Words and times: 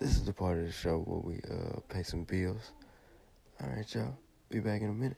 This 0.00 0.10
is 0.10 0.24
the 0.24 0.32
part 0.32 0.58
of 0.58 0.66
the 0.66 0.72
show 0.72 0.98
where 0.98 1.20
we 1.20 1.40
uh, 1.48 1.78
pay 1.88 2.02
some 2.02 2.24
bills. 2.24 2.72
All 3.62 3.68
right, 3.68 3.94
y'all. 3.94 4.18
Be 4.50 4.58
back 4.58 4.82
in 4.82 4.88
a 4.88 4.92
minute. 4.92 5.16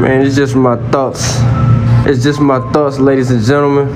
Man, 0.00 0.24
it's 0.24 0.36
just 0.36 0.54
my 0.54 0.76
thoughts. 0.90 1.38
It's 2.06 2.22
just 2.22 2.40
my 2.40 2.60
thoughts, 2.72 2.98
ladies 3.00 3.32
and 3.32 3.44
gentlemen. 3.44 3.88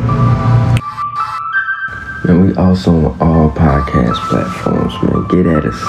Man, 2.24 2.44
we 2.44 2.54
also 2.56 2.90
on 2.90 3.20
all 3.20 3.50
podcast 3.52 4.18
platforms, 4.28 4.94
man. 5.04 5.28
Get 5.28 5.46
at 5.46 5.64
us. 5.64 5.80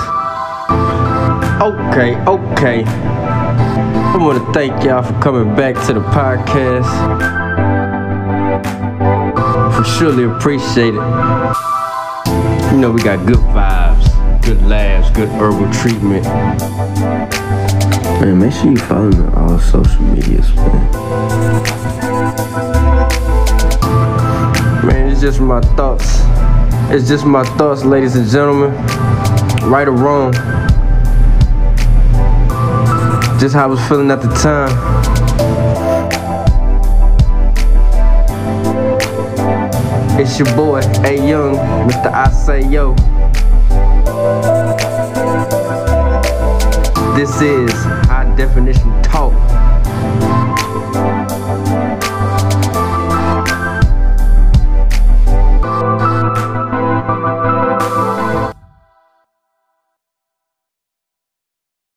Okay, 1.64 2.16
okay. 2.26 2.84
I 2.86 4.18
want 4.20 4.38
to 4.46 4.54
thank 4.54 4.84
y'all 4.84 5.02
for 5.02 5.20
coming 5.20 5.56
back 5.56 5.74
to 5.88 5.94
the 5.94 6.02
podcast. 6.02 6.88
We 9.80 9.84
surely 9.98 10.26
appreciate 10.26 10.94
it. 10.94 11.79
You 12.72 12.78
know, 12.78 12.92
we 12.92 13.02
got 13.02 13.26
good 13.26 13.38
vibes, 13.38 14.44
good 14.44 14.62
laughs, 14.62 15.10
good 15.10 15.28
herbal 15.30 15.74
treatment. 15.74 16.24
Man, 18.22 18.40
make 18.40 18.54
sure 18.54 18.70
you 18.70 18.78
follow 18.78 19.10
me 19.10 19.18
on 19.18 19.34
all 19.34 19.60
social 19.60 20.04
medias, 20.04 20.54
man. 20.56 20.92
Man, 24.86 25.10
it's 25.10 25.20
just 25.20 25.42
my 25.42 25.62
thoughts. 25.62 26.20
It's 26.92 27.08
just 27.08 27.26
my 27.26 27.44
thoughts, 27.58 27.84
ladies 27.84 28.16
and 28.16 28.30
gentlemen. 28.30 28.72
Right 29.68 29.88
or 29.88 29.94
wrong. 29.94 30.32
Just 33.40 33.56
how 33.56 33.64
I 33.64 33.68
was 33.68 33.80
feeling 33.88 34.12
at 34.12 34.22
the 34.22 34.30
time. 34.36 34.99
It's 40.22 40.38
your 40.38 40.54
boy, 40.54 40.80
A 41.06 41.16
Young, 41.16 41.56
Mr. 41.88 42.12
I 42.12 42.30
Say 42.30 42.68
Yo. 42.68 42.94
This 47.16 47.42
is 47.42 47.72
High 48.10 48.36
Definition 48.36 49.02
Talk. 49.02 49.32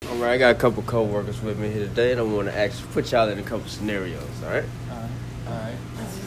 All 0.07 0.17
right, 0.19 0.31
I 0.31 0.39
got 0.39 0.55
a 0.55 0.55
couple 0.55 0.85
co-workers 0.85 1.43
with 1.43 1.59
me 1.59 1.73
here 1.73 1.89
today, 1.89 2.13
and 2.13 2.21
I 2.21 2.23
want 2.23 2.47
to 2.47 2.57
actually 2.57 2.87
put 2.93 3.11
y'all 3.11 3.29
in 3.29 3.41
a 3.41 3.43
couple 3.43 3.67
scenarios. 3.67 4.23
All 4.45 4.51
right. 4.51 4.65
All 4.93 4.97
right. 4.97 5.11
Alright. 5.49 5.75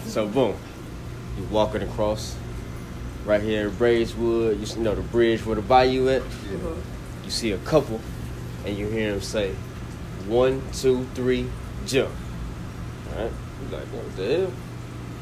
So 0.07 0.27
boom, 0.27 0.57
you 0.74 0.74
walking 1.51 1.81
across 1.81 2.35
right 3.25 3.41
here 3.41 3.67
in 3.67 3.75
Braeswood. 3.75 4.59
You 4.59 4.83
know 4.83 4.95
the 4.95 5.01
bridge 5.01 5.45
where 5.45 5.55
the 5.55 5.61
bayou 5.61 6.09
at. 6.09 6.23
You 7.23 7.31
see 7.31 7.51
a 7.51 7.57
couple, 7.59 7.99
and 8.65 8.77
you 8.77 8.87
hear 8.87 9.11
them 9.11 9.21
say, 9.21 9.55
"One, 10.27 10.61
two, 10.73 11.07
three, 11.15 11.49
jump." 11.85 12.11
All 13.11 13.23
right. 13.23 13.31
You're 13.61 13.79
like 13.79 13.87
what 13.89 14.15
the 14.15 14.37
hell? 14.37 14.51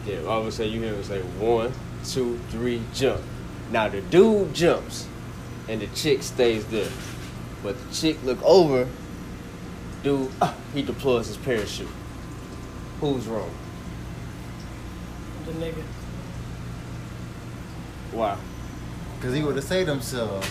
Yeah. 0.06 0.28
All 0.28 0.42
of 0.42 0.48
a 0.48 0.52
sudden 0.52 0.74
you 0.74 0.82
hear 0.82 0.94
them 0.94 1.04
say, 1.04 1.22
"One, 1.22 1.72
two, 2.06 2.40
three, 2.50 2.82
jump." 2.94 3.22
Now 3.72 3.88
the 3.88 4.02
dude 4.02 4.54
jumps, 4.54 5.08
and 5.68 5.82
the 5.82 5.88
chick 5.88 6.24
stays 6.24 6.66
there, 6.66 6.90
but 7.64 7.76
the 7.80 7.96
chick 7.96 8.18
look 8.24 8.42
over. 8.44 8.88
Dude, 10.04 10.30
ah, 10.42 10.54
he 10.74 10.82
deploys 10.82 11.28
his 11.28 11.38
parachute. 11.38 11.88
Who's 13.00 13.26
wrong? 13.26 13.50
The 15.46 15.54
nigga. 15.54 15.84
Wow. 18.14 18.38
Because 19.18 19.36
he 19.36 19.42
would 19.42 19.56
have 19.56 19.64
saved 19.66 19.90
himself. 19.90 20.50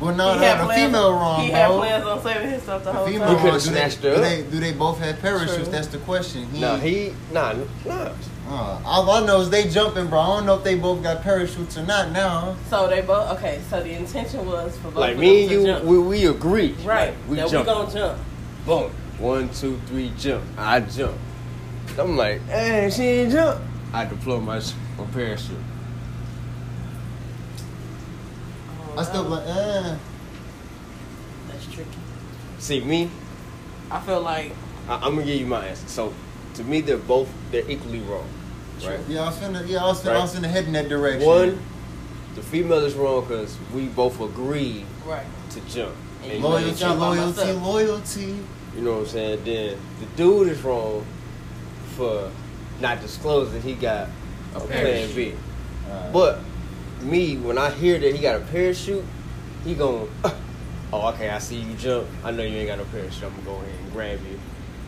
Well, 0.00 0.14
no, 0.16 0.32
He 0.34 0.40
no, 0.40 0.46
had 0.46 0.66
the 0.68 0.72
female 0.74 1.12
wrong, 1.12 1.42
He 1.42 1.50
bro. 1.50 1.56
had 1.58 1.68
plans 1.70 2.04
on 2.06 2.22
saving 2.22 2.50
himself 2.50 2.82
the 2.84 2.90
The 2.90 2.96
whole 2.98 3.06
female 3.06 3.28
He 3.28 3.34
time. 3.34 3.42
could've 3.44 3.52
wrong. 3.52 3.60
Do 3.60 3.70
they, 3.70 3.88
snatched 3.88 4.02
her 4.02 4.14
do 4.16 4.20
they, 4.20 4.42
do 4.50 4.60
they 4.60 4.72
both 4.72 4.98
have 4.98 5.20
parachutes? 5.20 5.54
True. 5.54 5.64
That's 5.66 5.86
the 5.88 5.98
question. 5.98 6.46
He, 6.50 6.60
No, 6.60 6.76
he 6.76 7.12
nah 7.32 7.54
nah. 7.86 8.10
Uh, 8.48 8.80
all 8.84 9.08
I 9.10 9.24
know 9.24 9.40
is 9.40 9.50
they 9.50 9.68
jumping, 9.68 10.08
bro. 10.08 10.18
I 10.18 10.26
don't 10.38 10.46
know 10.46 10.56
if 10.58 10.64
they 10.64 10.74
both 10.74 11.02
got 11.02 11.22
parachutes 11.22 11.78
or 11.78 11.84
not 11.86 12.10
now. 12.10 12.56
So 12.68 12.88
they 12.88 13.00
both 13.00 13.30
okay. 13.38 13.60
So 13.70 13.80
the 13.82 13.92
intention 13.92 14.44
was 14.44 14.76
for 14.78 14.88
both 14.88 14.96
Like 14.96 15.14
of 15.14 15.20
me 15.20 15.42
and 15.42 15.50
them 15.50 15.56
to 15.56 15.60
you, 15.60 15.66
jump. 15.66 15.84
we, 15.84 15.98
we 16.00 16.26
agreed. 16.26 16.80
right? 16.80 17.10
Like, 17.10 17.28
we 17.28 17.36
that 17.36 17.50
jump. 17.50 17.66
we 17.68 17.72
gonna 17.72 17.92
jump. 17.92 18.18
Boom. 18.66 18.90
One, 19.18 19.48
two, 19.50 19.80
three, 19.86 20.12
jump. 20.18 20.42
I 20.58 20.80
jump. 20.80 21.16
I'm 21.98 22.16
like, 22.16 22.40
hey, 22.48 22.90
she 22.92 23.02
ain't 23.04 23.32
jump. 23.32 23.62
I 23.92 24.04
deploy 24.06 24.40
my, 24.40 24.58
my 24.98 25.04
parachute. 25.12 25.56
Oh, 28.80 28.81
I 28.96 29.02
still 29.04 29.22
like, 29.24 29.46
eh. 29.46 29.96
That's 31.48 31.66
tricky. 31.66 31.88
See 32.58 32.80
me, 32.80 33.10
I 33.90 34.00
feel 34.00 34.20
like 34.20 34.52
I, 34.88 34.94
I'm 34.96 35.14
gonna 35.14 35.24
give 35.26 35.40
you 35.40 35.46
my 35.46 35.66
answer. 35.66 35.88
So, 35.88 36.14
to 36.54 36.64
me, 36.64 36.80
they're 36.80 36.96
both 36.96 37.28
they're 37.50 37.68
equally 37.68 38.00
wrong, 38.00 38.28
right? 38.84 39.00
Yeah, 39.08 39.22
I 39.22 39.26
was 39.26 39.36
finna, 39.36 39.66
yeah, 39.66 39.82
I 39.84 39.86
was 39.86 40.02
finna, 40.02 40.16
I 40.16 40.20
was 40.20 40.34
finna 40.34 40.50
head 40.50 40.64
in 40.66 40.72
that 40.72 40.88
direction. 40.88 41.26
One, 41.26 41.62
the 42.34 42.42
female 42.42 42.84
is 42.84 42.94
wrong 42.94 43.22
because 43.22 43.56
we 43.74 43.86
both 43.86 44.20
agree 44.20 44.84
right. 45.06 45.26
to 45.50 45.60
jump. 45.62 45.94
And 46.22 46.32
And 46.32 46.40
you 46.40 46.48
loyalty, 46.48 46.64
Loyalty, 46.64 46.80
jump 46.80 47.00
loyalty, 47.00 47.52
loyalty. 47.52 48.38
You 48.76 48.80
know 48.82 48.92
what 48.92 49.00
I'm 49.00 49.06
saying? 49.06 49.44
Then 49.44 49.78
the 50.00 50.06
dude 50.16 50.48
is 50.48 50.62
wrong 50.62 51.04
for 51.96 52.30
not 52.80 53.00
disclosing 53.00 53.60
he 53.60 53.74
got 53.74 54.08
a 54.54 54.60
plan 54.60 55.14
B. 55.14 55.34
Uh, 55.90 56.12
But 56.12 56.40
me, 57.02 57.36
when 57.36 57.58
I 57.58 57.70
hear 57.70 57.98
that 57.98 58.14
he 58.14 58.20
got 58.22 58.36
a 58.36 58.44
parachute, 58.46 59.04
he 59.64 59.74
going, 59.74 60.08
uh, 60.24 60.30
oh, 60.92 61.08
okay, 61.10 61.30
I 61.30 61.38
see 61.38 61.56
you 61.56 61.74
jump. 61.76 62.06
I 62.24 62.30
know 62.30 62.42
you 62.42 62.56
ain't 62.58 62.68
got 62.68 62.78
no 62.78 62.84
parachute. 62.86 63.22
I'm 63.24 63.30
gonna 63.30 63.42
go 63.44 63.54
ahead 63.56 63.74
and 63.84 63.92
grab 63.92 64.18
you. 64.30 64.38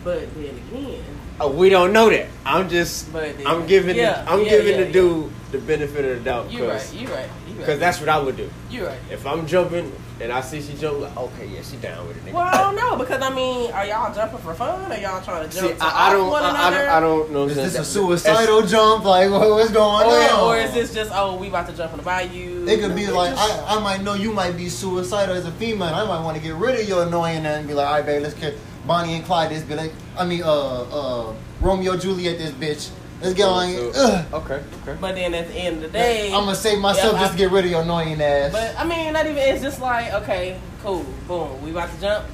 But 0.02 0.34
then 0.34 0.44
again, 0.72 1.02
Oh, 1.40 1.50
we 1.50 1.68
don't 1.68 1.92
know 1.92 2.10
that. 2.10 2.28
I'm 2.46 2.68
just, 2.68 3.12
But 3.12 3.36
then- 3.38 3.46
I'm 3.46 3.66
giving, 3.66 3.96
yeah, 3.96 4.22
the, 4.22 4.30
I'm 4.30 4.42
yeah, 4.44 4.48
giving 4.50 4.78
yeah, 4.78 4.84
the 4.84 4.92
dude 4.92 5.30
the 5.50 5.58
benefit 5.58 6.04
of 6.04 6.18
the 6.18 6.24
doubt 6.24 6.50
you 6.52 6.60
right. 6.68 6.72
because 6.74 6.94
You 6.94 7.08
right. 7.08 7.28
You 7.58 7.64
right. 7.64 7.78
that's 7.78 8.00
what 8.00 8.08
I 8.08 8.18
would 8.18 8.36
do. 8.36 8.50
you 8.70 8.86
right. 8.86 8.98
If 9.10 9.26
I'm 9.26 9.46
jumping 9.46 9.92
and 10.20 10.32
I 10.32 10.40
see 10.40 10.60
she 10.62 10.74
jump, 10.74 11.00
like, 11.00 11.16
okay, 11.16 11.46
yeah, 11.46 11.62
she 11.62 11.76
down 11.76 12.06
with 12.08 12.16
it. 12.16 12.24
Nigga. 12.24 12.32
Well, 12.34 12.42
I 12.42 12.56
don't 12.58 12.76
know 12.76 12.96
because 12.96 13.20
I 13.22 13.34
mean, 13.34 13.70
are 13.72 13.86
y'all 13.86 14.14
jumping 14.14 14.38
for 14.38 14.54
fun? 14.54 14.90
Or 14.90 14.94
y'all 14.96 15.22
trying 15.22 15.48
to 15.48 15.54
See, 15.54 15.68
to 15.68 15.76
I, 15.80 16.08
I 16.08 16.12
don't, 16.12 16.30
one 16.30 16.42
I, 16.42 16.48
I 16.48 16.70
don't, 16.70 16.88
I 16.88 17.00
don't 17.00 17.30
know. 17.32 17.40
what 17.42 17.50
is 17.52 17.58
I'm 17.58 17.64
this 17.64 17.72
saying. 17.74 17.82
a 17.82 17.84
suicidal 17.84 18.62
jump? 18.62 19.04
Like, 19.04 19.30
what, 19.30 19.48
what's 19.50 19.70
going 19.70 20.06
Or, 20.06 20.12
on? 20.14 20.40
or 20.44 20.56
is 20.58 20.72
this 20.74 20.94
just 20.94 21.10
oh 21.14 21.36
we 21.36 21.48
about 21.48 21.68
to 21.68 21.76
jump 21.76 21.92
in 21.92 21.98
the 21.98 22.04
bayou? 22.04 22.66
It 22.66 22.80
could 22.80 22.94
be 22.96 23.04
It 23.04 23.12
like 23.12 23.34
just- 23.34 23.62
I, 23.62 23.76
I 23.76 23.80
might 23.80 24.02
know 24.02 24.14
you 24.14 24.32
might 24.32 24.56
be 24.56 24.68
suicidal 24.68 25.34
as 25.36 25.46
a 25.46 25.52
female. 25.52 25.88
I 25.94 26.04
might 26.06 26.22
want 26.24 26.36
to 26.36 26.42
get 26.42 26.54
rid 26.54 26.80
of 26.80 26.88
your 26.88 27.04
annoying 27.06 27.44
and 27.46 27.66
be 27.68 27.74
like, 27.74 27.86
all 27.86 27.94
right, 27.94 28.06
babe, 28.06 28.22
let's 28.22 28.34
get 28.34 28.54
Bonnie 28.86 29.14
and 29.14 29.24
Clyde 29.24 29.50
this. 29.50 29.62
Be 29.62 29.74
like, 29.74 29.92
I 30.18 30.24
mean, 30.26 30.42
uh, 30.42 30.82
uh, 30.82 31.34
Romeo 31.60 31.96
Juliet 31.96 32.38
this 32.38 32.50
bitch. 32.52 32.90
Let's 33.24 33.34
get 33.34 33.48
on. 33.48 33.92
So- 33.94 34.24
Okay, 34.34 34.54
okay. 34.82 34.96
But 35.00 35.14
then 35.14 35.34
at 35.34 35.48
the 35.48 35.54
end 35.54 35.76
of 35.84 35.92
the 35.92 35.98
day, 35.98 36.26
I'm 36.32 36.44
gonna 36.44 36.54
save 36.54 36.78
myself 36.78 37.14
Yeah, 37.14 37.20
just 37.20 37.32
I- 37.32 37.36
to 37.36 37.38
get 37.38 37.50
rid 37.50 37.64
of 37.64 37.70
your 37.70 37.82
annoying 37.82 38.20
ass. 38.20 38.52
But 38.52 38.74
I 38.78 38.84
mean, 38.84 39.12
not 39.12 39.26
even. 39.26 39.38
It's 39.38 39.62
just 39.62 39.80
like 39.80 40.12
okay, 40.14 40.58
cool, 40.82 41.04
boom, 41.28 41.62
we 41.62 41.70
about 41.70 41.92
to 41.94 42.00
jump. 42.00 42.24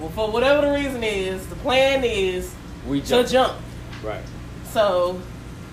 Well, 0.00 0.10
for 0.10 0.30
whatever 0.30 0.66
the 0.66 0.72
reason 0.74 1.02
is, 1.04 1.46
the 1.46 1.54
plan 1.56 2.02
is 2.04 2.50
We 2.86 3.00
to 3.02 3.06
jump. 3.06 3.28
jump. 3.28 3.52
Right. 4.02 4.22
So 4.72 5.20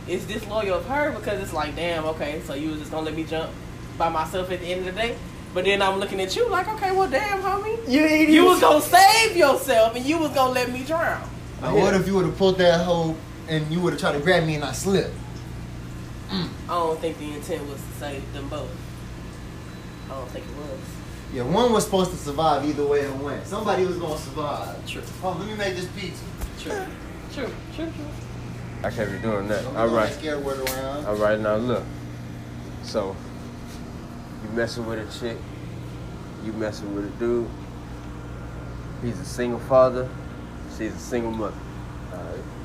it's 0.07 0.25
disloyal 0.25 0.77
of 0.77 0.85
her 0.85 1.11
because 1.11 1.41
it's 1.41 1.53
like, 1.53 1.75
damn, 1.75 2.05
okay, 2.05 2.41
so 2.45 2.53
you 2.53 2.69
was 2.71 2.79
just 2.79 2.91
gonna 2.91 3.05
let 3.05 3.15
me 3.15 3.23
jump 3.23 3.49
by 3.97 4.09
myself 4.09 4.51
at 4.51 4.59
the 4.59 4.67
end 4.67 4.87
of 4.87 4.93
the 4.95 5.01
day. 5.01 5.15
But 5.53 5.65
then 5.65 5.81
I'm 5.81 5.99
looking 5.99 6.21
at 6.21 6.35
you 6.35 6.47
like, 6.47 6.67
okay, 6.67 6.91
well, 6.91 7.09
damn, 7.09 7.41
homie, 7.41 7.75
You, 7.87 8.01
ain't 8.05 8.29
you 8.29 8.45
was 8.45 8.59
gonna 8.61 8.81
save 8.81 9.35
yourself 9.35 9.95
and 9.95 10.05
you 10.05 10.19
was 10.19 10.29
gonna 10.31 10.51
let 10.51 10.71
me 10.71 10.83
drown. 10.83 11.27
now, 11.61 11.75
what 11.75 11.95
if 11.95 12.05
you 12.05 12.13
would 12.15 12.25
have 12.25 12.37
pulled 12.37 12.59
that 12.59 12.81
hoe 12.85 13.15
and 13.49 13.71
you 13.71 13.81
would 13.81 13.93
have 13.93 13.99
tried 13.99 14.13
to 14.13 14.19
grab 14.19 14.45
me 14.45 14.55
and 14.55 14.63
I 14.63 14.71
slipped? 14.71 15.15
I 16.31 16.47
don't 16.67 16.99
think 16.99 17.17
the 17.17 17.33
intent 17.33 17.67
was 17.67 17.81
to 17.81 17.91
save 17.99 18.33
them 18.33 18.47
both. 18.49 18.69
I 20.09 20.13
don't 20.13 20.29
think 20.29 20.45
it 20.45 20.55
was. 20.55 20.79
Yeah, 21.33 21.43
one 21.43 21.71
was 21.73 21.85
supposed 21.85 22.11
to 22.11 22.17
survive 22.17 22.65
either 22.65 22.85
way 22.85 23.01
it 23.01 23.15
went. 23.15 23.45
Somebody 23.45 23.85
was 23.85 23.97
gonna 23.97 24.17
survive. 24.17 24.85
True. 24.87 25.01
Oh, 25.23 25.35
let 25.37 25.47
me 25.47 25.55
make 25.55 25.75
this 25.75 25.87
pizza. 25.87 26.23
True. 26.59 26.85
True. 27.33 27.53
True. 27.75 27.85
True. 27.85 27.93
I 28.83 28.89
can't 28.89 29.11
be 29.11 29.19
doing 29.19 29.47
that. 29.49 29.63
Don't 29.63 29.75
All 29.75 29.89
be 29.89 29.93
right. 29.93 30.13
Scared 30.13 30.43
word 30.43 30.59
around. 30.69 31.05
All 31.05 31.15
right, 31.15 31.39
now 31.39 31.55
look. 31.55 31.83
So, 32.83 33.15
you 34.43 34.49
messing 34.51 34.85
with 34.85 34.99
a 34.99 35.19
chick, 35.19 35.37
you 36.43 36.53
messing 36.53 36.95
with 36.95 37.05
a 37.05 37.19
dude. 37.19 37.49
He's 39.03 39.19
a 39.19 39.25
single 39.25 39.59
father, 39.59 40.09
she's 40.77 40.95
a 40.95 40.99
single 40.99 41.31
mother. 41.31 41.57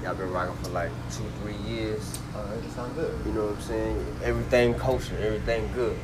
Y'all 0.04 0.14
been 0.14 0.30
rocking 0.30 0.54
for 0.62 0.68
like 0.68 0.90
two, 1.10 1.24
three 1.40 1.56
years. 1.66 2.18
alright, 2.36 2.62
that 2.62 2.72
sounds 2.72 2.92
good. 2.92 3.18
You 3.24 3.32
know 3.32 3.46
what 3.46 3.54
I'm 3.54 3.62
saying? 3.62 4.06
Everything 4.22 4.74
kosher, 4.74 5.16
everything 5.16 5.66
good. 5.74 5.96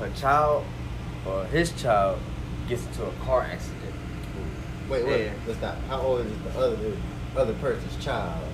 Her 0.00 0.10
child 0.16 0.64
or 1.24 1.44
his 1.44 1.70
child 1.80 2.18
gets 2.68 2.84
into 2.86 3.04
a 3.04 3.12
car 3.24 3.42
accident. 3.42 3.94
Wait, 4.90 5.06
wait. 5.06 5.30
Let's 5.46 5.60
stop. 5.60 5.76
How 5.86 6.00
old 6.00 6.26
is 6.26 6.32
the 6.42 6.58
other 6.58 6.96
other 7.36 7.54
person's 7.54 8.04
child? 8.04 8.44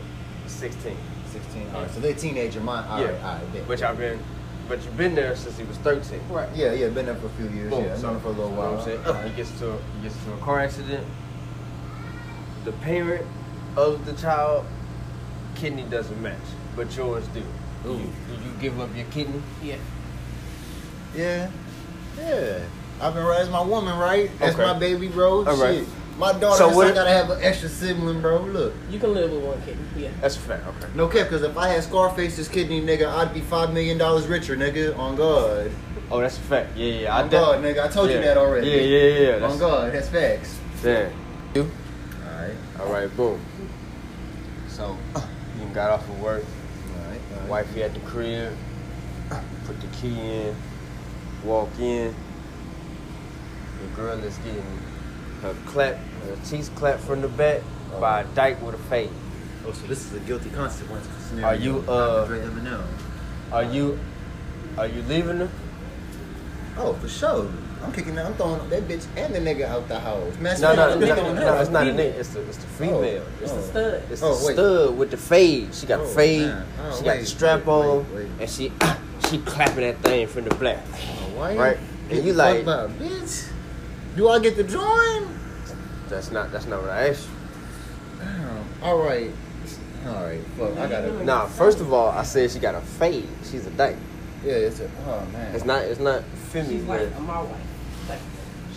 16. 0.46 0.94
16. 1.32 1.66
Alright, 1.74 1.90
so 1.90 2.00
they're 2.00 2.12
teenager. 2.12 2.60
Mine. 2.60 2.84
Yeah. 3.00 3.12
alright. 3.24 3.50
bet. 3.54 3.66
But 3.66 3.80
y'all 3.80 3.96
been 3.96 4.18
but 4.68 4.84
you've 4.84 4.96
been 4.98 5.14
there 5.14 5.34
since 5.36 5.56
he 5.56 5.64
was 5.64 5.78
13. 5.78 6.20
Right. 6.28 6.50
Yeah, 6.54 6.74
yeah, 6.74 6.90
been 6.90 7.06
there 7.06 7.14
for 7.14 7.28
a 7.28 7.30
few 7.30 7.48
years. 7.48 7.70
Boom. 7.70 7.84
yeah, 7.84 7.96
so, 7.96 8.10
known 8.10 8.20
for 8.20 8.28
a 8.28 8.30
little 8.32 8.50
you 8.50 8.56
know 8.56 8.60
while. 8.60 8.76
what 8.76 8.88
I'm 8.88 9.04
saying? 9.04 9.30
He 9.30 9.36
gets 9.36 9.58
to 9.60 9.78
he 9.96 10.02
gets 10.02 10.22
to 10.22 10.34
a 10.34 10.38
car 10.38 10.60
accident. 10.60 11.06
The 12.66 12.72
parent 12.72 13.26
of 13.76 14.04
the 14.06 14.12
child 14.14 14.64
kidney 15.54 15.84
doesn't 15.90 16.20
match, 16.22 16.36
but 16.76 16.94
yours 16.96 17.26
do. 17.28 17.42
Do 17.82 17.90
you, 17.92 17.98
you 17.98 18.50
give 18.60 18.80
up 18.80 18.94
your 18.96 19.06
kidney? 19.06 19.42
Yeah. 19.62 19.76
Yeah, 21.14 21.50
yeah. 22.18 22.58
I've 23.00 23.14
been 23.14 23.24
raising 23.24 23.52
my 23.52 23.62
woman, 23.62 23.98
right? 23.98 24.30
That's 24.38 24.54
Okay. 24.54 24.64
my 24.64 24.78
baby, 24.78 25.08
bro. 25.08 25.44
All 25.46 25.56
right. 25.56 25.78
Shit. 25.80 25.88
My 26.18 26.32
daughter, 26.32 26.56
So 26.58 26.70
so 26.70 26.76
what- 26.76 26.86
I 26.86 26.92
gotta 26.92 27.10
have 27.10 27.30
an 27.30 27.38
extra 27.42 27.68
sibling, 27.68 28.20
bro. 28.20 28.38
Look. 28.38 28.72
You 28.88 29.00
can 29.00 29.14
live 29.14 29.32
with 29.32 29.42
one 29.42 29.60
kidney. 29.62 29.82
Yeah. 29.96 30.10
That's 30.20 30.36
a 30.36 30.40
fact. 30.40 30.64
Okay. 30.66 30.92
No 30.94 31.08
cap, 31.08 31.28
because 31.28 31.42
if 31.42 31.56
I 31.56 31.68
had 31.68 31.82
Scarface's 31.82 32.48
kidney, 32.48 32.80
nigga, 32.80 33.08
I'd 33.08 33.34
be 33.34 33.40
five 33.40 33.72
million 33.72 33.98
dollars 33.98 34.26
richer, 34.28 34.56
nigga. 34.56 34.96
On 34.96 35.16
God. 35.16 35.70
Oh, 36.10 36.20
that's 36.20 36.38
a 36.38 36.42
fact. 36.42 36.76
Yeah, 36.76 36.86
yeah. 37.00 37.18
On 37.18 37.28
God, 37.28 37.62
nigga. 37.64 37.84
I 37.84 37.88
told 37.88 38.10
you 38.10 38.18
that 38.20 38.36
already. 38.36 38.68
Yeah, 38.68 38.76
yeah, 38.76 38.98
yeah. 39.08 39.28
yeah. 39.28 39.34
On 39.34 39.40
That's, 39.42 39.56
God, 39.56 39.92
that's 39.92 40.08
facts. 40.08 40.58
Damn. 40.82 41.10
You? 41.54 41.70
Alright. 42.78 43.16
Boom. 43.16 43.40
So 44.68 44.96
you 45.60 45.66
got 45.74 45.90
off 45.90 46.08
of 46.08 46.20
work. 46.20 46.44
Alright. 46.98 47.20
alright. 47.32 47.48
Wifey 47.48 47.82
at 47.82 47.94
the 47.94 48.00
crib. 48.00 48.56
Put 49.66 49.80
the 49.80 49.86
key 49.88 50.18
in. 50.18 50.56
Walk 51.44 51.70
in. 51.78 52.14
The 53.80 53.96
girl 53.96 54.18
is 54.18 54.36
getting 54.38 54.64
her 55.42 55.54
clap, 55.66 55.96
her 55.96 56.36
teeth 56.44 56.70
clapped 56.74 57.00
from 57.00 57.20
the 57.20 57.28
back 57.28 57.60
by 58.00 58.22
a 58.22 58.24
dyke 58.34 58.60
with 58.62 58.74
a 58.74 58.78
fade. 58.88 59.10
Oh, 59.66 59.72
so 59.72 59.86
this 59.86 60.04
is 60.06 60.14
a 60.14 60.20
guilty 60.20 60.50
consequence 60.50 61.06
scenario. 61.28 61.46
Are 61.46 61.54
you, 61.54 61.78
uh, 61.90 62.26
Eminem. 62.26 62.84
Are 63.52 63.62
you, 63.62 63.98
are 64.78 64.86
you 64.86 65.02
leaving 65.02 65.38
her? 65.38 65.50
Oh, 66.78 66.94
for 66.94 67.08
sure. 67.08 67.50
I'm 67.84 67.92
kicking 67.92 68.14
that. 68.16 68.26
I'm 68.26 68.34
throwing 68.34 68.68
that 68.70 68.82
bitch 68.88 69.06
and 69.16 69.34
the 69.34 69.38
nigga 69.40 69.66
out 69.66 69.86
the 69.88 69.98
house. 70.00 70.34
Man, 70.38 70.60
No, 70.60 70.74
no, 70.74 70.90
I'm 70.92 71.00
no, 71.00 71.14
throwing 71.14 71.34
no, 71.36 71.60
it's 71.60 71.70
not 71.70 71.86
a 71.86 71.90
nigga. 71.90 71.98
It's 72.18 72.28
the, 72.30 72.40
it's 72.48 72.56
the 72.58 72.64
oh. 72.66 72.68
female. 72.78 73.24
Oh. 73.26 73.42
It's 73.42 73.52
Oh. 73.52 73.56
the 73.56 73.62
stud. 73.62 74.02
It's 74.10 74.22
Oh, 74.22 74.34
the 74.38 74.46
wait. 74.46 74.52
stud 74.54 74.98
with 74.98 75.10
the 75.10 75.16
fade. 75.16 75.74
She 75.74 75.86
got 75.86 76.00
Oh, 76.00 76.04
a 76.04 76.06
fade. 76.06 76.40
man. 76.48 76.66
Oh, 76.82 76.96
she 76.98 77.04
got 77.04 77.18
the 77.18 77.26
strap 77.26 77.66
wait, 77.66 77.72
on, 77.74 77.96
wait, 78.14 78.22
wait. 78.24 78.28
and 78.40 78.50
she 78.50 78.72
ah, 78.80 78.98
she 79.28 79.38
clapping 79.38 79.80
that 79.80 79.98
thing 79.98 80.26
from 80.26 80.44
the 80.44 80.54
black. 80.54 80.78
Oh, 80.92 80.96
why? 81.36 81.56
Right. 81.56 81.78
Get 82.08 82.18
And 82.18 82.26
you 82.26 82.32
like- 82.34 82.64
fuck 82.64 82.88
about, 82.88 82.90
bitch? 82.98 83.48
Do 84.16 84.28
I 84.28 84.38
get 84.38 84.56
to 84.56 84.64
join? 84.64 85.28
That's 86.08 86.30
not 86.30 86.52
that's 86.52 86.66
not 86.66 86.80
what 86.82 86.90
I 86.90 87.08
asked 87.08 87.24
you. 87.26 88.24
Damn. 88.24 88.64
All 88.82 88.98
right. 88.98 89.30
All 90.06 90.22
right. 90.22 90.40
Fuck. 90.58 90.76
I 90.78 90.86
gotta. 90.88 91.24
Nah, 91.24 91.46
first 91.46 91.80
of 91.80 91.92
all, 91.92 92.10
I 92.10 92.22
said 92.22 92.50
she 92.50 92.58
got 92.58 92.74
a 92.74 92.80
fade. 92.80 93.26
She's 93.50 93.66
a 93.66 93.70
dyke. 93.70 93.96
Yeah. 94.44 94.52
It's 94.52 94.80
a. 94.80 94.90
Oh 95.06 95.26
man. 95.32 95.54
It's 95.54 95.64
not 95.64 95.82
it's 95.82 95.98
not 96.00 96.22
She's 96.52 96.52
feminine. 96.52 96.86
like 96.86 97.20
my 97.20 97.40
wife. 97.42 97.56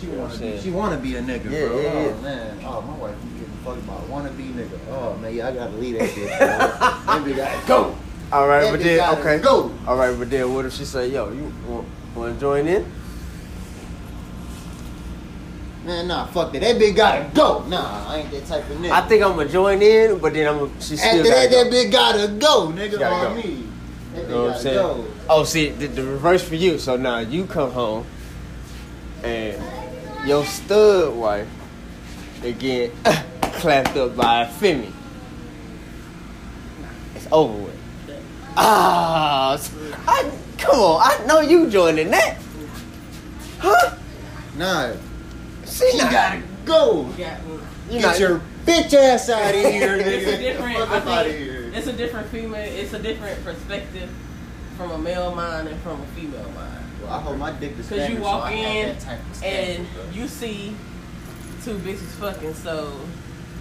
She 0.00 0.06
You 0.06 0.12
know 0.12 0.22
wanna 0.22 0.38
be. 0.38 0.60
She 0.60 0.70
wanna 0.70 0.96
be 0.98 1.14
a 1.16 1.22
nigga, 1.22 1.50
Yeah, 1.50 1.66
bro. 1.66 1.80
yeah, 1.80 1.90
oh 1.92 2.06
yeah. 2.08 2.22
man. 2.22 2.58
Oh 2.64 2.80
my 2.82 2.96
wife 2.98 3.14
keep 3.22 3.32
getting 3.40 3.54
fucked 3.64 3.86
by 3.86 3.94
a 3.94 4.10
wanna 4.10 4.30
be 4.30 4.44
nigga. 4.44 4.78
Oh 4.90 5.16
man, 5.16 5.34
yeah, 5.34 5.48
I 5.48 5.52
gotta 5.52 5.76
leave 5.76 5.98
that 5.98 6.08
shit. 6.10 6.28
bro. 6.38 6.46
that 6.48 7.22
bitch 7.24 7.36
gotta 7.36 7.66
go. 7.68 7.96
All 8.30 8.46
right, 8.46 8.60
That 8.64 8.70
but 8.72 8.80
then 8.80 9.18
okay. 9.18 9.38
Go. 9.38 9.72
All 9.86 9.96
right, 9.96 10.16
but 10.18 10.30
then 10.30 10.52
what 10.54 10.66
if 10.66 10.72
she 10.74 10.84
say, 10.84 11.08
"Yo, 11.08 11.32
you 11.32 11.52
want 12.14 12.34
to 12.34 12.40
join 12.40 12.66
in?" 12.68 12.84
Man, 15.84 16.08
nah, 16.08 16.26
fuck 16.26 16.52
that. 16.52 16.60
That 16.60 16.76
bitch 16.76 16.94
gotta 16.94 17.30
go. 17.34 17.64
Nah, 17.66 18.06
I 18.10 18.18
ain't 18.18 18.30
that 18.32 18.44
type 18.46 18.68
of 18.68 18.76
nigga. 18.76 18.90
I 18.90 19.00
think 19.08 19.22
I'm 19.24 19.30
gonna 19.36 19.48
join 19.48 19.80
in, 19.80 20.18
but 20.18 20.34
then 20.34 20.46
I'm 20.46 20.58
gonna, 20.58 20.80
she 20.80 20.96
still 20.96 21.20
After 21.20 21.30
gotta 21.32 21.48
that, 21.48 21.50
that 21.50 21.72
bitch 21.72 21.90
gotta 21.92 22.28
go, 22.28 22.68
nigga. 22.68 22.98
Gotta 22.98 23.14
on 23.28 23.36
go. 23.36 23.42
me. 23.42 23.64
That 24.14 24.22
You 24.22 24.28
know 24.28 24.44
what 24.44 24.54
I'm 24.56 24.60
saying? 24.60 24.74
go. 24.74 25.04
Oh, 25.30 25.44
see, 25.44 25.70
the, 25.70 25.86
the 25.86 26.04
reverse 26.04 26.46
for 26.46 26.54
you. 26.56 26.78
So 26.78 26.96
now 26.96 27.18
you 27.20 27.46
come 27.46 27.70
home, 27.70 28.04
and 29.22 29.62
your 30.28 30.44
stud 30.44 31.14
wife 31.16 31.48
again 32.42 32.90
clapped 33.42 33.96
up 33.96 34.14
by 34.16 34.42
a 34.42 34.46
Femi. 34.46 34.92
It's 37.14 37.26
over 37.32 37.52
with. 37.64 37.74
Ah, 38.56 39.54
s- 39.54 39.72
I, 40.06 40.30
come 40.58 40.78
on! 40.80 41.00
I 41.02 41.26
know 41.26 41.40
you 41.40 41.70
joining 41.70 42.10
that, 42.10 42.36
huh? 43.58 43.96
Nah, 44.56 44.92
See, 45.64 45.90
she 45.92 45.98
now, 45.98 46.10
gotta 46.10 46.42
go. 46.64 47.08
yeah. 47.16 47.40
you 47.46 47.60
Get 47.92 48.02
not- 48.02 48.18
your 48.20 48.40
bitch 48.66 48.92
ass 48.94 49.30
out 49.30 49.54
of 49.54 49.60
here, 49.60 49.96
nigga. 49.98 50.06
It's 50.06 50.26
a 50.26 50.38
different. 50.38 50.76
I 50.76 50.80
up 50.82 51.06
out 51.06 51.26
of 51.26 51.32
think 51.32 51.44
here. 51.44 51.72
it's 51.74 51.86
a 51.86 51.92
different 51.92 52.26
female. 52.28 52.54
It's 52.60 52.92
a 52.92 52.98
different 52.98 53.42
perspective 53.44 54.10
from 54.76 54.90
a 54.90 54.98
male 54.98 55.34
mind 55.34 55.68
and 55.68 55.80
from 55.82 56.00
a 56.00 56.06
female 56.08 56.50
mind. 56.50 56.77
Well, 57.08 57.18
I 57.18 57.22
hold 57.22 57.38
my 57.38 57.52
dick 57.52 57.76
to 57.76 57.82
Cause 57.82 58.10
you 58.10 58.16
walk 58.20 58.44
I 58.44 58.50
have 58.52 58.76
in 58.88 58.94
that 58.96 59.00
type 59.00 59.18
of 59.20 59.42
and 59.42 59.86
standard, 59.86 60.14
you 60.14 60.28
see 60.28 60.76
two 61.64 61.78
bitches 61.78 62.10
fucking, 62.20 62.52
so 62.54 62.92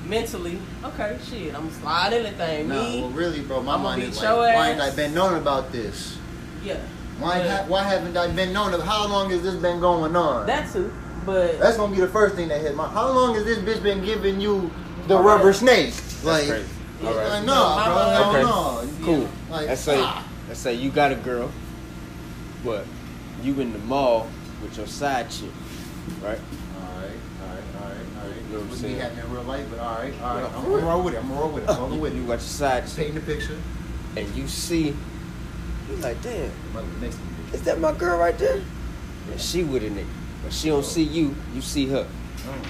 mentally, 0.06 0.60
okay, 0.84 1.18
shit, 1.30 1.56
I'm 1.56 1.70
slide 1.72 2.14
anything. 2.14 2.68
Nah, 2.68 2.84
Me, 2.84 3.02
well, 3.02 3.10
really, 3.12 3.42
bro, 3.42 3.62
my 3.64 3.76
I'ma 3.76 3.84
mind 3.84 4.04
is 4.04 4.18
like, 4.22 4.36
why 4.36 4.70
ain't 4.72 4.82
ass. 4.82 4.94
I 4.94 4.96
been 4.96 5.14
known 5.14 5.36
about 5.36 5.72
this? 5.72 6.18
yeah. 6.64 6.78
Why, 7.20 7.40
But 7.40 7.50
ha- 7.50 7.66
why 7.68 7.84
haven't 7.84 8.16
I 8.16 8.28
been 8.28 8.54
known? 8.54 8.74
Of, 8.76 8.84
how 8.84 9.08
long 9.08 9.32
has 9.32 9.42
this 9.42 9.56
been 9.56 9.80
going 9.80 10.16
on? 10.16 10.46
that 10.46 10.72
too, 10.72 10.94
but 11.26 11.58
That's 11.60 11.76
gonna 11.78 11.96
be 11.96 12.00
the 12.02 12.08
first 12.08 12.36
thing 12.36 12.48
that 12.50 12.62
hit 12.62 12.76
my. 12.76 12.88
How 12.88 13.10
long 13.12 13.34
has 13.34 13.44
this 13.44 13.58
bitch 13.60 13.82
been 13.82 14.04
giving 14.06 14.40
you 14.40 14.70
the 15.08 15.16
All 15.18 15.24
rubber 15.24 15.46
right. 15.48 15.56
snake? 15.56 15.94
That's 15.96 16.24
Like, 16.24 16.48
crazy. 16.48 16.68
Yeah. 17.02 17.10
All 17.10 17.16
right. 17.16 17.28
like, 17.30 17.46
no, 17.46 17.76
My 17.76 17.86
bro, 17.86 17.96
mind- 17.96 18.14
hell 18.46 18.80
Okay. 18.82 19.00
no. 19.02 19.06
Cool. 19.06 19.30
Like, 19.50 19.68
let's 19.68 19.82
say, 19.82 20.00
ah. 20.00 20.28
let's 20.48 20.60
say 20.60 20.74
you 20.76 20.92
got 20.92 21.12
a 21.12 21.16
girl, 21.16 21.50
but 22.64 22.86
you 23.48 23.60
in 23.62 23.72
the 23.72 23.80
mall 23.80 24.28
with 24.62 24.78
your 24.78 24.88
side 24.88 25.30
chick, 25.32 25.50
right? 26.22 26.38
Alright, 26.80 27.10
alright, 27.42 27.64
alright, 27.82 27.98
alright. 28.22 28.36
You 28.36 28.54
know 28.54 28.60
what 28.60 28.62
I'm 28.64 28.70
Wouldn't 28.70 28.72
be 28.72 28.76
saying? 28.78 29.00
happening 29.00 29.26
in 29.26 29.32
real 29.32 29.44
life, 29.44 29.66
but 29.70 29.80
alright, 29.80 30.14
alright. 30.22 30.52
Yeah. 30.52 30.58
I'm 30.58 30.64
gonna 30.66 30.86
roll 30.86 31.04
with 31.04 31.14
it. 31.14 31.18
I'm 31.20 31.28
gonna 31.30 31.40
roll 31.40 31.50
with 31.52 31.64
it. 31.64 31.70
I'm 31.70 31.76
gonna 31.78 31.88
roll 31.92 32.00
with 32.02 32.14
it. 32.14 32.16
you 32.18 32.24
it. 32.24 32.28
got 32.28 32.32
your 32.34 32.40
side 32.42 32.88
chick, 32.88 32.96
Painting 32.98 33.16
the 33.16 33.22
picture. 33.22 33.58
and 34.18 34.36
you 34.36 34.48
see, 34.48 34.88
you 35.90 35.96
like, 36.02 36.22
damn, 36.22 36.52
next 37.00 37.18
is 37.54 37.64
that 37.64 37.80
my 37.80 37.94
girl 37.94 38.20
right 38.20 38.38
there? 38.38 38.62
And 39.32 39.40
she 39.40 39.64
with 39.64 39.84
a 39.84 39.90
nigga, 39.90 40.06
but 40.44 40.52
she 40.52 40.68
don't 40.68 40.84
see 40.86 41.04
you, 41.04 41.34
you 41.56 41.62
see 41.62 41.88
her. 41.88 42.04
Mm. 42.06 42.66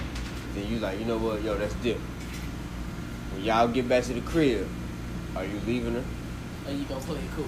Then 0.53 0.68
you 0.68 0.77
like, 0.80 1.00
you 1.00 1.06
know 1.06 1.18
what, 1.18 1.41
yo, 1.41 1.56
that's 1.57 1.73
dip. 1.75 1.97
When 3.33 3.44
y'all 3.44 3.68
get 3.68 3.89
back 3.89 4.03
to 4.06 4.13
the 4.13 4.21
crib, 4.21 4.68
are 5.35 5.44
you 5.45 5.59
leaving 5.65 5.94
her? 5.94 6.03
are 6.68 6.71
you 6.71 6.83
gonna 6.85 7.01
play 7.01 7.18
it 7.18 7.30
cool? 7.35 7.45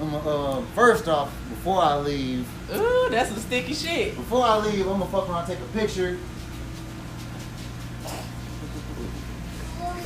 I'm 0.00 0.14
uh, 0.14 0.62
first 0.76 1.08
off, 1.08 1.32
before 1.48 1.82
I 1.82 1.96
leave, 1.96 2.46
Ooh, 2.72 3.08
that's 3.10 3.30
some 3.30 3.38
sticky 3.38 3.74
shit. 3.74 4.14
before 4.14 4.44
I 4.44 4.58
leave, 4.58 4.86
I'm 4.86 5.00
gonna 5.00 5.06
fuck 5.06 5.28
around, 5.28 5.46
take 5.46 5.58
a 5.58 5.78
picture. 5.78 6.16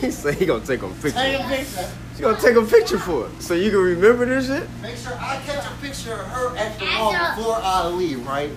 He 0.00 0.10
said 0.10 0.34
he 0.34 0.46
gonna 0.46 0.64
take 0.64 0.82
a 0.82 0.88
picture. 0.88 1.10
Take 1.10 1.40
a 1.40 1.44
picture. 1.44 1.90
She 2.16 2.22
gonna 2.22 2.40
take 2.40 2.56
a 2.56 2.64
picture 2.64 2.98
for 2.98 3.26
it, 3.26 3.42
so 3.42 3.54
you 3.54 3.70
can 3.70 3.80
remember 3.80 4.24
this 4.24 4.46
shit. 4.46 4.68
Make 4.80 4.96
sure 4.96 5.12
I 5.14 5.40
catch 5.44 5.64
a 5.64 5.74
picture 5.82 6.14
of 6.14 6.26
her 6.26 6.56
at 6.56 6.78
the 6.78 6.86
mall 6.86 7.12
before 7.36 7.60
I 7.62 7.86
leave, 7.88 8.26
right? 8.26 8.50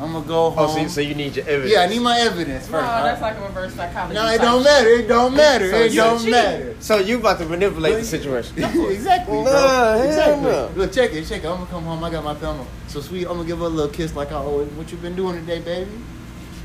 I'm 0.00 0.12
gonna 0.12 0.26
go 0.26 0.46
Oh, 0.46 0.50
home. 0.50 0.88
so, 0.88 0.94
so 0.94 1.00
you 1.02 1.14
need 1.14 1.36
your 1.36 1.46
evidence. 1.46 1.72
yeah, 1.72 1.80
I 1.82 1.86
need 1.88 1.98
my 2.00 2.18
evidence 2.20 2.64
No, 2.70 2.78
first. 2.80 2.86
that's 2.86 3.20
right? 3.20 3.32
like 3.34 3.42
a 3.42 3.46
reverse 3.46 3.74
psychology. 3.74 4.14
no, 4.14 4.26
it 4.26 4.38
type 4.38 4.40
don't 4.40 4.62
shit. 4.62 4.64
matter. 4.72 4.88
It 4.88 5.08
don't 5.08 5.36
matter. 5.36 5.70
So 5.70 5.76
it 5.76 5.94
don't 5.94 6.18
cheating. 6.18 6.30
matter. 6.32 6.76
So 6.80 6.96
you 6.98 7.18
about 7.18 7.38
to 7.40 7.44
manipulate 7.46 7.96
the 7.96 8.04
situation? 8.04 8.54
exactly, 8.64 9.34
bro. 9.34 9.44
Nah, 9.44 10.02
exactly. 10.02 10.42
no. 10.44 10.70
Look, 10.74 10.92
check 10.92 11.12
it, 11.12 11.26
check 11.26 11.44
it. 11.44 11.46
I'm 11.46 11.56
gonna 11.58 11.66
come 11.66 11.84
home. 11.84 12.02
I 12.02 12.10
got 12.10 12.24
my 12.24 12.34
film. 12.34 12.66
So 12.88 13.00
sweet. 13.00 13.26
I'm 13.26 13.34
gonna 13.36 13.44
give 13.46 13.58
her 13.58 13.66
a 13.66 13.68
little 13.68 13.92
kiss, 13.92 14.14
like 14.16 14.32
I 14.32 14.36
always. 14.36 14.68
What 14.72 14.90
you 14.90 14.96
been 14.96 15.14
doing 15.16 15.38
today, 15.38 15.60
baby? 15.60 15.90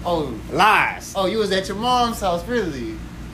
Oh, 0.06 0.34
Lies. 0.51 1.13
oh, 1.15 1.25
you 1.25 1.39
was 1.39 1.51
at 1.51 1.68
your 1.68 1.77
mom's 1.77 2.20
house, 2.22 2.48
really? 2.48 2.92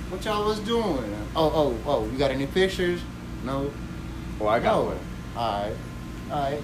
What 0.10 0.24
y'all 0.26 0.46
was 0.46 0.60
doing? 0.62 1.16
Oh, 1.36 1.52
oh, 1.54 1.78
oh. 1.86 2.06
You 2.10 2.18
got 2.18 2.32
any 2.32 2.48
pictures? 2.48 3.02
No. 3.44 3.72
Oh, 4.40 4.48
I 4.48 4.60
got 4.60 4.76
no. 4.78 4.84
one. 4.86 5.00
All 5.36 5.64
right, 5.64 5.76
all 6.32 6.40
right. 6.52 6.62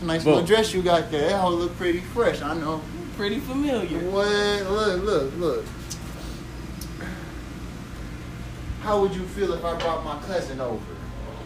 It's 0.00 0.04
a 0.06 0.06
nice 0.06 0.24
Boom. 0.24 0.32
little 0.32 0.46
dress 0.46 0.72
you 0.72 0.80
got 0.80 1.10
there. 1.10 1.28
That 1.28 1.40
whole 1.42 1.52
look 1.52 1.76
pretty 1.76 2.00
fresh. 2.00 2.40
I 2.40 2.54
know. 2.54 2.80
Pretty 3.18 3.38
familiar. 3.38 3.98
What? 4.08 4.26
Look, 4.70 5.02
look, 5.04 5.36
look. 5.36 5.64
How 8.80 8.98
would 9.02 9.14
you 9.14 9.26
feel 9.26 9.52
if 9.52 9.62
I 9.62 9.76
brought 9.78 10.02
my 10.02 10.18
cousin 10.22 10.58
over? 10.58 10.80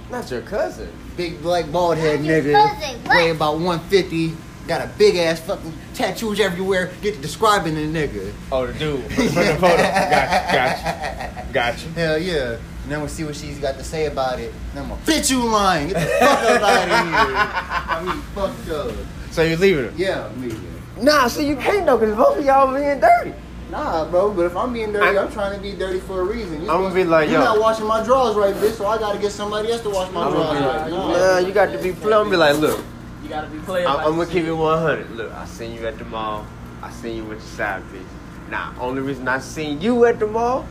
Not 0.08 0.30
your 0.30 0.42
cousin. 0.42 0.88
Big 1.16 1.42
black 1.42 1.72
bald 1.72 1.98
head 1.98 2.20
nigga, 2.20 3.08
weigh 3.08 3.30
about 3.30 3.54
150, 3.54 4.36
got 4.68 4.82
a 4.82 4.90
big 4.98 5.16
ass 5.16 5.40
fucking 5.40 5.72
tattoos 5.92 6.38
everywhere. 6.38 6.92
Get 7.02 7.16
to 7.16 7.20
describing 7.20 7.74
the 7.74 7.80
nigga. 7.80 8.32
Oh, 8.52 8.68
the 8.68 8.72
dude 8.78 9.02
from 9.12 9.28
from 9.30 9.46
the 9.46 9.56
photo. 9.56 9.76
Gotcha, 9.82 10.52
gotcha, 10.52 11.46
gotcha. 11.52 11.88
Hell 11.88 12.18
yeah. 12.18 12.58
And 12.84 12.92
then 12.92 13.00
we'll 13.00 13.08
see 13.08 13.24
what 13.24 13.34
she's 13.34 13.58
got 13.58 13.76
to 13.78 13.84
say 13.84 14.06
about 14.06 14.38
it. 14.38 14.52
And 14.72 14.80
I'm 14.80 14.88
gonna 14.90 15.00
bitch 15.02 15.30
you 15.30 15.42
lying. 15.44 15.88
Get 15.88 15.94
the 15.94 16.06
fuck 16.06 16.44
up 16.44 16.62
out 16.62 16.82
of 16.82 16.88
here. 16.88 17.36
I 17.88 18.02
mean, 18.04 18.22
fucked 18.34 18.68
up. 18.70 18.94
So 19.30 19.42
you 19.42 19.56
leaving 19.56 19.84
her? 19.86 19.92
Yeah, 19.96 20.28
me. 20.36 20.54
Nah, 21.00 21.26
see, 21.28 21.46
you 21.48 21.56
can't 21.56 21.86
know 21.86 21.96
because 21.98 22.14
both 22.14 22.38
of 22.38 22.44
y'all 22.44 22.72
being 22.74 23.00
dirty. 23.00 23.32
Nah, 23.70 24.04
bro. 24.08 24.30
But 24.32 24.46
if 24.46 24.56
I'm 24.56 24.72
being 24.72 24.92
dirty, 24.92 25.18
I'm 25.18 25.32
trying 25.32 25.56
to 25.56 25.60
be 25.62 25.72
dirty 25.72 25.98
for 26.00 26.20
a 26.20 26.24
reason. 26.24 26.62
You 26.62 26.70
I'ma 26.70 26.92
be 26.92 27.04
like, 27.04 27.30
you're 27.30 27.38
yo. 27.40 27.44
not 27.44 27.58
washing 27.58 27.86
my 27.86 28.04
drawers 28.04 28.36
right, 28.36 28.54
bitch. 28.54 28.72
So 28.72 28.86
I 28.86 28.98
gotta 28.98 29.18
get 29.18 29.32
somebody 29.32 29.72
else 29.72 29.80
to 29.82 29.90
wash 29.90 30.12
my 30.12 30.26
I'm 30.26 30.32
drawers 30.32 30.48
gonna 30.60 30.66
right. 30.66 30.80
like, 30.82 30.90
Nah. 30.90 31.12
nah, 31.12 31.38
you 31.38 31.52
got 31.54 31.72
to 31.72 31.78
be 31.78 31.92
plumb. 31.92 32.26
I'm 32.26 32.30
be 32.30 32.36
like, 32.36 32.58
look, 32.58 32.84
You 33.22 33.28
gotta 33.30 33.48
be 33.48 33.58
playing. 33.60 33.86
I'm, 33.88 33.96
like 33.96 34.06
I'm 34.06 34.12
gonna 34.16 34.26
keep 34.26 34.44
it 34.44 34.52
100. 34.52 35.10
Look, 35.12 35.32
I 35.32 35.46
seen 35.46 35.74
you 35.74 35.86
at 35.86 35.96
the 35.98 36.04
mall. 36.04 36.46
I 36.82 36.90
seen 36.92 37.16
you 37.16 37.24
with 37.24 37.38
your 37.38 37.48
side 37.48 37.82
bitch. 37.84 38.50
Nah, 38.50 38.74
only 38.78 39.00
reason 39.00 39.26
I 39.26 39.38
seen 39.38 39.80
you 39.80 40.04
at 40.04 40.18
the 40.20 40.26
mall. 40.26 40.66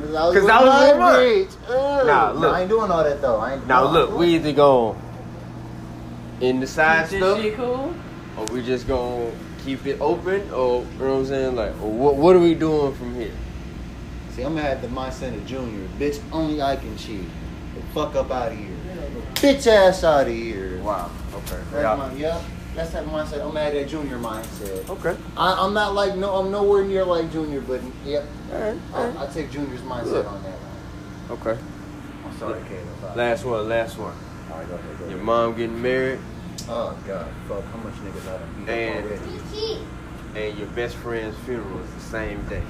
Cause 0.00 0.34
Cause 0.34 0.42
with 0.42 0.50
I 0.50 0.64
was 0.64 0.68
my 0.68 0.92
with 0.92 1.48
bitch. 1.50 1.70
Ugh. 1.70 2.06
Nah, 2.06 2.30
look. 2.32 2.54
I 2.54 2.60
ain't 2.60 2.68
doing 2.68 2.90
all 2.90 3.02
that 3.04 3.20
though. 3.22 3.38
I 3.38 3.54
ain't. 3.54 3.66
Now 3.66 3.84
nah, 3.84 3.90
look, 3.90 4.10
we 4.18 4.34
either 4.36 4.52
go 4.52 4.96
in 6.40 6.60
the 6.60 6.66
side 6.66 7.08
This 7.08 7.18
stuff, 7.18 7.40
shit 7.40 7.56
cool. 7.56 7.94
or 8.36 8.44
we 8.46 8.62
just 8.62 8.86
gonna 8.86 9.32
keep 9.64 9.86
it 9.86 10.00
open, 10.00 10.42
or 10.52 10.82
you 10.82 10.98
know 10.98 11.12
what 11.12 11.18
I'm 11.20 11.26
saying? 11.26 11.56
Like, 11.56 11.72
what 11.74 12.16
what 12.16 12.36
are 12.36 12.40
we 12.40 12.54
doing 12.54 12.94
from 12.94 13.14
here? 13.14 13.32
See, 14.32 14.42
I'm 14.42 14.54
gonna 14.54 14.68
have 14.68 14.82
the 14.82 14.88
mindset 14.88 15.34
of 15.34 15.46
Junior. 15.46 15.88
Bitch, 15.98 16.20
only 16.30 16.60
I 16.60 16.76
can 16.76 16.96
cheat. 16.98 17.24
The 17.74 17.80
fuck 17.94 18.14
up 18.14 18.30
out 18.30 18.52
of 18.52 18.58
here. 18.58 18.68
Bitch 19.34 19.66
ass 19.66 20.04
out 20.04 20.26
of 20.26 20.32
here. 20.32 20.78
Wow. 20.82 21.10
Okay. 21.34 21.58
That's 21.72 21.82
Yeah. 21.82 21.94
my, 21.96 22.12
yeah. 22.14 22.42
That's 22.76 22.90
that 22.92 23.06
mindset. 23.06 23.34
I'm 23.40 23.48
gonna 23.48 23.60
have 23.64 23.72
that 23.72 23.88
Junior 23.88 24.18
mindset. 24.18 24.88
Okay. 24.90 25.16
I, 25.36 25.54
I'm 25.54 25.72
not 25.72 25.94
like 25.94 26.14
no. 26.16 26.34
I'm 26.36 26.50
nowhere 26.50 26.84
near 26.84 27.04
like 27.04 27.32
Junior, 27.32 27.62
but 27.62 27.80
yep. 28.04 28.24
All 28.52 28.60
right. 28.60 28.78
All 28.94 29.18
I. 29.18 29.24
I 29.24 29.26
take 29.28 29.50
Junior's 29.50 29.80
mindset 29.80 30.04
Look. 30.12 30.26
on 30.30 30.42
that. 30.42 30.50
one. 30.52 31.38
Okay. 31.38 31.62
I'm 32.26 32.38
sorry, 32.38 32.60
Caleb. 32.68 33.16
Last 33.16 33.44
one. 33.44 33.68
Last 33.68 33.98
one. 33.98 34.12
All 34.52 34.58
right, 34.58 34.68
go 34.68 34.74
ahead. 34.74 34.98
Go 34.98 35.08
Your 35.08 35.18
mom 35.18 35.56
getting 35.56 35.80
married, 35.80 36.18
Oh 36.68 36.96
God, 37.06 37.26
fuck! 37.48 37.64
How 37.64 37.76
much 37.78 37.94
niggas 37.94 38.28
I 38.28 38.38
done 38.38 38.64
beat 38.64 38.68
And- 38.72 39.04
up 39.06 39.20
already? 39.20 39.80
and 40.34 40.58
your 40.58 40.68
best 40.68 40.96
friend's 40.96 41.36
funeral 41.46 41.80
is 41.80 41.94
the 41.94 42.00
same 42.00 42.42
day. 42.48 42.62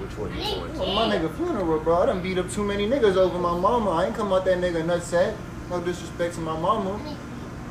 Which 0.00 0.16
one 0.18 0.30
you 0.36 0.42
going 0.44 0.72
to? 0.74 0.78
Well, 0.78 0.94
my 0.94 1.14
nigga 1.16 1.34
funeral, 1.36 1.80
bro. 1.80 2.02
I 2.02 2.06
done 2.06 2.22
beat 2.22 2.36
up 2.38 2.50
too 2.50 2.64
many 2.64 2.86
niggas 2.88 3.16
over 3.16 3.38
my 3.38 3.56
mama. 3.58 3.90
I 3.90 4.06
ain't 4.06 4.14
come 4.14 4.32
out 4.32 4.44
that 4.44 4.58
nigga 4.58 4.82
nutsack. 4.84 5.34
No 5.70 5.80
disrespect 5.80 6.34
to 6.34 6.40
my 6.40 6.58
mama. 6.58 6.98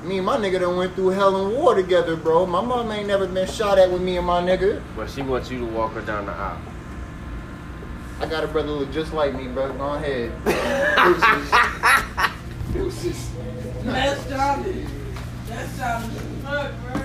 Me 0.03 0.17
and 0.17 0.25
my 0.25 0.37
nigga 0.37 0.59
done 0.61 0.77
went 0.77 0.95
through 0.95 1.09
hell 1.09 1.45
and 1.45 1.55
war 1.55 1.75
together, 1.75 2.15
bro. 2.15 2.45
My 2.45 2.61
mom 2.61 2.91
ain't 2.91 3.07
never 3.07 3.27
been 3.27 3.47
shot 3.47 3.77
at 3.77 3.91
with 3.91 4.01
me 4.01 4.17
and 4.17 4.25
my 4.25 4.41
nigga. 4.41 4.81
But 4.95 5.09
she 5.09 5.21
wants 5.21 5.51
you 5.51 5.59
to 5.59 5.65
walk 5.65 5.93
her 5.93 6.01
down 6.01 6.25
the 6.25 6.31
aisle. 6.31 6.61
I 8.19 8.25
got 8.25 8.43
a 8.43 8.47
brother 8.47 8.69
look 8.69 8.91
just 8.91 9.13
like 9.13 9.33
me, 9.33 9.47
bro. 9.47 9.71
Go 9.73 9.93
ahead. 9.93 10.31
Deuces. 12.73 13.03
Deuces. 13.03 13.29
That's 13.83 14.29
childish. 14.29 14.87
That's 15.47 15.77
childish 15.77 16.29
fuck, 16.49 16.71
bro. 16.81 17.01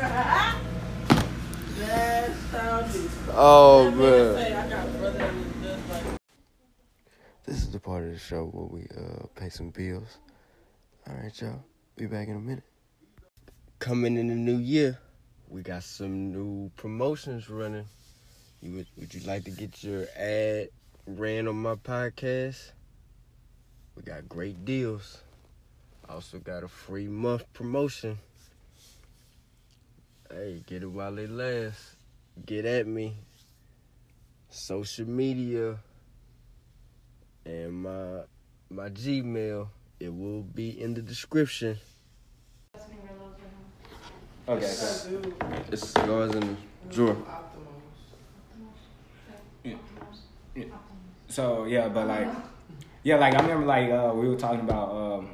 That's 1.78 2.50
childish. 2.50 3.10
Oh 3.30 3.90
man 3.90 4.34
say, 4.34 4.54
I 4.54 4.68
got 4.68 4.86
a 4.86 4.90
brother 4.92 5.18
that 5.18 5.34
was 5.34 5.44
just 5.62 5.88
like 5.90 6.20
This 7.44 7.56
is 7.56 7.70
the 7.70 7.80
part 7.80 8.04
of 8.04 8.12
the 8.12 8.18
show 8.18 8.46
where 8.46 8.66
we 8.66 8.86
uh 8.96 9.26
pay 9.34 9.48
some 9.48 9.70
bills. 9.70 10.18
All 11.08 11.14
right, 11.16 11.40
y'all. 11.40 11.62
Be 11.96 12.06
back 12.06 12.28
in 12.28 12.36
a 12.36 12.40
minute. 12.40 12.64
Coming 13.84 14.16
in 14.16 14.28
the 14.28 14.34
new 14.34 14.56
year, 14.56 14.98
we 15.46 15.60
got 15.60 15.82
some 15.82 16.32
new 16.32 16.70
promotions 16.74 17.50
running. 17.50 17.84
You 18.62 18.76
would, 18.76 18.86
would 18.96 19.12
you 19.12 19.20
like 19.26 19.44
to 19.44 19.50
get 19.50 19.84
your 19.84 20.06
ad 20.16 20.68
ran 21.06 21.46
on 21.48 21.56
my 21.56 21.74
podcast? 21.74 22.70
We 23.94 24.02
got 24.02 24.26
great 24.26 24.64
deals. 24.64 25.18
Also 26.08 26.38
got 26.38 26.64
a 26.64 26.68
free 26.68 27.08
month 27.08 27.44
promotion. 27.52 28.18
Hey, 30.30 30.62
get 30.66 30.82
it 30.82 30.86
while 30.86 31.18
it 31.18 31.28
lasts. 31.28 31.96
Get 32.46 32.64
at 32.64 32.86
me. 32.86 33.12
Social 34.48 35.06
media 35.06 35.76
and 37.44 37.82
my 37.82 38.22
my 38.70 38.88
Gmail. 38.88 39.68
It 40.00 40.08
will 40.08 40.40
be 40.40 40.70
in 40.80 40.94
the 40.94 41.02
description. 41.02 41.76
Okay, 44.46 44.66
so 44.66 45.22
It's 45.72 45.88
cigars 45.88 46.34
in 46.34 46.40
the 46.40 46.94
drawer. 46.94 47.16
so 51.28 51.64
yeah, 51.64 51.88
but 51.88 52.06
like 52.06 52.28
yeah, 53.02 53.16
like 53.16 53.34
I 53.34 53.40
remember 53.40 53.66
like 53.66 53.90
uh, 53.90 54.12
we 54.14 54.28
were 54.28 54.36
talking 54.36 54.60
about 54.60 54.90
um, 54.90 55.30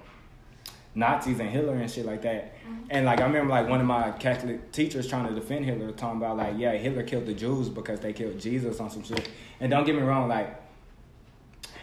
Nazis 0.95 1.41
and 1.41 1.51
Hitler 1.51 1.75
and 1.75 1.91
shit 1.91 2.07
like 2.07 2.23
that. 2.23 2.55
And 2.89 3.05
like 3.05 3.21
I 3.21 3.25
remember 3.25 3.51
like 3.51 3.69
one 3.69 3.81
of 3.81 3.87
my 3.87 4.13
Catholic 4.13 4.71
teachers 4.71 5.09
trying 5.09 5.29
to 5.29 5.35
defend 5.35 5.65
Hitler 5.65 5.91
talking 5.93 6.19
about 6.19 6.37
like, 6.37 6.55
yeah, 6.57 6.73
Hitler 6.73 7.03
killed 7.03 7.27
the 7.27 7.35
Jews 7.35 7.69
because 7.69 8.01
they 8.01 8.13
killed 8.13 8.39
Jesus 8.39 8.79
on 8.81 8.91
some 8.91 9.03
shit. 9.03 9.29
And 9.61 9.71
don't 9.71 9.85
get 9.85 9.97
me 9.97 10.03
wrong, 10.03 10.29
like 10.29 10.57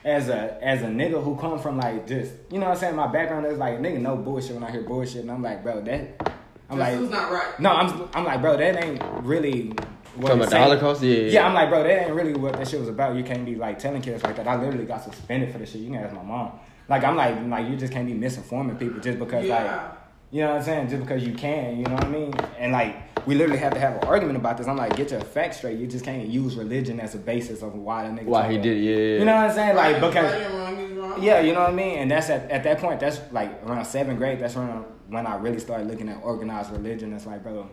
as 0.06 0.30
a 0.30 0.58
as 0.64 0.82
a 0.82 0.88
nigga 0.88 1.22
who 1.22 1.36
come 1.36 1.60
from 1.60 1.78
like 1.78 2.08
just 2.08 2.32
you 2.50 2.60
know 2.60 2.68
what 2.68 2.76
I'm 2.76 2.80
saying, 2.80 2.96
my 2.96 3.08
background 3.08 3.46
is 3.48 3.58
like 3.58 3.80
nigga 3.80 4.00
no 4.00 4.16
bullshit 4.16 4.54
when 4.54 4.64
I 4.64 4.72
hear 4.72 4.82
bullshit 4.82 5.22
and 5.24 5.32
I'm 5.32 5.42
like, 5.44 5.62
bro, 5.62 5.82
that 5.82 6.37
I'm 6.70 6.78
This 6.78 6.88
like 6.88 7.00
is 7.02 7.10
not 7.10 7.32
right. 7.32 7.60
No, 7.60 7.72
I'm 7.72 8.10
I'm 8.14 8.24
like, 8.26 8.42
bro, 8.42 8.58
that 8.58 8.84
ain't 8.84 9.02
really 9.24 9.72
what 10.16 10.30
Talking 10.30 10.30
it's 10.30 10.34
about 10.34 10.40
the 10.46 10.50
saying. 10.50 10.64
Holocaust? 10.64 11.04
Yeah. 11.04 11.16
Yeah, 11.30 11.48
I'm 11.48 11.54
like, 11.54 11.70
bro, 11.70 11.84
that 11.84 12.06
ain't 12.08 12.14
really 12.16 12.34
what 12.34 12.54
that 12.54 12.68
shit 12.68 12.80
was 12.80 12.90
about. 12.90 13.16
You 13.16 13.24
can't 13.24 13.46
be 13.46 13.56
like 13.56 13.78
telling 13.80 14.02
kids 14.02 14.24
like 14.24 14.36
that. 14.38 14.48
I 14.48 14.56
literally 14.56 14.86
got 14.86 15.04
suspended 15.04 15.52
for 15.52 15.60
this 15.60 15.72
shit. 15.72 15.82
You 15.82 15.92
can 15.92 16.04
ask 16.04 16.14
my 16.16 16.24
mom. 16.24 16.54
Like, 16.90 17.04
I'm 17.04 17.16
like, 17.16 17.40
like 17.48 17.68
you 17.70 17.76
just 17.76 17.94
can't 17.94 18.08
be 18.08 18.14
misinforming 18.14 18.80
people 18.80 19.00
just 19.00 19.20
because 19.20 19.46
Yeah. 19.46 19.64
like, 19.64 19.92
you 20.32 20.42
know 20.42 20.50
what 20.50 20.58
I'm 20.58 20.64
saying? 20.64 20.90
Just 20.90 21.02
because 21.04 21.24
you 21.24 21.34
can, 21.34 21.78
you 21.78 21.84
know 21.86 21.94
what 21.94 22.06
I 22.06 22.10
mean? 22.10 22.34
And 22.58 22.72
like, 22.74 23.26
we 23.28 23.36
literally 23.36 23.60
have 23.60 23.74
to 23.74 23.80
have 23.80 23.96
an 24.02 24.04
argument 24.08 24.38
about 24.38 24.58
this. 24.58 24.68
I'm 24.68 24.76
like, 24.78 24.96
get 24.96 25.12
your 25.12 25.22
facts 25.22 25.58
straight. 25.58 25.78
You 25.78 25.86
just 25.88 26.04
can't 26.04 26.28
use 26.28 26.56
religion 26.56 27.00
as 27.00 27.14
a 27.16 27.18
basis 27.20 27.62
of 27.62 27.76
why 27.76 28.08
the 28.08 28.14
nigga. 28.14 28.26
Why 28.26 28.52
he 28.52 28.58
did, 28.58 28.78
yeah, 28.84 28.96
yeah. 28.96 29.20
You 29.20 29.26
know 29.26 29.36
what 29.36 29.46
I'm 29.50 29.56
saying? 29.56 29.76
Like, 29.76 29.96
because. 30.02 30.16
right 30.34 30.42
and 30.42 30.54
wrong 30.56 30.78
is 30.80 30.92
wrong. 30.98 31.24
Yeah, 31.24 31.40
you 31.42 31.54
know 31.54 31.62
what 31.62 31.70
I 31.70 31.74
mean? 31.74 31.98
And 32.00 32.12
that's 32.12 32.30
at, 32.30 32.50
at 32.52 32.64
that 32.64 32.80
point, 32.80 33.00
that's 33.00 33.20
like 33.32 33.62
around 33.66 33.86
seventh 33.86 34.18
grade, 34.18 34.40
that's 34.40 34.56
when, 34.56 34.84
when 35.10 35.26
I 35.28 35.36
really 35.38 35.60
started 35.60 35.88
looking 35.88 36.10
at 36.10 36.22
organized 36.24 36.72
religion. 36.72 37.14
It's 37.14 37.26
like, 37.26 37.44
bro, 37.44 37.70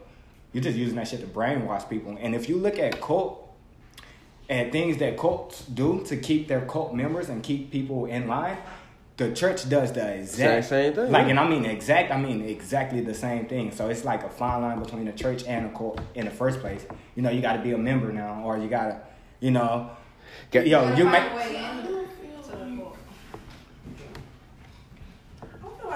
you're 0.53 0.63
just 0.63 0.77
using 0.77 0.97
that 0.97 1.09
shit 1.09 1.21
to 1.21 1.27
brainwash 1.27 1.89
people. 1.89 2.17
And 2.21 2.35
if 2.35 2.49
you 2.49 2.57
look 2.57 2.79
at 2.79 3.01
cult, 3.01 3.41
at 4.49 4.73
things 4.73 4.99
that 4.99 5.17
cults 5.19 5.65
do 5.67 6.03
to 6.07 6.17
keep 6.17 6.49
their 6.49 6.63
cult 6.67 6.95
members 6.95 7.29
and 7.29 7.43
keep 7.43 7.71
people 7.71 8.07
in 8.07 8.29
line, 8.29 8.59
the 9.17 9.33
church 9.33 9.69
does 9.69 9.93
the 9.93 10.15
exact 10.17 10.65
Same- 10.65 10.93
same 10.93 10.95
thing, 10.95 11.13
Like, 11.13 11.29
and 11.29 11.39
I 11.39 11.49
mean 11.49 11.65
exact, 11.65 12.11
I 12.11 12.21
mean 12.21 12.43
exactly 12.43 13.01
the 13.01 13.15
same 13.15 13.47
thing. 13.47 13.71
So 13.71 13.89
it's 13.89 14.05
like 14.05 14.25
a 14.25 14.29
fine 14.29 14.63
line 14.63 14.81
between 14.83 15.07
a 15.09 15.13
church 15.13 15.45
and 15.47 15.67
a 15.67 15.69
cult 15.77 16.01
in 16.17 16.25
the 16.25 16.31
first 16.33 16.59
place. 16.61 16.85
You 17.15 17.23
know, 17.23 17.31
you 17.31 17.41
got 17.41 17.53
to 17.55 17.63
be 17.63 17.73
a 17.73 17.79
member 17.79 18.13
now, 18.13 18.43
or 18.45 18.59
you 18.59 18.69
got 18.69 18.87
to, 18.89 19.01
you 19.41 19.51
know, 19.53 19.91
Get- 20.51 20.67
yo, 20.67 20.95
you 20.97 21.05
make. 21.05 21.23
I 21.23 21.45
feel 21.47 22.05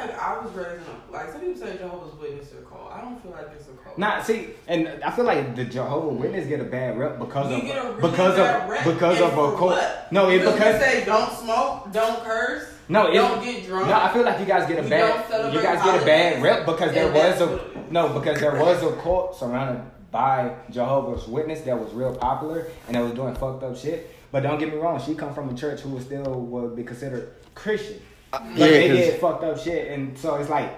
like 0.00 0.18
I 0.20 0.38
was 0.38 0.52
raised 0.52 0.82
in 0.82 0.86
a, 0.88 1.12
like 1.12 1.30
some 1.32 1.40
people 1.40 1.56
say 1.60 1.76
Jehovah's 1.76 2.18
Witness 2.20 2.52
are 2.52 2.62
cult. 2.62 2.92
I 2.92 3.00
don't 3.00 3.20
feel 3.22 3.32
like 3.32 3.48
it's 3.54 3.68
a 3.68 3.72
cult. 3.72 3.98
Nah, 3.98 4.22
see, 4.22 4.48
and 4.66 4.88
I 5.02 5.10
feel 5.10 5.24
like 5.24 5.56
the 5.56 5.64
Jehovah 5.64 6.08
Witness 6.08 6.46
get 6.46 6.60
a 6.60 6.64
bad 6.64 6.98
rep 6.98 7.18
because 7.18 7.50
You 7.50 7.56
of 7.58 7.62
get 7.62 7.78
a 7.84 7.88
really 7.90 8.00
because 8.10 8.36
bad 8.36 8.62
of 8.62 8.68
rep, 8.70 8.84
because 8.84 9.20
of 9.20 9.32
a 9.32 9.34
cult. 9.56 9.60
what? 9.60 10.12
No, 10.12 10.30
it 10.30 10.38
Because 10.38 10.54
because 10.54 10.80
say 10.80 11.04
don't 11.04 11.32
smoke, 11.32 11.92
don't 11.92 12.22
curse, 12.24 12.72
no, 12.88 13.12
don't 13.12 13.42
get 13.42 13.66
drunk. 13.66 13.88
No, 13.88 13.94
I 13.94 14.12
feel 14.12 14.22
like 14.24 14.40
you 14.40 14.46
guys 14.46 14.68
get 14.68 14.84
a 14.84 14.88
bad 14.88 15.52
you 15.54 15.60
guys 15.62 15.82
get 15.84 16.02
a 16.02 16.06
bad 16.06 16.42
rep 16.42 16.64
because 16.66 16.92
there 16.92 17.12
was 17.12 17.40
a 17.40 17.46
what 17.46 17.60
it 17.76 17.86
is. 17.86 17.90
no 17.92 18.18
because 18.18 18.40
there 18.40 18.54
was 18.54 18.82
a 18.82 18.92
cult 19.02 19.36
surrounded 19.38 19.82
by 20.10 20.54
Jehovah's 20.70 21.26
Witness 21.28 21.60
that 21.62 21.78
was 21.78 21.92
real 21.92 22.14
popular 22.16 22.66
and 22.86 22.96
that 22.96 23.02
was 23.02 23.12
doing 23.12 23.34
fucked 23.34 23.62
up 23.62 23.76
shit. 23.76 24.14
But 24.30 24.42
don't 24.42 24.58
get 24.58 24.68
me 24.72 24.78
wrong, 24.78 25.02
she 25.02 25.14
come 25.14 25.34
from 25.34 25.48
a 25.50 25.54
church 25.54 25.80
who 25.80 25.90
was 25.90 26.04
still 26.04 26.22
would 26.40 26.76
be 26.76 26.84
considered 26.84 27.32
Christian. 27.54 28.00
But 28.30 28.42
yeah, 28.56 28.66
they 28.66 28.88
'cause- 28.88 28.96
did 28.98 29.20
fucked 29.20 29.44
up 29.44 29.58
shit, 29.58 29.90
and 29.90 30.16
so 30.18 30.34
it's 30.36 30.50
like 30.50 30.70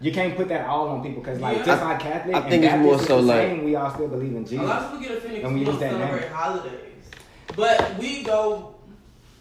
you 0.00 0.10
can't 0.12 0.36
put 0.36 0.48
that 0.48 0.66
all 0.66 0.88
on 0.88 1.02
people 1.02 1.22
because 1.22 1.38
like 1.40 1.58
Yeah. 1.58 1.64
just 1.64 1.82
I- 1.82 1.88
like 1.92 2.00
Catholic 2.00 2.34
I 2.34 2.38
and 2.40 2.48
think 2.50 2.64
it's 2.64 2.72
Baptist 2.72 2.84
more 2.84 3.06
so 3.06 3.18
like- 3.20 3.40
same, 3.42 3.64
we 3.64 3.76
all 3.76 3.90
still 3.94 4.08
believe 4.08 4.32
in 4.34 4.42
A 4.42 4.46
Jesus. 4.46 4.66
lot 4.66 4.82
of 4.82 4.90
people 4.92 5.00
get 5.08 5.18
offended 5.18 5.44
And 5.44 5.54
we 5.54 5.60
because 5.60 5.78
we 5.78 5.84
use 5.86 5.92
that 5.92 6.00
celebrate 6.00 6.20
name. 6.22 6.30
holidays. 6.32 7.04
But 7.54 7.98
we 7.98 8.22
go, 8.24 8.74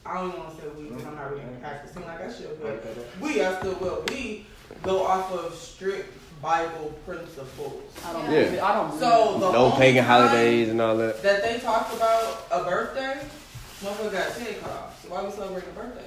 I 0.06 0.14
don't 0.16 0.38
want 0.38 0.56
to 0.56 0.62
say 0.62 0.68
we 0.78 0.84
because 0.90 1.06
I'm 1.06 1.16
not 1.16 1.32
really 1.32 1.42
practicing 1.62 2.06
like 2.06 2.22
I 2.22 2.32
should, 2.34 2.62
but 2.62 2.86
we, 3.22 3.42
I 3.44 3.60
still 3.60 3.74
will. 3.82 4.04
We 4.10 4.46
go 4.84 5.04
off 5.04 5.32
of 5.34 5.56
strict 5.56 6.14
Bible 6.44 6.94
principles. 7.08 7.82
I 8.08 8.14
don't 8.14 8.24
Yeah. 8.32 8.44
believe. 8.44 8.62
I 8.64 8.74
don't 8.76 8.88
believe 8.90 9.02
So 9.02 9.38
the 9.40 9.52
No 9.52 9.72
pagan 9.72 10.04
holidays 10.06 10.70
and 10.70 10.82
all 10.82 10.96
that. 10.98 11.22
that 11.24 11.44
they 11.44 11.58
talk 11.60 11.92
about 11.94 12.46
a 12.52 12.64
birthday, 12.64 13.18
motherfucker 13.84 14.12
got 14.12 14.28
a 14.28 14.54
cut 14.62 14.72
off. 14.72 15.02
So 15.04 15.10
why 15.14 15.24
we 15.24 15.32
celebrate 15.32 15.64
a 15.64 15.80
birthday? 15.80 16.04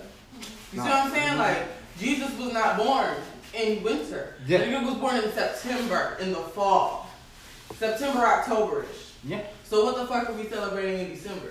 You 0.75 0.81
see 0.83 0.89
what 0.89 1.05
I'm 1.07 1.11
saying? 1.13 1.39
Like 1.39 1.63
Jesus 1.99 2.37
was 2.39 2.53
not 2.53 2.77
born 2.77 3.15
in 3.55 3.83
winter. 3.85 4.35
Yeah. 4.47 4.59
The 4.59 4.65
nigga 4.65 4.87
was 4.87 4.95
born 4.97 5.17
in 5.17 5.33
September, 5.33 6.17
in 6.21 6.33
the 6.33 6.39
fall, 6.41 7.09
September, 7.79 8.21
Octoberish. 8.21 9.13
Yeah. 9.25 9.43
So 9.65 9.85
what 9.85 9.97
the 9.97 10.07
fuck 10.07 10.29
are 10.29 10.33
we 10.33 10.49
celebrating 10.49 11.07
in 11.07 11.11
December? 11.15 11.51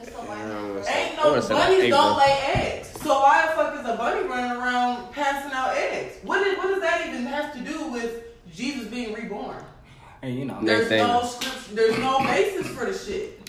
It's 0.00 0.10
the 0.10 0.16
white 0.18 0.38
Yeah, 0.38 0.44
I 0.44 0.48
man. 0.48 0.68
wanna 0.68 0.84
say- 0.84 1.06
Ain't 1.08 1.16
no 1.16 1.22
wanna 1.30 1.40
like 1.40 1.48
bunnies 1.48 1.90
don't 1.90 2.18
lay 2.18 2.38
eggs. 2.54 2.88
So 3.02 3.20
why 3.20 3.46
the 3.46 3.52
fuck 3.52 3.74
is 3.80 3.88
a 3.88 3.96
bunny 3.96 4.28
running 4.28 4.50
around 4.52 5.12
passing 5.12 5.52
out 5.52 5.74
eggs? 5.76 6.16
What, 6.22 6.46
is, 6.46 6.58
what 6.58 6.68
does 6.68 6.80
that 6.82 7.06
even 7.06 7.24
have 7.26 7.52
to 7.54 7.60
do 7.60 7.86
with 7.88 8.22
Jesus 8.54 8.86
being 8.88 9.14
reborn? 9.14 9.56
And 10.22 10.38
you 10.38 10.44
know, 10.44 10.58
There's 10.62 10.90
no 10.90 11.22
scripture 11.24 11.74
there's 11.74 11.98
no 11.98 12.18
basis 12.20 12.66
for 12.68 12.84
the 12.86 12.96
shit. 12.96 13.43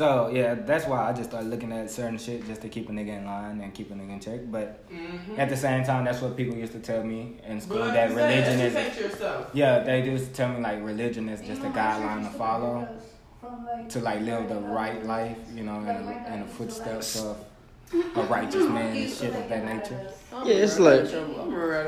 So 0.00 0.30
yeah, 0.32 0.54
that's 0.54 0.86
why 0.86 1.10
I 1.10 1.12
just 1.12 1.28
started 1.28 1.50
looking 1.50 1.72
at 1.72 1.90
certain 1.90 2.16
shit 2.16 2.46
just 2.46 2.62
to 2.62 2.70
keep 2.70 2.88
a 2.88 2.92
nigga 2.92 3.18
in 3.18 3.26
line 3.26 3.60
and 3.60 3.74
keep 3.74 3.90
a 3.90 3.94
nigga 3.94 4.12
in 4.14 4.20
check. 4.20 4.40
But 4.50 4.68
Mm-hmm. 4.90 5.38
at 5.38 5.48
the 5.50 5.56
same 5.58 5.84
time, 5.84 6.04
that's 6.06 6.22
what 6.22 6.36
people 6.38 6.56
used 6.56 6.72
to 6.72 6.78
tell 6.78 7.04
me 7.04 7.36
in 7.46 7.60
school 7.60 7.80
But 7.80 7.92
that 7.92 8.08
you 8.08 8.16
said, 8.16 8.30
religion 8.30 8.60
is. 8.66 8.74
educate 8.74 9.00
yourself. 9.02 9.50
Yeah, 9.52 9.80
they 9.80 10.02
used 10.10 10.26
to 10.28 10.32
tell 10.32 10.48
me 10.54 10.60
like 10.62 10.82
religion 10.82 11.28
is 11.28 11.40
just 11.46 11.60
a 11.60 11.70
guideline 11.80 12.22
to 12.24 12.30
follow 12.38 12.88
to 13.90 14.00
like 14.00 14.20
live 14.22 14.48
the 14.48 14.60
right 14.78 15.04
life, 15.04 15.36
you 15.54 15.64
know, 15.64 15.78
in, 15.80 16.32
in 16.32 16.40
the 16.40 16.46
footsteps 16.56 17.20
of 17.22 17.36
a 18.16 18.22
righteous 18.22 18.66
man 18.76 18.96
and 18.96 19.10
shit 19.10 19.34
of 19.34 19.46
that 19.50 19.64
nature. 19.66 20.00
Yeah, 20.46 20.64
it's 20.64 20.78
like- 20.78 21.10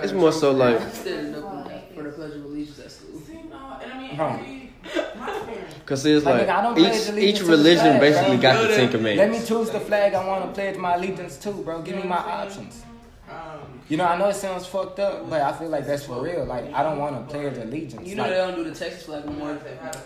it's 0.05 0.13
more 0.13 0.33
so 0.33 0.51
like- 0.53 0.81
for 0.81 2.03
the 2.03 2.11
pledge 2.17 2.35
of 2.35 2.45
allegiance 2.45 2.79
at 2.79 2.91
school. 2.93 3.21
See, 3.27 3.39
no, 3.51 3.79
and 3.83 3.93
I 4.21 4.37
mean, 4.43 4.73
Huh. 5.89 5.95
every- 5.95 6.03
my 6.03 6.03
parents. 6.03 6.03
Cause 6.03 6.07
it's 6.07 6.25
Like, 6.25 6.35
like 6.35 6.47
nigga, 6.49 6.59
I 6.59 6.63
don't 6.63 6.79
each 6.79 7.09
allegiance 7.09 7.41
each 7.41 7.49
religion 7.49 7.79
flag, 7.99 8.01
basically 8.01 8.37
bro. 8.37 8.43
got 8.43 8.63
the 8.63 8.75
Ten 8.75 8.89
Commandments. 8.91 9.19
Let 9.19 9.31
me 9.31 9.47
choose 9.47 9.71
the 9.71 9.81
flag 9.81 10.15
I 10.15 10.27
want 10.27 10.45
to 10.45 10.51
pledge 10.53 10.77
my 10.77 10.95
allegiance 10.95 11.37
to, 11.39 11.51
bro. 11.53 11.83
Give 11.83 11.97
me 11.97 12.05
my 12.05 12.17
options. 12.19 12.83
Um, 13.31 13.81
You 13.93 13.99
know, 13.99 14.07
I 14.07 14.17
know 14.17 14.29
it 14.31 14.37
sounds 14.37 14.65
fucked 14.65 15.01
up, 15.01 15.29
but 15.29 15.43
I 15.43 15.53
feel 15.53 15.69
like 15.69 15.85
that's 15.87 16.05
for 16.07 16.23
real. 16.23 16.47
Like, 16.47 16.73
I 16.73 16.83
don't 16.83 16.99
want 16.99 17.15
to 17.15 17.31
pledge 17.31 17.59
allegiance. 17.59 18.09
You 18.09 18.15
know 18.17 18.23
Like, 18.23 18.31
they 18.33 18.39
don't 18.39 18.55
do 18.55 18.65
the 18.65 18.75
Texas 18.75 19.03
flag 19.03 19.27
no 19.27 19.33
more. 19.33 19.59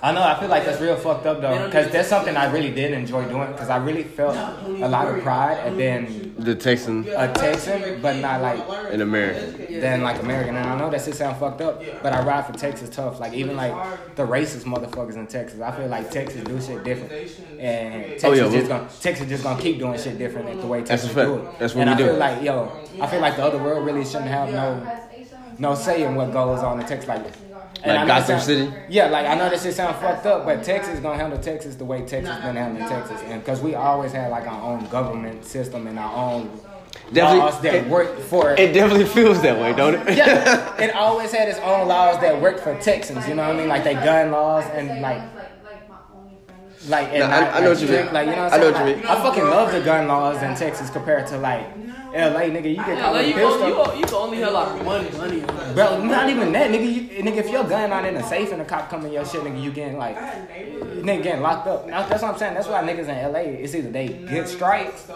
I 0.03 0.11
know. 0.11 0.25
I 0.25 0.41
feel 0.41 0.49
like 0.49 0.65
that's 0.65 0.81
real 0.81 0.97
fucked 0.97 1.25
up 1.25 1.41
though, 1.41 1.67
because 1.67 1.93
that's 1.93 2.09
something 2.09 2.37
I 2.37 2.51
really 2.51 2.73
did 2.73 2.91
enjoy 2.95 3.29
doing. 3.29 3.53
Because 3.53 3.71
I 3.71 3.77
really 3.77 4.03
felt 4.03 4.35
a 4.35 4.89
lot 4.89 5.07
of 5.07 5.23
pride 5.23 5.59
at 5.59 5.77
being 5.77 6.35
The 6.37 6.57
Texan 6.57 7.07
a 7.07 7.33
Texan, 7.33 8.03
but 8.03 8.17
not 8.17 8.43
like 8.43 8.59
An 8.93 9.03
American. 9.03 9.81
than 9.81 10.03
like 10.03 10.21
American. 10.21 10.57
And 10.57 10.69
I 10.69 10.77
know 10.77 10.91
that 10.91 11.05
shit 11.05 11.15
sound 11.15 11.37
fucked 11.39 11.61
up, 11.61 11.81
but 12.03 12.13
I 12.13 12.25
ride 12.25 12.45
for 12.45 12.55
Texas 12.55 12.91
tough. 12.91 13.21
Like 13.21 13.35
even 13.35 13.55
like 13.55 14.17
the 14.17 14.27
racist 14.27 14.65
motherfuckers 14.65 15.15
in 15.15 15.29
Texas, 15.29 15.61
I 15.61 15.71
feel 15.71 15.87
like 15.87 16.11
Texas 16.11 16.43
do 16.43 16.61
shit 16.61 16.83
different, 16.83 17.13
and 17.61 18.03
Texas 18.19 18.25
Oh, 18.25 18.33
yeah, 18.33 18.51
just 18.51 18.67
gonna 18.69 18.89
Texas 19.01 19.29
just 19.29 19.45
gonna 19.45 19.63
keep 19.63 19.79
doing 19.79 19.97
shit 19.97 20.19
different 20.19 20.61
the 20.61 20.67
way 20.67 20.83
Texas 20.83 21.13
fact. 21.13 21.29
do 21.29 21.37
it. 21.37 21.59
That's 21.61 21.73
what 21.77 21.87
and 21.87 21.91
we 21.91 21.95
I 21.95 21.99
do. 21.99 22.11
feel 22.11 22.17
like 22.19 22.43
yo, 22.43 22.73
I 23.01 23.07
feel 23.07 23.21
like 23.21 23.37
the 23.37 23.45
other 23.45 23.59
world 23.59 23.76
really 23.81 24.05
shouldn't 24.05 24.31
have 24.31 24.51
no 24.53 24.87
no 25.59 25.75
say 25.75 26.03
in 26.05 26.15
what 26.15 26.33
goes 26.33 26.61
on 26.61 26.81
in 26.81 26.87
Texas. 26.87 27.09
Like, 27.09 27.25
and 27.83 27.97
Like 27.97 28.01
know 28.01 28.07
Gotham 28.07 28.27
sound- 28.27 28.43
City. 28.43 28.73
Yeah, 28.89 29.07
like 29.09 29.27
I 29.27 29.35
know 29.35 29.49
this 29.49 29.63
shit 29.63 29.75
sound 29.75 29.97
fucked 29.97 30.27
up, 30.27 30.45
but 30.45 30.63
Texas 30.65 30.99
gonna 31.01 31.17
handle 31.19 31.39
Texas 31.39 31.77
the 31.77 31.85
way 31.85 32.01
Texas 32.01 32.35
been 32.43 32.57
handling 32.57 32.89
Texas, 32.89 33.21
and 33.27 33.43
because 33.43 33.61
we 33.61 33.75
always 33.75 34.13
had 34.13 34.31
like 34.31 34.47
our 34.47 34.63
own 34.63 34.87
government 34.89 35.45
system 35.45 35.87
and 35.87 35.99
our 35.99 36.15
own 36.15 36.51
Definitely- 37.13 37.39
laws 37.41 37.61
that 37.61 37.87
work 37.89 38.19
for 38.21 38.51
It 38.53 38.73
definitely 38.73 39.05
feels 39.05 39.41
that 39.43 39.59
way, 39.61 39.73
don't 39.75 39.95
it? 39.95 40.17
yeah, 40.17 40.75
it 40.83 40.95
always 40.95 41.33
had 41.33 41.49
its 41.49 41.59
own 41.61 41.87
laws 41.89 42.21
that 42.21 42.41
worked 42.41 42.61
for 42.61 42.75
Texans. 42.81 43.27
You 43.29 43.35
know 43.35 43.47
what 43.47 43.57
I 43.57 43.59
mean? 43.59 43.69
Like 43.69 43.85
they 43.85 43.95
gun 43.95 44.31
laws 44.33 44.65
and 44.75 45.01
like 45.01 45.23
like 46.89 47.09
and 47.11 47.19
Nah, 47.21 47.27
I- 47.27 47.41
not, 47.41 47.55
I 47.55 47.61
know 47.61 47.71
what 47.71 47.81
you 47.81 47.89
mean. 47.89 48.13
Like 48.13 48.27
you 48.29 48.37
know 48.37 48.45
what 48.45 48.53
I 48.53 48.57
I'm 48.57 48.61
know 48.61 48.73
saying? 48.73 48.87
what 48.87 48.97
you 48.99 49.03
Like. 49.09 49.19
I 49.19 49.23
fucking 49.23 49.45
love 49.45 49.73
the 49.73 49.81
gun 49.81 50.09
laws 50.09 50.43
in 50.43 50.55
Texas 50.55 50.91
compared 50.91 51.27
to 51.29 51.39
like 51.39 51.67
L.A. 52.17 52.51
Nigga, 52.51 52.71
you 52.71 52.77
get 52.77 52.89
Yeah, 52.89 53.01
caught 53.01 53.13
like 53.15 53.27
with 53.27 53.37
a 53.37 53.39
can, 53.39 53.51
pistol. 53.51 53.69
you, 53.95 54.01
you 54.01 54.05
can 54.07 54.15
only 54.15 54.39
have 54.39 54.53
like 54.53 54.85
money, 54.85 55.11
money. 55.19 55.41
Bro, 55.75 56.05
not 56.05 56.29
even 56.31 56.53
that, 56.53 56.71
nigga. 56.71 56.95
You, 56.95 57.23
nigga, 57.23 57.37
if 57.37 57.51
your 57.51 57.65
gun 57.65 57.91
not 57.91 58.05
in 58.07 58.17
a 58.17 58.23
safe 58.27 58.53
and 58.53 58.61
the 58.61 58.65
cop 58.65 58.89
coming 58.89 59.13
your 59.13 59.25
shit, 59.27 59.43
nigga, 59.43 59.63
you 59.63 59.71
getting 59.71 59.99
like, 59.99 60.17
nigga 60.17 61.23
getting 61.23 61.43
locked 61.43 61.67
up. 61.67 61.87
That's 61.87 62.23
what 62.23 62.33
I'm 62.33 62.39
saying. 62.39 62.55
That's 62.55 62.69
why 62.69 62.83
niggas 62.83 63.09
in 63.09 63.33
LA, 63.33 63.41
it's 63.41 63.75
either 63.75 63.91
they 63.91 64.09
get 64.09 64.49
stripes 64.49 65.07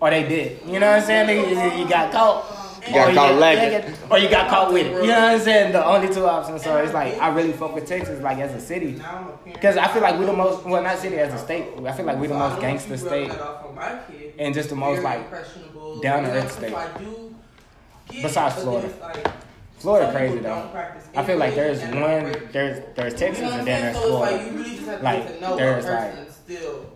or 0.00 0.10
they 0.10 0.28
did. 0.28 0.60
You 0.66 0.80
know 0.80 0.90
what 0.90 1.00
I'm 1.00 1.06
saying? 1.06 1.28
Nigga, 1.28 1.76
you, 1.76 1.82
you 1.84 1.88
got 1.88 2.12
caught. 2.12 2.67
You 2.88 2.94
got 2.94 3.08
or 3.08 3.10
oh, 3.10 3.14
caught 3.14 3.28
get- 3.30 3.38
lacking. 3.38 3.72
yeah, 3.72 3.94
Or 4.10 4.12
oh, 4.12 4.16
you 4.16 4.28
got 4.28 4.48
caught 4.50 4.72
with 4.72 4.86
it. 4.86 4.90
You 4.92 5.08
know 5.08 5.20
what 5.20 5.32
I'm 5.34 5.40
saying? 5.40 5.72
The 5.72 5.84
only 5.84 6.12
two 6.12 6.26
options. 6.26 6.62
So 6.62 6.76
it's 6.78 6.92
like, 6.94 7.18
I 7.20 7.28
really 7.28 7.52
fuck 7.52 7.74
with 7.74 7.86
Texas, 7.86 8.20
like, 8.22 8.38
as 8.38 8.54
a 8.54 8.60
city. 8.60 9.00
Because 9.44 9.76
I 9.76 9.88
feel 9.88 10.02
like 10.02 10.18
we're 10.18 10.26
the 10.26 10.32
most, 10.32 10.64
well, 10.64 10.82
not 10.82 10.98
city, 10.98 11.16
as 11.18 11.32
a 11.32 11.38
state. 11.38 11.66
I 11.84 11.92
feel 11.92 12.06
like 12.06 12.18
we're 12.18 12.28
the 12.28 12.34
most 12.38 12.60
gangster 12.60 12.96
state. 12.96 13.30
and 14.38 14.54
just 14.54 14.70
the 14.70 14.76
most, 14.76 15.02
like, 15.02 15.30
down-to-earth 16.02 16.52
state. 16.52 16.74
Besides 18.22 18.62
Florida. 18.62 18.88
Florida 19.78 20.10
crazy, 20.12 20.38
though. 20.38 20.70
I 21.14 21.24
feel 21.24 21.36
like 21.36 21.54
there's 21.54 21.80
one, 21.82 22.48
there's 22.52 22.82
there's 22.96 23.14
Texas 23.14 23.44
and 23.52 23.66
then 23.66 23.92
there's 23.92 23.96
Florida. 24.04 25.00
Like, 25.02 25.40
there's, 25.40 25.84
like- 25.84 26.14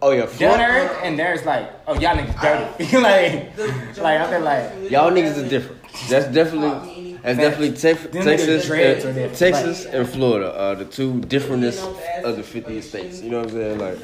Oh 0.00 0.12
yeah, 0.12 0.20
Down 0.20 0.28
Florida. 0.28 0.56
to 0.58 0.72
earth, 0.72 0.98
and 1.02 1.18
there's 1.18 1.44
like, 1.44 1.70
oh 1.86 1.92
y'all 2.00 2.16
niggas 2.16 2.40
dirty. 2.40 2.96
like, 2.96 3.98
like 3.98 4.20
I 4.20 4.30
feel 4.30 4.40
like 4.40 4.90
Y'all 4.90 5.10
niggas 5.10 5.44
are 5.44 5.48
different. 5.48 5.81
That's 6.08 6.26
definitely 6.34 7.18
that's 7.22 7.38
definitely 7.38 7.76
Tex- 7.76 8.02
Them 8.02 8.24
niggas 8.24 8.24
Texas, 8.24 8.70
and, 9.04 9.14
different. 9.14 9.36
Texas 9.36 9.84
and 9.86 10.08
Florida 10.08 10.58
are 10.60 10.74
the 10.74 10.84
two 10.84 11.20
differentest 11.20 11.84
of 12.24 12.36
the 12.36 12.42
50 12.42 12.80
states. 12.80 13.20
You 13.20 13.30
know 13.30 13.38
what 13.38 13.48
I'm 13.48 13.52
saying? 13.52 13.78
Like 13.78 13.98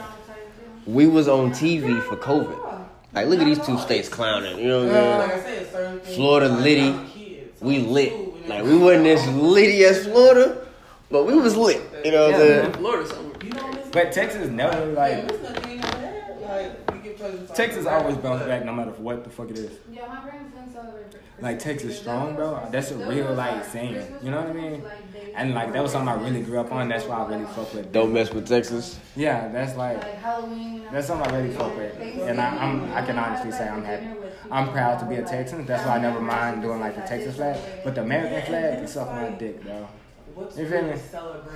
we 0.87 1.07
was 1.07 1.29
on 1.29 1.51
TV 1.51 2.01
for 2.03 2.17
COVID. 2.17 2.87
Like 3.13 3.27
look 3.27 3.41
at 3.41 3.45
these 3.45 3.65
two 3.65 3.79
states 3.79 4.09
clowning. 4.09 4.59
You 4.59 4.69
know 4.69 4.87
what 4.87 5.31
I'm 5.31 5.43
saying? 5.43 6.01
Florida 6.15 6.49
litty, 6.49 7.45
we 7.61 7.79
lit. 7.81 8.49
Like 8.49 8.65
we 8.65 8.79
wasn't 8.79 9.07
as 9.09 9.27
litty 9.29 9.85
as 9.85 10.05
Florida, 10.05 10.67
but 11.11 11.25
we 11.25 11.35
was 11.35 11.57
lit. 11.57 11.83
You 12.05 12.13
know 12.13 12.27
what 12.27 12.35
I'm 12.35 12.41
saying? 12.41 12.73
Florida 12.75 13.09
somewhere. 13.09 13.29
But 13.91 14.13
Texas 14.13 14.49
never 14.49 14.87
like 14.93 15.27
Texas 17.55 17.87
always 17.87 18.17
bounce 18.17 18.45
back 18.45 18.65
no 18.65 18.73
matter 18.73 18.91
what 18.93 19.25
the 19.25 19.31
fuck 19.31 19.51
it 19.51 19.59
is. 19.59 19.73
Yeah, 19.91 20.07
my 20.07 20.21
parents 20.29 20.55
didn't 20.55 20.73
celebrate 20.73 21.07
Like 21.41 21.59
Texas 21.59 21.99
strong, 21.99 22.35
bro. 22.35 22.69
That's 22.71 22.91
a 22.91 22.97
real 22.97 23.33
like 23.35 23.65
saying. 23.65 23.95
You 24.23 24.31
know 24.31 24.39
what 24.41 24.51
I 24.51 24.53
mean? 24.53 24.83
And 25.35 25.55
like 25.55 25.73
that 25.73 25.83
was 25.83 25.93
something 25.93 26.09
I 26.09 26.21
really 26.23 26.43
grew 26.43 26.59
up 26.59 26.73
on. 26.73 26.89
That's 26.89 27.05
why 27.05 27.17
I 27.25 27.29
really 27.29 27.45
fuck 27.47 27.73
with. 27.75 27.93
Don't 27.93 28.13
mess 28.13 28.33
with 28.33 28.47
Texas. 28.49 28.99
Yeah, 29.17 29.49
that's 29.49 29.77
like 29.77 29.99
Like 29.99 30.15
Halloween. 30.17 30.87
that's 30.93 31.07
something 31.07 31.31
I 31.31 31.37
really 31.39 31.55
fuck 31.55 31.77
with. 31.77 31.99
And 32.01 32.41
I, 32.41 32.49
I'm 32.57 32.93
I 32.93 33.03
can 33.05 33.19
honestly 33.19 33.53
say 33.53 33.69
I'm 33.69 33.85
happy. 33.85 34.07
I'm 34.51 34.71
proud 34.71 34.99
to 35.01 35.07
be 35.07 35.17
a 35.17 35.23
Texan. 35.25 35.67
That's 35.67 35.85
why 35.87 35.97
I 35.97 36.01
never 36.01 36.21
mind 36.21 36.63
doing 36.63 36.81
like 36.81 36.95
the 36.97 37.03
Texas 37.03 37.37
flag. 37.37 37.59
But 37.85 37.95
the 37.95 38.03
American 38.03 38.43
flag, 38.47 38.83
it 38.83 38.89
suck 38.89 39.11
my 39.11 39.29
dick, 39.31 39.63
bro. 39.63 39.89
You 40.39 40.69
feel 40.69 40.83
me? 40.83 40.93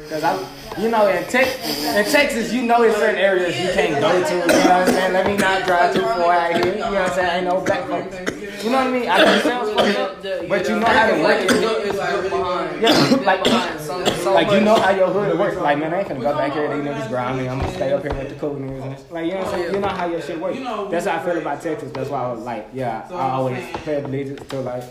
Cause 0.08 0.24
I, 0.24 0.80
you 0.80 0.88
know, 0.88 1.06
in, 1.06 1.22
Tex 1.24 1.86
in 1.86 2.04
Texas, 2.04 2.52
you 2.52 2.62
know, 2.62 2.82
in 2.82 2.92
certain 2.94 3.16
areas 3.16 3.58
you 3.58 3.68
can't 3.68 4.00
go 4.00 4.10
to. 4.10 4.34
You 4.34 4.40
know 4.40 4.46
what 4.46 4.70
I'm 4.70 4.86
saying? 4.88 5.12
Let 5.12 5.26
me 5.26 5.36
not 5.36 5.64
drive 5.66 5.94
too 5.94 6.00
far 6.00 6.32
out 6.32 6.64
here. 6.64 6.74
You 6.74 6.80
know 6.80 6.90
what 6.90 7.00
I'm 7.00 7.14
saying? 7.14 7.36
Ain't 7.36 7.44
no 7.46 7.60
black 7.60 7.86
folks. 7.86 8.64
You 8.64 8.70
know 8.70 8.78
what 8.78 8.86
I 8.86 8.90
mean? 8.90 9.08
I 9.08 9.24
know 9.24 9.34
it 9.34 9.42
sounds 9.42 9.70
fucked 9.72 10.26
up, 10.26 10.48
but 10.48 10.68
you 10.68 10.80
know 10.80 10.86
how 10.86 11.10
to 11.10 11.22
work 11.22 11.40
it. 11.42 11.48
built, 11.48 11.84
it's 11.84 11.96
built 11.96 12.30
behind. 12.30 12.82
Yeah, 12.82 13.16
like, 13.24 14.24
like 14.24 14.50
you 14.50 14.60
know 14.60 14.74
how 14.74 14.90
your 14.90 15.08
hood 15.08 15.38
works. 15.38 15.56
Like 15.56 15.78
man, 15.78 15.94
I 15.94 16.00
ain't 16.00 16.08
finna 16.08 16.20
go 16.20 16.36
back 16.36 16.52
here. 16.52 16.76
These 16.76 16.84
niggas 16.84 17.08
grimy. 17.08 17.48
I'm 17.48 17.60
gonna 17.60 17.72
stay 17.72 17.92
up 17.92 18.02
here 18.02 18.14
with 18.14 18.28
the 18.30 18.34
cool 18.36 18.56
niggas. 18.56 19.10
Like 19.10 19.26
you 19.26 19.32
know 19.32 19.38
what 19.38 19.46
I'm 19.46 19.52
saying? 19.52 19.74
You 19.74 19.80
know 19.80 19.88
how 19.88 20.06
your 20.06 20.22
shit 20.22 20.40
works. 20.40 20.58
That's 20.90 21.06
how 21.06 21.18
I 21.18 21.24
feel 21.24 21.38
about 21.38 21.62
Texas. 21.62 21.92
That's 21.92 22.10
why 22.10 22.24
I 22.24 22.32
was 22.32 22.42
like, 22.42 22.68
yeah, 22.72 23.06
I 23.10 23.30
always 23.30 23.64
pledge 23.78 24.04
allegiance 24.04 24.48
to 24.48 24.60
like 24.60 24.84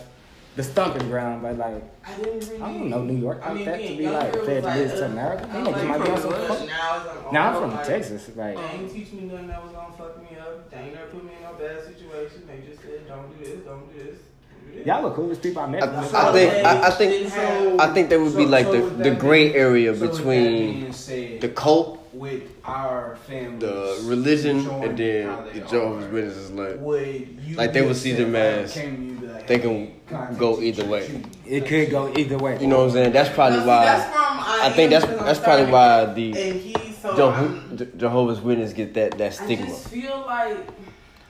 the 0.56 0.62
stomping 0.62 1.08
ground, 1.08 1.42
but 1.42 1.56
like. 1.56 1.82
I 2.04 2.14
didn't 2.16 2.48
really. 2.48 2.62
I 2.62 2.72
don't 2.72 2.90
know 2.90 3.02
New 3.02 3.16
York 3.16 3.40
I 3.42 3.48
like 3.48 3.56
mean, 3.56 3.64
that 3.64 3.76
to 3.76 3.82
being 3.82 3.98
be 3.98 4.08
like 4.08 4.22
younger 4.22 4.38
pledge 4.40 4.56
was 4.56 4.64
like, 4.64 4.76
allegiance 4.76 4.98
to 5.00 5.06
America. 5.06 5.44
Uh, 5.44 5.48
I 5.48 5.56
These 5.56 5.64
don't 5.64 5.74
niggas 5.74 5.88
like 5.88 5.88
might 5.88 6.04
be 6.04 6.10
on 6.10 6.20
from 6.20 6.30
some 6.30 6.32
fuck. 6.32 6.66
Now 6.66 7.06
like, 7.06 7.32
Now 7.32 7.48
I'm 7.48 7.56
oh, 7.56 7.60
from 7.60 7.70
like, 7.70 7.86
Texas, 7.86 8.28
like 8.36 8.56
They 8.56 8.62
ain't 8.62 8.92
teach 8.92 9.12
me 9.12 9.20
nothing 9.22 9.46
that 9.46 9.62
was 9.62 9.72
gonna 9.72 9.92
fuck 9.96 10.30
me 10.30 10.36
up. 10.38 10.70
They 10.70 10.76
ain't 10.76 10.94
never 10.94 11.06
put 11.06 11.24
me 11.24 11.32
in 11.36 11.42
no 11.42 11.52
bad 11.54 11.84
situation. 11.84 12.46
They 12.46 12.68
just 12.68 12.82
said, 12.82 13.08
don't 13.08 13.38
do 13.38 13.44
this, 13.44 13.64
don't 13.64 13.92
do 13.92 14.04
this. 14.04 14.18
don't 14.18 14.72
do 14.72 14.78
this. 14.78 14.86
y'all 14.86 15.08
the 15.08 15.14
coolest 15.14 15.42
people 15.42 15.62
I 15.62 15.66
met. 15.68 15.82
I, 15.84 16.28
I 16.28 16.32
think 16.32 16.52
I, 16.66 16.86
I 16.86 16.90
think 16.90 17.32
I 17.80 17.94
think 17.94 18.08
there 18.10 18.20
would 18.22 18.36
be 18.36 18.46
like 18.46 18.70
the, 18.70 18.80
the 18.80 19.10
gray 19.12 19.54
area 19.54 19.92
between 19.94 20.90
the 20.90 21.50
cult, 21.54 22.01
with 22.22 22.42
our 22.64 23.16
family, 23.26 23.58
the 23.58 24.00
religion, 24.04 24.58
and 24.70 24.96
then 24.96 25.44
the 25.52 25.60
Jehovah's 25.68 26.06
Witnesses. 26.12 26.50
Like 26.52 26.76
would 26.80 27.38
you 27.44 27.56
Like, 27.56 27.72
they 27.72 27.80
be 27.80 27.86
would 27.88 27.96
see 27.96 28.12
upset 28.12 28.26
them 28.26 28.36
as- 28.36 28.72
came 28.72 28.96
to 28.96 29.02
you 29.02 29.08
and 29.10 29.20
be 29.20 29.26
like, 29.26 29.46
they 29.48 29.58
can 29.58 30.00
contact 30.08 30.38
go 30.38 30.60
either 30.60 30.84
way. 30.84 31.06
shoot. 31.08 31.24
it 31.46 31.66
could 31.66 31.90
go 31.90 32.12
either 32.16 32.38
way. 32.38 32.58
You 32.60 32.68
know 32.68 32.78
what 32.78 32.84
I'm 32.84 32.90
saying? 32.92 33.12
That's 33.12 33.34
probably 33.34 33.58
No, 33.58 33.64
see, 33.64 33.68
why 33.68 33.84
that's 33.84 34.16
I, 34.16 34.60
I 34.68 34.70
think 34.70 34.90
that's 34.90 35.04
that's 35.06 35.40
probably 35.40 35.66
why 35.66 36.04
the 36.14 36.28
And 36.40 36.60
he 36.60 36.92
so 36.92 37.12
Jeho- 37.16 37.96
Jehovah's 37.98 38.40
Witnesses 38.40 38.74
get 38.74 38.94
that 38.94 39.18
that 39.18 39.26
I 39.26 39.30
stigma. 39.30 39.66
just 39.66 39.88
feel 39.88 40.22
like 40.24 40.58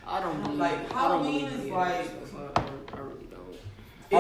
I 0.07 0.21
don't 0.21 0.43
believe 0.43 0.59
Like, 0.59 0.95
I 0.95 0.99
Halloween 1.01 1.47
is 1.47 1.65
it. 1.65 1.73
like- 1.73 1.89
I, 1.89 2.61
I 2.95 3.01
really 3.01 3.27
don't. 3.31 3.55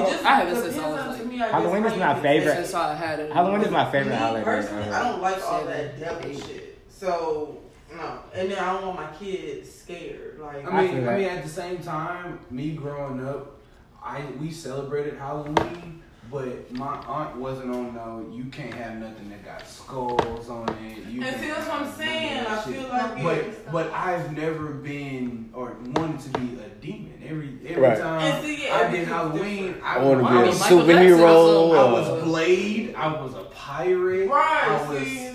it 0.07 0.11
just 0.11 0.25
I 0.25 0.37
haven't 0.37 0.55
depends 0.55 0.75
since 0.75 0.87
I 0.87 0.91
was 0.91 1.19
like- 1.19 1.27
me, 1.27 1.43
I 1.43 1.49
Halloween 1.49 1.85
is 1.85 1.99
my 1.99 2.21
favorite. 2.23 2.55
Since 2.55 2.75
I 2.75 2.95
had 2.95 3.21
it. 3.21 3.33
Halloween 3.33 3.61
is 3.61 3.71
my 3.71 3.85
favorite 3.93 4.13
Me 4.13 4.17
holiday. 4.17 4.45
personally, 4.45 4.89
I 4.89 5.03
don't 5.11 5.21
like 5.21 5.43
all 5.45 5.65
that 5.67 6.01
devil 6.01 6.33
shit. 6.33 6.62
So 7.03 7.59
no, 7.97 8.21
and 8.33 8.49
then 8.49 8.59
I 8.61 8.75
don't 8.75 8.87
want 8.87 9.01
my 9.01 9.17
kids 9.19 9.69
scared. 9.75 10.38
Like 10.38 10.65
I 10.73 10.83
I 10.83 10.87
feel 10.87 10.95
mean, 10.95 11.05
that. 11.05 11.15
I 11.15 11.19
mean, 11.19 11.29
at 11.31 11.43
the 11.43 11.49
same 11.49 11.79
time, 11.79 12.38
me 12.49 12.75
growing 12.75 13.27
up, 13.27 13.59
I 14.01 14.23
we 14.41 14.53
celebrated 14.53 15.19
Halloween, 15.19 16.01
but 16.31 16.71
my 16.73 16.95
aunt 17.09 17.35
wasn't 17.38 17.75
on 17.75 17.93
no. 17.97 18.25
You 18.33 18.45
can't 18.53 18.73
have 18.75 18.99
nothing 18.99 19.31
that 19.31 19.45
got 19.45 19.67
skulls 19.69 20.49
on 20.49 20.69
it. 20.69 20.99
You 21.09 21.23
And 21.25 21.41
see, 21.41 21.49
that's 21.49 21.67
what 21.69 21.81
I'm 21.83 21.93
saying. 21.93 22.47
I 22.47 22.57
of 22.57 22.65
that 22.67 22.73
feel 22.73 22.88
like 22.88 23.23
But 23.25 23.38
it. 23.38 23.73
but 23.73 23.91
I've 23.93 24.37
never 24.37 24.67
been 24.69 25.51
or 25.53 25.77
wanted 25.97 26.21
to 26.33 26.38
be 26.38 26.61
a 26.62 26.69
demon. 26.81 27.21
Every 27.27 27.59
every 27.67 27.83
Right. 27.83 27.99
time 27.99 28.21
And 28.21 28.45
see, 28.47 28.65
yeah, 28.67 28.77
I 28.77 28.91
did 28.93 29.09
Halloween, 29.09 29.67
different. 29.73 29.85
I, 29.85 29.97
I 29.97 30.05
want 30.05 30.21
to 30.21 30.29
be 30.29 30.31
I 30.38 30.43
a 30.43 30.47
was, 30.47 30.59
Jackson 30.61 30.79
superhero. 30.79 31.27
also- 31.29 31.73
I 31.73 31.93
was 31.93 32.09
uh, 32.09 32.25
Blade. 32.27 32.95
I 32.95 33.21
was 33.21 33.35
a 33.35 33.43
pirate. 33.47 34.29
Right, 34.31 34.69
I 34.69 34.88
was 34.88 35.03
see. 35.05 35.32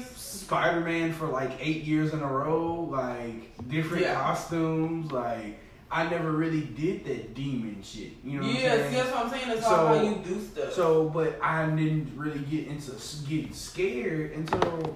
Spider 0.48 0.80
Man 0.80 1.12
for 1.12 1.28
like 1.28 1.52
eight 1.60 1.84
years 1.84 2.14
in 2.14 2.22
a 2.22 2.26
row, 2.26 2.88
like 2.90 3.68
different 3.68 4.04
Yeah. 4.04 4.14
costumes. 4.16 5.12
Like 5.12 5.60
I 5.92 6.10
never 6.10 6.32
really 6.32 6.62
did 6.62 7.04
that 7.04 7.36
demon 7.36 7.82
shit. 7.84 8.12
You 8.24 8.40
know 8.40 8.48
what 8.48 8.56
Yeah, 8.58 8.74
I'm 8.76 8.90
see, 8.90 8.96
that's 8.96 9.12
what 9.12 9.26
I'm 9.26 9.30
saying. 9.30 9.48
That's 9.50 9.64
So- 9.66 9.76
how 9.88 10.02
you 10.02 10.16
do 10.24 10.40
stuff. 10.42 10.72
So, 10.72 11.10
but 11.10 11.38
I 11.44 11.66
didn't 11.66 12.14
really 12.16 12.40
get 12.40 12.68
into 12.68 12.92
getting 13.28 13.52
scared 13.52 14.32
until 14.36 14.96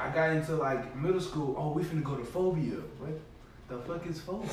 I 0.00 0.08
got 0.08 0.30
into 0.30 0.56
like 0.56 0.96
middle 0.96 1.20
school. 1.20 1.54
Oh, 1.58 1.72
we 1.72 1.82
finna 1.82 2.02
go 2.02 2.14
to 2.16 2.24
phobia. 2.24 2.76
What 2.98 3.20
the 3.68 3.76
fuck 3.86 4.06
is 4.06 4.20
phobia? 4.20 4.48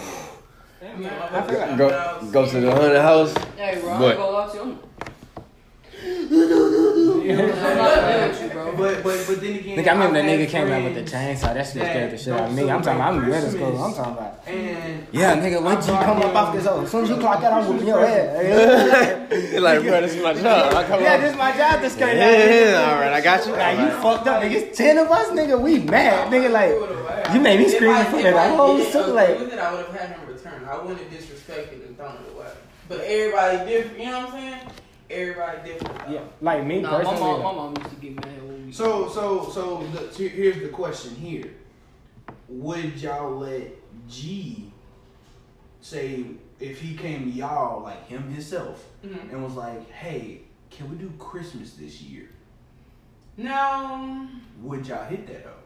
I 0.82 0.98
mean, 0.98 1.08
I 1.10 1.42
feel 1.44 1.60
like- 1.60 1.78
Go, 1.78 2.30
go 2.34 2.46
to 2.46 2.60
the 2.60 2.72
haunted 2.76 3.02
house. 3.02 3.34
Hey, 3.56 3.80
bro, 3.80 3.98
But- 4.00 4.20
I'm 4.20 4.52
to 4.52 4.80
you. 7.26 7.32
I'm- 7.38 7.48
Yeah. 7.50 7.70
I'm 7.70 7.78
not 7.78 7.94
playing 7.94 8.30
with 8.32 8.42
you, 8.44 8.50
bro. 8.50 8.72
But 8.76 9.04
but 9.04 9.24
but 9.28 9.42
then 9.42 9.56
again, 9.56 9.78
Nigga, 9.78 9.88
I 9.88 9.92
remember 9.94 10.06
I've 10.20 10.26
that 10.26 10.32
nigga 10.32 10.40
had 10.40 10.50
came 10.50 10.72
out 10.72 10.84
with 10.84 10.96
the 10.96 11.02
chainsaw. 11.12 11.54
That 11.54 11.66
shit 11.66 11.76
that 11.76 11.90
scared 11.92 12.12
the 12.12 12.18
shit 12.18 12.34
out 12.34 12.40
of 12.42 12.46
don't 12.48 12.56
me. 12.56 12.72
I'm 12.72 12.82
talking 12.82 13.00
about, 13.02 13.14
I'm 13.14 13.24
in 13.24 13.30
middle 13.30 13.50
celebrate 13.50 13.72
school. 13.72 13.84
I'm 13.84 13.94
talking 13.94 14.14
about. 14.14 14.48
And 14.48 15.08
Yeah, 15.12 15.36
nigga, 15.36 15.62
when 15.64 15.76
you 15.78 15.84
come 16.06 16.18
up 16.22 16.36
off 16.36 16.56
this, 16.56 16.66
as 16.68 16.92
soon 16.92 17.04
as 17.04 17.10
you 17.10 17.18
clock 17.18 17.44
out, 17.44 17.54
I'm 17.54 17.68
whooping 17.70 17.88
your 17.88 18.06
head. 18.06 19.32
You're 19.52 19.62
like, 19.62 19.82
bro, 19.84 20.02
this 20.02 20.16
is 20.16 20.24
my 20.24 20.34
job. 20.34 20.74
I 20.74 20.84
come 20.84 21.02
Yeah, 21.02 21.14
up- 21.16 21.22
this 21.22 21.32
is 21.32 21.38
my 21.38 21.52
job 21.58 21.82
to 21.82 21.90
skate 21.90 22.18
Yeah, 22.18 22.26
out. 22.26 22.86
yeah, 22.86 22.94
all 22.94 23.00
right, 23.02 23.14
I 23.14 23.22
got 23.22 23.46
you. 23.46 23.52
Now 23.56 23.72
you 23.72 23.90
fucked 24.02 24.28
up, 24.28 24.42
nigga. 24.44 24.52
It's 24.52 24.78
ten 24.78 24.98
of 24.98 25.10
us, 25.12 25.28
nigga. 25.30 25.60
We 25.60 25.80
mad, 25.80 26.32
nigga. 26.32 26.52
Like 26.52 27.34
you 27.34 27.40
made 27.42 27.60
me 27.60 27.68
scream 27.70 27.92
I- 27.92 28.02
in 28.02 28.06
front 28.08 28.26
if 28.26 28.28
of 28.28 28.34
the 28.34 28.40
I 28.40 28.48
whole 28.50 28.78
didn't 28.78 28.90
school. 28.92 29.02
agree 29.04 29.14
Like 29.16 29.40
with 29.40 29.60
I 29.60 29.72
would 29.74 29.86
have 29.88 29.96
had 30.00 30.10
him 30.10 30.20
return. 30.28 30.68
I 30.70 30.78
wouldn't 30.78 31.00
have 31.00 31.10
disrespected 31.12 31.86
and 31.88 31.98
thrown 31.98 32.12
it 32.12 32.36
away. 32.36 32.48
But 32.88 33.00
everybody 33.02 33.58
different. 33.72 34.00
You 34.00 34.06
know 34.12 34.20
what 34.20 34.28
I'm 34.30 34.32
saying? 34.34 34.58
Everybody 35.10 35.70
different. 35.74 36.10
yeah, 36.10 36.22
like 36.42 36.66
me 36.66 36.82
Nah, 36.82 36.92
my 36.92 36.98
personally. 37.04 37.20
mom, 37.22 37.42
my 37.44 37.52
mom 37.54 37.74
used 37.78 37.90
to 37.90 37.96
get 37.98 38.16
mad 38.16 38.42
when 38.48 38.66
we. 38.68 38.72
So 38.72 39.08
so 39.10 39.50
so 39.50 39.86
the, 39.94 40.08
here- 40.16 40.30
here's 40.30 40.62
the 40.62 40.70
question 40.70 41.16
here. 41.16 41.52
Would 42.50 42.96
y'all 43.02 43.38
let 43.38 43.68
G 44.10 44.72
say 45.82 46.26
if 46.60 46.80
he 46.82 46.96
came 46.96 47.26
to 47.26 47.30
y'all 47.38 47.84
like 47.84 48.08
him 48.08 48.24
himself 48.32 48.86
Mhm. 49.06 49.32
and 49.32 49.44
was 49.44 49.54
like, 49.54 49.90
"Hey, 49.92 50.42
can 50.72 50.90
we 50.90 50.96
do 50.98 51.12
Christmas 51.20 51.74
this 51.74 52.02
year?" 52.02 52.30
No. 53.38 54.28
Would 54.64 54.88
y'all 54.88 55.06
hit 55.06 55.28
that 55.28 55.46
up? 55.46 55.60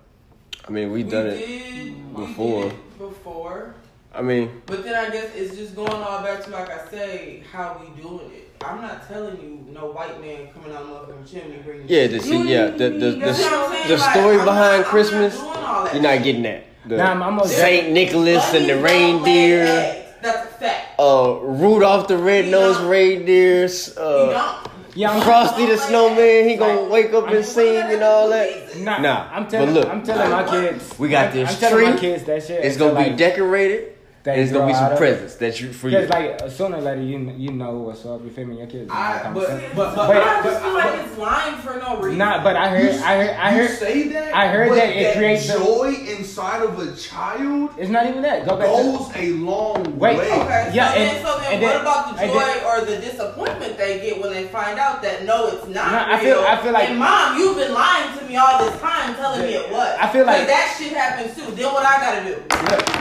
I 0.67 0.71
mean, 0.71 0.91
we 0.91 1.04
done 1.04 1.28
it. 1.28 1.38
did, 1.45 2.15
before. 2.15 2.63
We 2.63 2.69
did 2.69 2.73
it 2.73 2.97
before. 2.99 3.75
I 4.13 4.21
mean, 4.23 4.62
But 4.65 4.84
then 4.84 4.95
I 4.95 5.10
guess 5.12 5.34
it's 5.36 5.56
just 5.56 5.75
going 5.75 5.91
all 5.91 6.23
back 6.23 6.43
to 6.43 6.49
like 6.49 6.69
I 6.69 6.89
say, 6.89 7.43
how 7.52 7.80
we 7.80 8.02
doing 8.02 8.32
it. 8.32 8.48
I'm 8.63 8.82
not 8.82 9.08
telling 9.08 9.39
you 9.41 9.72
no 9.74 9.91
white 9.91 10.19
man 10.22 10.48
coming 10.54 10.72
out 10.76 10.84
of 10.84 10.89
motherfucking 11.10 11.32
chimney 11.32 11.58
bringing. 11.63 11.88
yeah, 11.88 12.08
the 12.08 12.19
see, 12.19 12.50
yeah, 12.52 12.65
the 12.67 12.89
the 12.89 12.89
the, 12.89 13.06
You 13.12 13.17
know 13.19 13.28
what 13.28 13.32
I'm 13.32 13.72
saying? 13.72 13.88
the 13.88 13.98
story 13.98 14.38
I'm 14.39 14.45
behind 14.45 14.82
not 14.82 14.86
Christmas, 14.91 15.38
doing 15.38 15.48
all 15.48 15.84
that 15.86 15.93
you're 15.93 16.04
not 16.04 16.24
getting 16.24 16.43
that. 16.43 16.65
The 16.86 16.98
Nah, 16.98 17.12
I'm 17.12 17.22
almost 17.24 17.56
Saint 17.56 17.91
Nicholas 17.91 18.54
and 18.54 18.65
the 18.69 18.76
Bunnies 18.76 18.84
don't 18.84 19.24
lay 19.24 19.52
reindeer, 19.54 19.65
eggs. 19.65 20.06
That's 20.22 20.43
a 20.43 20.58
fact. 20.60 21.00
uh, 21.00 21.39
Rudolph 21.41 22.08
the 22.10 22.17
red-nosed 22.17 22.80
don't. 22.82 23.95
You 23.95 24.02
uh, 24.04 24.34
don't. 24.62 24.72
Yeah, 24.95 25.24
Frosty 25.24 25.65
the 25.67 25.78
Snowman. 25.78 26.50
He 26.50 26.56
gonna 26.58 26.82
Like, 26.82 26.91
wake 26.91 27.13
up 27.13 27.28
and 27.30 27.45
sing 27.45 27.78
and 27.78 28.04
all 28.04 28.28
that. 28.30 28.76
Nah, 28.78 28.98
Nah, 29.00 29.30
I'm 29.32 29.43
but 29.43 29.50
telling, 29.52 29.74
look. 29.74 29.88
I'm 29.88 30.04
telling 30.04 30.30
my 30.32 30.43
kids. 30.50 31.00
We 31.00 31.08
got 31.10 31.28
I'm, 31.28 31.34
this 31.34 31.50
I'm 31.54 31.60
telling 31.60 31.86
my 31.86 31.91
tree. 31.91 32.00
kids 32.02 32.24
that 32.26 32.43
shit. 32.43 32.65
It's 32.65 32.76
gonna 32.76 32.91
be 33.00 33.10
like, 33.10 33.17
decorated. 33.17 33.95
They 34.23 34.32
And 34.34 34.41
it's 34.41 34.51
gonna 34.51 34.67
be 34.67 34.73
some 34.73 34.91
out 34.91 34.97
presents 34.97 35.36
that 35.36 35.60
you 35.62 35.71
for 35.71 35.89
you. 35.89 35.97
Because 35.99 36.10
like 36.10 36.51
sooner 36.51 36.77
or 36.77 36.82
later, 36.82 37.01
you 37.01 37.17
you 37.38 37.51
know 37.51 37.71
what's 37.79 38.05
up. 38.05 38.23
You 38.23 38.29
feel 38.29 38.45
me? 38.47 38.58
Your 38.58 38.67
kids. 38.67 38.89
I- 38.91 39.19
come 39.23 39.34
but- 39.34 39.47
soon. 39.47 39.62
but- 39.75 39.95
But, 39.95 40.08
but- 40.08 40.17
I 40.23 40.43
just 40.43 40.62
feel 40.62 40.73
like 40.73 40.99
it's 41.05 41.17
lying 41.17 41.55
for 41.58 41.75
no 41.79 41.97
reason. 41.97 42.17
Nah, 42.17 42.43
but 42.43 42.55
I 42.55 42.69
heard, 42.69 42.95
I 43.01 43.15
heard, 43.23 43.29
I 43.36 43.51
heard. 43.51 43.69
say 43.77 44.08
that. 44.10 44.36
I 44.36 44.47
heard 44.47 44.69
but 44.69 44.75
that 44.75 44.89
it 44.89 45.15
creates 45.17 45.49
a- 45.49 45.58
joy 45.58 45.93
inside 46.17 46.62
of 46.63 46.77
a 46.79 46.95
child 46.95 47.71
It's 47.77 47.89
not 47.89 48.05
even 48.08 48.21
that. 48.23 48.45
Go 48.45 48.58
back. 48.58 48.67
to, 48.67 48.73
goes 48.73 49.12
a 49.15 49.32
long 49.34 49.97
way. 49.97 50.17
Okay, 50.17 50.71
Yeah, 50.73 50.91
so 50.93 50.99
and- 50.99 51.10
then, 51.10 51.25
so 51.25 51.39
then 51.39 51.53
and 51.53 51.62
what 51.63 51.71
then- 51.73 51.82
about 51.82 52.15
the 52.17 52.27
joy 52.27 52.39
then- 52.39 52.63
or 52.65 52.82
the 52.86 52.97
disappointment 52.97 53.77
they 53.77 53.99
get 53.99 54.21
when 54.21 54.32
they 54.34 54.43
find 54.45 54.77
out 54.79 55.01
that 55.01 55.23
no, 55.25 55.47
it's 55.47 55.67
not 55.67 55.91
No, 55.91 56.13
I 56.13 56.19
feel- 56.19 56.43
I 56.45 56.58
feel 56.58 56.71
like- 56.73 56.89
and 56.89 56.99
mom, 56.99 57.38
you've 57.38 57.55
been 57.58 57.73
lying 57.73 58.17
to 58.17 58.25
me 58.25 58.36
all 58.36 58.60
this 58.63 58.79
time, 58.82 59.15
telling 59.15 59.41
me 59.41 59.53
it 59.55 59.71
was. 59.71 59.95
I 59.99 60.08
feel 60.10 60.25
like- 60.25 60.45
that 60.47 60.75
shit 60.77 60.93
happens 60.93 61.36
too. 61.36 61.49
Then 61.55 61.71
what 61.73 61.86
I 61.86 61.97
gotta 62.01 62.23
do? 62.25 62.36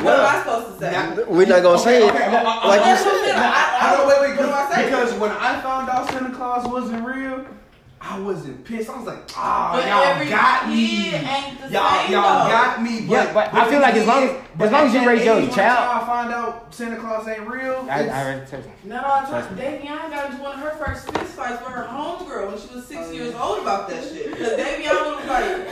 What 0.05 0.15
am. 0.21 0.27
I 0.27 0.39
supposed 0.39 0.79
to 0.79 0.85
say? 0.87 0.93
Now- 1.17 1.25
We're 1.29 1.47
not 1.47 1.63
gonna 1.63 1.79
say 1.79 2.03
it 2.07 2.11
Okay, 2.11 2.27
okay, 2.27 2.45
like 2.45 2.81
you 2.81 2.85
That's 2.87 3.05
what 3.05 3.15
I'm 3.15 3.25
said. 3.25 3.37
I- 3.37 3.79
I- 3.81 3.93
I 3.93 3.97
don't 3.97 4.09
wait, 4.09 4.21
wait, 4.21 4.39
what 4.39 4.47
do 4.47 4.53
I 4.53 4.75
say? 4.75 4.85
because 4.85 5.13
when 5.15 5.31
I 5.31 5.61
found 5.61 5.89
out 5.91 6.11
Santa 6.11 6.35
Claus 6.35 6.67
wasn't 6.67 7.05
real, 7.07 7.45
I 8.01 8.19
wasn't 8.21 8.65
pissed. 8.65 8.89
I 8.91 8.97
was 8.97 9.07
like, 9.07 9.19
ah, 9.37 9.71
But 9.75 9.87
y'all 9.89 10.03
every 10.05 10.29
got 10.31 10.69
me. 10.69 10.87
kid 11.11 11.15
ain't 11.15 11.61
the 11.61 11.69
Y'all, 11.69 11.99
same, 12.01 12.13
y'all 12.13 12.49
got 12.49 12.81
me. 12.83 13.01
But, 13.01 13.11
Yeah, 13.13 13.33
but 13.35 13.53
I 13.55 13.69
feel 13.69 13.81
like 13.81 13.95
as 13.95 14.07
long 14.07 14.23
as- 14.23 14.31
as 14.61 14.71
long 14.73 14.87
as 14.87 14.95
you 14.95 15.07
raise 15.09 15.25
your 15.25 15.35
age, 15.37 15.43
when 15.43 15.51
a 15.51 15.55
child- 15.57 15.79
child 15.79 16.07
find 16.07 16.33
out 16.33 16.67
Santa 16.75 16.97
Claus 16.97 17.27
ain't 17.27 17.49
real. 17.49 17.87
I, 17.91 18.09
I 18.09 18.23
already 18.23 18.47
told 18.47 18.65
you. 18.65 18.71
Not 18.91 19.05
all 19.05 19.21
the 19.23 19.27
time. 19.27 19.57
Davion 19.57 20.11
got 20.11 20.31
into 20.31 20.43
one 20.43 20.53
of 20.53 20.61
her 20.61 20.85
first 20.85 21.11
fist 21.11 21.33
fights 21.33 21.61
with 21.65 21.73
her 21.75 21.89
homegirl 21.91 22.47
when 22.47 22.59
she 22.59 22.73
was 22.75 22.87
six 22.87 23.13
years 23.13 23.35
old 23.35 23.59
about 23.63 23.89
that 23.89 24.03
shit. 24.05 24.31
Because 24.31 24.53
Davion 24.53 25.17
was 25.17 25.27
like, 25.27 25.69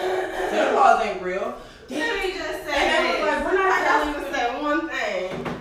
Santa 0.51 0.73
Claus 0.73 1.03
ain't 1.07 1.23
real. 1.23 1.55
Let 1.91 2.25
me 2.25 2.33
just 2.33 2.65
say 2.65 2.75
And 2.77 3.07
they 3.07 3.21
was 3.23 3.29
like, 3.31 3.45
we're 3.45 3.55
not 3.55 3.73
I 3.73 3.85
got 3.85 4.05
telling 4.05 4.15
to 4.15 4.29
you. 4.29 4.35
say 4.35 4.63
one 4.63 4.89
thing. 4.89 5.55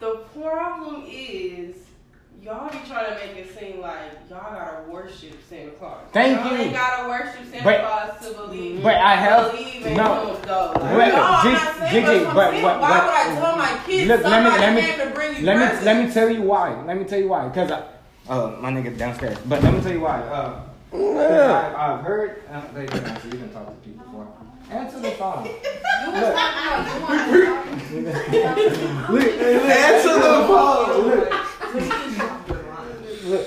The 0.00 0.16
problem 0.38 1.04
is 1.08 1.76
y'all 2.42 2.70
be 2.70 2.78
trying 2.88 3.06
to 3.10 3.26
make 3.26 3.36
it 3.44 3.58
seem 3.58 3.80
like 3.80 4.12
y'all 4.30 4.52
gotta 4.54 4.82
worship 4.88 5.32
Santa 5.48 5.70
Claus. 5.72 5.98
Thank 6.12 6.38
y'all 6.38 6.52
you. 6.56 6.62
ain't 6.64 6.72
gotta 6.72 7.08
worship 7.08 7.40
Santa 7.50 7.64
But- 7.64 7.80
Claus 7.80 8.26
to 8.28 8.34
believe. 8.40 8.82
but 8.82 8.94
I 8.94 9.16
have- 9.16 9.50
believe 9.52 9.86
in 9.86 9.96
no. 9.96 10.34
him, 10.34 10.42
though. 10.46 10.72
Like, 10.74 10.82
Wait, 10.98 11.08
no, 11.12 11.22
I'm 11.22 11.52
not 11.52 11.76
saying 11.78 11.92
Gigi, 11.92 12.06
that's 12.06 12.24
what 12.26 12.34
but- 12.34 12.54
I'm 12.54 12.62
but- 12.62 12.80
Why 12.80 13.06
would 13.06 13.14
I 13.14 13.40
tell 13.40 13.56
my 13.56 13.78
kids 13.86 14.08
Look, 14.08 14.22
let 14.24 14.42
me 14.44 14.50
let 14.50 14.74
me 14.74 15.04
to 15.04 15.10
bring 15.14 15.36
you 15.36 15.42
let 15.46 15.56
me 15.78 15.84
let 15.84 16.04
me 16.06 16.12
tell 16.12 16.30
you 16.30 16.42
why. 16.42 16.82
Let 16.84 16.96
me 16.98 17.04
tell 17.04 17.18
you 17.18 17.28
why. 17.28 17.48
Cause 17.50 17.70
I, 17.70 17.82
uh, 18.28 18.56
my 18.60 18.70
nigga 18.70 18.96
downstairs. 18.96 19.38
But 19.46 19.62
let 19.62 19.72
me 19.74 19.80
tell 19.80 19.92
you 19.92 20.00
why. 20.00 20.18
Uh, 20.20 20.60
'cause 20.90 21.00
Yeah. 21.30 21.74
I, 21.76 21.94
I've 21.94 22.00
heard. 22.04 22.42
Uh, 22.52 22.60
they 22.74 22.86
didn't 22.86 23.06
answer. 23.08 23.26
You 23.28 23.38
can 23.38 23.52
talk 23.52 23.66
to 23.66 23.72
people 23.88 24.04
before. 24.04 24.26
Answer 24.70 25.00
the 25.00 25.10
phone. 25.12 25.48
You 25.96 26.12
was 26.12 26.20
talking 26.34 26.62
about 26.62 26.86
you 26.86 27.00
want 27.02 27.18
to 29.08 29.46
Answer 29.72 30.14
the 30.14 30.34
phone. 30.46 31.02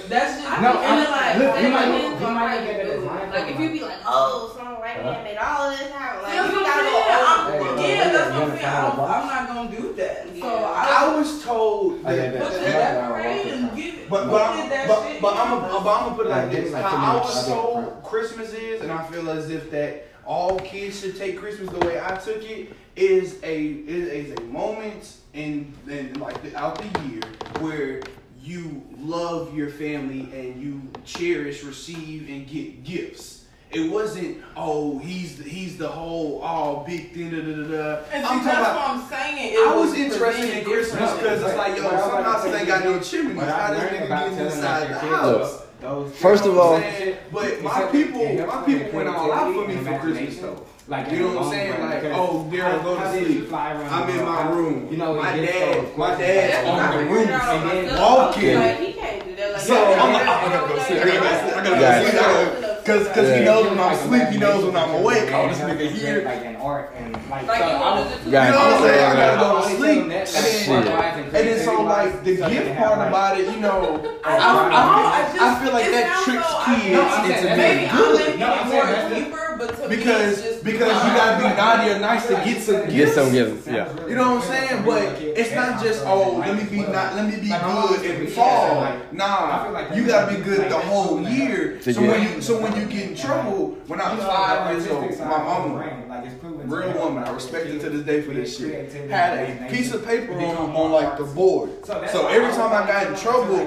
That's 0.10 0.32
just 0.41 0.62
No, 0.62 0.67
and 0.67 0.67
I'm- 0.67 0.97
then 0.97 1.12
like 1.12 1.38
look, 1.38 1.53
That 1.55 1.62
you 1.63 1.69
might- 1.69 1.86
depends 1.86 2.19
you 2.21 2.27
on 2.27 2.34
might 2.34 2.47
how 2.49 2.55
get 2.60 2.86
you 2.86 2.89
that 2.89 2.95
it. 2.97 3.32
Like 3.32 3.47
if 3.53 3.60
you 3.60 3.67
be 3.71 3.79
like, 3.82 3.97
oh, 4.05 4.53
some 4.58 4.67
white 4.79 5.03
man 5.03 5.23
made 5.23 5.38
all 5.38 5.69
this 5.69 5.89
happen. 5.91 6.23
Like 6.23 6.34
you 6.34 6.41
gotta 6.41 6.60
I'm 6.60 7.60
go 7.60 7.65
I'm- 7.65 7.77
Yeah, 7.79 8.10
that's 8.12 8.32
what 8.34 8.43
I'm 8.43 8.49
saying. 8.49 8.65
I'm, 8.65 8.99
I'm 8.99 9.25
not 9.27 9.47
gonna 9.47 9.71
do 9.77 9.93
that. 9.93 10.17
So 10.39 10.47
I, 10.47 11.05
I 11.05 11.15
was 11.17 11.43
told 11.43 12.03
that. 12.03 12.15
yeah. 12.34 12.39
But 12.39 12.51
Yeah. 12.53 12.60
the 12.60 12.71
decorate 12.71 13.45
and 13.53 13.75
get 13.75 13.93
it. 13.93 14.10
But 14.10 14.27
but, 14.29 14.55
did 14.55 14.71
that 14.71 14.88
but, 14.88 15.21
but 15.21 15.34
I'm 15.38 15.49
gonna 15.62 15.84
but 15.84 15.91
I'm 15.95 16.03
gonna 16.05 16.15
put 16.15 16.25
it 16.25 16.29
like 16.29 16.43
Like, 16.43 16.51
this. 16.51 16.65
me 16.65 16.71
like 16.71 16.84
two 16.91 16.97
How 16.97 17.17
I 17.17 17.19
was 17.21 17.47
told. 17.47 18.03
Christmas 18.03 18.53
is, 18.53 18.82
and 18.82 18.91
I 18.91 19.03
feel 19.05 19.29
as 19.29 19.49
if 19.49 19.69
that 19.71 20.05
all 20.29 20.59
kids 20.59 20.99
should 21.01 21.17
take 21.17 21.39
Christmas 21.39 21.69
the 21.71 21.79
way 21.79 21.99
I 21.99 22.15
took 22.17 22.43
it 22.47 22.71
is 22.95 23.39
a 23.43 23.63
is, 23.65 24.29
is 24.29 24.37
a 24.37 24.41
moment 24.43 25.15
in 25.33 25.73
in 25.89 26.13
like 26.19 26.39
the, 26.43 26.55
out 26.55 26.77
the 26.77 26.99
year 27.09 27.21
where 27.61 28.01
you 28.39 28.83
love 28.99 29.57
your 29.57 29.69
family 29.69 30.21
and 30.31 30.61
you 30.61 30.81
cherish, 31.03 31.63
receive, 31.63 32.29
and 32.29 32.47
get 32.47 32.83
gifts. 32.83 33.45
It 33.71 33.91
wasn't 33.91 34.37
oh 34.55 34.99
he's 34.99 35.37
the, 35.37 35.43
he's 35.49 35.77
the 35.77 35.87
whole 35.87 36.41
all 36.41 36.83
big 36.85 37.11
thing 37.11 37.31
da 37.31 37.41
da 37.41 37.55
da 37.55 37.63
da. 37.67 38.03
And 38.11 38.23
I'm 38.25 38.39
see, 38.39 38.45
that's 38.45 38.69
about. 38.69 38.75
what 38.75 38.89
I'm 38.89 39.09
saying. 39.09 39.53
It 39.53 39.67
I 39.67 39.75
was 39.75 39.89
presented 39.91 40.13
interested 40.13 40.57
in 40.59 40.63
Christmas 40.63 40.99
differently. 40.99 41.23
because 41.23 41.41
it's 41.43 41.57
like, 41.57 41.77
yo, 41.77 41.83
What 41.85 41.93
I 41.93 41.99
some 42.01 42.23
houses 42.23 42.51
say 42.51 42.59
ain't 42.59 42.67
got 42.67 42.83
no 42.83 42.95
is- 42.97 43.09
chimneys. 43.11 43.41
How 43.41 43.73
this 43.73 43.83
nigga 43.83 44.05
about 44.05 44.29
getting 44.29 44.45
inside 44.45 44.83
the 45.01 45.07
your 45.07 45.17
house? 45.17 45.65
Kids, 45.79 45.81
those- 45.81 46.15
First 46.15 46.45
of 46.45 46.57
all- 46.57 46.79
saying? 46.79 47.15
but 47.31 47.61
my 47.63 47.81
people, 47.91 48.25
my 48.45 48.61
people 48.63 48.91
went 48.91 49.09
all 49.09 49.31
out 49.31 49.53
for 49.53 49.67
me 49.67 49.75
for 49.77 49.99
Christmas 49.99 50.37
though. 50.39 50.65
Like, 50.87 51.11
You 51.11 51.19
know 51.19 51.35
what 51.35 51.43
I'm 51.45 51.51
saying? 51.51 51.81
Like, 51.81 52.03
oh, 52.17 52.49
Daryl, 52.51 52.83
go 52.83 52.95
to 52.99 53.11
sleep. 53.11 53.53
I'm 53.53 54.09
in 54.09 54.25
my 54.25 54.49
room. 54.49 54.87
You 54.89 54.97
know, 54.97 55.13
my 55.13 55.35
dad, 55.37 55.83
my 55.95 56.15
questions 56.15 56.19
dad's 56.19 56.67
on 56.67 56.79
I 56.79 56.91
the 56.91 56.97
figured 56.97 57.11
roof 57.19 57.27
it 57.27 57.31
out 57.33 57.55
and 57.55 57.69
then 57.69 57.85
myself. 57.85 58.17
walking. 58.17 58.55
Like, 58.55 58.77
he 58.79 58.93
can't 58.93 59.25
do 59.25 59.35
that. 59.35 59.61
So 59.61 59.75
I'm 59.75 60.13
like, 60.13 60.21
I 60.23 60.49
gotta 60.49 60.67
go 60.67 60.75
yeah, 60.75 60.85
sleep. 60.87 60.99
I 60.99 61.63
gotta 61.63 61.79
go 61.79 62.49
sleep. 62.49 62.58
I 62.79 62.87
gotta 62.87 62.99
Yeah. 62.99 63.05
go 63.05 63.05
sleep. 63.05 63.05
I 63.05 63.05
gotta- 63.05 63.05
Cause, 63.05 63.15
cause 63.15 63.27
Yeah. 63.29 63.37
he 63.39 63.45
knows 63.45 63.69
when 63.69 63.79
I'm 63.79 63.91
asleep, 63.93 64.27
he 64.29 64.37
knows 64.37 64.65
when 64.65 64.75
I'm 64.75 64.95
awake. 64.95 65.31
Oh, 65.33 65.47
this 65.47 65.57
nigga 65.59 65.91
here. 65.91 66.21
Like 66.25 66.45
in 66.45 66.55
art 66.57 66.93
and 66.97 67.13
like, 67.29 67.47
Like, 67.47 67.59
so 67.59 67.67
you 67.67 67.71
I 67.75 67.79
wanted 67.79 68.05
was- 68.05 68.13
to 68.19 68.25
do 68.25 68.31
Got 68.31 68.45
You 68.45 68.51
know 68.51 68.59
what 68.59 68.73
I'm 68.73 68.81
saying? 68.83 69.05
I 69.05 69.15
gotta 69.15 69.39
go 69.39 69.61
to 69.69 69.75
sleep. 69.75 70.01
And 70.01 70.11
then, 70.11 70.25
Shit. 70.27 70.69
and 70.69 71.47
then 71.47 71.59
so 71.65 71.81
like 71.83 72.23
the 72.23 72.35
gift 72.35 72.77
part 72.77 73.07
about 73.07 73.39
it, 73.39 73.45
you 73.49 73.59
know, 73.59 74.01
I, 74.23 74.37
I. 74.37 74.39
I, 74.39 75.19
I, 75.19 75.21
just, 75.29 75.41
I 75.41 75.63
feel 75.63 75.73
like 75.73 75.85
it 75.85 75.91
that 75.91 76.13
sounds 76.13 76.25
tricks 76.25 76.47
so- 76.47 76.63
kids 76.65 76.93
No, 76.93 77.01
I'm 77.01 77.09
saying 77.09 77.31
into 77.31 77.47
that's 77.47 77.57
Maybe 77.57 77.79
being 77.79 79.31
good. 79.31 79.38
Making 79.59 79.77
No, 79.79 79.79
it 79.79 79.79
I'm 79.79 79.79
more 79.79 79.79
saying 79.79 79.79
that's- 79.79 79.79
deeper, 79.79 79.79
but 79.79 79.83
to 79.83 79.89
me, 79.89 79.95
because 79.95 80.37
it's 80.39 80.41
just 80.41 80.63
because 80.63 81.03
you 81.03 81.09
gotta 81.17 81.37
be 81.37 81.55
naughty 81.55 81.89
or 81.91 81.99
nice 81.99 82.27
to 82.27 82.33
get 82.35 82.61
some 82.61 82.75
gifts. 82.81 82.93
Get 82.93 83.13
some 83.13 83.31
gifts. 83.31 83.67
Yeah. 83.67 84.07
You 84.07 84.15
know 84.15 84.35
what 84.35 84.43
I'm 84.43 84.49
saying? 84.49 84.85
But 84.85 85.21
it's 85.21 85.53
not 85.55 85.81
just 85.83 86.03
oh 86.05 86.37
let 86.37 86.55
me 86.57 86.63
be 86.69 86.81
not 86.87 87.15
let 87.15 87.25
me 87.29 87.39
be 87.39 87.49
good 87.49 88.05
in 88.05 88.25
the 88.25 88.31
fall. 88.31 88.93
Nah, 89.11 89.93
you 89.93 90.05
gotta 90.07 90.35
be 90.35 90.41
good 90.41 90.69
the 90.71 90.77
whole 90.79 91.21
year. 91.21 91.81
So 91.81 92.01
when 92.01 92.23
you 92.23 92.41
so 92.41 92.61
when 92.61 92.75
you 92.75 92.85
get 92.85 93.09
in 93.11 93.15
trouble, 93.15 93.77
when 93.87 93.99
I 94.01 94.13
was 94.15 94.23
five 94.25 94.71
years 94.71 94.87
old, 94.87 95.17
my 95.19 95.37
mama, 95.43 96.23
real 96.65 96.93
woman, 96.93 97.23
I 97.23 97.31
respect 97.31 97.67
her 97.67 97.79
to 97.79 97.89
this 97.89 98.05
day 98.05 98.21
for 98.21 98.33
this 98.33 98.57
shit, 98.57 98.91
had 99.09 99.37
a 99.37 99.69
piece 99.69 99.91
of 99.93 100.05
paper 100.05 100.33
on, 100.33 100.75
on 100.75 100.91
like 100.91 101.17
the 101.17 101.23
board. 101.23 101.69
So 101.85 102.27
every 102.27 102.51
time 102.53 102.71
I 102.71 102.87
got 102.87 103.07
in 103.07 103.15
trouble, 103.15 103.59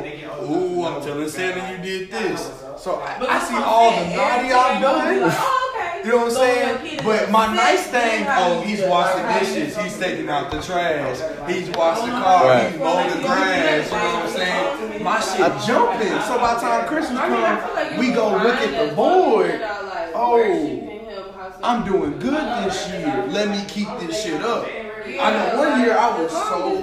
ooh, 0.50 0.84
I'm 0.84 1.02
telling 1.02 1.28
Santa 1.28 1.72
you 1.76 1.82
did 1.82 2.10
this. 2.10 2.50
So 2.78 3.00
I, 3.00 3.16
But 3.18 3.28
I 3.30 3.38
see 3.38 3.54
all 3.54 3.90
the 3.92 4.16
naughty 4.16 4.52
I've 4.52 4.82
done. 4.82 5.30
Oh, 5.34 5.61
be 6.04 6.10
like, 6.10 6.12
okay. 6.12 6.12
You 6.12 6.12
know 6.12 6.16
what 6.18 6.26
I'm 6.26 6.30
saying? 6.32 6.74
when 6.76 6.84
your 6.86 6.96
kid 6.98 7.04
But 7.04 7.30
my 7.30 7.54
nice 7.54 7.86
thing, 7.86 8.26
oh, 8.28 8.60
he's 8.62 8.78
do 8.80 8.84
it? 8.86 8.90
washing 8.90 9.26
dishes, 9.38 9.76
he's 9.78 9.98
taking 9.98 10.28
out 10.28 10.50
the 10.50 10.60
trash, 10.62 11.18
he's 11.50 11.70
washing 11.70 12.06
the 12.06 12.12
car, 12.12 12.46
Right. 12.46 12.70
he's 12.70 12.78
mowing 12.80 13.10
the 13.10 13.26
grass, 13.26 13.86
you 13.86 13.96
know 13.96 14.04
what 14.04 14.24
I'm 14.24 14.28
saying? 14.30 15.02
My 15.04 15.20
shit 15.20 15.66
jumping. 15.66 16.20
So 16.22 16.38
by 16.38 16.54
the 16.54 16.60
time 16.60 16.86
Christmas 16.88 17.18
I 17.18 17.28
mean, 17.28 17.40
like 17.40 17.88
comes, 17.88 17.98
we 17.98 18.06
can 18.06 18.14
go 18.14 18.28
look 18.30 18.54
at 18.54 18.70
the 18.70 18.86
that 18.86 18.96
board. 18.96 19.46
figured 19.46 19.62
out, 19.62 19.84
like, 19.86 20.10
Oh, 20.14 20.32
worshiping 20.36 20.88
him, 21.06 21.22
how 21.34 21.50
some 21.52 21.60
I'm 21.64 21.84
doing 21.84 22.18
good 22.18 22.66
this 22.66 22.88
year. 22.90 23.24
Let 23.28 23.48
me 23.48 23.64
keep 23.68 23.88
this 24.00 24.22
shit 24.22 24.42
up. 24.42 24.66
I 25.04 25.30
know 25.32 25.58
one 25.58 25.80
year 25.80 25.96
I 25.98 26.16
was 26.22 26.30
so 26.30 26.76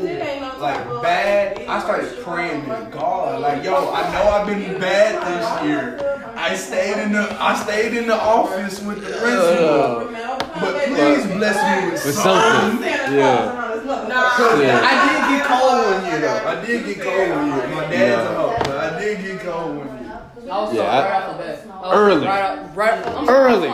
as 0.63 0.77
it 0.77 0.79
ain't 0.79 0.85
no 0.85 0.93
type 0.93 0.93
like 0.93 1.01
bad. 1.03 1.67
I 1.67 1.79
started 1.81 2.23
praying 2.23 2.69
or 2.69 2.79
to 2.79 2.89
God, 2.91 3.41
like, 3.41 3.63
yo, 3.63 3.91
I 3.91 4.11
know 4.13 4.29
I've 4.29 4.47
been 4.47 4.79
bad 4.79 5.15
this 5.27 5.67
year. 5.69 6.15
I 6.35 6.55
stayed 6.55 6.97
in 7.03 7.11
the 7.11 7.27
I 7.39 7.55
stayed 7.55 7.93
in 7.97 8.07
the 8.07 8.15
office 8.19 8.81
with 8.81 9.01
the 9.03 9.11
principal. 9.17 10.09
But 10.59 10.85
please 10.85 11.25
bless 11.37 11.57
me 11.83 11.91
with 11.91 12.05
With 12.05 12.15
something. 12.15 12.83
something. 12.83 13.13
Yeah. 13.17 13.55
Nah, 13.85 14.29
Cause 14.37 14.61
Yeah. 14.61 14.81
I 14.83 14.93
did 15.07 15.37
get 15.37 15.47
cold 15.47 15.93
one 15.93 16.05
year 16.05 16.21
though. 16.21 16.47
I 16.47 16.65
did 16.65 16.85
get 16.85 17.01
cold 17.01 17.29
one 17.29 17.47
year. 17.47 17.67
My 17.75 17.81
dad's 17.89 18.29
a 18.29 18.33
hoe, 18.35 18.55
but 18.59 18.77
I 18.77 18.99
did 18.99 19.21
get 19.21 19.39
cold 19.41 19.77
one 19.77 19.87
year. 19.87 20.19
I 20.51 20.61
was 20.63 20.73
Yeah, 20.73 20.81
yeah, 20.83 20.89
I- 20.89 21.09
right 21.11 21.23
off 21.23 21.37
the 21.37 21.43
bat. 21.43 21.67
I 21.71 21.79
was 21.81 21.97
Early. 21.97 22.25
Right, 22.27 22.41
out- 22.41 22.75
right, 22.75 23.07
I'm 23.07 23.29
Early. 23.29 23.67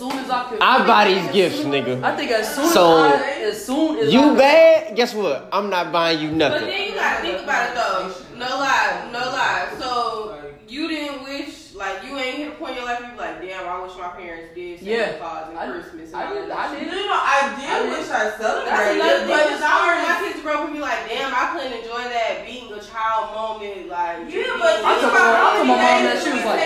I'm 0.00 0.08
as 0.08 0.14
soon 0.14 0.24
as 0.24 0.30
I 0.30 0.44
could. 0.48 0.58
I 0.60 0.86
buy 0.86 1.08
these 1.08 1.32
gifts, 1.32 1.58
nigga. 1.60 2.02
I 2.02 2.16
think 2.16 2.30
as 2.30 2.54
soon 2.54 2.66
So, 2.68 3.04
as 3.04 3.20
I, 3.20 3.30
as 3.48 3.64
soon 3.64 3.98
as 3.98 4.08
I 4.08 4.10
You 4.10 4.20
could- 4.30 4.38
bad? 4.38 4.96
Guess 4.96 5.14
what? 5.14 5.48
I'm 5.52 5.70
not 5.70 5.92
buying 5.92 6.20
you 6.20 6.30
nothing. 6.32 6.60
But 6.60 6.66
then 6.66 6.88
you 6.88 6.94
gotta 6.94 7.22
think 7.22 7.42
about 7.42 7.70
it 7.70 7.74
though. 7.74 8.12
No 8.36 8.46
lie, 8.58 9.08
no 9.12 9.18
lie. 9.18 9.68
So 9.78 10.34
you 10.68 10.88
didn't 10.88 11.24
wish, 11.24 11.72
like 11.74 12.04
you 12.04 12.16
ain't 12.18 12.36
hit 12.36 12.48
a 12.48 12.50
point 12.52 12.72
in 12.72 12.76
your 12.78 12.84
life 12.86 13.00
you 13.00 13.12
be 13.12 13.18
like, 13.18 13.40
damn, 13.40 13.66
I 13.68 13.80
wish 13.82 13.92
my 13.96 14.08
parents 14.08 14.54
did 14.54 14.78
Santa 14.80 14.90
Yeah. 14.90 15.12
Claus 15.16 15.48
and 15.48 15.58
I- 15.58 15.70
Christmas. 15.72 16.12
And 16.12 16.16
I 16.16 16.26
all 16.26 16.34
did- 16.34 16.50
that 16.50 16.58
I 16.58 16.70
shit. 16.70 16.80
did. 16.80 16.88
No, 16.92 17.06
no, 17.06 17.16
I 17.16 17.38
did 17.56 17.70
I 17.70 17.80
wish 17.88 18.08
I 18.08 18.24
That's 18.24 18.36
celebrated, 18.36 19.00
another 19.00 19.26
but 19.26 19.36
thing. 19.40 19.54
as 19.54 19.60
Cause 19.60 19.62
I 19.62 19.72
far 19.72 19.86
want 19.96 20.08
my 20.08 20.16
kids 20.20 20.36
to 20.36 20.42
grow 20.44 20.54
up 20.60 20.64
and 20.66 20.72
be 20.76 20.80
like, 20.80 21.00
damn, 21.08 21.32
I 21.32 21.44
couldn't 21.56 21.72
enjoy 21.80 22.02
that 22.12 22.32
being 22.44 22.68
a 22.72 22.80
child 22.84 23.24
moment. 23.32 23.88
Like, 23.88 24.16
Yeah, 24.28 24.44
being- 24.44 24.60
but 24.60 24.74
I 24.84 24.92
think 24.92 25.00
told 25.00 25.12
my- 25.14 25.20
I 25.20 25.36
how 25.40 25.52
told 25.56 25.66
mom 25.68 25.78
that 26.04 26.16
she 26.22 26.30
was 26.36 26.44
like- 26.44 26.60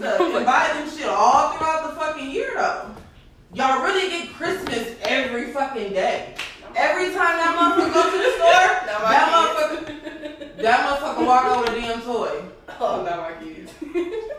take 0.00 0.18
them 0.18 0.18
to 0.18 0.18
do 0.18 0.30
stuff 0.30 0.36
and 0.36 0.46
buy 0.46 0.68
them 0.74 0.90
shit 0.90 1.08
all 1.08 1.52
throughout 1.56 1.90
the 1.90 2.00
fucking 2.00 2.30
year 2.30 2.52
though. 2.54 2.94
Y'all 3.54 3.82
really 3.82 4.08
get 4.10 4.34
Christmas 4.34 4.94
every 5.02 5.52
fucking 5.52 5.92
day. 5.92 6.34
Every 6.74 7.06
time 7.14 7.36
that 7.38 7.56
motherfucker 7.56 7.94
go 7.94 8.10
to 8.10 8.18
the 8.18 8.30
store, 8.36 8.66
Not 8.86 8.86
that 8.86 9.30
my 9.32 9.86
motherfucker, 9.86 10.62
that 10.62 10.78
motherfucker 11.00 11.26
walk 11.26 11.44
over 11.56 11.70
the 11.74 11.80
damn 11.80 12.02
toy. 12.02 12.42
oh, 12.80 13.02
not 13.02 13.18
my 13.18 13.42
kids. 13.42 13.72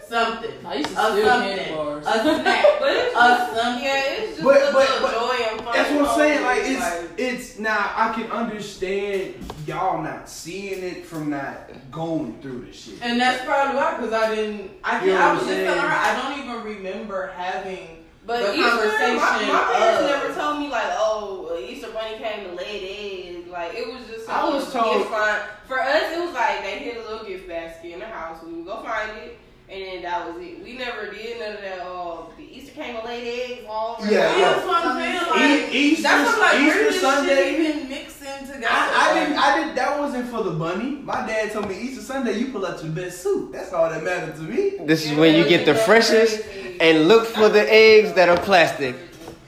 Something. 0.07 0.51
I 0.65 0.75
used 0.75 0.89
to 0.89 0.95
steal 0.95 1.25
something. 1.25 1.57
candy 1.57 1.71
bars. 1.73 2.05
A 2.05 2.11
snack. 2.21 2.65
But 2.79 2.89
it's 2.95 3.15
A 3.15 3.19
just, 3.19 3.55
something. 3.55 3.83
yeah, 3.83 4.03
it's 4.05 4.31
just 4.33 4.43
But- 4.43 4.57
a 4.69 4.71
but- 4.71 4.75
little 4.75 5.01
but 5.01 5.13
joy 5.13 5.43
and 5.49 5.61
fun. 5.61 5.73
That's 5.73 5.91
what 5.91 6.07
I'm 6.09 6.17
saying. 6.17 6.43
Like 6.43 6.61
moments, 6.63 7.11
it's 7.17 7.53
it's 7.53 7.59
now 7.59 7.91
I 7.95 8.13
can 8.13 8.31
understand 8.31 9.35
y'all 9.67 10.01
not 10.01 10.29
seeing 10.29 10.81
it 10.83 11.05
from 11.05 11.29
not 11.29 11.69
going 11.91 12.39
through 12.41 12.65
the 12.65 12.73
shit. 12.73 12.95
And 13.01 13.19
that's 13.19 13.43
probably 13.45 13.75
why, 13.75 13.97
because 13.97 14.13
I 14.13 14.33
didn't. 14.35 14.71
I, 14.83 15.03
You 15.05 15.11
know 15.11 15.17
I 15.19 15.31
was 15.33 15.41
just 15.41 15.51
saying? 15.51 15.65
telling 15.65 15.81
her 15.81 15.87
I 15.87 16.15
don't 16.21 16.39
even 16.43 16.63
remember 16.63 17.27
having 17.35 18.05
But 18.25 18.39
the 18.41 18.53
Easter, 18.55 18.69
conversation. 18.69 19.15
my, 19.17 19.45
my 19.53 19.73
parents 19.77 19.99
of- 20.01 20.05
never 20.21 20.33
told 20.33 20.59
me 20.59 20.69
like, 20.69 20.87
oh, 20.91 21.49
uh, 21.51 21.59
Easter 21.59 21.91
bunny 21.91 22.17
came 22.17 22.45
to 22.49 22.55
lay 22.55 23.35
eggs. 23.35 23.47
Like 23.49 23.73
it 23.75 23.87
was 23.93 24.07
just. 24.07 24.29
I 24.29 24.41
some 24.41 24.53
was 24.55 24.71
told- 24.71 24.97
gift 24.99 25.09
find. 25.11 25.41
For 25.67 25.79
us, 25.81 26.03
it 26.15 26.19
was 26.23 26.33
like 26.33 26.61
they 26.63 26.79
hid 26.79 26.97
a 26.97 27.01
little 27.09 27.27
gift 27.27 27.47
basket 27.47 27.91
in 27.91 27.99
the 27.99 28.05
house. 28.05 28.41
We 28.43 28.53
would 28.53 28.65
go 28.65 28.81
find 28.83 29.11
it, 29.19 29.37
and 29.69 29.81
then 29.83 30.01
that 30.03 30.33
was 30.33 30.41
it. 30.43 30.63
We 30.63 30.77
never 30.77 31.11
did 31.11 31.39
none 31.39 31.55
of 31.55 31.61
that. 31.61 31.79
Oh, 31.81 32.29
the 32.37 32.43
Easter 32.43 32.71
came 32.73 32.95
to 32.99 33.05
lay 33.05 33.51
eggs. 33.51 33.65
All 33.67 33.97
Yeah, 34.01 34.09
Yeah, 34.11 34.37
yeah. 34.37 34.49
that's 34.53 34.65
what 34.65 34.85
I'm 34.85 34.97
saying. 35.31 35.71
E- 35.73 35.77
Easter- 35.77 36.03
that's 36.03 36.29
what, 36.29 36.39
like, 36.39 36.61
Easter 36.61 36.67
where 36.67 36.83
did 36.83 36.93
this 36.93 37.01
Sunday- 37.01 37.35
shit 37.35 37.59
even 37.75 37.89
mixing 37.89 38.47
together? 38.47 38.67
I, 38.69 39.11
I 39.11 39.19
didn't. 39.19 39.37
I 39.37 39.57
didn't. 39.59 39.75
That 39.75 39.99
wasn't 39.99 40.29
for 40.29 40.43
the 40.43 40.51
bunny. 40.51 40.91
My 41.03 41.25
dad 41.27 41.51
told 41.51 41.67
me 41.69 41.77
Easter 41.79 42.01
Sunday 42.01 42.39
you 42.39 42.51
pull 42.51 42.65
out 42.65 42.81
your 42.83 42.91
best 42.93 43.21
suit. 43.21 43.51
That's 43.51 43.73
all 43.73 43.89
that 43.89 44.03
mattered 44.03 44.35
to 44.35 44.41
me. 44.41 44.77
This 44.85 45.05
is 45.09 45.17
when 45.17 45.35
you 45.35 45.47
get 45.47 45.65
the 45.65 45.75
freshest 45.75 46.43
and 46.79 47.07
look 47.07 47.25
for 47.25 47.49
the 47.49 47.65
eggs 47.71 48.13
that 48.13 48.29
are 48.29 48.37
plastic. 48.37 48.95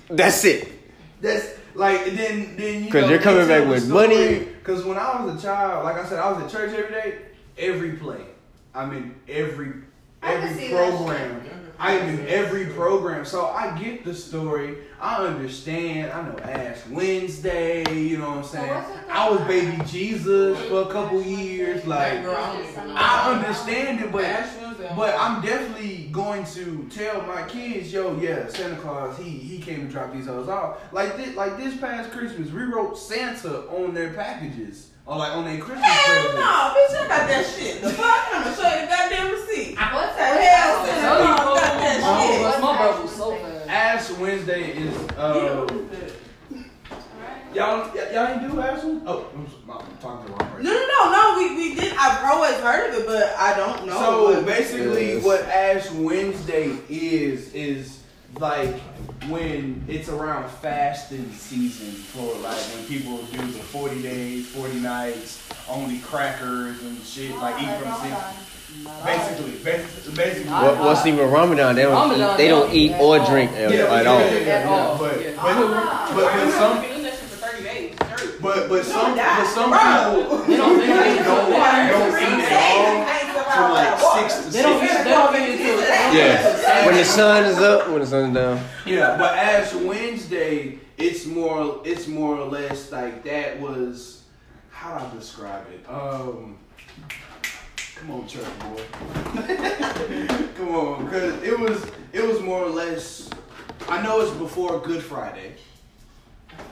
That's 0.10 0.44
it. 0.44 0.68
That's 1.22 1.48
like 1.76 2.08
and 2.08 2.18
then 2.18 2.56
then 2.58 2.84
you 2.86 2.92
'Cause 2.92 3.04
know, 3.04 3.10
you're 3.10 3.20
coming 3.20 3.48
back 3.48 3.68
with 3.68 3.84
story. 3.86 4.08
money. 4.08 4.48
Cause 4.64 4.84
when 4.84 4.98
I 4.98 5.22
was 5.24 5.40
a 5.40 5.42
child, 5.48 5.84
like 5.86 5.98
I 5.98 6.06
said, 6.08 6.20
I 6.20 6.32
was 6.32 6.44
at 6.44 6.50
church 6.52 6.74
every 6.78 6.92
day, 6.92 7.16
every 7.58 7.92
play. 7.94 8.22
I'm 8.76 8.92
in 8.96 9.16
every 9.28 9.68
I 9.68 9.72
can 9.72 9.84
every 10.24 10.54
see 10.54 10.70
program. 10.72 11.46
I'm 11.82 12.10
in 12.10 12.28
every 12.28 12.66
program, 12.66 13.24
so 13.24 13.46
I 13.46 13.78
get 13.80 14.04
the 14.04 14.14
story. 14.14 14.80
I 15.00 15.26
understand. 15.26 16.12
I 16.12 16.28
know 16.28 16.38
Ash 16.40 16.86
Wednesday. 16.88 17.90
You 17.98 18.18
know 18.18 18.32
what 18.32 18.38
I'm 18.40 18.44
saying? 18.44 18.84
I 19.10 19.30
was 19.30 19.40
baby 19.48 19.82
Jesus 19.86 20.60
for 20.68 20.82
a 20.82 20.92
couple 20.92 21.22
years. 21.22 21.86
Like 21.88 22.20
I 22.20 22.22
don't 22.24 22.70
even 22.70 22.88
know. 22.90 22.96
I 22.98 23.34
understand 23.34 24.02
it, 24.02 24.12
but 24.12 24.26
but 24.98 25.16
I'm 25.18 25.42
definitely 25.42 26.10
going 26.12 26.44
to 26.46 26.86
tell 26.92 27.22
my 27.22 27.44
kids, 27.44 27.94
yo, 27.94 28.20
yeah, 28.20 28.48
Santa 28.50 28.76
Claus, 28.76 29.18
he 29.18 29.30
he 29.30 29.60
came 29.60 29.88
to 29.88 29.92
drop 29.92 30.12
these 30.12 30.26
hoes 30.26 30.50
off. 30.50 30.80
Like 30.92 31.16
this, 31.16 31.34
like 31.38 31.58
this 31.58 31.78
past 31.78 32.12
Christmas, 32.12 32.52
we 32.52 32.64
wrote 32.64 32.98
Santa 32.98 33.62
on 33.70 33.94
their 33.94 34.12
packages 34.14 34.90
or 35.10 35.17
like 35.17 35.32
on 35.34 35.43
their 35.45 35.58
Christmas 35.58 35.86
Hell 35.89 36.06
presents. 36.06 36.36
no, 36.36 36.74
bitch, 36.78 36.93
I 36.93 37.08
got 37.10 37.28
that 37.28 37.45
shit. 37.58 37.82
The 37.82 37.89
fuck? 37.89 38.28
I'm 38.32 38.43
gonna 38.43 38.56
show 38.56 38.69
you 38.76 38.82
the 38.82 38.88
goddamn 38.93 39.32
receipt. 39.34 39.76
What's 39.76 40.15
The 40.15 40.22
hell, 40.22 40.86
Santa 40.86 41.02
Tell 41.02 41.19
you, 41.19 41.26
Claus 41.26 41.41
bro, 41.41 41.54
got 41.56 41.82
that 41.82 42.02
my- 42.02 42.28
shit. 42.28 42.62
my 42.62 42.78
brother 42.78 43.02
was 43.02 43.15
so 43.15 43.36
fast. 43.36 43.69
Ash 43.69 44.12
Wednesday 44.19 44.63
is 44.78 44.95
uh, 45.17 45.67
y'all 47.54 47.89
y- 47.89 48.10
y'all 48.13 48.28
ain't 48.28 48.52
do 48.52 48.62
Ash 48.62 48.84
Wednesday? 48.84 49.06
Oh, 49.08 49.26
I'm, 49.36 49.45
s- 49.45 49.52
I'm 49.67 49.98
talking 49.98 50.26
to 50.28 50.32
the 50.32 50.38
wrong 50.38 50.52
person. 50.52 50.63
No, 50.65 50.72
no, 50.74 50.86
no, 50.86 51.12
no. 51.12 51.38
We, 51.39 51.56
we 51.56 51.76
did. 51.76 51.93
I've 51.98 52.24
always 52.32 52.56
heard 52.56 52.93
of 52.93 53.00
it, 53.02 53.06
but 53.08 53.34
I 53.36 53.58
don't 53.58 53.88
know. 53.88 53.93
So 54.00 54.24
what- 54.36 54.45
basically, 54.45 55.13
Yes. 55.15 55.24
what 55.26 55.41
Ash 55.45 55.89
Wednesday 55.91 56.78
is 56.88 57.52
is 57.54 58.00
like 58.39 58.76
when 59.28 59.84
it's 59.88 60.10
around 60.10 60.50
fasting 60.50 61.30
season 61.34 61.92
for 61.92 62.34
like 62.42 62.58
when 62.74 62.86
people 62.86 63.18
do 63.24 63.38
the 63.38 63.60
forty 63.60 64.02
days, 64.02 64.48
forty 64.48 64.80
nights, 64.80 65.48
only 65.70 66.00
crackers 66.00 66.82
and 66.84 66.98
shit, 67.04 67.36
like 67.38 67.62
eat 67.62 67.70
from 67.82 67.94
six. 68.02 68.46
Basically, 69.04 69.52
basically, 69.64 70.14
basically. 70.16 70.52
What, 70.52 70.78
what's 70.80 71.06
even 71.06 71.30
Ramadan? 71.30 71.76
They 71.76 71.82
don't. 71.84 71.92
Ramadan, 71.94 72.38
they 72.38 72.48
don't 72.48 72.72
eat 72.72 72.94
or 73.00 73.18
drink 73.26 73.52
at, 73.52 73.74
Yeah, 73.74 73.86
at 73.94 74.04
yeah, 74.06 74.12
all. 74.12 74.20
yeah, 74.20 74.32
yeah, 74.40 74.54
At 74.54 74.66
all. 74.68 74.98
But, 74.98 75.22
Yeah. 75.22 75.32
but, 75.42 76.16
but, 76.16 76.34
but 76.34 76.52
some, 76.52 76.82
doing 76.82 77.04
that 77.04 77.14
shit 77.14 77.20
for 77.30 77.48
30 77.48 77.64
days 77.64 77.96
straight. 77.96 78.42
but 78.42 78.70
but 78.70 78.86
some, 78.86 79.16
but 79.16 79.46
some 79.48 79.72
people 79.74 80.38
They 80.46 80.58
don't. 80.58 80.80
They 80.80 80.88
don't. 80.88 81.26
don't 81.26 81.50
don't 81.90 82.22
eat 82.22 82.46
at 82.46 82.54
all 82.62 82.99
from 83.60 83.72
like 83.72 84.30
six 84.30 84.45
to 84.45 84.52
They 84.52 84.62
don't. 84.62 84.80
six. 84.82 85.04
They 85.04 85.10
don't 85.10 85.34
get 85.34 85.50
into 85.50 85.63
it. 85.63 85.89
Yeah. 86.15 86.86
When 86.86 86.95
the 86.95 87.06
sun 87.06 87.45
is 87.45 87.58
up, 87.58 87.89
when 87.89 88.00
the 88.00 88.08
sun 88.08 88.30
is 88.30 88.36
down. 88.36 88.63
Yeah, 88.86 89.17
but 89.17 89.38
Ash 89.38 89.74
Wednesday, 89.74 90.80
it's 90.98 91.26
more, 91.26 91.82
it's 91.86 92.08
more 92.08 92.38
or 92.38 92.45
less 92.48 92.91
like 92.91 93.24
that 93.24 93.60
was, 93.60 94.24
how 94.69 94.98
do 94.98 95.06
I 95.06 95.10
describe 95.19 95.65
it? 95.72 95.86
Um, 95.89 96.58
come 97.95 98.12
on, 98.12 98.28
church 98.28 98.45
boy, 98.60 98.84
come 100.56 100.69
on, 100.76 101.06
because 101.06 101.41
it 101.43 101.58
was, 101.60 101.86
it 102.13 102.26
was 102.26 102.41
more 102.41 102.63
or 102.63 102.69
less. 102.69 103.30
I 103.88 104.02
know 104.02 104.22
it's 104.22 104.32
before 104.32 104.80
Good 104.80 105.02
Friday. 105.04 105.54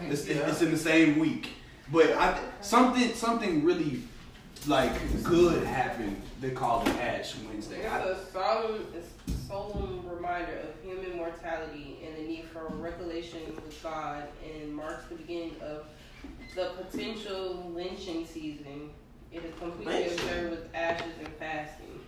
It's, 0.02 0.26
it's 0.26 0.62
in 0.62 0.72
the 0.72 0.78
same 0.78 1.18
week, 1.20 1.50
but 1.92 2.12
I 2.12 2.38
something 2.62 3.14
something 3.14 3.64
really 3.64 4.02
like 4.66 4.92
good 5.24 5.64
happened. 5.64 6.22
They 6.42 6.52
call 6.52 6.82
it 6.84 6.90
Ash 6.96 7.36
Wednesday. 7.48 7.82
It's 7.82 7.92
I, 7.92 8.00
a 8.00 8.26
solemn, 8.32 8.86
a 8.96 9.32
solemn 9.48 10.08
reminder 10.10 10.60
of 10.60 10.84
human 10.84 11.18
mortality 11.18 12.00
and 12.06 12.16
the 12.16 12.28
need 12.28 12.46
for 12.46 12.68
recollection 12.76 13.42
with 13.56 13.84
God, 13.84 14.24
and 14.44 14.74
marks 14.74 15.06
the 15.10 15.16
beginning 15.16 15.56
of 15.62 15.86
the 16.56 16.72
potential 16.82 17.72
lynching 17.76 18.26
season. 18.26 18.90
It 19.32 19.44
is 19.44 19.54
completely 19.60 19.94
Lynching? 19.94 20.14
observed 20.14 20.50
with 20.52 20.76
ashes 20.76 21.14
and 21.20 21.28
fasting. 21.40 22.00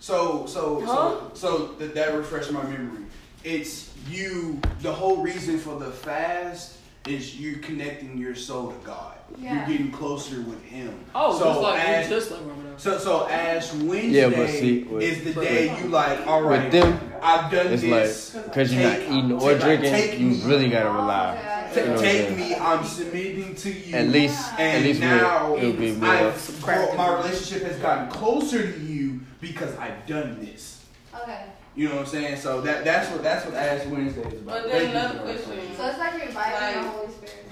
So, 0.00 0.46
so, 0.46 0.84
so, 0.84 1.30
so 1.34 1.66
that, 1.78 1.94
that 1.94 2.14
refreshed 2.14 2.52
my 2.52 2.62
memory. 2.64 3.04
it's 3.44 3.94
you. 4.10 4.60
The 4.82 4.92
whole 4.92 5.18
reason 5.22 5.58
for 5.58 5.78
the 5.78 5.90
fast 5.90 6.78
is 7.06 7.38
you 7.38 7.56
connecting 7.56 8.18
your 8.18 8.34
soul 8.34 8.72
to 8.72 8.78
God. 8.86 9.15
Yeah. 9.38 9.54
You're 9.68 9.76
getting 9.78 9.92
closer 9.92 10.40
with 10.42 10.62
Him. 10.62 10.98
Oh, 11.14 11.38
so 11.38 11.44
just 11.44 11.60
like 11.60 11.88
as, 11.88 12.08
just 12.08 12.30
like 12.30 12.40
Ramadan. 12.40 12.78
so 12.78 12.98
so 12.98 13.28
Ash 13.28 13.72
Wednesday 13.74 14.08
Yeah, 14.08 14.28
but 14.30 14.48
see, 14.48 14.82
with- 14.84 15.02
is 15.02 15.24
the 15.34 15.40
day 15.40 15.78
you 15.78 15.88
like. 15.88 16.26
All 16.26 16.42
right, 16.42 16.64
With 16.64 16.72
them, 16.72 16.98
I've 17.22 17.50
done 17.50 17.66
it's 17.68 17.82
this. 17.82 18.34
like 18.34 18.44
because 18.46 18.72
you're 18.74 18.82
not 18.90 19.00
eating 19.02 19.32
or 19.32 19.50
take- 19.52 19.60
drinking, 19.60 19.90
take 19.92 20.18
you 20.18 20.26
me. 20.28 20.42
really 20.44 20.68
gotta 20.70 20.90
rely. 20.90 21.36
Okay. 21.72 21.82
You 21.82 21.86
know 21.92 22.00
Take 22.00 22.36
me. 22.36 22.54
I'm 22.54 22.84
submitting 22.84 23.54
to 23.54 23.70
you. 23.70 23.94
At 23.94 24.08
least, 24.08 24.50
And 24.58 24.78
at 24.78 24.82
least 24.82 25.00
now 25.00 25.52
we'll, 25.52 25.58
it'll 25.62 25.72
be 25.74 25.92
more. 25.92 26.08
I've, 26.08 26.60
grown- 26.62 26.96
my 26.96 27.16
relationship 27.18 27.62
has 27.64 27.76
gotten 27.78 28.08
closer 28.08 28.72
to 28.72 28.80
you 28.80 29.20
because 29.42 29.76
I've 29.76 30.06
done 30.06 30.38
this. 30.40 30.82
Okay. 31.22 31.44
You 31.74 31.88
know 31.90 31.96
what 31.96 32.00
I'm 32.04 32.06
saying? 32.06 32.36
So 32.38 32.62
that 32.62 32.84
that's 32.84 33.10
what 33.10 33.22
that's 33.22 33.44
what 33.44 33.54
Ash 33.54 33.86
Wednesday 33.86 34.22
is 34.22 34.40
about. 34.40 34.44
But 34.46 34.70
Thank 34.70 34.72
then 34.72 34.82
you 34.92 34.96
another 34.96 35.18
question. 35.18 35.76
So 35.76 35.86
it's 35.88 35.98
like 35.98 36.14
reviving 36.14 36.34
Like- 36.54 36.74
the 36.74 36.90
Holy 36.90 37.12
Spirit. 37.12 37.44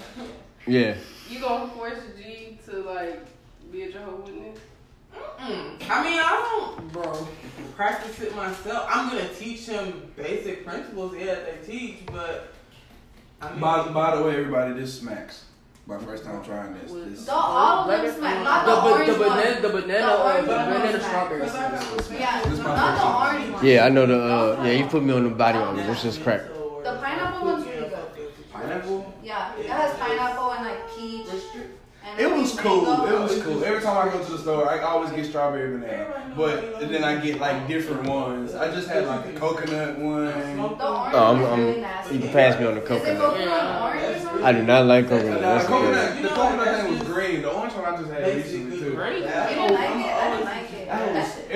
Yeah, 0.67 0.95
You 1.29 1.39
gonna 1.39 1.67
force 1.71 1.99
G 2.17 2.57
to 2.65 2.77
like 2.81 3.19
be 3.71 3.83
a 3.83 3.91
Jehovah 3.91 4.21
Witness? 4.23 4.59
Mm-mm. 5.15 5.77
I 5.89 6.03
mean, 6.03 6.19
I 6.19 6.75
don't, 6.75 6.91
bro, 6.91 7.27
practice 7.75 8.19
it 8.21 8.35
myself. 8.35 8.87
I'm 8.89 9.09
gonna 9.09 9.29
teach 9.33 9.65
him 9.67 10.11
basic 10.15 10.65
principles, 10.65 11.15
yeah, 11.17 11.35
they 11.35 11.57
teach, 11.65 12.05
but 12.07 12.53
I 13.41 13.51
mean, 13.51 13.59
By, 13.61 13.87
by 13.89 14.15
the 14.17 14.23
way, 14.23 14.35
everybody, 14.35 14.73
this 14.73 14.99
smacks. 14.99 15.45
My 15.87 15.99
first 15.99 16.23
time 16.25 16.43
trying 16.43 16.73
this. 16.73 16.91
this 16.91 17.25
The 17.25 17.31
all 17.31 17.89
of 17.89 18.01
them 18.01 18.15
smack, 18.17 18.43
not 18.43 18.65
the, 18.65 18.71
The, 18.75 18.81
orange 18.81 19.07
the 19.11 19.17
banana, 19.19 19.53
one. 19.53 19.61
the 19.61 19.69
banana, 19.69 19.87
The 19.87 20.11
the 20.11 20.23
orange 20.23 20.47
one 20.47 20.57
banana 20.65 20.97
was 20.97 21.05
strawberry. 21.05 21.41
Cause 21.41 21.55
I 21.55 21.71
got 21.71 22.11
Yeah, 22.19 22.43
This 22.49 22.59
not 22.59 22.97
the 22.97 23.35
orange 23.37 23.53
one. 23.53 23.65
yeah, 23.65 23.85
I 23.85 23.89
know 23.89 24.05
the. 24.07 24.19
Uh, 24.23 24.63
yeah, 24.65 24.71
you 24.71 24.85
put 24.87 25.03
me 25.03 25.13
on 25.13 25.23
the 25.25 25.29
body 25.29 25.59
on 25.59 25.77
it, 25.79 25.87
which 25.87 26.03
is 26.05 26.17
crack. 26.17 26.41
The 26.41 26.97
pineapple 27.01 27.47
one's 27.47 27.65
really 27.67 27.89
good. 27.89 28.31
Pineapple? 28.51 29.13
Yeah, 29.23 29.55
it 29.59 29.65
has 29.67 29.93
pineapple 29.99 30.51
and 30.53 30.65
like 30.65 30.89
peach. 30.97 31.27
And 32.03 32.04
It 32.17 32.31
was 32.31 32.57
cool. 32.59 32.81
mango. 32.83 33.05
It 33.15 33.19
was 33.21 33.41
cool. 33.43 33.63
Every 33.63 33.81
time 33.81 34.07
I 34.07 34.11
go 34.11 34.23
to 34.23 34.31
the 34.31 34.37
store, 34.37 34.69
I 34.69 34.79
always 34.81 35.11
get 35.11 35.25
strawberry 35.25 35.77
banana. 35.77 36.31
But 36.35 36.79
then 36.79 37.03
I 37.03 37.17
get 37.19 37.39
like 37.39 37.67
different 37.67 38.03
ones. 38.07 38.55
I 38.55 38.71
just 38.73 38.87
had 38.87 39.05
like 39.07 39.25
a 39.25 39.33
coconut 39.33 39.97
one. 39.99 40.25
The 40.25 40.61
Oh, 40.61 41.13
I'm- 41.13 41.45
I'm- 41.45 41.59
really. 41.65 41.85
You 42.11 42.19
can 42.19 42.29
pass 42.31 42.59
me 42.59 42.65
on 42.67 42.75
the 42.75 42.81
coconut. 42.81 43.17
coconut 43.19 43.81
orange 43.81 44.03
or 44.17 44.19
something? 44.19 44.43
I 44.43 44.51
do 44.53 44.63
not 44.63 44.85
like 44.85 45.09
coconut. 45.09 45.41
The 45.61 45.67
coconut, 45.67 46.21
the 46.21 46.27
coconut 46.29 46.81
thing 46.85 46.99
was 46.99 47.07
green. 47.07 47.41
The 47.41 47.49
orange 47.51 47.73
one 47.73 47.85
I 47.85 47.97
just 47.97 48.11
had 48.11 48.35
recently 48.35 48.69
Basically, 48.71 48.79
too. 48.91 48.95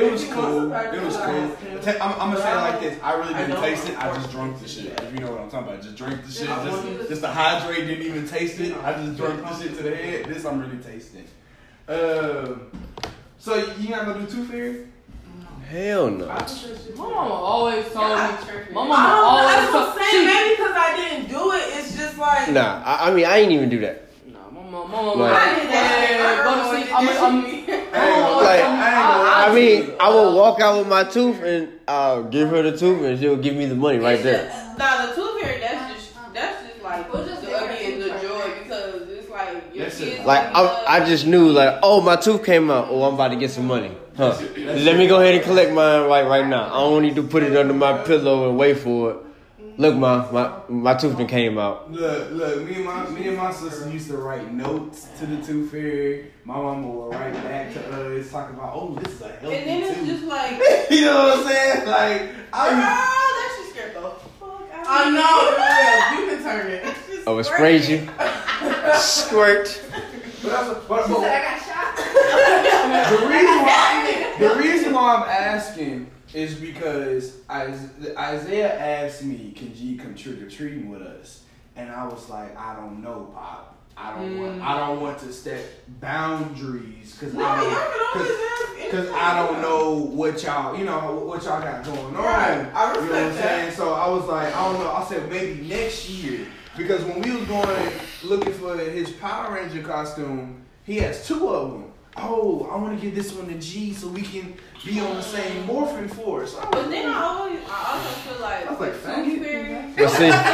It 0.06 0.12
was 0.12 0.26
cool. 0.26 0.72
It 0.74 1.04
was 1.04 1.18
cool. 1.18 1.58
I'm, 2.02 2.12
I'm 2.14 2.32
gonna 2.32 2.42
say 2.42 2.52
it 2.52 2.56
like 2.56 2.80
this. 2.82 3.00
I 3.04 3.14
really 3.14 3.34
didn't 3.34 3.62
taste 3.62 3.90
it. 3.90 3.98
I 3.98 4.14
just 4.16 4.32
drank 4.32 4.60
the 4.60 4.68
shit. 4.68 5.00
If 5.00 5.14
you 5.14 5.20
know 5.20 5.32
what 5.32 5.42
I'm 5.42 5.50
talking 5.52 5.70
about. 5.70 5.82
Just 5.84 5.96
drink 5.96 6.24
the 6.26 6.32
shit. 6.32 6.48
Just, 6.48 7.10
just 7.10 7.22
to 7.22 7.28
hydrate. 7.28 7.88
Didn't 7.88 8.06
even 8.06 8.28
taste 8.28 8.60
it. 8.60 8.76
I 8.84 8.94
just 8.94 9.18
drank 9.18 9.42
the 9.42 9.60
shit 9.60 9.78
to 9.78 9.84
the 9.84 9.96
head. 9.96 10.26
This 10.26 10.46
I'm 10.46 10.60
really 10.60 10.78
tasting. 10.84 11.26
Um. 11.88 12.72
So 13.38 13.56
you 13.80 13.90
not 13.90 14.06
gonna 14.06 14.26
do 14.26 14.32
two 14.32 14.46
fairy? 14.46 14.88
Hell 15.70 16.10
no. 16.10 16.26
My 16.26 16.46
mama 16.98 17.34
always 17.34 17.86
told 17.94 18.10
me. 18.10 18.16
My 18.16 18.18
I 18.18 18.74
mama 18.74 18.94
don't, 18.94 19.24
always 19.24 19.56
that's 19.56 19.74
what 19.74 19.86
told 19.86 19.90
I'm 19.90 20.12
saying. 20.12 20.12
she. 20.12 20.26
Maybe 20.26 20.56
because 20.56 20.76
I 20.76 20.96
didn't 20.96 21.30
do 21.30 21.52
it, 21.54 21.64
it's 21.78 21.96
just 21.96 22.18
like. 22.18 22.52
Nah, 22.52 22.82
I, 22.84 23.10
I 23.10 23.14
mean 23.14 23.26
I 23.26 23.38
ain't 23.38 23.52
even 23.52 23.70
do 23.70 23.80
that. 23.82 24.09
Nah, 24.72 24.86
my 24.86 24.92
mama, 24.92 24.92
my 24.92 25.02
mama. 25.16 25.22
Like- 25.24 25.34
I 25.34 25.56
did 25.60 25.70
that. 25.70 26.08
Yeah, 26.10 26.44
go 26.44 26.64
to 26.64 26.84
sleep. 26.84 26.96
I'm, 26.96 27.08
I'm, 27.10 27.46
I 27.46 27.48
ain't 27.48 27.68
gonna 27.92 28.36
Like, 28.38 28.60
lie. 28.60 29.46
I 29.50 29.54
mean, 29.56 29.92
I 30.00 30.10
will 30.10 30.36
walk 30.36 30.60
out 30.62 30.78
with 30.78 30.88
my 30.88 31.04
tooth 31.04 31.42
and 31.42 31.70
I'll 31.88 32.24
give 32.24 32.50
her 32.50 32.62
the 32.62 32.78
tooth 32.78 33.02
and 33.04 33.20
she'll 33.20 33.38
give 33.38 33.56
me 33.56 33.66
the 33.66 33.76
money 33.76 34.00
right 34.00 34.22
there. 34.22 34.48
Nah, 34.78 35.08
the 35.08 35.14
tooth 35.16 35.42
fairy, 35.42 35.60
that's 35.60 35.94
just 35.94 36.34
that's 36.34 36.68
just 36.68 36.84
like 36.84 37.12
We'll 37.14 37.26
just 37.26 37.42
the, 37.42 37.48
give 37.48 37.60
her 37.60 37.66
again 37.72 38.00
the 38.00 38.10
joy 38.10 38.52
because 38.64 39.10
it's 39.10 39.30
like 39.30 39.64
your 39.74 39.90
kids. 39.90 40.26
Like 40.26 40.46
I, 40.54 40.84
I 40.88 41.06
just 41.06 41.26
knew 41.26 41.50
like, 41.52 41.80
oh 41.84 42.02
my 42.02 42.16
tooth 42.16 42.44
came 42.46 42.70
out. 42.70 42.88
Oh, 42.90 43.04
I'm 43.04 43.16
about 43.16 43.30
to 43.30 43.36
get 43.38 43.52
some 43.52 43.66
money. 43.68 43.92
Huh? 44.18 44.38
Let 44.58 44.98
me 44.98 45.08
go 45.08 45.22
ahead 45.22 45.36
and 45.36 45.44
collect 45.44 45.72
mine 45.72 46.08
right 46.08 46.28
right 46.28 46.46
now. 46.46 46.66
I 46.66 46.80
don't 46.82 47.02
need 47.02 47.16
to 47.16 47.24
put 47.24 47.42
it 47.44 47.56
under 47.56 47.74
my 47.74 48.04
pillow 48.04 48.50
and 48.50 48.58
wait 48.58 48.78
for 48.80 49.12
it. 49.12 49.18
Look, 49.80 49.96
ma, 49.96 50.30
my 50.30 50.52
my 50.68 50.94
tooth 50.94 51.18
done 51.18 51.26
came 51.28 51.58
out. 51.58 51.90
Look, 51.90 52.32
look, 52.32 52.64
me 52.68 52.76
and 52.76 52.84
my 52.84 53.08
me 53.12 53.30
and 53.30 53.38
my 53.38 53.50
sister 53.50 53.90
used 53.90 54.10
to 54.10 54.18
write 54.18 54.52
notes 54.54 55.08
to 55.20 55.26
the 55.26 55.42
tooth 55.42 55.72
fairy. 55.72 56.32
My 56.44 56.56
mama 56.58 56.86
would 56.86 57.16
write 57.16 57.34
back 57.36 57.72
to 57.76 58.18
us 58.20 58.30
talking 58.30 58.58
about, 58.58 58.74
oh, 58.76 58.96
this 58.96 59.14
is 59.14 59.22
a 59.22 59.30
healthy 59.30 59.56
And 59.56 59.68
then 59.70 59.84
it's 59.84 60.00
tooth. 60.00 60.08
just 60.10 60.24
like, 60.26 60.52
you 60.92 61.06
know 61.06 61.16
what 61.16 61.38
I'm 61.40 61.48
saying? 61.48 61.88
Like, 61.88 62.22
I 62.52 62.68
oh, 62.68 63.36
that 63.38 63.64
shit 63.64 63.74
scared 63.74 63.96
the 63.96 64.02
fuck 64.38 64.70
out 64.74 64.86
I 64.86 65.08
of 65.08 65.14
me. 65.14 65.18
know, 65.18 65.56
yeah, 65.58 66.20
you 66.20 66.28
can 66.28 66.44
turn 66.44 66.72
it. 66.72 67.24
Oh, 67.26 67.38
it 67.40 67.46
sprayed 67.46 67.86
you. 67.86 68.00
Squirt. 68.98 69.82
but 70.44 70.50
that's 70.52 70.68
what, 70.68 70.88
but, 70.90 71.06
She 71.08 71.14
but 71.14 71.22
said 71.22 71.42
I 71.42 71.56
got 71.56 71.60
shot. 71.64 73.20
the 73.22 73.28
reason 73.28 73.60
why 73.64 74.36
the 74.40 74.56
reason 74.62 74.94
why 74.94 75.16
I'm 75.16 75.24
asking 75.30 76.12
is 76.34 76.56
because 76.56 77.38
Isaiah 77.50 78.78
asked 78.78 79.24
me, 79.24 79.52
"Can 79.56 79.74
G 79.74 79.98
come 79.98 80.16
trick 80.16 80.42
or 80.42 80.50
treating 80.50 80.90
with 80.90 81.02
us?" 81.02 81.44
And 81.76 81.90
I 81.90 82.06
was 82.06 82.30
like, 82.30 82.56
"I 82.58 82.76
don't 82.76 83.02
know, 83.02 83.32
Pop. 83.34 83.70
I 84.00 84.12
don't 84.16 84.34
hmm. 84.34 84.42
want. 84.42 84.62
I 84.62 84.78
don't 84.78 85.02
want 85.02 85.20
to 85.20 85.34
set 85.34 85.62
boundaries 86.00 87.14
because 87.14 87.34
No, 87.34 87.44
I 87.44 87.60
don't, 87.60 88.92
cause, 88.92 89.10
I 89.10 89.46
don't 89.46 89.62
know 89.62 89.96
what 89.96 90.42
y'all, 90.42 90.78
you 90.78 90.86
know, 90.86 91.24
what 91.26 91.44
y'all 91.44 91.62
got 91.62 91.84
going 91.84 92.00
on. 92.00 92.14
Right. 92.14 92.60
I 92.60 92.62
you 92.62 92.66
know 92.66 92.74
what 92.74 92.98
I'm 92.98 93.04
respect 93.04 93.36
that. 93.36 93.44
saying? 93.44 93.72
So 93.74 93.94
I 93.94 94.08
was 94.08 94.26
like, 94.26 94.56
I 94.56 94.72
don't 94.72 94.80
know. 94.80 94.90
I 94.90 95.04
said 95.04 95.30
maybe 95.30 95.68
next 95.68 96.10
year 96.10 96.48
because 96.78 97.04
when 97.04 97.22
we 97.22 97.32
was 97.32 97.46
going 97.46 97.92
looking 98.24 98.54
for 98.54 98.78
his 98.78 99.12
Power 99.12 99.54
Ranger 99.56 99.84
costume, 99.84 100.62
he 100.86 100.98
has 100.98 101.28
two 101.28 101.50
of 101.50 101.72
them. 101.72 101.89
Oh, 102.18 102.68
I 102.72 102.76
want 102.78 103.00
to 103.00 103.06
give 103.06 103.16
this 103.16 103.32
one 103.34 103.48
to 103.48 103.58
G 103.60 103.94
so 103.94 104.08
we 104.08 104.22
can 104.24 104.54
be 104.86 105.00
on 105.00 105.16
the 105.16 105.22
same 105.22 105.66
morphing 105.68 106.10
force. 106.10 106.56
I 106.58 106.70
But 106.70 106.90
then 106.90 107.10
I 107.10 107.22
always, 107.24 107.60
I 107.70 107.94
also 107.94 108.10
feel 108.30 108.42
like, 108.42 108.68
I 108.68 108.72
was 108.72 108.80
like, 108.80 108.92
with 108.94 109.04
faggot. 109.04 109.26
tooth 109.26 109.44
fairy, 109.44 109.94
But 109.96 110.10
see, 110.10 110.30
like 110.30 110.46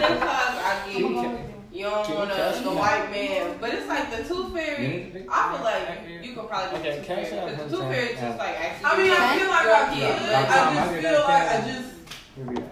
Santa 0.00 0.16
Claus, 0.16 0.56
I 0.58 0.82
get 0.86 1.00
you. 1.00 1.38
You 1.76 1.82
don't 1.84 2.08
want 2.08 2.30
a, 2.32 2.60
the 2.64 2.70
white 2.70 3.10
man, 3.10 3.58
but 3.60 3.74
it's 3.74 3.86
like 3.86 4.10
the 4.10 4.24
tooth 4.24 4.50
fairy. 4.54 5.12
I 5.30 5.52
feel 5.52 5.62
like 5.62 6.24
you 6.24 6.32
could 6.32 6.48
probably 6.48 6.78
do 6.78 6.82
the 6.84 6.88
Okay, 6.88 6.96
tooth 6.96 7.06
cash 7.06 7.26
fairy 7.28 7.38
out 7.38 7.50
because 7.50 7.70
the 7.70 7.76
one 7.76 7.84
tooth 7.86 7.94
fairy 7.94 8.08
is 8.08 8.18
time. 8.18 8.28
just 8.28 8.38
like 8.38 8.56
actually. 8.56 8.86
I 8.86 8.96
mean, 8.96 9.12
I 9.12 9.36
feel 9.36 9.48
like 9.50 9.66
I 9.66 9.68
Yeah. 9.92 10.18
could. 10.18 10.32
I 10.32 10.40
just 10.72 11.04
feel 11.04 11.20
like 11.20 11.48
I 11.52 11.60
just. 11.68 11.88
Here 12.34 12.44
we 12.46 12.54
go. 12.56 12.70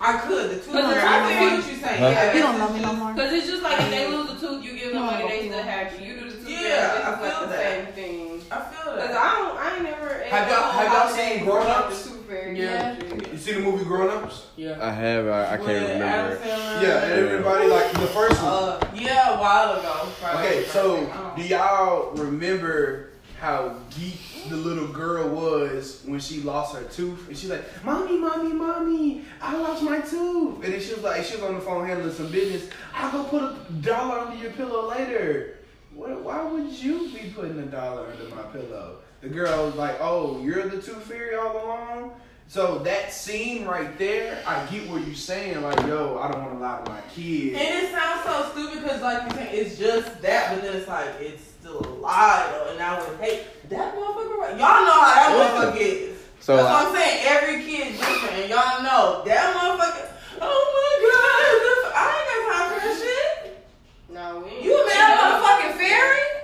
I 0.00 0.12
could. 0.18 0.50
The 0.50 0.56
two 0.56 0.72
fairy. 0.72 0.82
I 0.82 0.90
tooth 0.90 1.38
feel 1.38 1.46
what 1.46 1.70
you're 1.70 1.78
saying. 1.78 2.02
Yeah, 2.02 2.34
You 2.34 2.40
don't 2.42 2.50
it's 2.50 2.58
love 2.60 2.74
me 2.74 2.80
no 2.80 2.92
more. 2.94 3.12
Because 3.14 3.32
it's 3.34 3.46
just 3.46 3.62
like 3.62 3.80
if 3.82 3.90
they 3.90 4.08
lose 4.16 4.30
a 4.30 4.34
tooth, 4.40 4.64
you 4.64 4.72
give 4.76 4.92
them 4.94 5.02
money, 5.06 5.28
they 5.28 5.46
still 5.46 5.62
happy. 5.62 6.02
You 6.04 6.14
do 6.18 6.20
the 6.24 6.29
tooth 6.29 6.29
Yeah, 6.50 6.58
fairy, 6.58 7.02
I 7.04 7.12
it's 7.12 7.22
like 7.22 7.32
feel 7.32 7.40
the 7.40 7.46
that. 7.48 7.84
same 7.84 7.94
thing. 7.94 8.42
I 8.50 8.60
feel 8.60 8.94
that. 8.94 8.94
Because 8.96 9.08
that. 9.10 9.16
I 9.16 9.38
don't, 9.38 9.56
I 9.58 9.74
ain't 9.74 9.82
never. 9.84 10.22
Have 10.24 10.50
y'all- 10.50 10.72
have 10.72 10.92
y'all 10.92 11.16
seen 11.16 11.44
Grown 11.44 11.66
Ups? 11.66 12.04
The. 12.04 12.10
Yeah. 12.54 12.96
You 13.32 13.36
see 13.38 13.52
the 13.54 13.60
movie 13.60 13.84
Grown 13.84 14.08
Ups? 14.08 14.46
Yeah. 14.56 14.78
I 14.80 14.92
have. 14.92 15.26
I, 15.26 15.54
I 15.54 15.56
can't 15.56 15.66
With 15.66 15.90
remember 15.90 16.34
it. 16.34 16.40
Yeah, 16.46 17.04
and 17.04 17.12
everybody 17.26 17.66
like 17.66 17.92
the 17.92 18.06
first 18.06 18.40
one. 18.42 18.52
Uh, 18.52 18.90
yeah, 18.94 19.36
a 19.36 19.40
while 19.40 19.72
ago. 19.78 20.08
probably. 20.20 20.46
Okay, 20.48 20.64
so 20.64 20.96
Oh. 21.12 21.32
do 21.36 21.42
y'all 21.42 22.12
remember 22.12 23.08
how 23.40 23.74
geek 23.98 24.20
the 24.48 24.56
little 24.56 24.86
girl 24.88 25.28
was 25.28 26.02
when 26.04 26.20
she 26.20 26.40
lost 26.42 26.76
her 26.76 26.84
tooth? 26.84 27.26
And 27.28 27.36
she's 27.36 27.50
like, 27.50 27.64
"Mommy, 27.84 28.16
mommy, 28.18 28.52
mommy, 28.52 29.24
I 29.42 29.56
lost 29.56 29.82
my 29.82 29.98
tooth." 30.00 30.62
And 30.62 30.72
then 30.72 30.80
she 30.80 30.94
was 30.94 31.02
like, 31.02 31.24
she 31.24 31.34
was 31.36 31.44
on 31.44 31.54
the 31.56 31.60
phone 31.60 31.84
handling 31.86 32.12
some 32.14 32.30
business. 32.30 32.70
I'll 32.94 33.10
go 33.10 33.24
put 33.24 33.42
a 33.42 33.56
dollar 33.80 34.20
under 34.20 34.36
your 34.36 34.52
pillow 34.52 34.88
later. 34.88 35.56
What, 35.94 36.20
why 36.22 36.42
would 36.44 36.72
you 36.72 37.08
be 37.12 37.32
putting 37.34 37.58
a 37.58 37.66
dollar 37.66 38.06
under 38.12 38.34
my 38.34 38.42
pillow? 38.44 38.98
The 39.20 39.28
girl 39.28 39.66
was 39.66 39.74
like, 39.74 39.96
"Oh, 40.00 40.40
you're 40.42 40.68
the 40.68 40.80
tooth 40.80 41.02
fairy 41.04 41.34
all 41.36 41.64
along." 41.64 42.12
So 42.48 42.78
that 42.80 43.12
scene 43.12 43.64
right 43.64 43.96
there, 43.98 44.42
I 44.46 44.64
get 44.66 44.88
what 44.90 45.06
you're 45.06 45.14
saying. 45.14 45.62
Like, 45.62 45.78
yo, 45.86 46.18
I 46.18 46.30
don't 46.32 46.42
want 46.42 46.54
to 46.54 46.58
lie 46.58 46.80
to 46.84 46.90
my 46.90 47.00
kids. 47.14 47.56
And 47.58 47.84
it 47.84 47.90
sounds 47.92 48.24
so 48.24 48.50
stupid 48.52 48.82
because, 48.82 49.02
like 49.02 49.22
you 49.30 49.36
said, 49.36 49.54
it's 49.54 49.78
just 49.78 50.20
that, 50.22 50.54
but 50.54 50.62
then 50.62 50.74
it's 50.76 50.88
like 50.88 51.08
it's 51.20 51.42
still 51.44 51.80
a 51.80 51.86
lie, 52.00 52.48
though. 52.50 52.72
And 52.72 52.82
I 52.82 52.98
would 52.98 53.20
hate 53.20 53.44
that 53.68 53.94
motherfucker. 53.94 54.36
Right? 54.38 54.50
Y'all 54.52 54.84
know 54.84 55.00
how 55.00 55.14
that 55.14 55.36
Yeah. 55.36 55.70
motherfucker 55.70 55.80
is. 55.80 56.18
So 56.40 56.56
That's 56.56 56.68
I- 56.68 56.72
what 56.72 56.86
I'm 56.88 56.94
saying. 56.96 57.26
Every 57.26 57.62
kid 57.64 57.92
different, 57.98 58.34
and 58.38 58.48
y'all 58.50 58.82
know 58.82 59.22
that 59.26 59.54
motherfucker. 59.54 60.06
Oh 60.40 60.64
my 60.74 60.92
god, 61.06 61.92
I 61.94 62.08
ain't 62.16 62.28
got 62.30 62.40
time 62.56 62.80
for 62.80 62.86
that 62.88 62.96
shit. 62.98 63.66
No, 64.08 64.40
we 64.40 64.50
ain't. 64.56 64.64
You 64.64 64.86
mad 64.86 65.09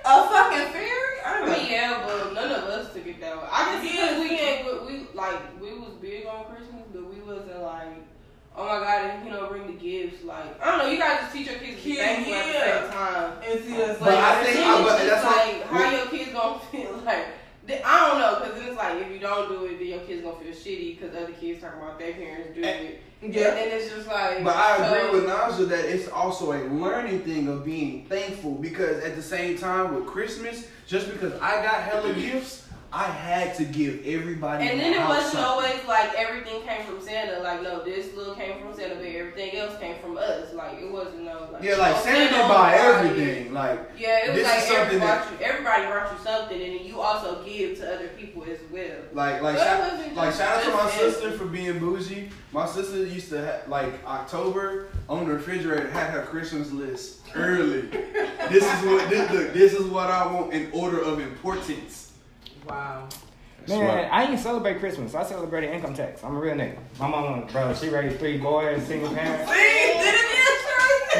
a 0.06 0.28
fucking 0.28 0.72
fairy? 0.72 1.18
I, 1.24 1.42
I 1.42 1.58
mean, 1.58 1.68
yeah, 1.68 2.02
but 2.06 2.32
none 2.32 2.52
of 2.52 2.62
us 2.64 2.94
took 2.94 3.06
it 3.08 3.20
that 3.20 3.36
way. 3.36 3.48
I 3.50 3.82
just 3.82 3.92
yeah, 3.92 4.20
we 4.20 4.30
ain't 4.38 4.86
we 4.86 5.06
like 5.14 5.60
we 5.60 5.76
was 5.76 5.94
big 6.00 6.26
on 6.26 6.44
Christmas, 6.44 6.84
but 6.94 7.12
we 7.12 7.20
wasn't 7.22 7.60
like, 7.60 8.06
oh 8.54 8.66
my 8.66 8.84
god, 8.84 9.24
you 9.24 9.32
know, 9.32 9.48
bring 9.48 9.66
the 9.66 9.72
gifts. 9.72 10.22
Like 10.22 10.62
I 10.62 10.70
don't 10.70 10.78
know, 10.78 10.86
you 10.92 10.98
gotta 10.98 11.22
just 11.22 11.34
teach 11.34 11.48
your 11.48 11.58
kids 11.58 11.82
to 11.82 11.88
be 11.88 11.96
thankful 11.96 12.32
yeah. 12.32 12.38
at 12.38 12.54
the 12.54 12.82
same 12.82 12.90
time. 12.92 13.32
And 13.42 13.64
see, 13.64 13.76
that's 13.76 13.98
but 13.98 14.14
like, 14.14 14.18
I 14.18 14.44
think 14.44 14.58
I 14.58 14.80
was, 14.80 14.96
that's 14.96 15.24
like 15.24 15.72
what, 15.72 15.82
how 15.82 15.96
your 15.96 16.06
kids 16.06 16.32
gonna 16.32 16.58
feel 16.70 17.02
like. 17.04 17.26
I 17.68 18.08
don't 18.08 18.20
know, 18.20 18.46
cause 18.46 18.60
then 18.60 18.68
it's 18.68 18.76
like 18.76 19.02
if 19.02 19.10
you 19.10 19.18
don't 19.18 19.48
do 19.48 19.64
it, 19.64 19.78
then 19.80 19.88
your 19.88 19.98
kids 20.06 20.22
gonna 20.22 20.38
feel 20.38 20.52
shitty, 20.52 21.00
cause 21.00 21.10
other 21.16 21.32
kids 21.32 21.60
talking 21.60 21.80
about 21.80 21.98
their 21.98 22.12
parents 22.12 22.54
doing 22.54 22.64
eh. 22.64 22.82
it. 22.94 23.02
Yeah. 23.22 23.56
And 23.56 23.72
it's 23.72 23.90
just 23.90 24.06
like. 24.06 24.44
But 24.44 24.56
I 24.56 24.76
so. 24.76 24.94
agree 24.94 25.20
with 25.20 25.28
Naja 25.28 25.68
that 25.68 25.84
it's 25.84 26.08
also 26.08 26.52
a 26.52 26.62
learning 26.68 27.20
thing 27.20 27.48
of 27.48 27.64
being 27.64 28.04
thankful 28.06 28.54
because 28.54 29.02
at 29.02 29.16
the 29.16 29.22
same 29.22 29.56
time 29.58 29.94
with 29.94 30.06
Christmas, 30.06 30.68
just 30.86 31.10
because 31.10 31.32
I 31.40 31.62
got 31.62 31.82
hella 31.82 32.12
gifts 32.14 32.65
I 32.92 33.04
had 33.04 33.54
to 33.56 33.64
give 33.64 34.06
everybody. 34.06 34.66
And 34.66 34.80
then 34.80 34.94
it 34.94 35.00
was 35.00 35.34
always 35.34 35.84
like 35.86 36.14
everything 36.16 36.62
came 36.62 36.84
from 36.86 37.00
Santa. 37.00 37.42
Like 37.42 37.62
no, 37.62 37.84
this 37.84 38.14
little 38.14 38.34
came 38.34 38.60
from 38.60 38.74
Santa, 38.74 38.94
but 38.94 39.04
everything 39.04 39.56
else 39.56 39.78
came 39.78 40.00
from 40.00 40.16
us. 40.16 40.52
Like 40.54 40.80
it 40.80 40.90
wasn't 40.90 41.24
no. 41.24 41.48
Like, 41.52 41.62
yeah, 41.62 41.76
like 41.76 41.96
oh, 41.96 42.00
Santa 42.00 42.30
didn't 42.30 42.48
buy 42.48 42.74
everything. 42.74 43.52
Like 43.52 43.90
yeah, 43.98 44.26
it 44.26 44.32
was 44.32 44.42
like 44.42 44.70
everybody 44.70 44.98
brought, 44.98 45.30
you, 45.30 45.46
everybody 45.46 45.86
brought 45.86 46.12
you 46.12 46.18
something, 46.24 46.62
and 46.62 46.78
then 46.78 46.86
you 46.86 47.00
also 47.00 47.44
give 47.44 47.76
to 47.78 47.94
other 47.94 48.08
people 48.08 48.44
as 48.44 48.58
well. 48.70 48.96
Like 49.12 49.42
like 49.42 49.58
so 49.58 49.64
shout, 49.64 50.16
like 50.16 50.34
shout 50.34 50.58
out 50.58 50.64
to 50.64 50.70
my 50.70 50.90
sister 50.90 51.32
for 51.32 51.46
being 51.46 51.78
bougie. 51.78 52.30
My 52.52 52.66
sister 52.66 53.04
used 53.04 53.28
to 53.30 53.44
have, 53.44 53.68
like 53.68 54.04
October 54.06 54.88
on 55.08 55.26
the 55.26 55.34
refrigerator 55.34 55.90
had 55.90 56.10
her 56.10 56.22
Christmas 56.22 56.70
list 56.72 57.20
early. 57.34 57.82
this 58.48 58.64
is 58.64 58.86
what 58.86 59.10
this 59.10 59.30
look. 59.30 59.52
This 59.52 59.74
is 59.74 59.86
what 59.86 60.10
I 60.10 60.32
want 60.32 60.52
in 60.52 60.70
order 60.72 61.00
of 61.00 61.20
importance. 61.20 62.05
Wow. 62.66 63.08
Man, 63.68 63.80
right. 63.80 64.08
I 64.12 64.30
ain't 64.30 64.40
celebrate 64.40 64.78
Christmas. 64.78 65.14
I 65.14 65.24
celebrate 65.24 65.68
income 65.68 65.94
tax. 65.94 66.22
I'm 66.22 66.36
a 66.36 66.38
real 66.38 66.54
nigga. 66.54 66.78
My 67.00 67.08
mama, 67.08 67.46
bro, 67.50 67.74
she 67.74 67.88
raised 67.88 68.18
three 68.18 68.38
boys, 68.38 68.82
single 68.86 69.12
parents. 69.12 69.50
See, 69.50 69.56
didn't 69.56 70.36
you? 70.36 70.46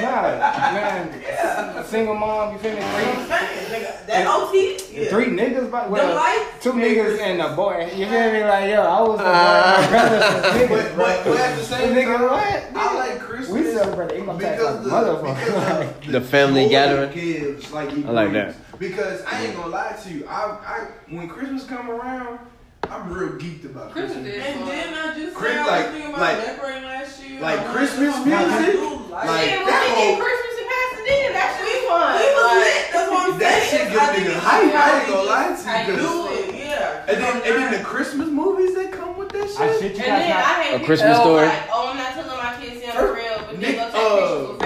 Nah, 0.02 0.22
man, 0.22 1.22
yeah. 1.22 1.82
single 1.84 2.14
mom, 2.14 2.52
you 2.52 2.58
feel 2.58 2.74
me? 2.74 2.80
Three, 2.80 3.86
that 4.06 4.26
OT, 4.26 4.78
yeah. 4.92 5.08
three 5.08 5.26
niggas, 5.26 5.70
by 5.70 5.86
well, 5.88 6.52
two 6.60 6.72
niggas 6.72 7.18
and 7.18 7.40
a 7.40 7.56
boy. 7.56 7.90
You 7.94 8.06
feel 8.06 8.32
me? 8.32 8.44
Like 8.44 8.70
yo, 8.70 8.82
I 8.82 9.00
was 9.00 9.20
a 9.20 9.22
boy. 9.22 9.28
Uh. 9.28 9.88
My 9.90 10.66
but, 10.68 10.96
but, 10.96 11.24
but 11.24 11.36
at 11.38 11.56
the 11.56 11.64
same 11.64 11.94
nigga, 11.94 12.16
time, 12.16 12.22
what? 12.22 12.84
I 12.84 12.94
like 12.94 13.20
Christmas. 13.20 13.50
We 13.50 13.72
celebrate 13.72 14.12
income 14.12 14.38
tax, 14.38 14.62
like 14.62 14.82
the, 14.82 14.90
motherfucker. 14.90 16.12
the 16.12 16.20
family 16.20 16.68
gathering. 16.68 17.12
Kids, 17.12 17.72
like, 17.72 17.90
I 17.90 18.10
like 18.10 18.32
that. 18.32 18.54
Because 18.78 19.22
I 19.24 19.44
ain't 19.44 19.56
gonna 19.56 19.68
lie 19.68 19.96
to 20.04 20.10
you, 20.12 20.26
I, 20.26 20.58
I 20.64 20.86
when 21.08 21.28
Christmas 21.28 21.64
come 21.64 21.90
around, 21.90 22.38
I'm 22.84 23.12
real 23.12 23.30
geeked 23.38 23.64
about 23.64 23.92
Christmas. 23.92 24.22
Christmas. 24.22 24.46
And 24.46 24.68
then 24.68 24.94
I 24.94 25.14
just 25.18 25.34
Chris, 25.34 25.52
said 25.52 25.66
like, 25.66 25.68
I 25.68 25.82
was 25.82 25.90
thinking 25.92 26.14
about 26.14 26.20
like, 26.20 26.82
last 26.84 27.26
year. 27.26 27.40
Like, 27.40 27.66
Christmas 27.66 28.14
music? 28.24 28.74
Like, 29.10 29.26
like 29.26 29.46
yeah, 29.48 29.64
that 29.64 29.84
whole, 29.96 30.16
Christmas 30.20 30.54
in 30.60 30.66
Pasadena, 30.70 31.28
that 31.34 31.48
should 31.56 31.66
be 31.66 31.78
fun. 31.88 32.20
We 32.20 32.26
was 32.30 32.46
like, 32.46 32.60
lit. 32.62 32.84
That's 32.92 33.10
what 33.10 33.20
I'm 33.26 33.38
that 33.38 33.62
saying. 33.64 33.88
That 33.90 34.14
shit 34.14 34.24
gets 34.24 34.36
niggas 34.36 34.40
hype. 34.44 34.70
I 34.70 35.00
ain't 35.00 35.08
gonna 35.08 35.24
lie 35.24 35.50
to 35.56 35.66
you. 35.66 35.72
I 35.72 35.96
do 35.96 36.12
it, 36.36 36.54
yeah. 36.54 37.08
And 37.08 37.16
then, 37.16 37.34
and 37.42 37.54
then 37.56 37.68
the 37.72 37.82
Christmas 37.84 38.28
movies 38.28 38.74
that 38.76 38.92
come 38.92 39.16
with 39.16 39.30
that 39.30 39.48
shit. 39.48 39.60
I 39.60 39.72
shit 39.80 39.96
you 39.96 40.04
and 40.04 40.22
then 40.22 40.30
not, 40.30 40.44
I 40.44 40.62
hate 40.62 40.80
a 40.80 40.84
Christmas 40.84 41.16
story. 41.16 41.46
Like, 41.46 41.68
oh, 41.72 41.90
I'm 41.90 41.96
not 41.96 42.12
telling 42.12 42.36
my 42.36 42.54
kids 42.60 42.80
they're 42.82 43.14
real, 43.14 43.38
but 43.46 43.60
they 43.60 43.76
love 43.76 43.92
that 43.92 44.04
Christmas 44.04 44.65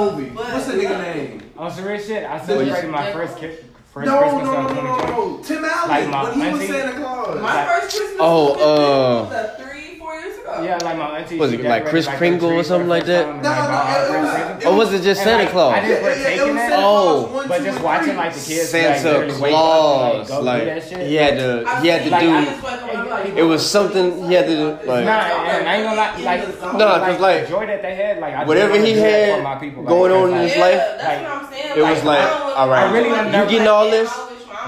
Kobe. 0.00 0.30
But, 0.30 0.52
What's 0.52 0.66
the 0.66 0.72
nigga 0.72 0.82
yeah. 0.82 1.14
name? 1.14 1.42
On 1.56 1.70
some 1.70 1.84
real 1.84 2.00
shit, 2.00 2.24
I 2.24 2.40
oh, 2.40 2.46
celebrated 2.46 2.90
my 2.90 3.12
first 3.12 3.36
kid. 3.38 3.64
First 3.92 4.06
no, 4.06 4.18
Christmas 4.20 4.44
no, 4.44 4.68
no, 4.68 4.72
no, 4.72 4.96
no, 5.06 5.42
Tim 5.42 5.64
Allen, 5.64 5.88
like 5.88 6.08
my, 6.08 6.30
when 6.30 6.40
he 6.40 6.52
was 6.52 6.68
Santa 6.68 6.96
Claus. 6.96 7.40
My 7.42 7.54
like, 7.54 7.68
first 7.82 7.96
Christmas 7.96 8.20
oh, 8.20 8.52
was 8.54 9.32
uh, 9.32 9.56
three, 9.58 9.98
four 9.98 10.14
years 10.14 10.38
ago. 10.38 10.62
Yeah, 10.62 10.78
like 10.84 10.96
my 10.96 11.18
auntie. 11.18 11.38
Was 11.38 11.52
it 11.52 11.64
like 11.64 11.86
Chris 11.86 12.06
like 12.06 12.16
Kringle 12.16 12.52
or 12.52 12.62
something 12.62 12.88
like 12.88 13.04
that? 13.06 13.26
No, 13.26 13.42
no, 13.42 13.48
it 13.48 14.22
was, 14.22 14.64
or 14.64 14.76
was 14.76 14.92
it 14.92 15.02
just 15.02 15.24
Santa 15.24 15.50
Claus? 15.50 15.74
I 15.74 15.80
didn't 15.80 16.02
partake 16.02 16.40
in 16.40 16.54
that. 16.54 16.72
Oh, 16.76 17.44
but 17.48 17.62
just 17.64 17.82
watching 17.82 18.16
like 18.16 18.32
the 18.32 18.40
kids 18.40 18.68
Santa 18.68 19.32
Claus, 19.32 20.30
like, 20.30 20.82
he 20.84 21.14
had 21.16 21.36
to, 21.38 21.80
he 21.82 21.88
had 21.88 22.04
to 22.04 22.10
do 22.10 22.99
it 23.26 23.42
was 23.42 23.68
something 23.68 24.26
he 24.26 24.34
had 24.34 24.46
to 24.46 24.56
do. 24.56 24.68
Like, 24.86 25.04
nah, 25.04 25.20
and 25.20 25.68
I 25.68 25.76
ain't 25.76 25.84
gonna 25.84 25.96
lie, 25.96 26.16
like, 26.20 26.60
no, 26.60 26.78
nah, 26.78 26.96
like, 26.96 27.20
like 27.20 27.48
joy 27.48 27.66
that 27.66 27.82
they 27.82 27.94
had, 27.94 28.18
like 28.18 28.34
I 28.34 28.44
whatever 28.44 28.78
he 28.78 28.92
had 28.92 29.42
my 29.42 29.56
people, 29.56 29.82
like, 29.82 29.88
going 29.88 30.12
on 30.12 30.32
in 30.32 30.42
his 30.42 30.56
yeah, 30.56 30.60
life, 30.60 30.76
that's 30.76 31.04
like, 31.04 31.22
what 31.22 31.30
I'm 31.30 31.52
saying. 31.52 31.78
it 31.78 31.82
was 31.82 32.04
like, 32.04 32.30
all 32.56 32.68
right, 32.68 32.88
I 32.88 32.92
really 32.92 33.08
you 33.08 33.50
getting 33.50 33.68
all 33.68 33.90
this. 33.90 34.10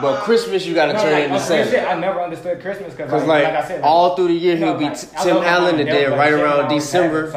But 0.00 0.22
Christmas, 0.22 0.64
you 0.64 0.74
gotta 0.74 0.94
no, 0.94 1.02
turn 1.02 1.12
like, 1.12 1.24
into 1.24 1.38
Santa. 1.38 1.90
I 1.90 2.00
never 2.00 2.22
understood 2.22 2.62
Christmas 2.62 2.94
because, 2.94 3.26
like, 3.26 3.44
like, 3.44 3.54
I 3.54 3.68
said, 3.68 3.82
all 3.82 4.16
through 4.16 4.28
the 4.28 4.34
year 4.34 4.56
he'll 4.56 4.78
be 4.78 4.88
Tim 5.22 5.36
Allen, 5.36 5.78
and 5.78 5.88
then 5.88 6.12
right 6.12 6.32
around 6.32 6.68
December, 6.68 7.30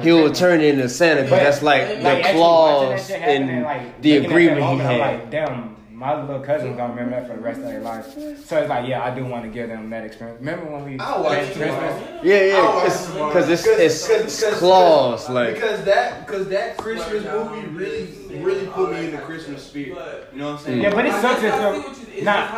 he'll 0.00 0.32
turn 0.32 0.60
into 0.60 0.88
Santa. 0.88 1.22
But 1.22 1.40
that's 1.40 1.62
like 1.62 1.88
the 2.00 2.22
clause 2.32 3.10
in 3.10 3.66
the 4.00 4.16
agreement 4.18 4.62
he 4.62 4.78
had. 4.78 5.30
Damn, 5.30 5.76
my 6.00 6.18
little 6.18 6.40
cousin's 6.40 6.78
gonna 6.78 6.94
remember 6.94 7.20
that 7.20 7.28
for 7.28 7.34
the 7.34 7.42
rest 7.42 7.60
of 7.60 7.66
their 7.66 7.80
life. 7.80 8.14
So 8.14 8.56
it's 8.56 8.70
like, 8.70 8.88
yeah, 8.88 9.04
I 9.04 9.14
do 9.14 9.26
want 9.26 9.44
to 9.44 9.50
give 9.50 9.68
them 9.68 9.90
that 9.90 10.02
experience. 10.02 10.40
Remember 10.40 10.64
when 10.64 10.84
we 10.86 10.98
I 10.98 11.20
watched 11.20 11.52
Christmas? 11.52 12.24
Yeah, 12.24 12.44
yeah, 12.44 12.84
because 13.28 13.50
it's, 13.50 13.66
it's, 13.66 14.08
it's, 14.08 14.42
it's, 14.42 14.58
claws 14.58 15.28
like 15.28 15.54
because 15.54 15.84
that 15.84 16.26
because 16.26 16.48
that 16.48 16.78
Christmas 16.78 17.22
movie 17.24 17.66
really 17.66 18.06
really 18.38 18.66
put 18.66 18.92
me 18.92 19.06
in 19.06 19.10
the 19.12 19.18
Christmas 19.18 19.62
spirit. 19.64 20.28
You 20.32 20.38
know 20.38 20.52
what 20.52 20.60
I'm 20.60 20.64
saying? 20.64 20.82
Yeah, 20.82 20.94
but 20.94 21.06
it 21.06 21.12
sucks 21.12 21.42
if 21.42 22.24
nah. 22.24 22.48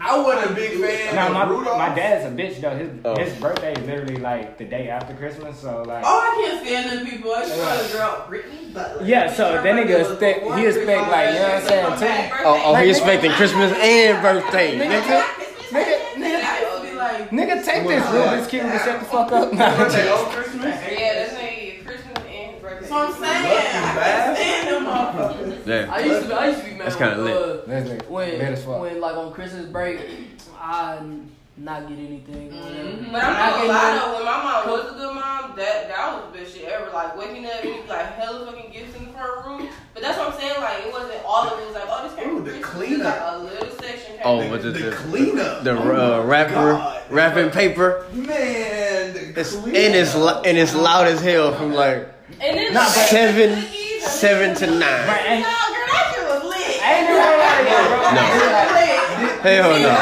I 0.00 0.18
wasn't 0.18 0.52
a 0.52 0.54
big 0.54 0.80
fan. 0.80 1.14
Nah, 1.14 1.28
my, 1.30 1.48
Rudolph. 1.48 1.78
my 1.78 1.94
dad's 1.94 2.24
a 2.24 2.30
bitch 2.30 2.60
though. 2.60 2.76
His 2.76 2.90
oh. 3.04 3.16
his 3.16 3.34
birthday 3.40 3.72
is 3.72 3.86
literally 3.86 4.16
like 4.16 4.58
the 4.58 4.64
day 4.64 4.88
after 4.88 5.14
Christmas, 5.14 5.58
so 5.58 5.82
like. 5.82 6.04
Oh, 6.06 6.20
I 6.20 6.42
can't 6.42 6.66
stand 6.66 6.98
them 6.98 7.06
people. 7.06 7.32
I 7.32 7.42
just 7.42 7.58
want 7.58 7.86
to 7.86 7.92
girl 7.92 8.26
Britney, 8.28 8.74
but 8.74 9.04
yeah. 9.04 9.32
So 9.32 9.62
then 9.62 9.76
nigga, 9.76 10.10
expect, 10.10 10.44
he 10.58 10.64
is 10.64 10.76
expect 10.76 11.10
like 11.10 11.34
you 11.34 11.40
know 11.40 11.48
what 11.48 11.92
I'm 11.92 11.98
saying 11.98 12.30
too. 12.30 12.36
Oh, 12.44 12.62
oh, 12.64 12.74
he 12.76 12.90
expecting 12.90 13.32
Christmas 13.32 13.72
and 13.72 14.22
birthday, 14.22 14.78
nigga. 14.78 15.22
Nigga, 15.70 16.00
nigga, 16.14 17.28
nigga, 17.28 17.64
take 17.64 17.86
this, 17.86 18.10
real 18.10 18.24
bitch 18.24 18.48
kid, 18.48 18.62
shut 18.84 18.98
the 18.98 19.06
fuck 19.06 19.32
up. 19.32 19.52
Nah, 19.60 19.74
Christmas. 20.32 20.64
Yeah, 20.64 21.39
that's 22.90 23.18
what 23.18 23.24
I'm 23.24 23.32
saying. 23.32 23.46
I 23.46 23.92
can't 23.92 24.36
stand 24.36 24.68
them 24.68 24.84
motherfuckers. 24.86 25.66
Yeah. 25.66 25.94
I 25.94 25.98
used 26.00 26.26
to, 26.28 26.34
I 26.34 26.46
used 26.48 26.60
to 26.60 26.64
be 26.66 26.70
mad. 26.74 26.86
That's 26.86 26.96
kind 26.96 27.12
of 27.12 27.24
lit. 27.24 27.36
Uh, 27.36 27.66
that's 27.66 27.88
like, 27.90 28.10
When, 28.10 28.38
Mad 28.38 28.52
as 28.52 28.64
fuck. 28.64 28.80
when 28.80 29.00
like 29.00 29.16
on 29.16 29.32
Christmas 29.32 29.66
break, 29.66 30.00
I 30.58 31.00
not 31.56 31.88
get 31.88 31.98
anything. 31.98 32.50
Mm-hmm. 32.50 33.12
But 33.12 33.22
I'm 33.22 33.32
not 33.34 33.52
gonna 33.52 33.68
lie 33.68 33.94
though, 34.00 34.14
when 34.16 34.24
my 34.24 34.42
mom 34.42 34.68
was 34.70 34.90
a 34.92 34.94
good 34.94 35.14
mom, 35.14 35.56
that 35.56 35.88
that 35.88 36.14
was 36.14 36.32
the 36.32 36.38
best 36.38 36.56
shit 36.56 36.64
ever. 36.68 36.90
Like 36.90 37.16
waking 37.16 37.46
up 37.46 37.62
and 37.62 37.74
you 37.74 37.82
like 37.88 38.06
hella 38.14 38.46
fucking 38.46 38.72
gifts 38.72 38.96
in 38.96 39.12
her 39.12 39.42
room. 39.46 39.68
But 39.92 40.02
that's 40.02 40.16
what 40.18 40.32
I'm 40.32 40.40
saying. 40.40 40.60
Like 40.60 40.84
it 40.86 40.92
wasn't 40.92 41.22
all 41.24 41.46
of 41.48 41.58
it. 41.58 41.62
It 41.62 41.66
was 41.66 41.74
like 41.74 41.84
oh 41.86 42.08
this 42.08 42.18
came 42.18 42.36
Ooh, 42.36 42.42
the 42.42 42.60
Christmas. 42.60 43.04
Like 43.04 43.20
a 43.20 43.38
little 43.38 43.78
section. 43.78 44.16
Oh, 44.24 44.48
but 44.48 44.62
the, 44.62 44.70
the, 44.70 44.78
the 44.90 44.92
cleanup. 44.92 45.64
The 45.64 45.70
oh 45.72 46.22
uh, 46.22 47.02
wrapping 47.10 47.50
paper. 47.50 48.06
Man, 48.12 49.12
the 49.12 49.40
It's, 49.40 49.54
cleanup. 49.54 49.76
and 49.80 49.94
it's 49.94 50.14
and 50.14 50.56
it's 50.58 50.74
loud 50.74 51.06
as 51.08 51.20
hell 51.20 51.54
from 51.54 51.72
like 51.74 52.08
and 52.42 52.56
then 52.56 52.72
Not 52.72 52.88
seven, 52.88 53.64
seven 54.00 54.56
to 54.56 54.66
nine. 54.66 54.80
Right. 54.80 55.40
No, 55.40 55.44
girl, 55.44 55.88
that 55.92 56.12
shit 56.14 56.24
was 56.24 56.42
lit. 56.48 56.80
I 56.80 56.96
ain't 56.96 57.04
never 57.04 57.20
heard 57.20 57.68
bro. 57.68 58.16
No. 58.16 58.24
Hell 59.44 59.76
no. 59.76 59.92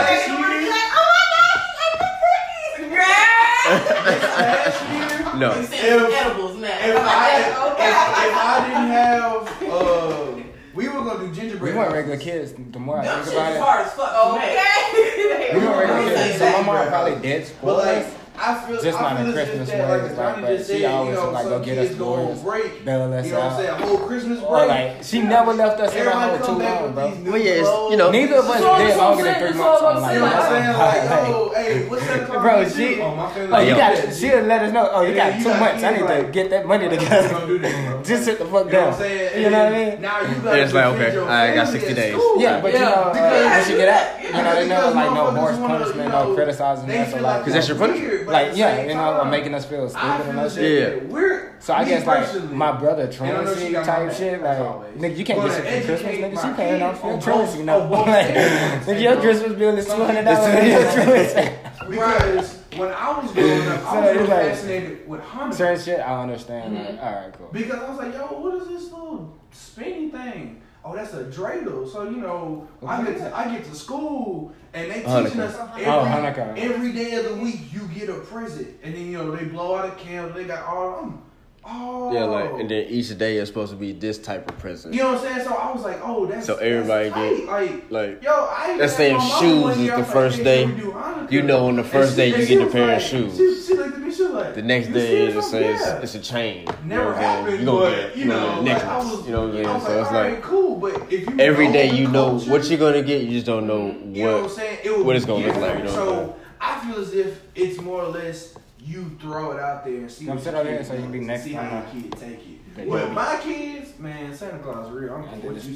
No. 5.39 5.51
If, 5.61 5.73
edibles 5.73 6.57
now. 6.57 6.69
If 6.69 6.97
I, 6.97 7.43
okay. 7.71 7.89
if, 7.89 7.95
if 7.95 8.35
I 8.35 8.67
didn't 8.67 8.91
have, 8.91 9.47
uh, 9.71 10.43
we 10.75 10.89
were 10.89 11.05
gonna 11.05 11.27
do 11.27 11.33
gingerbread. 11.33 11.75
We 11.75 11.79
weren't 11.79 11.93
regular 11.93 12.19
kids. 12.19 12.55
The 12.55 12.79
more 12.79 12.99
I 12.99 13.23
think 13.23 13.35
about 13.35 13.53
it, 13.53 13.61
hard 13.61 13.87
as 13.87 13.93
fuck. 13.93 14.13
Okay. 14.35 15.55
we 15.55 15.61
weren't 15.65 15.91
regular 15.91 16.15
kids, 16.15 16.39
so 16.39 16.45
my 16.53 16.63
mom 16.63 16.89
probably 16.89 17.21
did 17.21 17.47
spoil 17.47 17.81
us. 17.81 18.18
I 18.41 18.67
feel 18.67 18.83
just 18.83 18.99
I 18.99 19.03
not 19.03 19.17
feel 19.19 19.27
in 19.27 19.33
Christmas 19.33 19.69
way. 19.69 19.83
Like, 19.83 20.17
like, 20.17 20.41
but 20.41 20.59
she 20.59 20.65
said, 20.65 20.85
always 20.85 21.17
you 21.17 21.23
know, 21.23 21.31
like 21.31 21.45
go 21.47 21.65
get 21.65 21.79
us 21.79 21.91
the 21.91 22.43
break, 22.43 22.85
bail 22.85 23.25
you 23.25 23.33
know. 23.33 23.39
What 23.39 23.53
I'm 23.53 23.57
saying? 23.57 23.83
Whole 23.83 23.99
Christmas 24.07 24.39
break. 24.39 24.51
Or 24.51 24.67
like 24.67 25.03
she 25.03 25.23
never 25.23 25.53
left 25.53 25.81
us 25.81 25.95
in 25.95 26.07
our 26.07 26.37
home 26.37 26.47
too 26.47 26.63
long, 26.65 26.95
bro. 26.95 27.33
Well, 27.33 27.39
yeah, 27.43 27.91
you 27.91 27.97
know, 27.97 28.11
neither 28.11 28.37
of 28.37 28.45
us 28.47 28.61
did 28.79 28.97
longer 28.97 29.25
than 29.25 29.35
three 29.35 29.59
months. 29.59 29.81
You 30.13 30.19
know 30.19 30.25
what 30.25 30.35
I'm 30.35 30.49
saying? 30.49 30.69
Like, 30.89 31.29
oh, 31.29 31.53
hey, 31.55 31.89
what's 31.89 32.07
that? 32.07 32.29
Bro, 32.39 32.69
she, 32.69 33.01
oh, 33.01 33.33
oh, 33.53 33.61
you 33.61 33.75
got, 33.75 34.15
she 34.15 34.31
let 34.31 34.63
us 34.63 34.73
know. 34.73 34.89
Oh, 34.93 35.03
you 35.03 35.15
got 35.15 35.41
two 35.43 35.49
months. 35.49 35.83
I 35.83 35.97
need 35.97 36.07
to 36.07 36.31
get 36.31 36.51
that 36.51 36.67
money 36.67 36.89
together. 36.89 38.03
Just 38.05 38.25
sit 38.25 38.39
the 38.39 38.45
fuck 38.47 38.71
down. 38.71 38.95
You 39.01 39.51
know 39.51 39.65
what 39.65 39.73
I 39.73 39.91
mean? 39.91 40.01
Now 40.01 40.21
you 40.23 40.35
got. 40.41 40.59
It's 40.59 40.73
like 40.73 40.87
okay, 40.95 41.19
I 41.19 41.55
got 41.55 41.69
sixty 41.69 41.95
days. 41.95 42.17
Yeah, 42.37 42.61
but 42.61 42.73
you 42.73 42.79
know, 42.79 43.13
once 43.13 43.69
you 43.69 43.77
get 43.77 43.89
out, 43.89 44.23
you 44.25 44.33
know, 44.33 44.55
they 44.55 44.69
never 44.69 44.91
like 44.93 45.13
no 45.13 45.31
harsh 45.33 45.57
punishment, 45.57 46.09
no 46.11 46.35
criticizing. 46.35 46.91
us 46.91 47.13
a 47.13 47.21
lot, 47.21 47.39
Because 47.41 47.55
that's 47.55 47.69
your 47.69 47.79
punishment 47.79 48.28
like 48.29 48.57
yeah, 48.57 48.83
you 48.83 48.95
know, 48.95 49.21
I'm 49.21 49.31
making 49.31 49.55
us 49.55 49.67
feel 49.67 49.89
stupid 49.89 50.29
and 50.29 50.39
that 50.39 50.53
shit. 50.53 51.03
Yeah, 51.03 51.09
we're 51.09 51.57
so 51.61 51.75
I 51.75 51.85
guess 51.85 52.07
like 52.07 52.51
my 52.51 52.73
brother 52.73 53.09
transy 53.09 53.85
type 53.85 54.13
shit. 54.13 54.43
Like 54.43 54.59
nigga, 54.97 55.17
you 55.17 55.25
can't 55.25 55.43
get 55.43 55.53
shit 55.53 55.83
for 55.83 55.87
Christmas, 55.87 56.15
nigga. 56.15 56.49
You 56.49 56.55
paying 56.55 56.83
off 56.83 57.03
your 57.03 57.19
transy, 57.19 57.59
you 57.59 57.65
know? 57.65 57.81
Nigga, 57.91 59.03
your 59.03 59.17
Christmas 59.21 59.53
bill 59.55 59.77
is 59.77 59.87
two 59.87 60.05
hundred 60.05 60.25
dollars. 60.25 61.55
Because 61.89 62.59
when 62.77 62.91
I 62.91 63.19
was 63.19 63.33
growing 63.33 63.67
up, 63.67 63.87
I 63.87 64.17
was 64.17 64.29
fascinated 64.29 65.09
with 65.09 65.23
Hanukkah. 65.23 65.55
Certain 65.55 65.83
shit 65.83 66.01
I 66.01 66.23
understand. 66.23 66.99
All 67.01 67.13
right, 67.13 67.33
cool. 67.33 67.49
Because 67.51 67.81
I 67.81 67.89
was 67.89 67.99
like, 67.99 68.13
yo, 68.13 68.27
what 68.27 68.61
is 68.61 68.69
this 68.69 68.93
little 68.93 69.39
spinny 69.53 70.11
thing? 70.11 70.61
Oh, 70.91 70.97
that's 70.97 71.13
a 71.15 71.25
dreidel. 71.25 71.91
So 71.91 72.05
you 72.05 72.17
know, 72.19 72.67
I 72.87 73.05
get 73.05 73.19
to 73.19 73.37
I 73.37 73.53
get 73.55 73.65
to 73.65 73.75
school 73.75 74.53
and 74.73 74.91
they 74.91 74.97
teaching 75.01 75.07
Hanukkah. 75.11 75.39
us 75.41 75.59
every, 75.73 75.85
Oh, 75.87 76.05
Hanukkah. 76.05 76.57
every 76.59 76.93
day 76.93 77.15
of 77.17 77.25
the 77.29 77.35
week 77.37 77.73
you 77.73 77.81
get 77.89 78.09
a 78.09 78.15
present, 78.21 78.75
and 78.83 78.95
then 78.95 79.07
you 79.07 79.19
know 79.19 79.31
they 79.35 79.45
blow 79.45 79.77
out 79.77 79.87
a 79.89 79.91
candle. 79.97 80.33
They 80.33 80.45
got 80.45 80.65
all 80.65 80.99
um, 81.01 81.23
oh 81.65 82.13
Yeah, 82.13 82.25
like, 82.25 82.53
and 82.61 82.71
then 82.71 82.87
each 82.89 83.17
day 83.19 83.37
is 83.37 83.49
supposed 83.49 83.71
to 83.73 83.77
be 83.77 83.93
this 83.93 84.19
type 84.19 84.51
of 84.51 84.59
present. 84.59 84.95
you 84.95 85.03
know 85.03 85.13
what 85.15 85.25
I'm 85.27 85.35
saying. 85.35 85.47
So 85.49 85.55
I 85.55 85.73
was 85.73 85.83
like, 85.85 86.01
oh, 86.03 86.25
that's 86.27 86.47
So 86.47 86.57
everybody 86.57 87.11
that's 87.11 87.15
tight. 87.17 87.67
get- 87.69 87.91
like. 87.91 87.91
Like, 87.91 88.23
Yo, 88.23 88.33
I 88.33 88.77
Let's 88.79 88.93
asked 88.93 88.97
say 88.97 89.11
if 89.13 89.19
my 89.19 89.25
mama 89.29 89.41
shoes 89.75 89.77
is 89.85 89.91
the 89.91 89.99
was 89.99 90.11
first 90.13 90.37
hey, 90.39 90.45
day, 90.45 90.63
can 90.65 90.75
we 90.75 90.81
do 90.81 90.91
Hanukkah? 90.93 91.33
you 91.33 91.43
know 91.43 91.67
on 91.69 91.77
the 91.77 91.85
first 91.85 92.11
she- 92.13 92.17
day 92.17 92.29
you 92.41 92.47
get 92.47 92.61
a 92.61 92.65
was 92.65 92.73
pair 92.73 92.97
of 92.97 93.03
shoes. 93.03 93.37
She, 93.37 93.55
she 93.63 93.75
looked 93.75 93.99
at 94.35 94.35
me, 94.35 94.35
she 94.35 94.35
was 94.35 94.45
like, 94.45 94.55
the 94.55 94.63
next 94.63 94.87
day 94.89 94.93
serious?" 94.93 95.35
it 95.35 95.37
I'm 95.37 95.43
just 95.43 95.53
"Yeah." 95.87 96.01
it's 96.03 96.15
a 96.15 96.21
chain. 96.21 96.67
Never 96.85 96.85
you 96.85 96.89
know 96.89 97.05
what 97.07 97.17
I'm 97.17 97.23
happened, 97.23 97.49
saying? 97.49 97.61
You 97.61 97.67
gonna 97.67 97.81
but 97.81 97.91
get, 97.97 98.17
you 98.17 98.23
you 98.23 98.29
know, 98.29 98.55
know, 98.57 98.63
like. 98.63 98.85
I 98.85 98.97
was, 98.99 99.27
you 99.27 99.33
know 99.33 99.49
what 99.49 99.49
I'm 99.49 99.65
saying? 99.65 99.75
was 99.75 99.83
So 99.83 99.89
like, 99.89 99.99
it's 100.01 100.09
all 100.09 100.15
right, 100.15 100.33
like 100.33 100.43
cool, 100.43 100.77
but 100.77 101.13
if 101.13 101.29
you 101.29 101.37
every 101.41 101.67
know 101.67 101.73
you 101.95 102.09
know 102.09 102.25
culture, 102.31 102.51
what 102.51 102.65
you're 102.71 102.79
gonna 102.79 103.03
get, 103.03 103.23
you 103.23 103.31
just 103.31 103.47
don't 103.47 103.67
know 103.67 103.87
you 103.87 104.25
know 104.25 104.33
what 104.33 104.37
I'm 104.37 104.43
what. 104.45 104.51
saying? 104.53 104.79
It 104.85 104.97
would 104.97 105.07
what 105.07 105.17
it's 105.17 105.25
gonna 105.27 105.47
look 105.47 105.57
like, 105.57 105.79
you 105.79 105.85
know 105.85 105.91
I'm 105.91 105.95
so 105.95 106.37
I 106.61 106.81
feel 106.81 107.01
as 107.01 107.13
if 107.15 107.43
it's 107.55 107.81
more 107.81 108.03
or 108.03 108.09
less 108.09 108.55
you 108.81 109.17
throw 109.21 109.53
it 109.53 109.61
out 109.61 109.85
there 109.85 109.95
and 109.95 110.11
see 110.11 110.25
Come 110.27 110.37
what 110.37 110.45
sit 110.45 110.53
your 110.53 110.61
over 110.61 110.71
here 110.71 110.85
so 110.85 110.95
you 110.95 111.01
can 111.03 111.13
be 111.13 111.21
next 111.21 111.45
see 111.45 111.53
time, 111.53 111.71
how 111.71 111.79
uh, 111.79 111.93
your 111.93 112.03
kid 112.03 112.13
take 112.19 112.75
they 112.75 112.83
it. 112.83 112.89
With 112.89 113.03
do. 113.09 113.13
my 113.13 113.39
kids, 113.43 113.99
man, 113.99 114.35
Santa 114.35 114.59
Claus 114.61 114.87
is 114.87 114.93
real. 114.93 115.15
I'm 115.15 115.25
I 115.25 115.27
what 115.27 115.43
did 115.43 115.57
this 115.57 115.67
you 115.67 115.75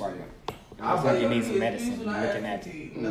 for 0.83 0.89
I 0.89 0.93
Looks 0.93 1.05
was 1.05 1.13
like 1.15 1.23
you 1.23 1.29
need 1.29 1.45
some 1.45 1.59
medicine. 1.59 2.01
You 2.01 2.07
looking 2.07 2.45
at 2.45 2.67
it. 2.67 2.97
Nah. 2.97 3.11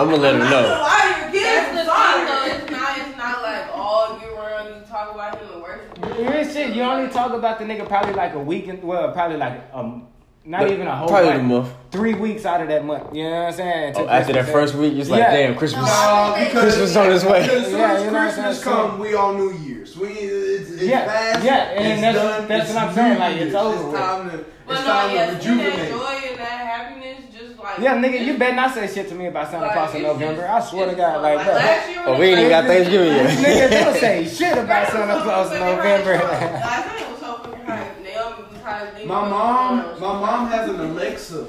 I'm 0.00 0.10
gonna 0.10 0.16
let 0.16 0.34
him 0.34 0.42
I'm 0.42 0.50
know. 0.50 0.62
gonna 0.62 0.82
lie, 0.82 1.18
your 1.22 1.30
kids 1.30 1.44
That's 1.44 1.72
the 1.72 1.80
is 1.80 1.86
thing 1.86 2.26
though. 2.26 2.64
It's 2.64 2.70
not. 2.70 2.98
It's 2.98 3.16
not 3.16 3.42
like 3.42 3.68
all 3.74 4.20
year 4.20 4.34
round 4.36 4.68
you 4.74 4.82
talk 4.88 5.14
about 5.14 5.38
him 5.40 5.48
and 5.52 5.62
worship. 5.62 5.98
him. 6.16 6.26
Real 6.32 6.44
shit, 6.44 6.74
you 6.74 6.82
only 6.82 7.10
talk 7.10 7.32
about 7.32 7.58
the 7.58 7.64
nigga 7.64 7.86
probably 7.86 8.14
like 8.14 8.34
a 8.34 8.38
week, 8.40 8.66
and, 8.68 8.82
well, 8.82 9.12
probably 9.12 9.36
like 9.36 9.62
um, 9.72 10.08
not 10.44 10.68
even 10.70 10.86
a 10.88 10.96
whole 10.96 11.06
Probably 11.08 11.28
like, 11.28 11.36
the 11.38 11.42
month. 11.44 11.72
three 11.92 12.14
weeks 12.14 12.44
out 12.44 12.60
of 12.60 12.66
that 12.68 12.84
month. 12.84 13.14
You 13.14 13.24
know 13.24 13.30
what 13.30 13.46
I'm 13.46 13.52
saying? 13.52 13.94
Oh, 13.96 14.08
after 14.08 14.32
that 14.32 14.46
first 14.46 14.74
week, 14.74 14.94
it's 14.94 15.08
like, 15.08 15.20
Yeah. 15.20 15.30
damn, 15.36 15.54
Christmas. 15.56 15.86
No, 15.86 16.34
because 16.36 16.62
Christmas 16.74 16.96
on 16.96 17.12
its 17.12 17.24
way. 17.24 17.42
As 17.42 17.46
soon 17.66 17.78
Yeah, 17.78 17.92
as 17.92 18.00
you 18.04 18.10
know 18.10 18.12
what 18.14 18.22
I'm 18.22 18.32
Christmas 18.34 18.64
come, 18.64 18.98
we 18.98 19.14
on 19.14 19.36
New 19.36 19.52
Year's. 19.58 19.96
We 19.96 20.08
it's, 20.08 20.70
it's 20.72 20.82
Yeah, 20.82 21.04
past, 21.06 21.44
yeah, 21.44 21.56
and 21.70 21.86
it's 21.92 22.00
that's- 22.00 22.38
done, 22.40 22.48
that's 22.48 22.64
it's 22.70 22.74
what 22.74 22.82
I'm 22.88 22.94
saying, 22.94 23.18
like, 23.20 23.36
it's 23.36 23.40
Year's. 23.52 23.54
over. 23.54 23.88
It's 23.90 23.98
time 23.98 24.30
to 24.30 24.44
But 24.66 24.76
it's 24.76 24.86
no, 24.86 24.92
time 24.92 25.14
yeah, 25.14 25.26
to 25.26 25.30
see 25.42 25.48
rejuvenate. 25.50 25.76
that 25.76 25.88
joy 25.90 26.28
and 26.30 26.38
that 26.38 26.66
happiness, 26.66 27.24
just 27.36 27.58
like 27.58 27.78
Yeah, 27.80 27.96
nigga, 28.02 28.24
you 28.26 28.38
better 28.38 28.54
not 28.56 28.74
say 28.74 28.86
shit 28.92 29.08
to 29.08 29.14
me 29.14 29.26
about 29.26 29.50
Santa 29.50 29.66
Like, 29.66 29.72
Claus 29.74 29.94
in 29.94 30.02
November. 30.02 30.42
just- 30.42 30.66
I 30.66 30.70
swear 30.70 30.86
to 30.86 30.94
God, 30.94 31.12
fun. 31.14 31.22
like, 31.22 31.44
bro. 31.44 31.54
last 31.54 31.88
year 31.90 32.02
Oh, 32.06 32.18
we 32.18 32.26
ain't 32.26 32.48
got 32.48 32.64
was- 32.64 32.72
Thanksgiving 32.72 33.08
yet. 33.08 33.38
nigga, 33.70 33.70
don't 33.84 33.96
say 34.00 34.28
shit 34.28 34.58
about 34.58 34.88
Santa 34.92 35.22
Claus 35.22 35.52
in 35.52 35.60
November. 35.60 36.16
hype. 36.16 36.52
Last 36.52 36.86
night 36.86 37.10
was 37.10 37.20
so 37.20 37.34
fucking 37.38 37.64
hype. 37.66 38.02
Naomi 38.02 38.42
was 38.52 38.62
hype. 38.62 39.06
My 39.06 39.28
mom, 39.28 39.76
my 40.00 40.20
mom 40.20 40.48
has 40.48 40.68
an 40.70 40.80
Alexa, 40.80 41.46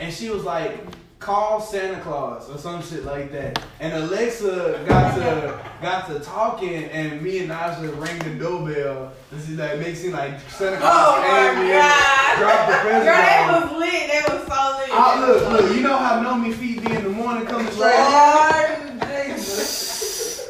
and 0.00 0.12
she 0.12 0.30
was 0.30 0.44
like, 0.44 0.78
"Call 1.20 1.60
Santa 1.60 2.00
Claus" 2.00 2.48
or 2.50 2.58
some 2.58 2.82
shit 2.82 3.04
like 3.04 3.30
that. 3.32 3.62
And 3.78 3.92
Alexa 3.92 4.84
got 4.88 5.14
to 5.14 5.60
got 5.80 6.08
to 6.08 6.18
talking, 6.20 6.84
and 6.84 7.22
me 7.22 7.38
and 7.40 7.50
Naja 7.50 8.00
rang 8.00 8.18
the 8.20 8.42
doorbell. 8.42 9.12
This 9.30 9.48
is 9.48 9.58
like 9.58 9.78
makes 9.78 10.02
it 10.02 10.12
like 10.12 10.40
Santa 10.50 10.78
Claus 10.78 10.92
Oh 10.92 11.20
my 11.20 11.54
came 11.54 11.62
in, 11.66 11.72
God. 11.72 12.38
dropped 12.38 12.70
the 12.70 12.76
present 12.78 13.04
Girl, 13.04 13.20
they 13.20 13.44
was 13.52 13.70
lit. 13.78 14.06
They 14.10 14.22
was 14.34 14.42
so 14.48 14.60
lit. 14.78 14.90
Ah, 14.92 15.24
look, 15.26 15.52
look, 15.52 15.76
you 15.76 15.82
know 15.82 15.96
how 15.96 16.20
Nomi 16.22 16.52
feet 16.54 16.84
be 16.84 16.92
in 16.94 17.04
the 17.04 17.10
morning 17.10 17.46
coming 17.46 17.70
straight. 17.72 17.90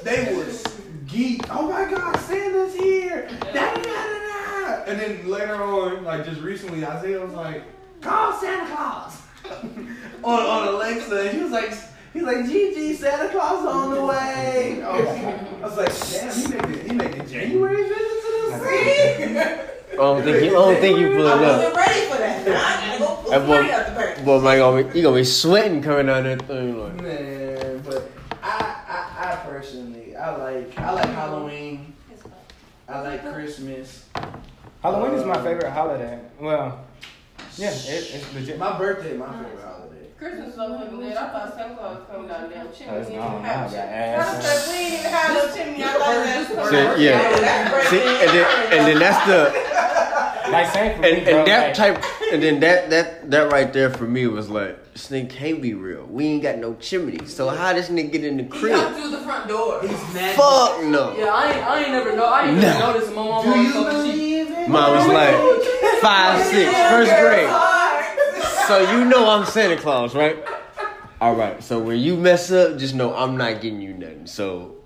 They 0.03 0.35
was 0.35 0.65
geek. 1.07 1.43
Oh 1.51 1.69
my 1.69 1.85
God, 1.91 2.17
Santa's 2.21 2.75
here! 2.75 3.29
Da, 3.53 3.75
da, 3.75 3.83
da, 3.83 3.83
da. 3.83 4.85
And 4.87 4.99
then 4.99 5.29
later 5.29 5.63
on, 5.63 6.05
like 6.05 6.25
just 6.25 6.41
recently, 6.41 6.85
Isaiah 6.85 7.21
was 7.21 7.35
like, 7.35 7.65
"Call 8.01 8.33
Santa 8.41 8.75
Claus." 8.75 9.20
on 10.25 10.41
on 10.41 10.69
Alexa, 10.69 11.21
and 11.21 11.37
he 11.37 11.43
was 11.43 11.51
like, 11.53 11.73
he's 12.13 12.23
like, 12.23 12.47
"Gigi, 12.47 12.95
Santa 12.95 13.29
Claus 13.31 13.67
on 13.67 13.95
the 13.95 14.05
way." 14.05 14.83
I 14.83 15.01
was, 15.01 15.07
oh. 15.09 15.59
I 15.63 15.67
was 15.67 15.77
like, 15.77 16.11
"Damn, 16.11 16.35
he 16.35 16.49
making 16.69 16.89
he 16.89 16.95
making 16.95 17.27
January 17.29 17.83
visits 17.89 18.25
to 18.25 18.51
the 18.51 18.59
city." 18.59 19.39
I 19.93 19.97
don't 19.97 20.23
think 20.23 20.45
you. 20.45 20.51
I 20.51 20.53
don't 20.53 20.81
think 20.81 20.99
you 20.99 21.09
pull 21.11 21.27
it 21.27 21.33
up. 21.33 21.41
I 21.41 21.57
wasn't 21.57 21.77
ready 21.77 22.01
for 22.11 22.17
that. 22.19 22.47
Now 22.47 22.55
I 22.55 22.87
gotta 22.87 22.99
go 22.99 23.07
pull 23.23 23.31
That 23.31 23.39
some 23.39 23.47
boy- 23.47 23.55
money 23.57 23.73
out 23.73 23.87
the 23.87 23.93
bank. 23.93 24.25
Boy, 24.25 24.41
man, 24.41 24.59
gonna 24.59 24.85
be, 24.85 24.99
you 24.99 25.03
gonna 25.05 25.17
be 25.17 25.25
sweating 25.25 25.83
coming 25.83 26.09
out 26.09 26.23
that 26.23 26.43
thing. 26.47 26.81
Like, 26.81 27.03
Man, 27.03 27.83
but 27.85 28.11
I, 28.43 28.77
I 28.89 29.33
I 29.33 29.37
personally 29.47 30.17
I 30.17 30.37
like 30.37 30.79
I 30.79 30.93
like 30.93 31.09
Halloween. 31.11 31.95
I 32.89 33.01
like 33.01 33.33
Christmas. 33.33 34.07
Halloween 34.83 35.15
is 35.19 35.25
my 35.25 35.35
um, 35.35 35.45
favorite 35.45 35.71
holiday. 35.71 36.19
Well, 36.41 36.85
yeah, 37.61 37.71
it, 37.71 38.11
it's 38.15 38.35
legit. 38.35 38.59
My 38.59 38.79
birthday, 38.79 39.11
is 39.13 39.19
my 39.19 39.27
favorite 39.33 39.63
holiday. 39.65 39.97
Christmas 40.19 40.55
so 40.55 40.79
fucking 40.79 40.99
lit. 40.99 41.17
I 41.17 41.29
thought 41.31 41.55
Santa 41.55 41.75
Claus 41.77 41.97
was 41.99 42.07
coming 42.11 42.29
down 42.29 42.51
damn 42.51 42.73
chimney. 42.73 42.93
Oh, 42.93 43.01
it's 43.01 43.11
We 43.11 43.17
not. 43.17 43.31
didn't 43.31 43.43
Now 43.43 43.49
I 43.49 43.53
have 43.53 43.73
got 43.73 43.81
chimney. 43.81 44.17
I 44.17 44.41
said 44.41 44.69
we 44.69 44.79
didn't 44.79 44.99
even 45.01 45.11
have 45.13 45.31
no 45.35 45.55
chimney. 45.55 45.85
I 45.85 45.87
thought 45.93 46.01
oh, 46.05 46.25
that's 46.25 46.71
See, 46.71 47.05
yeah. 47.05 47.91
See, 47.91 48.05
and 48.25 48.31
then, 48.37 48.73
and 48.73 48.87
then 48.89 48.99
that's 48.99 49.27
the 49.27 50.51
Like 50.51 50.73
same 50.73 50.97
for 50.97 51.03
me, 51.03 51.11
and, 51.13 51.25
bro. 51.25 51.39
and 51.39 51.47
that 51.49 51.79
like, 51.79 51.97
type 52.01 52.05
and 52.33 52.43
then 52.43 52.61
that 52.61 52.91
that 52.91 53.31
that 53.31 53.53
right 53.53 53.73
there 53.73 53.89
for 53.91 54.05
me 54.05 54.27
was 54.27 54.51
like 54.51 54.77
this 54.93 55.09
nigga 55.11 55.31
can't 55.31 55.63
be 55.63 55.75
real. 55.75 56.05
We 56.07 56.27
ain't 56.27 56.43
got 56.43 56.59
no 56.59 56.75
chimney. 56.75 57.25
So 57.27 57.49
how 57.49 57.73
this 57.73 57.89
nigga 57.89 58.11
get 58.13 58.25
in 58.25 58.37
the 58.37 58.43
He 58.43 58.49
crib? 58.49 58.75
come 58.75 58.95
through 58.95 59.11
the 59.11 59.19
front 59.19 59.49
door. 59.49 59.81
He's 59.81 59.93
mad. 60.15 60.35
Fuck 60.37 60.83
no. 60.85 61.15
Yeah, 61.17 61.27
I 61.33 61.53
ain't, 61.53 61.65
I 61.65 61.79
ain't 61.85 61.93
never 61.93 62.17
know. 62.17 62.27
I 62.27 62.47
ain't 62.49 62.57
Nah. 62.57 62.63
never 62.63 62.79
noticed 62.93 63.15
my 63.15 63.23
mom 63.25 63.45
Do 63.45 63.51
always 63.53 63.67
you 63.69 63.73
told 63.73 63.87
me 63.87 63.93
she. 63.93 64.11
believe 64.19 64.37
it? 64.37 64.40
Mine 64.71 64.97
was 64.97 65.07
like 65.09 66.01
five, 66.01 66.45
six, 66.47 66.73
first 66.89 67.13
grade. 67.21 67.51
So 68.67 68.93
you 68.93 69.05
know 69.05 69.29
I'm 69.29 69.45
Santa 69.47 69.77
Claus, 69.77 70.15
right? 70.15 70.39
All 71.21 71.35
right. 71.35 71.63
So 71.63 71.79
when 71.81 71.99
you 71.99 72.17
mess 72.17 72.51
up, 72.51 72.79
just 72.79 72.95
know 72.95 73.15
I'm 73.15 73.37
not 73.37 73.61
getting 73.61 73.81
you 73.81 73.95
nothing. 73.95 74.27
So 74.27 74.77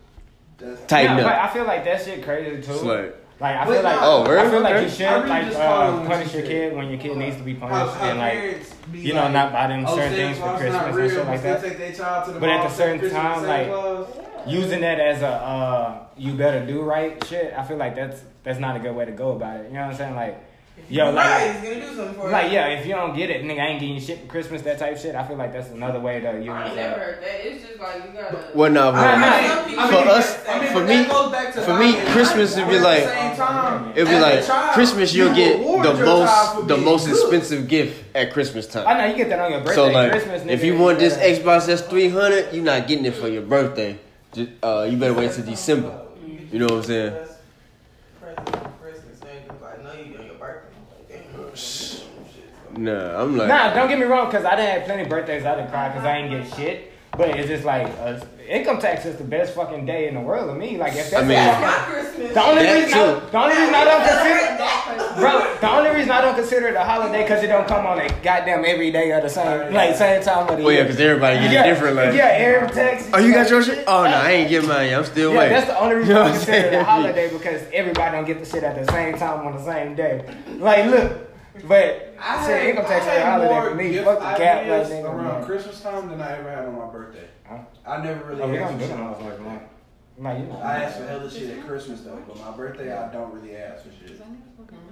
tighten 0.87 1.19
yeah, 1.19 1.25
but 1.25 1.33
up. 1.33 1.51
I 1.51 1.53
feel 1.53 1.65
like 1.65 1.85
that 1.85 2.05
shit 2.05 2.25
crazy 2.25 2.63
too. 2.63 2.73
It's 2.73 2.83
like, 2.83 3.17
like, 3.41 3.57
I 3.57 3.65
feel 3.67 3.83
like 3.83 3.99
Oh, 4.01 4.25
really? 4.27 4.39
I 4.39 4.51
feel 4.51 4.61
like 4.61 4.83
you 4.83 4.89
should 4.89 5.05
really 5.05 5.29
like 5.29 5.55
uh, 5.55 6.07
punish 6.07 6.35
your 6.35 6.43
kid 6.45 6.75
when 6.75 6.89
your 6.89 6.99
kid 6.99 7.17
needs 7.17 7.37
to 7.37 7.43
be 7.43 7.55
punished 7.55 7.95
how 7.97 8.09
and 8.09 8.19
like 8.19 8.63
you 8.93 9.13
know 9.13 9.25
like, 9.25 9.33
not 9.33 9.53
buy 9.53 9.67
them 9.67 9.85
oh, 9.87 9.95
certain 9.95 10.13
Santa 10.13 10.35
things 10.35 10.39
for 10.39 10.57
Christmas 10.57 10.97
and 10.97 11.11
shit 11.11 11.27
like 11.27 11.43
that. 11.43 11.63
Take 11.63 11.79
their 11.79 11.93
child 11.93 12.27
to 12.27 12.33
the 12.33 12.41
But 12.41 12.49
at 12.49 12.59
mall 12.61 12.69
the 12.69 12.75
certain 12.75 13.11
time, 13.11 13.41
Santa 13.41 13.47
like, 13.47 13.67
Claus. 13.69 14.07
Using 14.47 14.81
that 14.81 15.01
as 15.01 15.23
a 15.23 15.29
uh, 15.29 15.99
you 16.17 16.35
better 16.35 16.65
do 16.65 16.83
right 16.83 17.23
shit, 17.27 17.53
I 17.57 17.65
feel 17.65 17.77
like 17.77 17.95
that's 17.95 18.23
that's 18.43 18.59
not 18.59 18.77
a 18.77 18.79
good 18.81 18.95
way 18.95 19.05
to 19.05 19.13
go 19.13 19.33
about 19.33 19.61
it. 19.61 19.69
You 19.69 19.75
know 19.75 19.83
what 19.83 19.91
I'm 19.93 19.97
saying? 19.97 20.15
Like, 20.15 20.39
yo, 20.91 21.07
right, 21.07 21.15
like. 21.15 21.61
he's 21.63 21.63
gonna 21.75 21.81
do 21.91 21.97
something 21.97 22.15
for 22.15 22.31
Like 22.31 22.47
you. 22.49 22.53
yeah, 22.59 22.67
if 22.69 22.87
you 22.87 22.95
don't 22.95 23.17
get 23.17 23.31
it, 23.31 23.43
nigga, 23.43 23.61
I 23.61 23.67
ain't 23.69 23.81
getting 23.81 23.99
shit 24.01 24.21
for 24.21 24.27
Christmas, 24.27 24.63
that 24.63 24.79
type 24.79 24.99
shit. 24.99 25.15
I 25.15 25.27
feel 25.27 25.37
like 25.37 25.53
that's 25.53 25.71
another 25.71 25.99
way 26.01 26.21
to 26.21 26.33
use. 26.41 26.49
I 26.49 26.67
ain't 26.67 26.77
never 26.77 26.99
heard 27.01 27.23
that. 27.23 27.47
It's 27.47 27.67
just 27.67 27.81
like 27.81 28.05
you 28.05 28.11
gotta. 28.21 28.39
well, 28.55 28.71
no, 28.71 28.91
I 28.91 28.93
but 28.93 29.67
mean, 29.67 29.77
Nah, 29.77 29.89
some 29.91 30.03
for 30.05 30.09
us- 30.11 30.49
I 30.49 30.61
mean, 30.61 30.73
for 30.73 30.81
me- 30.81 30.87
that 30.87 31.09
goes 31.11 31.33
back 31.33 31.55
to 31.55 31.63
for 31.63 31.79
me, 31.79 31.93
buying. 31.93 32.07
Christmas 32.09 32.57
would 32.57 32.69
be 32.69 32.79
like- 32.79 33.03
the 33.05 33.09
same 33.15 33.37
time, 33.37 33.93
it'd 33.97 34.09
be 34.09 34.19
like 34.21 34.47
child, 34.47 34.75
Christmas. 34.75 35.15
You'll 35.15 35.29
you 35.31 35.35
get 35.35 35.59
the 35.59 35.95
most 36.05 36.69
the 36.69 36.77
most 36.77 37.07
good. 37.07 37.17
expensive 37.17 37.67
gift 37.69 38.05
at 38.15 38.33
Christmas 38.33 38.67
time. 38.67 38.87
I 38.87 38.99
know 38.99 39.07
you 39.07 39.17
get 39.17 39.29
that 39.31 39.41
on 39.41 39.51
your 39.53 39.61
birthday, 39.61 39.75
So 39.75 39.87
like, 39.89 40.11
Christmas. 40.11 40.43
Nigga, 40.43 40.51
if 40.51 40.65
you 40.65 40.77
want 40.79 40.99
this 40.99 41.17
Xbox 41.17 41.67
that's 41.67 41.81
three 41.83 42.09
hundred, 42.11 42.53
you're 42.53 42.63
not 42.65 42.87
getting 42.87 43.07
it 43.07 43.15
for 43.15 43.29
your 43.29 43.43
birthday. 43.43 43.99
Uh, 44.37 44.87
you 44.91 44.97
better 44.97 45.15
wait 45.15 45.33
till 45.33 45.45
December. 45.45 46.01
You 46.51 46.59
know 46.59 46.67
what 46.67 46.75
I'm 46.77 46.83
saying? 46.85 47.13
Best 47.13 47.39
present 48.21 48.49
for 48.49 48.69
Christmas, 48.83 49.21
nigga. 49.21 49.61
Like, 49.63 49.83
no, 49.85 49.93
you 49.93 50.13
doing 50.13 50.27
your 50.27 50.35
birthday. 50.37 50.77
I'm 50.77 50.87
like, 50.91 51.09
damn, 51.09 51.19
I'm 51.35 51.37
gonna 51.41 51.51
do 51.51 51.57
some 51.57 52.09
shit. 52.35 52.79
Nah, 52.79 53.23
I'm 53.23 53.37
like, 53.37 53.49
Nah, 53.49 53.75
don't 53.75 53.89
get 53.89 53.99
me 53.99 54.05
wrong, 54.05 54.31
cause 54.31 54.45
I 54.45 54.57
didn't 54.57 54.71
have 54.71 54.85
plenty 54.85 55.03
of 55.05 55.09
birthdays. 55.09 55.45
I 55.45 55.57
didn't 55.57 55.71
cry 55.71 55.89
because 55.89 56.05
I 56.05 56.23
didn't 56.23 56.43
get 56.49 56.57
shit. 56.57 56.93
But 57.17 57.31
it's 57.39 57.47
just 57.49 57.65
like 57.65 57.87
uh, 58.01 58.19
income 58.49 58.79
tax 58.81 59.05
is 59.07 59.17
the 59.17 59.25
best 59.25 59.55
fucking 59.55 59.87
day 59.87 60.09
in 60.09 60.15
the 60.15 60.21
world 60.21 60.49
to 60.49 60.55
me. 60.55 60.77
Like 60.77 60.95
if 60.95 61.11
that's 61.11 61.15
I 61.15 61.21
mean- 61.21 61.29
the, 61.29 61.35
That's 61.35 61.61
fucking- 61.61 61.95
my 61.95 62.01
Christmas. 62.03 62.35
the 62.35 62.43
only 62.45 62.63
That 62.65 62.75
reason 62.75 62.99
I, 62.99 63.31
the 63.31 63.39
only 63.39 63.57
reason 63.57 63.75
I 63.75 63.85
don't 63.85 64.03
consider 64.09 64.41
that 64.59 65.15
bro 65.17 65.57
the 65.61 65.71
only 65.77 65.91
reason 65.91 66.11
I 66.11 66.21
don't 66.21 66.35
consider 66.35 66.69
it 66.69 66.75
a 66.75 66.83
holiday 66.85 67.23
because 67.23 67.43
it 67.45 67.47
don't 67.47 67.69
come 67.69 67.87
on 67.87 67.99
a 68.01 68.09
goddamn 68.23 68.65
every 68.67 68.91
day 68.91 69.13
of 69.13 69.23
the 69.23 69.29
same 69.29 69.73
like 69.73 69.95
same 69.97 70.23
time 70.23 70.49
of 70.49 70.59
the 70.59 70.65
well, 70.65 70.73
yeah, 70.75 70.83
because 70.83 70.99
everybody 71.01 71.39
get 71.39 71.53
yeah, 71.53 71.65
it 71.65 71.69
different. 71.71 71.97
Like, 71.97 72.15
yeah, 72.15 72.25
every 72.27 72.69
tax. 72.75 73.09
oh, 73.13 73.19
you 73.19 73.33
got 73.33 73.49
your 73.49 73.63
shit? 73.63 73.85
Oh 73.87 74.03
no, 74.05 74.11
I 74.11 74.31
ain't 74.33 74.51
getting 74.51 74.69
mine. 74.69 74.91
yet. 74.91 74.99
I'm 74.99 75.05
still 75.05 75.33
Yeah, 75.33 75.39
waiting. 75.39 75.55
that's 75.55 75.67
the 75.69 75.81
only 75.81 75.95
reason 75.97 76.09
You 76.09 76.15
know 76.15 76.21
I 76.21 76.25
what 76.25 76.33
I'm 76.33 76.37
consider 76.45 76.67
it 76.69 76.75
a 76.75 76.85
holiday 76.85 77.31
because 77.33 77.63
everybody 77.73 78.11
don't 78.17 78.25
get 78.27 78.41
the 78.41 78.47
shit 78.47 78.65
at 78.65 78.75
the 78.87 78.93
same 78.93 79.17
time 79.17 79.47
on 79.47 79.53
the 79.57 79.65
same 79.65 79.95
day. 79.95 80.25
Like, 80.59 80.87
look, 80.87 81.34
but 81.67 82.15
I 82.21 82.47
shit, 82.47 82.57
had, 82.59 82.67
income 82.69 82.85
I 82.85 82.89
tax 82.89 83.03
is 83.03 83.09
a 83.09 83.11
had 83.13 83.25
holiday 83.25 83.55
more 83.55 83.69
for 83.71 83.75
me. 83.77 83.97
Fuck 83.99 84.19
the 84.19 84.25
cap, 84.25 84.39
like 84.39 84.65
ideas 84.67 84.91
nigga. 84.91 85.05
around 85.05 85.25
man. 85.25 85.45
Christmas 85.45 85.81
time 85.81 86.09
than 86.09 86.21
I 86.21 86.39
ever 86.39 86.51
had 86.51 86.65
on 86.67 86.75
my 86.79 86.87
birthday. 86.93 87.29
Huh? 87.47 87.59
I 87.87 88.03
never 88.05 88.25
really 88.25 88.43
Oh, 88.43 88.49
we 88.49 88.59
asked 88.59 88.71
don't 88.71 88.81
for 88.81 88.85
do 88.85 88.89
shit. 88.89 88.97
them 88.97 89.15
motherfuckers, 89.15 89.45
man. 89.45 89.61
Like, 90.19 90.39
you 90.39 90.45
know. 90.47 90.59
I 90.59 90.75
ask 90.85 90.99
for 90.99 91.07
hella 91.07 91.31
shit 91.31 91.59
at 91.59 91.67
Christmas 91.67 92.01
though, 92.03 92.23
but 92.27 92.39
my 92.39 92.51
birthday 92.57 92.93
I 92.97 93.13
don't 93.13 93.33
really 93.35 93.57
ask 93.57 93.85
for 93.85 93.91
shit. 93.91 94.21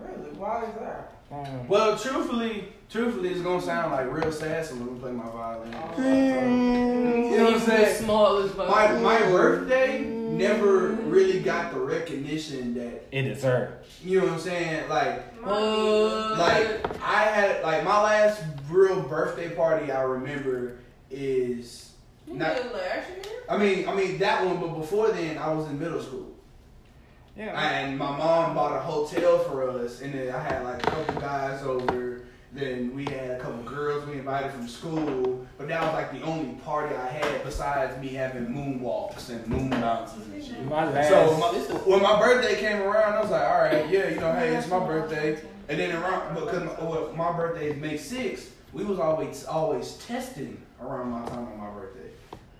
Really? 0.02 0.30
Why 0.36 0.64
is 0.64 0.74
that? 0.80 1.12
Um, 1.30 1.66
Well, 1.68 1.96
truthfully, 1.96 2.68
truthfully, 2.90 3.30
it's 3.30 3.40
gonna 3.40 3.62
sound 3.62 3.92
like 3.92 4.12
real 4.12 4.30
sad, 4.32 4.64
so 4.66 4.74
let 4.74 4.84
me 4.92 4.98
play 5.00 5.12
my 5.12 5.28
violin. 5.30 5.72
You 5.96 7.38
know 7.38 7.44
what 7.44 7.54
I'm 7.54 7.60
saying? 7.60 7.96
Smallest 8.04 8.54
fucking- 8.54 9.02
My 9.02 9.18
my 9.18 9.18
birthday 9.30 10.00
never 10.04 10.88
really 10.88 11.40
got 11.40 11.72
the 11.72 11.80
recognition 11.80 12.74
that 12.74 13.04
It 13.12 13.22
deserved. 13.22 13.72
you 14.02 14.18
know 14.20 14.26
what 14.26 14.34
I'm 14.34 14.40
saying. 14.40 14.88
Like 14.88 15.22
Uh, 15.44 16.36
like 16.38 17.02
I 17.02 17.22
had 17.24 17.62
like 17.62 17.84
my 17.84 18.02
last 18.02 18.42
real 18.70 19.00
birthday 19.02 19.50
party 19.50 19.90
I 19.92 20.02
remember 20.02 20.76
is 21.10 21.92
not. 22.26 22.56
last 22.72 23.08
year? 23.10 23.34
I 23.48 23.56
mean 23.58 23.88
I 23.88 23.94
mean 23.94 24.18
that 24.18 24.44
one, 24.44 24.58
but 24.60 24.78
before 24.78 25.08
then 25.10 25.38
I 25.38 25.52
was 25.52 25.66
in 25.66 25.78
middle 25.78 26.02
school. 26.02 26.31
Yeah. 27.36 27.58
And 27.58 27.98
my 27.98 28.16
mom 28.16 28.54
bought 28.54 28.76
a 28.76 28.80
hotel 28.80 29.38
for 29.38 29.68
us, 29.70 30.00
and 30.00 30.12
then 30.12 30.34
I 30.34 30.40
had 30.40 30.64
like 30.64 30.86
a 30.86 30.90
couple 30.90 31.20
guys 31.20 31.62
over. 31.62 32.22
Then 32.54 32.94
we 32.94 33.04
had 33.04 33.30
a 33.30 33.38
couple 33.38 33.62
girls 33.62 34.06
we 34.06 34.18
invited 34.18 34.52
from 34.52 34.68
school, 34.68 35.46
but 35.56 35.68
that 35.68 35.82
was 35.82 35.94
like 35.94 36.12
the 36.12 36.20
only 36.20 36.54
party 36.56 36.94
I 36.94 37.06
had 37.06 37.42
besides 37.44 37.98
me 37.98 38.08
having 38.08 38.46
moonwalks 38.46 39.30
and 39.30 39.46
moon 39.48 39.70
bounces 39.70 40.26
and 40.26 40.44
shit. 40.44 40.62
My 40.66 40.86
last. 40.90 41.08
So 41.08 41.38
my, 41.38 41.48
when 41.90 42.02
my 42.02 42.20
birthday 42.20 42.60
came 42.60 42.82
around, 42.82 43.14
I 43.14 43.22
was 43.22 43.30
like, 43.30 43.42
all 43.42 43.62
right, 43.62 43.88
yeah, 43.88 44.10
you 44.10 44.20
know, 44.20 44.32
hey, 44.34 44.54
it's 44.54 44.68
my 44.68 44.80
birthday. 44.80 45.40
And 45.70 45.80
then 45.80 45.96
around 45.96 46.34
because 46.34 46.62
my, 46.64 46.84
well, 46.84 47.12
my 47.16 47.32
birthday 47.34 47.70
is 47.70 47.80
May 47.80 47.94
6th, 47.94 48.48
we 48.74 48.84
was 48.84 48.98
always 48.98 49.46
always 49.46 49.94
testing 49.94 50.60
around 50.82 51.08
my 51.08 51.24
time 51.28 51.46
on 51.46 51.58
my 51.58 51.70
birthday. 51.70 52.01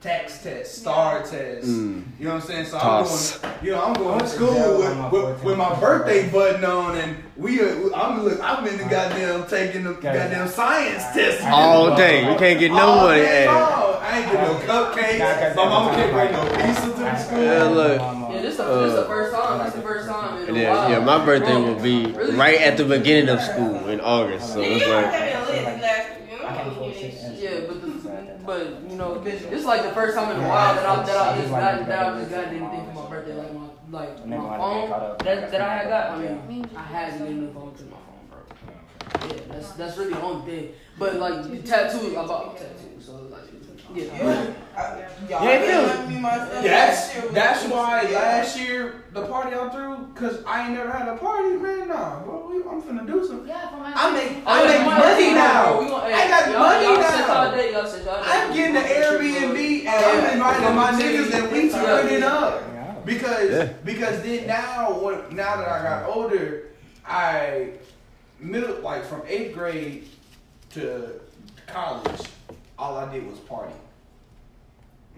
Tax 0.03 0.43
test, 0.43 0.79
star 0.81 1.21
test. 1.21 1.65
Mm. 1.65 2.03
You 2.19 2.25
know 2.27 2.35
what 2.35 2.43
I'm 2.43 2.49
saying? 2.49 2.67
So 2.67 2.77
Toss. 2.79 3.37
I'm 3.45 3.51
going, 3.53 3.65
you 3.65 3.71
know, 3.71 3.85
I'm 3.85 3.95
going 3.95 4.19
to 4.19 4.27
school 4.27 4.49
went 4.49 4.59
to 4.59 4.63
jail 4.65 4.79
with, 4.81 4.99
my 4.99 5.09
with, 5.11 5.45
with 5.45 5.59
my 5.59 5.79
birthday 5.79 6.29
button 6.29 6.65
on, 6.65 6.97
and 6.97 7.17
we, 7.37 7.61
uh, 7.61 7.89
I'm 7.95 8.25
look, 8.25 8.41
I'm 8.43 8.67
in 8.67 8.79
the 8.79 8.83
goddamn 8.85 9.47
taking 9.47 9.85
the 9.85 9.93
goddamn 9.93 10.49
science 10.49 11.05
test 11.15 11.45
All 11.45 11.95
day. 11.95 12.29
You 12.29 12.37
can't 12.37 12.59
get 12.59 12.73
no 12.73 12.79
All 12.81 12.97
money. 13.07 13.21
day 13.21 13.47
Hey. 13.47 13.47
I 13.49 14.19
ain't 14.19 14.33
get 14.33 14.43
no 14.43 14.55
cupcakes. 14.67 15.55
My 15.55 15.65
mama 15.69 15.95
can't 15.95 16.13
bring 16.13 16.33
no 16.33 16.67
pizza 16.67 16.83
to 16.83 16.89
the 16.99 17.17
school. 17.19 17.43
Yeah, 17.45 17.63
look. 17.63 18.01
Yeah, 18.01 18.43
this 18.43 18.57
the 18.57 18.65
this 18.65 18.95
the 18.95 19.05
first 19.07 19.33
time. 19.37 19.59
This 19.59 19.69
is 19.69 19.75
the 19.75 19.83
first 19.83 20.09
time 20.09 20.43
in 20.43 20.49
And 20.49 20.57
a 20.57 20.61
then, 20.61 20.77
while. 20.77 20.91
yeah, 20.91 20.99
my 20.99 21.25
birthday 21.25 21.55
will 21.55 21.81
be 21.81 22.07
Really? 22.07 22.35
right 22.35 22.61
at 22.61 22.77
the 22.77 22.85
beginning 22.85 23.29
of 23.29 23.41
school 23.41 23.89
in 23.89 24.01
August. 24.01 24.53
So 24.53 24.61
it's 24.63 24.85
like, 24.85 25.07
had 25.15 25.37
a 25.37 25.47
lit 25.47 25.81
last 25.81 26.09
you 26.29 26.39
know, 26.39 26.45
I 26.45 26.55
can't 26.57 26.67
you 26.67 26.73
afford 26.73 26.93
did 26.95 27.01
shit. 27.01 27.15
shit. 27.15 27.39
Yeah, 27.39 27.61
but 27.69 27.81
the, 27.81 27.89
but 28.45 28.92
you 28.93 28.99
know, 28.99 29.19
this 29.19 29.43
is 29.43 29.65
like 29.65 29.83
the 29.83 29.93
first 29.93 30.15
time 30.17 30.31
in 30.37 30.45
a 30.45 30.49
while 30.49 30.75
that 30.75 30.85
I 30.85 31.03
that 31.03 31.17
I 31.17 31.37
just 31.39 31.51
got 31.51 31.87
that 31.87 31.99
I 31.99 32.19
just 32.19 32.31
got 32.31 32.47
anything 32.49 32.87
for 32.87 32.93
my 32.93 33.11
birthday, 33.11 33.35
like 33.35 33.55
my 33.55 33.69
like 33.91 34.27
my 34.27 34.37
phone 34.37 35.17
that 35.25 35.51
that 35.51 35.61
I 35.61 35.77
had 35.79 35.89
got. 35.89 36.11
I 36.11 36.47
mean, 36.47 36.69
I 36.77 36.83
had 36.83 37.13
to 37.15 37.19
get 37.21 37.29
a 37.29 37.33
new 37.33 37.53
phone 37.53 37.75
to 37.75 37.85
my 37.85 37.97
phone, 37.97 38.25
bro. 38.29 39.29
Yeah, 39.29 39.43
that's 39.49 39.73
that's 39.73 39.97
really 39.97 40.13
the 40.13 40.21
only 40.21 40.45
thing. 40.45 40.75
But 40.99 41.17
like 41.17 41.51
the 41.51 41.59
tattoos, 41.63 42.15
I 42.15 42.27
bought 42.27 42.59
tattoos, 42.59 43.07
so 43.07 43.15
like 43.31 43.62
yeah. 43.95 44.05
Yeah, 44.05 44.47
I- 44.77 44.99
y'all 45.29 45.45
Yeah, 45.45 45.51
it 45.51 45.59
didn't 45.61 45.87
feels- 45.87 45.99
let 45.99 46.09
me 46.09 46.19
myself 46.19 46.65
Yeah, 46.65 46.71
that's 46.71 46.99
last 47.01 47.15
year 47.15 47.23
with- 47.25 47.35
that's 47.35 47.65
why 47.65 48.03
Yeah. 48.03 48.19
last 48.19 48.59
year 48.59 48.95
the 49.13 49.23
party 49.27 49.55
I 49.57 49.69
threw, 49.69 50.09
cause 50.15 50.43
I 50.47 50.63
ain't 50.67 50.73
never 50.79 50.91
had 50.91 51.09
a 51.09 51.17
party, 51.17 51.57
man. 51.57 51.89
Nah, 51.89 52.21
bro, 52.21 52.49
we, 52.51 52.63
I'm 52.69 52.81
finna 52.83 53.07
do 53.07 53.27
some. 53.27 53.47
Yeah, 53.47 53.69
for 53.71 53.77
my 53.77 53.93
I 53.95 54.11
make 54.13 54.33
Oh, 54.47 54.53
I 54.53 54.67
make 54.67 54.79
we 54.79 54.85
gonna- 54.85 54.99
money 54.99 55.27
we 55.29 55.35
now. 55.35 55.65
gonna- 55.65 55.79
we 55.81 55.87
gonna- 55.89 56.05
I 56.15 56.29
got 56.29 56.51
y'all- 56.51 56.61
money 56.61 56.85
y'all 56.85 57.03
set 57.03 57.19
y'all 57.29 57.51
now. 57.51 57.55
y'all 57.63 57.87
set 57.87 58.05
y'all 58.05 58.23
date. 58.23 58.31
I'm 58.33 58.53
getting 58.55 58.75
the 58.75 58.81
Airbnb 58.81 59.87
and 59.87 60.05
I'm 60.05 60.33
inviting 60.35 60.75
my 60.75 60.91
niggas 60.93 61.35
and 61.35 61.53
we 61.53 61.69
Yeah. 61.71 61.77
turning 61.85 62.23
up. 62.23 62.63
Yeah. 62.75 62.95
Because 63.05 63.51
Yeah. 63.51 63.69
because 63.85 64.23
then 64.23 64.47
now 64.47 64.93
when 65.01 65.17
now 65.37 65.57
that 65.57 65.69
I 65.69 65.83
got 65.83 66.09
older, 66.17 66.63
I 67.07 67.69
middle 68.41 68.81
like 68.81 69.05
from 69.05 69.23
eighth 69.29 69.55
grade 69.55 70.09
to 70.75 71.21
college, 71.67 72.23
all 72.79 72.97
I 72.97 73.13
did 73.13 73.29
was 73.29 73.39
party. 73.41 73.75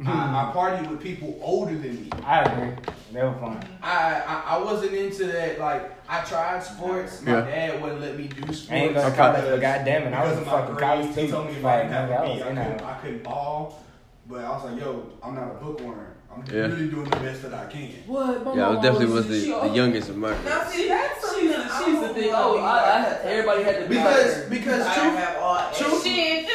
I, 0.05 0.11
I 0.51 0.53
partied 0.55 0.91
with 0.91 1.01
people 1.01 1.39
older 1.41 1.73
than 1.75 2.03
me. 2.03 2.11
I 2.25 2.43
agree. 2.43 2.75
They 3.13 3.23
were 3.23 3.33
fun. 3.35 3.65
I, 3.81 4.23
I 4.27 4.57
I 4.57 4.59
wasn't 4.63 4.93
into 4.93 5.27
that. 5.27 5.61
Like 5.61 5.93
I 6.09 6.25
tried 6.25 6.63
sports. 6.65 7.23
My 7.23 7.31
Yeah. 7.33 7.41
dad 7.45 7.83
wouldn't 7.83 8.01
let 8.01 8.17
me 8.19 8.27
do 8.27 8.43
sports. 8.53 8.71
I 8.71 8.75
ain't 8.75 8.95
go 8.95 9.01
to 9.03 9.07
Okay. 9.07 9.17
college, 9.17 9.45
but 9.45 9.61
goddamn 9.61 10.03
it, 10.03 10.13
I 10.15 10.25
was 10.25 10.39
because 10.39 10.39
a 10.39 10.41
of 10.41 10.47
my 10.47 10.53
fucking 10.53 10.77
college 10.77 11.05
grades. 11.15 11.17
He 11.19 11.29
told 11.29 11.47
me 11.47 11.53
if 11.53 11.65
I 11.65 11.77
didn't 11.77 11.93
have 11.93 12.11
nigga, 12.11 12.21
was 12.29 12.39
B, 12.39 12.43
I 12.43 12.49
in 12.51 12.57
couldn't. 12.57 12.83
I 12.83 12.95
couldn't 12.99 13.23
ball. 13.23 13.85
But 14.27 14.45
I 14.45 14.49
was 14.51 14.65
like, 14.65 14.81
yo, 14.81 15.07
I'm 15.23 15.35
not 15.37 15.51
a 15.53 15.55
bookworm. 15.65 16.07
I'm 16.35 16.43
Yeah. 16.53 16.63
really 16.63 16.89
doing 16.89 17.05
the 17.05 17.17
best 17.19 17.43
that 17.43 17.55
I 17.55 17.67
can. 17.71 17.91
What? 18.09 18.45
My 18.45 18.55
yeah, 18.57 18.67
I 18.69 18.73
mama 18.73 18.83
definitely 18.83 19.15
was 19.15 19.29
the, 19.29 19.41
the 19.61 19.69
youngest 19.69 20.09
of 20.09 20.17
my 20.17 20.31
Now 20.43 20.65
see, 20.65 20.89
that's 20.89 21.21
She's 21.39 21.51
the, 21.55 21.85
she's 21.85 22.01
the 22.01 22.09
thing. 22.15 22.31
Oh, 22.33 22.59
I, 22.59 22.79
I 22.81 23.19
everybody 23.23 23.63
had 23.63 23.83
to 23.83 23.89
be 23.89 23.95
Because 23.95 24.45
because 24.49 24.85
truth, 24.95 24.97
don't 24.97 25.17
have 25.17 25.37
all 25.43 25.55
that. 25.55 25.75
Truth- 25.75 26.03
Shit, 26.03 26.47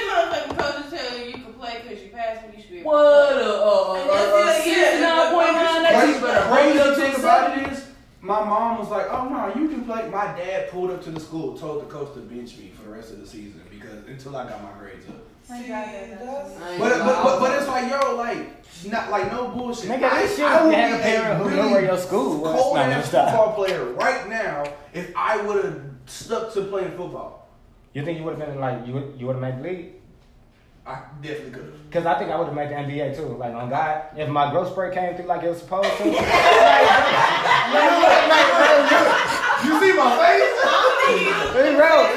play 1.60 1.82
because 1.84 2.04
you 2.04 2.10
passed 2.10 2.48
me, 2.48 2.54
you 2.56 2.62
should 2.62 2.72
be 2.72 2.78
able 2.80 2.92
to 2.92 2.96
what 2.98 3.34
play. 3.34 3.44
a, 3.44 3.50
uh, 3.50 3.54
uh, 3.54 3.94
And 3.96 4.10
uh, 4.10 4.46
that's 4.46 4.66
it, 4.66 4.72
yeah, 4.72 4.84
sixty-nine 4.84 5.34
point 5.34 5.54
nine. 5.54 5.84
That 5.84 5.94
crazy, 6.00 6.14
shit 6.14 6.22
better 6.24 6.48
crazy 6.50 6.80
up 6.80 6.96
thing 6.98 7.12
the 7.14 7.20
about 7.20 7.58
it 7.58 7.72
is, 7.72 7.86
my 8.22 8.40
mom 8.44 8.80
was 8.80 8.90
like, 8.90 9.08
"Oh 9.12 9.28
no, 9.30 9.62
you 9.62 9.68
can 9.70 9.84
play." 9.86 10.10
My 10.10 10.26
dad 10.38 10.70
pulled 10.72 10.92
up 10.92 11.04
to 11.04 11.12
the 11.12 11.20
school, 11.20 11.58
told 11.58 11.82
the 11.82 11.86
coach 11.92 12.14
to 12.16 12.20
bench 12.22 12.58
me 12.58 12.72
for 12.76 12.84
the 12.84 12.96
rest 12.96 13.12
of 13.12 13.20
the 13.20 13.28
season 13.28 13.62
because 13.70 14.06
until 14.08 14.36
I 14.36 14.48
got 14.50 14.62
my 14.64 14.72
grades 14.80 15.08
up. 15.10 15.16
See, 15.44 15.68
that's- 15.68 16.58
I 16.62 16.72
ain't 16.72 16.80
But 16.80 16.90
gonna 16.90 17.04
but, 17.06 17.16
lie, 17.16 17.24
but, 17.24 17.40
but 17.40 17.52
it's 17.60 17.68
like 17.68 17.90
yo, 17.90 18.16
like 18.16 18.86
not 18.92 19.10
like 19.10 19.32
no 19.32 19.48
bullshit. 19.48 19.90
Nigga, 19.90 20.04
I, 20.12 20.22
this 20.22 20.36
shit, 20.36 20.46
I 20.46 20.64
would 20.64 20.76
have 20.76 20.92
be 20.92 21.10
a 21.10 21.12
parent 21.12 21.42
who 21.42 21.50
really 21.50 21.62
know 21.62 21.70
where 21.72 21.84
your 21.86 21.98
school 21.98 22.38
was. 22.40 22.62
Cold 22.62 22.76
Nah, 22.76 22.86
no, 22.88 22.92
ass 22.94 23.08
stop. 23.10 23.30
football 23.30 23.54
player 23.56 23.86
right 23.94 24.30
now 24.30 24.64
if 24.94 25.12
I 25.16 25.42
would 25.42 25.64
have 25.66 25.82
stuck 26.06 26.54
to 26.54 26.62
playing 26.66 26.92
football. 26.92 27.48
You 27.94 28.06
think 28.06 28.20
you 28.20 28.24
would 28.26 28.38
have 28.38 28.48
been 28.48 28.60
like 28.60 28.86
you 28.86 28.94
would 28.94 29.14
you 29.18 29.26
would 29.26 29.38
have 29.38 29.42
made 29.42 29.58
the 29.64 29.70
league? 29.70 29.94
I 30.90 31.06
definitely 31.22 31.52
could 31.52 31.66
have. 31.70 31.76
Cause 31.92 32.06
I 32.06 32.18
think 32.18 32.32
I 32.32 32.36
would 32.38 32.48
have 32.50 32.56
made 32.56 32.70
the 32.70 32.76
NBA 32.82 33.16
too. 33.16 33.38
Like 33.38 33.54
on 33.54 33.70
God, 33.70 34.06
if 34.18 34.28
my 34.28 34.50
growth 34.50 34.72
spurt 34.72 34.92
came 34.94 35.14
through 35.16 35.26
like 35.26 35.44
it 35.44 35.50
was 35.50 35.60
supposed 35.60 35.86
to. 35.86 35.92
like, 36.10 36.10
like, 36.10 36.26
like, 38.26 38.48
bro, 38.50 38.90
You 39.66 39.74
see 39.78 39.94
my 39.94 40.10
face? 40.18 40.50
Hey, 41.54 41.78
bro. 41.78 42.10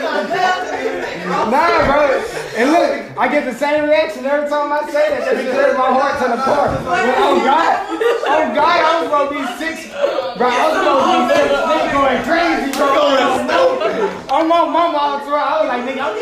Nah, 1.53 1.85
bro. 1.85 2.17
And 2.57 2.73
look, 2.73 3.13
I 3.19 3.29
get 3.29 3.45
the 3.45 3.53
same 3.53 3.85
reaction 3.85 4.25
every 4.25 4.49
time 4.49 4.73
I 4.73 4.89
say 4.89 5.05
that. 5.09 5.21
That 5.21 5.37
hurt 5.37 5.77
my 5.77 5.93
heart 5.93 6.17
to 6.21 6.29
the 6.33 6.41
core. 6.41 6.73
But 6.89 7.05
oh 7.21 7.37
God, 7.45 7.77
oh 8.25 8.55
God, 8.57 8.81
I 8.81 8.97
was 9.01 9.09
gonna 9.13 9.29
be 9.37 9.45
six, 9.61 9.85
bro. 10.37 10.49
I 10.49 10.51
was 10.69 10.77
gonna 10.81 11.13
be 11.13 11.29
six, 11.37 11.49
going 11.93 12.25
crazy, 12.25 12.73
bro. 12.73 12.89
Going 12.89 13.45
stupid. 13.45 14.01
On 14.33 14.49
my 14.49 14.65
mama 14.65 14.97
all 14.97 15.21
throughout. 15.21 15.45
I 15.45 15.61
was 15.61 15.69
like, 15.69 15.85
nigga, 15.85 16.09
I'm 16.09 16.17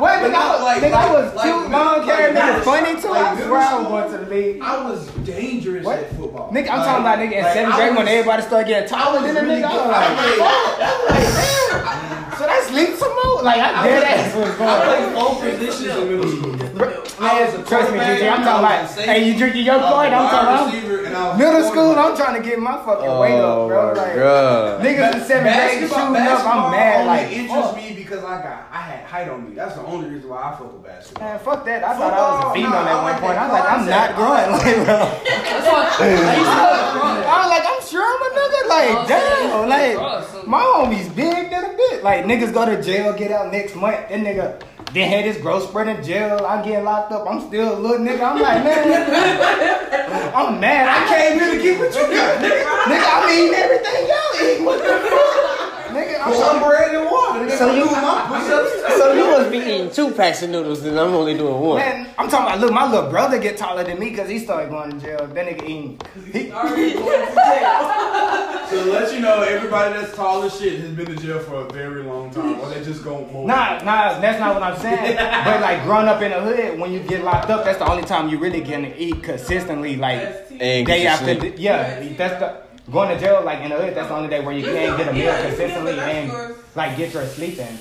Wait, 0.00 0.16
nigga, 0.24 0.34
I 0.34 0.52
was, 0.54 0.62
Like- 0.62 0.82
nigga, 0.82 0.92
I 0.94 1.12
was 1.12 1.34
like- 1.34 1.44
cute, 1.44 1.70
long 1.70 2.02
hair, 2.02 2.32
like 2.32 2.36
nigga, 2.36 2.46
middle- 2.46 2.60
funny 2.62 3.00
too. 3.00 3.08
like 3.10 3.26
I 3.26 3.36
swear 3.36 3.60
I 3.60 3.74
was 3.74 3.84
school? 3.84 3.90
going 3.90 4.10
to 4.12 4.18
the 4.24 4.34
league. 4.34 4.60
I 4.62 4.82
was 4.88 5.06
dangerous 5.24 5.84
What? 5.84 5.98
at 5.98 6.16
football. 6.16 6.48
Nigga, 6.52 6.70
I'm 6.70 6.78
Like- 6.78 6.86
talking 6.88 7.04
about 7.04 7.18
nigga 7.18 7.32
in 7.36 7.42
like, 7.44 7.52
seventh 7.52 7.76
grade 7.76 7.96
when 7.96 8.08
everybody 8.08 8.42
started 8.42 8.68
getting 8.68 8.88
taller 8.88 9.20
than 9.20 9.36
a 9.36 9.40
really 9.42 9.60
nigga. 9.62 9.68
I 9.68 9.76
was 9.76 9.86
like, 9.86 9.96
I 10.00 10.14
played- 10.16 10.38
fuck. 10.40 10.80
I 10.80 10.90
was 10.96 11.10
like. 11.10 12.38
So 12.40 12.46
that's 12.46 12.70
leap 12.72 12.94
some 12.96 13.14
more. 13.22 13.42
Like 13.42 13.60
I 13.60 13.86
dead 13.86 14.02
ass 14.04 14.34
was 14.34 14.48
I 14.48 14.56
going. 14.56 14.80
played 14.88 15.12
four 15.14 15.34
positions 15.36 15.96
in 15.96 16.08
middle 16.08 16.30
school. 16.30 16.69
I 16.80 17.44
was 17.44 17.54
a 17.54 17.58
Man, 17.58 17.66
trust 17.66 17.92
me, 17.92 17.98
quarterback, 17.98 18.20
GG. 18.20 18.32
I'm 18.32 18.40
I 18.40 18.44
talking 18.44 18.62
was 18.64 18.92
about. 18.96 19.04
Hey, 19.04 19.28
you 19.30 19.38
drinking 19.38 19.64
your 19.66 19.74
I 19.74 19.78
was 19.78 19.92
coin? 19.92 20.12
a 20.12 20.16
I'm 20.16 20.24
wide 20.24 20.30
talking 20.30 20.48
about. 20.48 21.10
I 21.10 21.28
was 21.28 21.38
Middle 21.38 21.62
school, 21.68 21.72
quarterback. 21.94 22.10
I'm 22.10 22.16
trying 22.16 22.36
to 22.42 22.48
get 22.48 22.58
my 22.58 22.76
fucking 22.84 23.14
weight 23.20 23.40
up, 23.40 23.58
Oh 23.60 23.68
bro. 23.68 23.92
Like 23.92 24.14
god. 24.16 24.80
niggas 24.80 25.14
in 25.14 25.20
seventh 25.20 25.28
grade 25.28 25.80
Basketball, 25.84 25.98
shooting 26.00 26.26
up. 26.32 26.46
I'm 26.46 26.70
mad. 26.72 26.96
only 26.96 27.06
Like 27.12 27.28
interests 27.32 27.70
fuck. 27.70 27.76
me 27.76 27.92
because 27.94 28.22
I 28.24 28.36
got 28.42 28.58
I 28.72 28.80
had 28.80 29.04
height 29.04 29.28
on 29.28 29.38
me. 29.48 29.54
That's 29.54 29.74
the 29.74 29.82
only 29.84 30.08
reason 30.08 30.30
why 30.30 30.40
I 30.40 30.50
fuck 30.56 30.72
with 30.72 30.82
basketball. 30.84 31.28
Man, 31.28 31.38
fuck 31.40 31.64
that. 31.66 31.84
I 31.84 31.92
thought 31.98 32.14
I 32.14 32.20
was 32.30 32.38
a 32.40 32.54
female 32.54 32.70
nah, 32.70 32.88
at 32.88 33.02
one 33.04 33.18
point. 33.20 33.36
I 33.36 33.44
that 33.44 33.52
was 33.52 33.60
like, 33.60 33.68
I'm 33.68 33.84
not 33.84 34.08
growing. 34.16 34.48
Like, 34.56 34.76
bro. 34.88 34.98
That's 35.28 35.66
why 35.70 35.82
I 36.00 36.36
used 36.40 36.48
to 36.48 36.56
have 36.56 36.72
a 36.72 36.98
front. 36.98 37.20
I 37.20 37.36
was 37.44 37.50
like, 37.52 37.66
I'm 37.68 37.82
sure 37.84 38.04
I'm 38.06 38.22
a 38.24 38.30
nigga. 38.32 38.60
Like, 38.70 38.90
Oh, 38.90 39.04
damn. 39.10 39.68
Like, 39.68 39.94
so- 40.30 40.42
my 40.46 40.62
homie's 40.62 41.08
big 41.10 41.50
than 41.50 41.64
a 41.64 41.76
bit. 41.76 42.02
Like, 42.02 42.24
niggas 42.24 42.52
go 42.54 42.64
to 42.64 42.80
jail, 42.82 43.12
get 43.12 43.30
out 43.30 43.52
next 43.52 43.76
month. 43.76 44.08
That 44.08 44.18
nigga 44.20 44.60
then 44.92 45.08
had 45.08 45.24
his 45.24 45.36
growth 45.38 45.68
spurt 45.68 45.88
in 45.88 46.02
jail. 46.02 46.44
I'm 46.46 46.64
getting 46.64 46.84
locked 46.84 47.12
up. 47.12 47.26
I'm 47.28 47.40
still 47.46 47.76
a 47.76 47.78
little 47.78 48.04
nigga. 48.04 48.22
I'm 48.22 48.40
like, 48.40 48.64
man, 48.64 50.34
I'm 50.34 50.60
mad. 50.60 50.88
I 50.88 51.06
came 51.08 51.38
here 51.38 51.50
to 51.50 51.62
get 51.62 51.78
what 51.78 51.94
you 51.94 52.02
got, 52.14 52.38
nigga. 52.42 52.64
Nigga, 52.90 53.08
I'm 53.14 53.28
eating 53.30 53.54
everything 53.54 54.08
y'all 54.08 54.34
eat. 54.46 54.60
What 54.64 54.78
the 54.82 55.08
fuck? 55.08 55.49
Nigga, 55.94 56.20
I'm 56.26 56.34
sorry. 56.34 56.58
Cornbread 56.60 56.94
and 56.94 57.04
water. 57.10 57.38
Nigga, 57.40 57.58
So 57.58 57.74
you- 57.74 57.84
doing 57.84 57.92
my 58.02 58.24
push-ups. 58.28 58.96
So 58.98 59.12
you 59.12 59.24
must 59.30 59.50
be 59.50 59.58
eating 59.58 59.90
two 59.90 60.10
packs 60.12 60.42
of 60.42 60.50
noodles 60.50 60.84
and 60.84 60.98
I'm 60.98 61.14
only 61.14 61.36
doing 61.36 61.58
one. 61.60 61.78
Man, 61.78 62.06
I'm 62.18 62.28
talking 62.28 62.46
about, 62.46 62.60
look, 62.60 62.72
my 62.72 62.90
little 62.90 63.10
brother 63.10 63.38
get 63.38 63.56
taller 63.56 63.84
than 63.84 63.98
me 63.98 64.10
because 64.10 64.28
he 64.28 64.38
started 64.38 64.70
going 64.70 64.90
to 64.92 64.98
jail. 65.04 65.26
That 65.26 65.46
nigga 65.46 65.62
eating. 65.64 66.00
He, 66.32 66.50
Already 66.52 66.94
going 66.94 67.26
to 67.28 67.34
jail. 67.34 68.06
So 68.70 68.76
let 68.84 69.12
you 69.12 69.18
know, 69.18 69.42
everybody 69.42 69.94
that's 69.94 70.14
tall 70.14 70.44
as 70.44 70.56
shit 70.56 70.78
has 70.78 70.90
been 70.90 71.06
to 71.06 71.16
jail 71.16 71.40
for 71.40 71.56
a 71.66 71.72
very 71.72 72.04
long 72.04 72.30
time, 72.30 72.60
or 72.60 72.68
they 72.68 72.84
just 72.84 73.02
go 73.02 73.24
more. 73.26 73.44
Nah, 73.44 73.82
nah, 73.82 74.20
that's 74.20 74.38
not 74.38 74.54
what 74.54 74.62
I'm 74.62 74.78
saying. 74.78 75.16
but 75.44 75.60
like 75.60 75.82
growing 75.82 76.06
up 76.06 76.22
in 76.22 76.30
the 76.30 76.40
hood, 76.40 76.78
when 76.78 76.92
you 76.92 77.00
get 77.00 77.24
locked 77.24 77.50
up, 77.50 77.64
that's 77.64 77.78
the 77.78 77.90
only 77.90 78.04
time 78.04 78.28
you 78.28 78.38
really 78.38 78.60
can 78.60 78.94
eat 78.96 79.24
consistently, 79.24 79.96
like 79.96 80.20
And 80.60 80.86
day 80.86 81.04
after 81.08 81.34
sleep. 81.36 81.56
day. 81.56 81.60
Yeah, 81.60 82.00
that's 82.16 82.38
the 82.38 82.62
going 82.90 83.08
to 83.08 83.18
jail 83.18 83.42
like 83.44 83.60
in 83.60 83.70
the 83.70 83.76
hood. 83.76 83.94
That's 83.94 84.08
the 84.08 84.14
only 84.14 84.28
day 84.28 84.40
where 84.44 84.54
you 84.54 84.64
can 84.64 84.96
get 84.96 85.08
a 85.08 85.12
meal 85.12 85.24
Yeah, 85.24 85.42
consistently 85.48 85.96
yeah, 85.96 86.06
and 86.08 86.30
that's 86.30 86.76
like 86.76 86.96
get 86.96 87.12
your 87.14 87.24
sleep 87.26 87.58
in. 87.58 87.78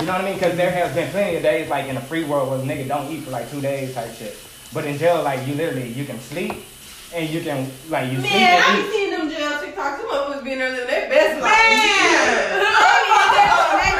You 0.00 0.06
know 0.06 0.12
what 0.14 0.22
I 0.22 0.24
mean? 0.24 0.34
Because 0.34 0.56
there 0.56 0.70
has 0.70 0.94
been 0.94 1.10
plenty 1.10 1.36
of 1.36 1.42
days 1.42 1.68
like 1.70 1.86
in 1.86 1.94
the 1.94 2.00
free 2.00 2.24
world 2.24 2.50
where 2.50 2.58
nigga 2.60 2.88
don't 2.88 3.10
eat 3.12 3.22
for 3.24 3.30
like 3.30 3.50
two 3.50 3.60
days 3.60 3.94
type 3.94 4.12
shit. 4.14 4.36
But 4.74 4.84
in 4.84 4.96
jail, 4.98 5.22
like 5.22 5.46
you 5.46 5.54
literally 5.54 5.88
you 5.92 6.04
can 6.04 6.18
sleep 6.18 6.54
and 7.14 7.28
you 7.28 7.40
can 7.42 7.70
like 7.88 8.10
you 8.10 8.18
sleep 8.20 8.32
Man, 8.32 8.62
I 8.62 8.66
and 8.74 8.82
be 8.82 8.88
eat. 8.88 8.92
seeing 8.92 9.10
them 9.10 9.28
jail 9.30 9.50
TikToks. 9.58 9.96
Some 10.00 10.10
of 10.10 10.32
us 10.36 10.42
being 10.42 10.58
there 10.58 10.70
living 10.70 10.86
their 10.88 11.08
best 11.08 11.40
life. 11.40 11.52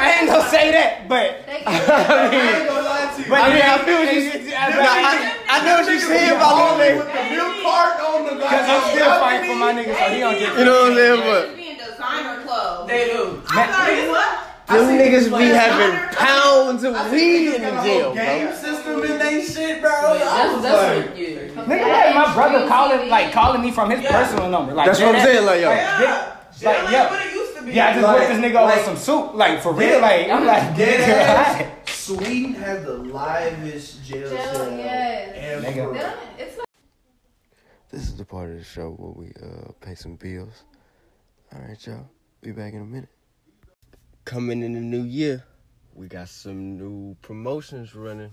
I 0.05 0.17
ain't 0.19 0.29
gonna 0.29 0.49
say 0.49 0.71
that, 0.71 1.07
but 1.07 1.45
They 1.45 1.63
I 1.65 1.71
can- 1.79 2.61
ain't 2.61 2.67
gonna 2.67 2.81
lie 2.81 2.92
to 3.15 3.29
but 3.29 3.39
I 3.39 3.47
mean, 3.53 3.61
I 3.61 3.77
feel 3.85 3.99
what 3.99 4.13
you- 4.13 4.53
I, 4.55 4.65
I, 4.69 5.59
I 5.59 5.65
know 5.65 5.73
what 5.81 5.91
you're 5.91 5.99
saying 5.99 6.31
about 6.31 6.53
All 6.53 6.77
Lil 6.77 6.97
with 6.97 7.07
the 7.07 7.23
milk 7.35 7.53
cart 7.63 7.99
on 8.01 8.23
the 8.25 8.43
Cause 8.43 8.65
I'm 8.69 8.83
still 8.91 9.11
fighting 9.19 9.49
for 9.49 9.55
my 9.57 9.73
nigga, 9.73 9.93
so 9.97 10.13
he 10.13 10.19
don't 10.19 10.37
get. 10.39 10.57
You 10.57 10.65
know 10.65 10.81
what 10.83 10.91
I'm 10.91 10.97
saying? 10.97 11.19
But 11.21 11.47
They 11.49 11.55
be 11.55 11.69
in 11.69 11.77
designer 11.77 12.43
clothes. 12.43 12.87
They 12.89 13.05
do. 13.11 13.41
I'm 13.49 13.69
like, 13.69 14.09
what? 14.09 14.39
them 14.67 14.97
niggas 14.97 15.37
be 15.37 15.45
having 15.53 16.15
pounds 16.17 16.83
of 16.83 17.11
weed 17.11 17.55
in 17.55 17.61
the 17.61 17.81
jail, 17.83 18.13
game 18.15 18.47
bro. 18.47 18.55
system 18.55 19.03
in 19.03 19.17
they 19.19 19.43
shit, 19.45 19.81
bro. 19.81 19.91
That's, 19.91 20.23
I 20.23 20.61
that's 20.61 20.63
like, 20.63 21.09
what, 21.09 21.17
yeah. 21.17 21.63
Nigga, 21.65 21.87
like 21.91 22.15
my 22.15 22.33
brother 22.33 22.67
calling, 22.67 23.09
like 23.09 23.31
calling 23.33 23.61
me 23.61 23.71
from 23.71 23.89
his 23.91 24.01
Yeah. 24.01 24.23
personal 24.23 24.49
number. 24.49 24.73
Like 24.73 24.87
That's 24.87 24.99
what 24.99 25.09
I'm 25.09 25.13
dead 25.15 25.25
saying, 25.25 25.45
like, 25.45 25.61
yo. 25.61 25.69
ass. 25.69 26.01
Yeah. 26.01 26.69
Like, 26.71 26.79
ain't 26.83 26.91
yeah. 26.91 27.09
what 27.11 27.25
it 27.27 27.33
used 27.33 27.55
to 27.57 27.61
be. 27.63 27.71
Yeah, 27.73 27.87
I 27.87 27.93
just 27.93 28.03
Like- 28.03 28.17
whipped 28.19 28.31
this 28.31 28.39
nigga 28.51 28.55
over 28.55 28.75
like- 28.75 28.85
some 28.85 28.97
soup, 28.97 29.33
like 29.35 29.61
for 29.61 29.73
real. 29.73 29.99
Like 30.01 30.29
I'm 30.29 30.45
like, 30.45 30.75
Dead 30.77 30.99
nigga, 31.09 31.13
ass. 31.13 31.55
hi. 31.57 31.71
Sweden 32.03 32.53
has 32.55 32.83
the 32.83 32.97
livest 32.97 34.03
jail, 34.03 34.29
Jail, 34.29 34.53
cell 34.53 34.77
yes. 34.77 35.31
ever. 35.37 35.65
Nigga. 35.65 36.13
It's 36.37 36.57
like 36.57 36.67
This 37.91 38.01
is 38.01 38.17
the 38.17 38.25
part 38.25 38.49
of 38.49 38.57
the 38.57 38.63
show 38.65 38.89
where 38.89 39.11
we 39.11 39.31
uh 39.41 39.71
pay 39.79 39.95
some 39.95 40.17
bills. 40.17 40.65
All 41.55 41.61
right, 41.61 41.87
y'all. 41.87 42.09
Be 42.41 42.51
back 42.51 42.73
in 42.73 42.81
a 42.81 42.85
minute. 42.85 43.07
Coming 44.25 44.63
in 44.63 44.73
the 44.73 44.81
new 44.81 45.03
year, 45.03 45.45
we 45.95 46.07
got 46.07 46.27
some 46.27 46.77
new 46.77 47.15
promotions 47.21 47.95
running. 47.95 48.31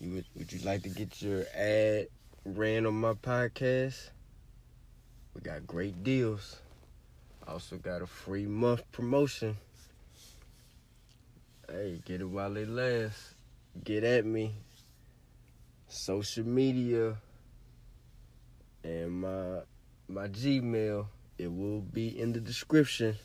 You 0.00 0.14
would, 0.14 0.24
would 0.34 0.50
you 0.50 0.60
like 0.60 0.82
to 0.84 0.88
get 0.88 1.20
your 1.20 1.44
ad 1.54 2.06
ran 2.46 2.86
on 2.86 2.94
my 2.94 3.12
podcast? 3.12 4.08
We 5.34 5.42
got 5.42 5.66
great 5.66 6.02
deals. 6.02 6.56
Also 7.46 7.76
got 7.76 8.00
a 8.00 8.06
free 8.06 8.46
month 8.46 8.90
promotion. 8.90 9.54
Hey, 11.70 12.00
get 12.04 12.20
it 12.20 12.24
while 12.28 12.56
it 12.56 12.68
lasts. 12.68 13.34
Get 13.84 14.04
at 14.04 14.24
me. 14.24 14.52
Social 15.88 16.44
media 16.46 17.16
and 18.84 19.20
my 19.20 19.60
my 20.08 20.28
Gmail. 20.28 21.06
It 21.38 21.52
will 21.52 21.80
be 21.80 22.18
in 22.18 22.32
the 22.32 22.40
description. 22.40 23.16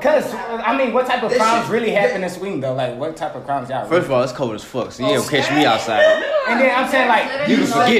Cause 0.00 0.32
I 0.32 0.76
mean, 0.78 0.94
what 0.94 1.06
type 1.06 1.22
of 1.22 1.30
That 1.30 1.38
crimes 1.38 1.64
shit- 1.66 1.72
really 1.72 1.90
happen 1.90 2.24
in 2.24 2.30
Sweden 2.30 2.60
though? 2.60 2.72
Like, 2.74 2.96
what 2.96 3.14
type 3.16 3.34
of 3.34 3.44
crimes 3.44 3.68
y'all? 3.68 3.86
First 3.86 4.06
of 4.06 4.12
all, 4.12 4.22
it's 4.22 4.32
cold 4.32 4.54
as 4.54 4.64
fuck, 4.64 4.90
so 4.92 5.02
you 5.02 5.10
oh, 5.10 5.14
don't 5.16 5.28
catch 5.28 5.50
me 5.50 5.66
outside. 5.66 6.02
and 6.48 6.60
then 6.60 6.74
I'm 6.74 6.90
saying 6.90 7.08
like, 7.08 7.48
You 7.48 7.56
can 7.58 7.66
forget 7.66 7.90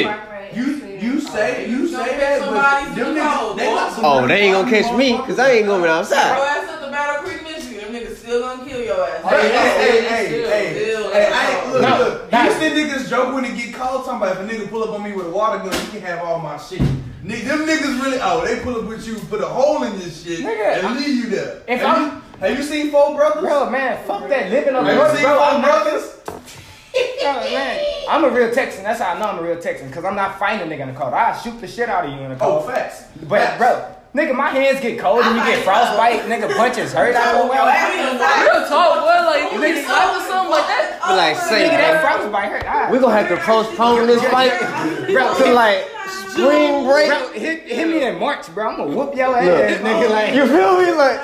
it. 0.52 0.56
You 0.56 0.64
you 0.98 1.20
say 1.20 1.68
you 1.68 1.88
Don't 1.90 2.06
say 2.06 2.16
that, 2.18 2.40
but 2.40 2.94
them 2.94 3.14
niggas 3.16 3.56
they 3.56 3.64
got 3.66 3.92
some. 3.92 4.04
Oh, 4.04 4.26
they 4.26 4.40
ain't 4.42 4.54
gonna 4.54 4.70
catch 4.70 4.96
me 4.96 5.16
because 5.16 5.38
I 5.38 5.50
ain't 5.50 5.66
going 5.66 5.82
Your 5.82 5.90
outside. 5.90 6.16
ass 6.18 6.68
at 6.70 6.80
the 6.80 6.90
Battle 6.90 7.24
Creek, 7.24 7.42
Michigan. 7.42 7.92
Them 7.92 8.02
niggas 8.02 8.16
still 8.16 8.40
gonna 8.40 8.64
kill 8.68 8.80
your 8.82 9.04
ass. 9.08 9.22
Hey, 9.42 9.50
hey, 9.50 10.02
hey, 10.02 10.28
hey, 10.28 10.46
hey, 10.46 10.84
Still, 10.84 11.12
hey, 11.12 11.30
I 11.32 11.50
ain't, 11.64 11.72
look, 11.72 11.82
No, 11.82 11.98
look. 11.98 12.32
nah. 12.32 12.42
Houston 12.42 12.72
niggas 12.72 13.08
joke 13.10 13.34
when 13.34 13.42
they 13.44 13.56
get 13.56 13.74
called. 13.74 14.04
Talking 14.04 14.22
about 14.22 14.40
if 14.40 14.50
a 14.50 14.54
nigga 14.54 14.70
pull 14.70 14.84
up 14.84 14.90
on 14.90 15.02
me 15.02 15.12
with 15.12 15.26
a 15.26 15.30
water 15.30 15.58
gun, 15.58 15.72
he 15.86 15.90
can 15.90 16.00
have 16.02 16.20
all 16.20 16.38
my 16.38 16.56
shit. 16.58 16.80
Nigga, 17.24 17.44
them 17.44 17.60
niggas 17.66 18.02
really, 18.02 18.18
oh, 18.20 18.44
they 18.44 18.60
pull 18.62 18.76
up 18.80 18.88
with 18.88 19.06
you, 19.06 19.14
put 19.30 19.40
a 19.40 19.46
hole 19.46 19.82
in 19.84 19.92
your 20.00 20.10
shit, 20.10 20.40
Nigga, 20.40 20.84
and 20.84 20.96
leave 20.96 21.08
you 21.24 21.26
there. 21.30 21.62
if 21.68 21.80
have, 21.80 21.96
I'm- 21.98 22.22
you, 22.40 22.46
have 22.48 22.58
you 22.58 22.64
seen 22.64 22.90
Four 22.90 23.14
Brothers? 23.16 23.42
bro, 23.42 23.70
man, 23.70 24.04
fuck 24.06 24.28
that 24.28 24.50
living 24.50 24.74
up 24.74 24.84
have 24.84 24.96
north, 24.96 25.10
you 25.12 25.16
seen 25.18 25.26
bro. 25.26 25.36
Four 25.36 25.46
I'm 25.46 25.62
Brothers? 25.62 26.20
bro, 27.20 27.32
man, 27.52 27.84
I'm 28.08 28.24
a 28.24 28.28
real 28.30 28.50
Texan. 28.52 28.82
That's 28.82 29.00
how 29.00 29.14
I 29.14 29.18
know 29.20 29.26
I'm 29.26 29.38
a 29.38 29.42
real 29.42 29.60
Texan. 29.60 29.90
Cause 29.92 30.04
I'm 30.04 30.16
not 30.16 30.38
fighting 30.38 30.70
a 30.70 30.74
nigga 30.74 30.80
in 30.82 30.88
the 30.92 30.98
cold. 30.98 31.14
I 31.14 31.36
shoot 31.38 31.60
the 31.60 31.68
shit 31.68 31.88
out 31.88 32.04
of 32.04 32.10
you 32.12 32.18
in 32.18 32.30
the 32.30 32.34
oh, 32.36 32.38
car. 32.38 32.48
Oh, 32.50 32.60
facts. 32.66 33.04
But 33.28 33.40
Facts. 33.40 33.58
bro, 33.58 33.94
nigga, 34.14 34.34
my 34.34 34.50
hands 34.50 34.80
get 34.80 34.98
cold 34.98 35.24
and 35.24 35.36
you 35.36 35.42
get 35.44 35.64
frostbite. 35.64 36.20
Nigga, 36.22 36.54
punches 36.56 36.92
hurt. 36.92 37.14
I 37.16 37.32
go 37.32 37.48
well. 37.48 37.66
Real 37.66 38.68
talk, 38.68 39.00
boy. 39.00 39.26
Like, 39.26 39.52
you 39.52 39.60
get 39.60 39.84
slapped 39.86 40.16
or 40.16 40.28
something 40.28 40.50
like 40.50 40.66
that. 40.66 41.00
Be 41.08 41.14
like, 41.16 41.36
say, 41.36 41.68
Nigga, 41.68 41.78
that 41.78 42.00
frostbite 42.02 42.50
hurt. 42.52 42.64
Ah. 42.66 42.88
we 42.90 42.98
gonna 42.98 43.14
have 43.16 43.28
to 43.28 43.36
postpone 43.44 44.06
this 44.06 44.22
fight 44.30 44.52
to 44.58 45.52
like 45.52 45.86
spring 46.08 46.84
break. 46.84 47.08
Bro, 47.08 47.32
hit, 47.32 47.62
hit 47.64 47.88
me 47.88 48.04
in 48.04 48.18
March, 48.18 48.52
bro. 48.54 48.68
I'm 48.70 48.76
gonna 48.76 48.96
whoop 48.96 49.14
your 49.16 49.36
ass, 49.36 49.80
Look. 49.80 49.86
nigga. 49.90 50.10
Like, 50.10 50.34
You 50.34 50.46
feel 50.46 50.78
me? 50.80 50.92
Like, 50.92 51.20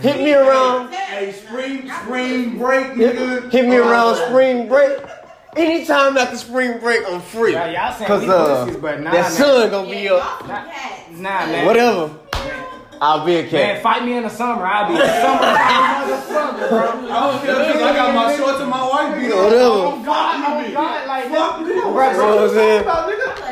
hit 0.00 0.16
me 0.18 0.32
around, 0.34 0.92
Hey, 0.92 1.32
spring, 1.32 1.90
spring 2.02 2.58
break, 2.58 2.86
nigga. 2.88 3.50
hit 3.50 3.66
me 3.66 3.76
around 3.76 4.16
spring 4.28 4.68
break. 4.68 4.98
Anytime 5.56 6.18
after 6.18 6.36
spring 6.36 6.78
break, 6.80 7.00
I'm 7.08 7.20
free. 7.22 7.54
Y'all- 7.54 7.72
y'all 7.72 7.92
saying 7.94 8.06
Cause 8.08 8.28
uh, 8.28 8.64
pussies, 8.66 8.76
but 8.76 9.00
nah, 9.00 9.10
that 9.10 9.22
man. 9.22 9.30
sun 9.32 9.70
gonna 9.70 9.88
be 9.90 10.06
up. 10.10 10.46
nah, 10.46 11.46
man. 11.46 11.64
Whatever. 11.64 12.10
I'll 13.00 13.24
be 13.26 13.36
a 13.36 13.42
Man, 13.42 13.50
cat. 13.50 13.82
fight 13.82 14.04
me 14.04 14.16
in 14.16 14.22
the 14.22 14.30
summer. 14.30 14.64
I'll 14.64 14.88
be 14.88 14.94
in 14.94 15.00
the 15.00 15.06
summer. 15.06 16.68
bro. 16.68 16.80
I 17.10 17.32
don't 17.32 17.44
care 17.44 17.54
because 17.56 17.82
I 17.82 17.94
got 17.94 18.14
my 18.14 18.36
shorts 18.36 18.60
and 18.60 18.70
my 18.70 18.88
wife 18.88 19.18
beat 19.20 19.32
on. 19.32 19.44
Whatever. 19.44 19.64
Oh, 19.64 20.02
God, 20.04 20.42
God, 20.42 20.66
oh 20.66 20.72
God, 20.72 21.06
like, 21.08 21.24
Fuck 21.28 21.56
bro, 21.58 21.66
you. 21.66 21.74
You 21.74 21.80
know 21.82 21.92
what 21.92 22.38
I'm 22.38 22.50
saying? 22.50 22.84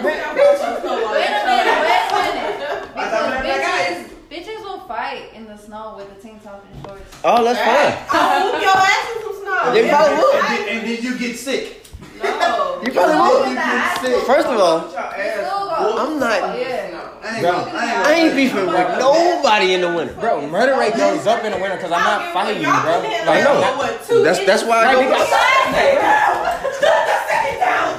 Wait 0.04 0.18
a 0.18 0.34
minute, 0.34 0.54
wait 0.64 1.04
a 1.14 2.34
minute. 2.34 2.94
Because 2.94 3.30
bitches, 3.44 3.98
bitches 4.30 4.60
will 4.64 4.80
fight 4.88 5.32
in 5.34 5.44
the 5.46 5.56
snow 5.56 5.94
with 5.96 6.08
the 6.14 6.20
tank 6.26 6.42
top 6.42 6.64
and 6.72 6.84
shorts. 6.86 7.16
Oh, 7.24 7.44
that's 7.44 7.58
fine. 7.60 8.20
I'll 8.20 8.52
whoop 8.52 8.62
your 8.62 8.70
ass 8.70 9.16
in 9.16 9.22
some 9.22 9.36
snow. 9.42 9.72
They 9.72 9.88
probably 9.88 10.16
would. 10.16 10.34
And 10.34 10.44
then, 10.46 10.68
and 10.78 10.86
then 10.88 11.02
you 11.02 11.18
get 11.18 11.36
sick. 11.38 11.80
No. 12.22 12.80
You 12.84 12.92
probably 12.92 13.16
would. 13.16 13.48
You 13.50 13.54
get 13.54 14.00
sick. 14.00 14.24
First 14.24 14.46
of 14.48 14.58
all, 14.60 14.80
Your 14.80 14.90
They 14.90 15.28
ass. 15.30 15.46
still 15.46 15.68
go- 15.68 15.98
I'm 15.98 16.18
not. 16.18 16.38
Yeah. 16.40 16.44
I 16.44 16.56
ain't 16.56 16.92
Bro. 16.92 17.00
gonna, 17.00 17.13
I 17.24 17.36
ain't 17.40 17.46
I 17.46 18.12
ain't 18.12 18.36
beefing 18.36 18.66
with 18.66 18.98
nobody 19.00 19.72
in 19.74 19.80
the 19.80 19.88
winter. 19.92 20.12
bro, 20.14 20.46
murder 20.46 20.76
rate 20.78 20.94
goes 20.96 21.26
up 21.26 21.42
in 21.44 21.52
the 21.52 21.58
winter 21.58 21.76
because 21.76 21.90
I'm 21.92 22.04
not 22.04 22.32
fighting 22.34 22.60
you, 22.60 22.68
bro. 22.68 23.00
Like, 23.00 23.24
Like, 23.26 23.44
no. 23.44 23.60
no, 23.60 23.76
what, 23.80 24.04
two 24.06 24.22
That's 24.22 24.44
that's 24.44 24.62
why 24.64 24.84
I 24.84 24.94
Like, 24.94 25.08
go. 25.08 25.16
nigga, 25.16 25.24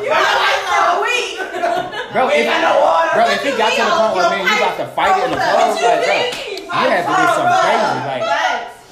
You 0.06 0.10
got 0.14 0.22
like 0.38 0.62
for 0.70 0.78
a 0.78 1.02
bro, 2.14 2.30
if, 2.30 2.46
bro, 2.46 3.24
if 3.34 3.42
it 3.46 3.58
got 3.58 3.74
to 3.74 3.82
the 3.82 3.90
point 3.98 4.14
where 4.16 4.30
man, 4.30 4.46
you 4.46 4.56
got 4.62 4.78
to 4.78 4.86
fight 4.94 5.18
in 5.26 5.32
the 5.34 5.42
cold, 5.42 5.74
like, 5.82 6.06
bro, 6.06 6.16
you 6.22 6.86
had 6.86 7.02
to 7.02 7.14
do 7.18 7.26
something 7.34 7.60
crazy, 7.66 7.98
like. 8.06 8.22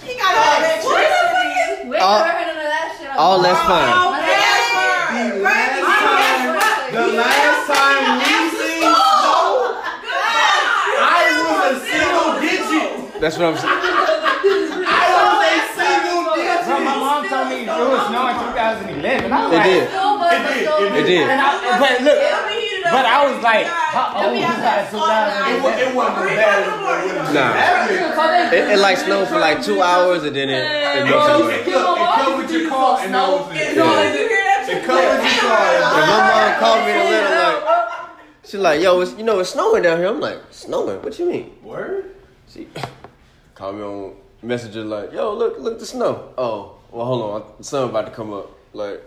He 0.03 0.11
got 0.17 0.33
all 0.33 0.57
that 0.59 0.81
electricity. 0.81 1.93
We 1.93 1.95
All- 2.01 2.19
never 2.19 2.33
heard 2.33 2.47
none 2.49 2.57
of 2.57 2.73
that 2.73 2.89
shit. 2.97 3.07
on 3.09 3.17
all 3.21 3.37
the- 3.37 3.43
that's 3.47 3.61
fine. 3.69 3.93
On 3.93 4.17
the 4.17 4.33
ass 4.33 4.65
The 5.13 5.29
word. 5.29 5.45
last 5.45 5.77
On 5.77 5.77
the 5.77 5.93
ass 5.93 6.33
time, 6.33 6.49
word. 6.49 6.89
the 6.91 7.05
last 7.21 7.61
time 7.69 8.17
we 8.17 8.33
seen 8.57 8.81
snow, 8.83 9.79
I 10.99 11.23
was 11.39 11.63
a 11.63 11.79
single 11.87 12.29
digit. 12.43 13.12
That's 13.23 13.37
what 13.39 13.47
I'm 13.47 13.55
saying. 13.55 13.71
I 13.71 15.07
was 15.15 15.47
a 15.47 15.63
single 15.79 16.35
digit. 16.35 16.67
Bro, 16.67 16.75
my 16.83 16.95
mom 16.99 17.23
told 17.23 17.47
me 17.47 17.63
it 17.63 17.71
was 17.71 18.03
snowing 18.11 18.35
2011. 18.51 19.31
I 19.31 19.47
was 19.47 19.47
It 19.47 19.63
like, 19.63 19.63
did. 19.63 19.87
It 19.87 20.43
did, 20.43 20.67
it 20.67 20.99
It 20.99 21.05
did. 21.07 21.23
And 21.31 21.39
I, 21.39 21.79
but 21.79 22.03
look, 22.03 22.19
It'll 22.19 22.47
be 22.51 22.59
heated 22.67 22.83
up. 22.83 22.91
but 22.91 23.05
I 23.07 23.17
was 23.23 23.39
like, 23.39 23.63
how 23.63 24.27
old 24.27 24.35
was 24.35 24.59
that? 24.59 24.91
It, 24.91 25.55
it 25.87 25.95
wasn't 25.95 26.35
bad 26.35 26.67
as 26.67 26.67
it 26.67 26.83
was. 26.83 27.31
Nah. 27.31 28.51
It, 28.51 28.75
it 28.75 28.79
like 28.83 28.97
snowed 28.99 29.27
for 29.31 29.39
like 29.39 29.63
two 29.63 29.79
hours 29.81 30.23
and 30.27 30.35
then 30.35 30.49
it, 30.51 30.59
it 30.59 31.07
It 31.07 31.09
goes 31.09 31.23
covered, 31.23 31.47
away. 31.47 31.63
it, 31.63 31.71
covered 31.71 32.49
your 32.51 32.67
car 32.69 32.99
and 33.07 33.13
that 33.15 33.23
was 33.23 33.55
it. 33.55 33.77
Yeah. 33.79 34.67
It 34.67 34.83
covered 34.83 35.23
your 35.23 35.39
car. 35.47 35.63
And 35.79 36.07
my 36.11 36.19
mom 36.27 36.59
called 36.59 36.81
me 36.83 36.91
in 36.91 36.97
the 36.99 37.07
letter 37.07 37.63
like, 37.63 38.19
she's 38.43 38.59
like, 38.59 38.81
yo, 38.83 38.99
it's, 38.99 39.15
you 39.15 39.23
know 39.23 39.39
it's 39.39 39.51
snowing 39.55 39.83
down 39.83 39.97
here. 39.99 40.07
I'm 40.11 40.19
like, 40.19 40.39
snowing? 40.51 41.01
What 41.01 41.17
you 41.17 41.25
mean? 41.31 41.55
Word? 41.63 42.09
She 42.49 42.67
called 43.55 43.75
me 43.75 43.81
on 43.83 44.15
Messenger 44.41 44.83
like, 44.83 45.11
yo, 45.13 45.33
look, 45.33 45.59
look 45.59 45.79
the 45.79 45.85
snow. 45.85 46.29
Oh, 46.37 46.75
well, 46.91 47.05
hold 47.05 47.21
on, 47.43 47.51
the 47.57 47.63
sun 47.63 47.89
about 47.89 48.05
to 48.05 48.11
come 48.11 48.33
up. 48.33 48.49
Like, 48.73 49.01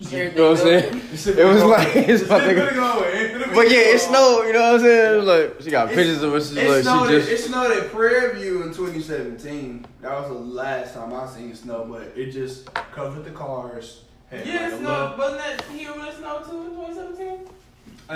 you 0.00 0.30
know 0.32 0.50
what 0.50 0.60
I'm 0.60 0.66
saying? 0.66 1.36
It 1.38 1.44
was 1.44 1.62
like 1.62 1.94
it's 1.94 2.22
about 2.22 2.40
to 2.46 2.54
go. 2.54 3.54
But 3.54 3.70
yeah, 3.70 3.78
it 3.94 4.00
snowed. 4.00 4.46
You 4.46 4.54
know 4.54 4.62
what 4.72 4.74
I'm 4.76 4.80
saying? 4.80 5.14
It 5.14 5.16
was 5.18 5.26
like 5.26 5.60
she 5.62 5.70
got 5.70 5.88
pictures 5.88 6.22
of 6.22 6.34
it. 6.34 6.40
She's 6.40 6.56
It 6.56 6.70
like, 6.70 6.82
snowed, 6.82 7.08
she 7.10 7.16
at, 7.16 7.20
just. 7.20 7.30
it 7.32 7.38
snowed 7.48 7.76
at 7.76 7.90
Prairie 7.90 8.40
View 8.40 8.62
in 8.62 8.68
2017. 8.72 9.84
That 10.00 10.12
was 10.12 10.28
the 10.28 10.34
last 10.34 10.94
time 10.94 11.12
I 11.12 11.26
seen 11.26 11.54
snow, 11.54 11.86
but 11.90 12.12
it 12.16 12.30
just 12.30 12.72
covered 12.92 13.24
the 13.24 13.30
cars. 13.30 14.04
Had 14.30 14.46
Yeah, 14.46 14.68
like 14.68 14.72
it 14.72 14.84
a. 14.84 15.14
Wasn't 15.18 15.38
that 15.38 15.64
here 15.66 15.92
when 15.92 16.06
it 16.06 16.16
snowed 16.16 16.44
too 16.48 16.62
in 16.62 16.70
2017? 16.70 17.48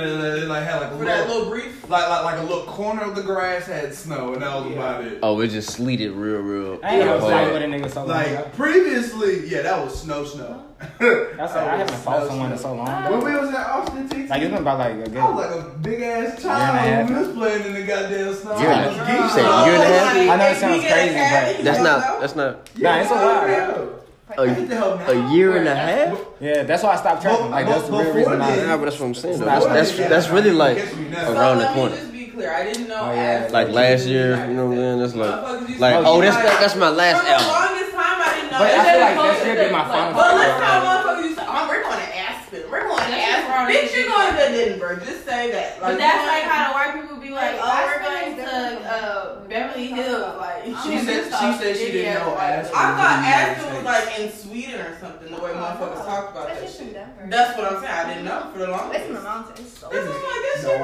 Little, 0.03 0.25
and 0.25 0.43
it 0.43 0.49
like 0.49 0.65
had 0.65 0.81
like 0.81 0.93
a 0.93 0.99
For 0.99 1.05
that 1.05 1.27
little, 1.29 1.37
little 1.45 1.51
brief. 1.53 1.89
like, 1.89 2.09
like 2.09 2.25
like 2.25 2.39
a 2.39 2.43
little 2.43 2.65
corner 2.65 3.03
of 3.03 3.15
the 3.15 3.23
grass 3.23 3.67
had 3.67 3.95
snow, 3.95 4.33
and 4.35 4.43
that 4.43 4.55
was 4.55 4.73
about 4.73 5.05
it. 5.05 5.19
Oh, 5.23 5.41
it 5.41 5.49
just 5.49 5.71
sleeted 5.71 6.13
real, 6.13 6.41
real. 6.41 6.81
I 6.83 6.97
ain't 6.97 7.05
real 7.05 7.15
never 7.15 7.21
fight 7.21 7.51
hard. 7.51 7.63
a 7.63 7.67
nigga 7.67 7.91
so. 7.91 8.05
Like 8.05 8.29
bro. 8.57 8.67
previously, 8.67 9.49
yeah, 9.49 9.63
that 9.63 9.85
was 9.85 10.01
snow, 10.03 10.25
snow. 10.25 10.65
That's 10.99 11.55
like, 11.55 11.57
I 11.57 11.77
haven't 11.79 11.97
fought 11.97 12.19
Snow, 12.23 12.29
someone 12.29 12.53
in 12.53 12.59
so 12.59 12.75
long. 12.75 13.11
When 13.11 13.25
we 13.25 13.39
was 13.41 13.49
at 13.55 13.67
Austin, 13.69 14.09
Texas, 14.09 14.29
Like 14.31 14.43
it's 14.43 14.51
been 14.53 14.61
about 14.61 14.79
like 14.79 14.93
a 14.95 15.09
good. 15.09 15.17
I 15.17 15.31
was 15.31 15.47
like 15.47 15.65
a 15.65 15.79
big 15.79 16.03
ass 16.03 16.43
Year 16.45 16.53
and 16.53 16.61
a 16.61 16.65
half. 16.67 16.85
child 16.85 17.11
when 17.11 17.21
we 17.23 17.27
was 17.27 17.37
playing 17.37 17.67
in 17.67 17.73
the 17.75 17.87
goddamn 17.87 18.35
snow. 18.35 18.59
Year 18.59 18.69
and 18.71 18.81
I 18.81 18.85
a- 18.85 19.23
was 19.23 19.31
you 19.31 19.37
said 19.37 19.45
out. 19.47 19.67
year 19.67 19.75
and 19.77 19.83
a 19.83 19.87
half? 19.87 20.17
I 20.17 20.37
know 20.37 20.47
it 20.51 20.57
sounds 20.57 20.83
crazy, 20.85 21.15
but 21.15 21.65
That's 21.65 21.83
not. 21.83 22.21
That's 22.21 22.37
not. 22.37 22.79
Nah, 22.79 23.01
it's 23.01 23.11
a 23.11 23.15
while. 23.15 24.01
Yeah. 24.39 25.09
a, 25.09 25.11
a 25.13 25.33
year 25.33 25.57
and 25.57 25.69
a 25.69 25.75
half. 25.75 26.19
Yeah, 26.41 26.63
that's 26.65 26.83
why 26.83 26.93
I 26.95 26.97
stopped 26.97 27.23
tracking. 27.23 27.51
Like 27.51 27.67
that's 27.67 27.87
the 27.89 27.93
real 27.97 28.13
reason. 28.15 28.41
I, 28.41 28.57
Yeah, 28.57 28.77
but 28.77 28.85
that's 28.87 28.99
what 29.01 29.07
I'm 29.07 29.15
saying. 29.15 29.39
Though. 29.39 29.45
That's, 29.47 29.67
that's 29.67 29.97
that's 30.09 30.29
really 30.31 30.51
like 30.51 30.79
around 30.79 31.59
the 31.59 31.67
corner. 31.75 31.95
Let 31.95 31.95
me 31.95 31.99
just 32.01 32.13
be 32.13 32.27
clear. 32.29 32.53
I 32.53 32.65
didn't 32.65 32.89
know. 32.89 32.99
Oh, 33.01 33.13
yeah. 33.13 33.49
Like 33.53 33.69
last 33.69 34.07
year, 34.07 34.37
you 34.49 34.55
know 34.55 34.67
what 34.67 34.79
I'm 34.79 34.79
saying? 34.79 34.99
That's 35.01 35.15
like, 35.15 35.81
like 35.81 36.07
oh, 36.07 36.21
that's 36.21 36.37
like- 36.37 36.61
that's 36.61 36.77
my 36.77 36.89
last 36.91 37.19
For 37.21 37.25
the 37.27 37.31
album. 37.33 37.49
longest 37.49 37.93
time, 37.95 38.19
I 38.21 38.35
didn't 38.35 38.51
know. 38.51 38.59
But 38.59 38.71
I 38.71 38.75
that. 38.75 38.85
feel 38.91 39.01
like 39.01 39.17
that 39.17 39.37
should 39.45 39.59
be 39.69 39.73
my 39.73 39.85
final. 39.87 40.13
But 40.15 40.35
let's 40.35 40.63
how 40.63 40.77
motherfuckers 40.83 41.25
used 41.25 41.39
to. 41.39 41.45
We're 41.55 41.83
going 41.83 41.99
to 41.99 42.11
Aspen. 42.19 42.63
We're 42.71 42.87
going 42.87 43.07
to 43.07 43.15
Aspen. 43.15 43.75
Bitch, 43.75 43.95
you're 43.95 44.09
going 44.11 44.35
to 44.35 44.43
Edinburgh. 44.51 44.99
Just 45.07 45.25
say 45.25 45.51
that. 45.53 45.79
But 45.81 45.97
that's 45.99 46.23
you 46.23 46.29
like 46.29 46.43
going- 46.43 46.51
how 46.55 46.69
the 46.69 46.75
white 46.75 46.93
people 47.01 47.14
be 47.14 47.14
like, 47.35 47.61
Like, 47.61 47.61
oh, 47.61 47.87
we're 47.87 48.03
going 48.03 48.37
to 48.37 48.91
uh, 48.91 49.41
Beverly 49.49 49.87
Hills. 49.89 50.37
Like, 50.39 50.65
She 50.85 50.99
said 50.99 51.25
she 51.25 51.59
said 51.59 51.77
she 51.77 51.93
didn't 51.93 52.15
know 52.15 52.37
Aspen. 52.37 52.77
I 52.77 52.97
thought 52.97 53.19
was 53.19 53.27
Aspen 53.27 53.75
was 53.75 53.85
like 53.85 54.19
in 54.21 54.33
Sweden 54.33 54.81
or 54.81 54.99
something. 54.99 55.31
The 55.31 55.41
way 55.43 55.51
motherfuckers 55.53 56.05
talk 56.07 56.31
about 56.33 56.49
That's 56.49 56.61
that 56.79 56.85
shit. 56.87 57.31
That's 57.31 57.59
what 57.59 57.73
I'm 57.73 57.81
saying. 57.83 57.93
I 57.93 58.09
didn't 58.09 58.25
know 58.25 58.51
for 58.53 58.59
the 58.61 58.69
longest. 58.69 59.01
It's 59.01 59.09
in 59.09 59.15
the 59.15 59.21
mountains. 59.23 59.61
It's 59.61 59.79
so. 59.79 59.89
This 59.91 60.05
is 60.05 60.11
like 60.11 60.21
that 60.23 60.57
shit. 60.57 60.81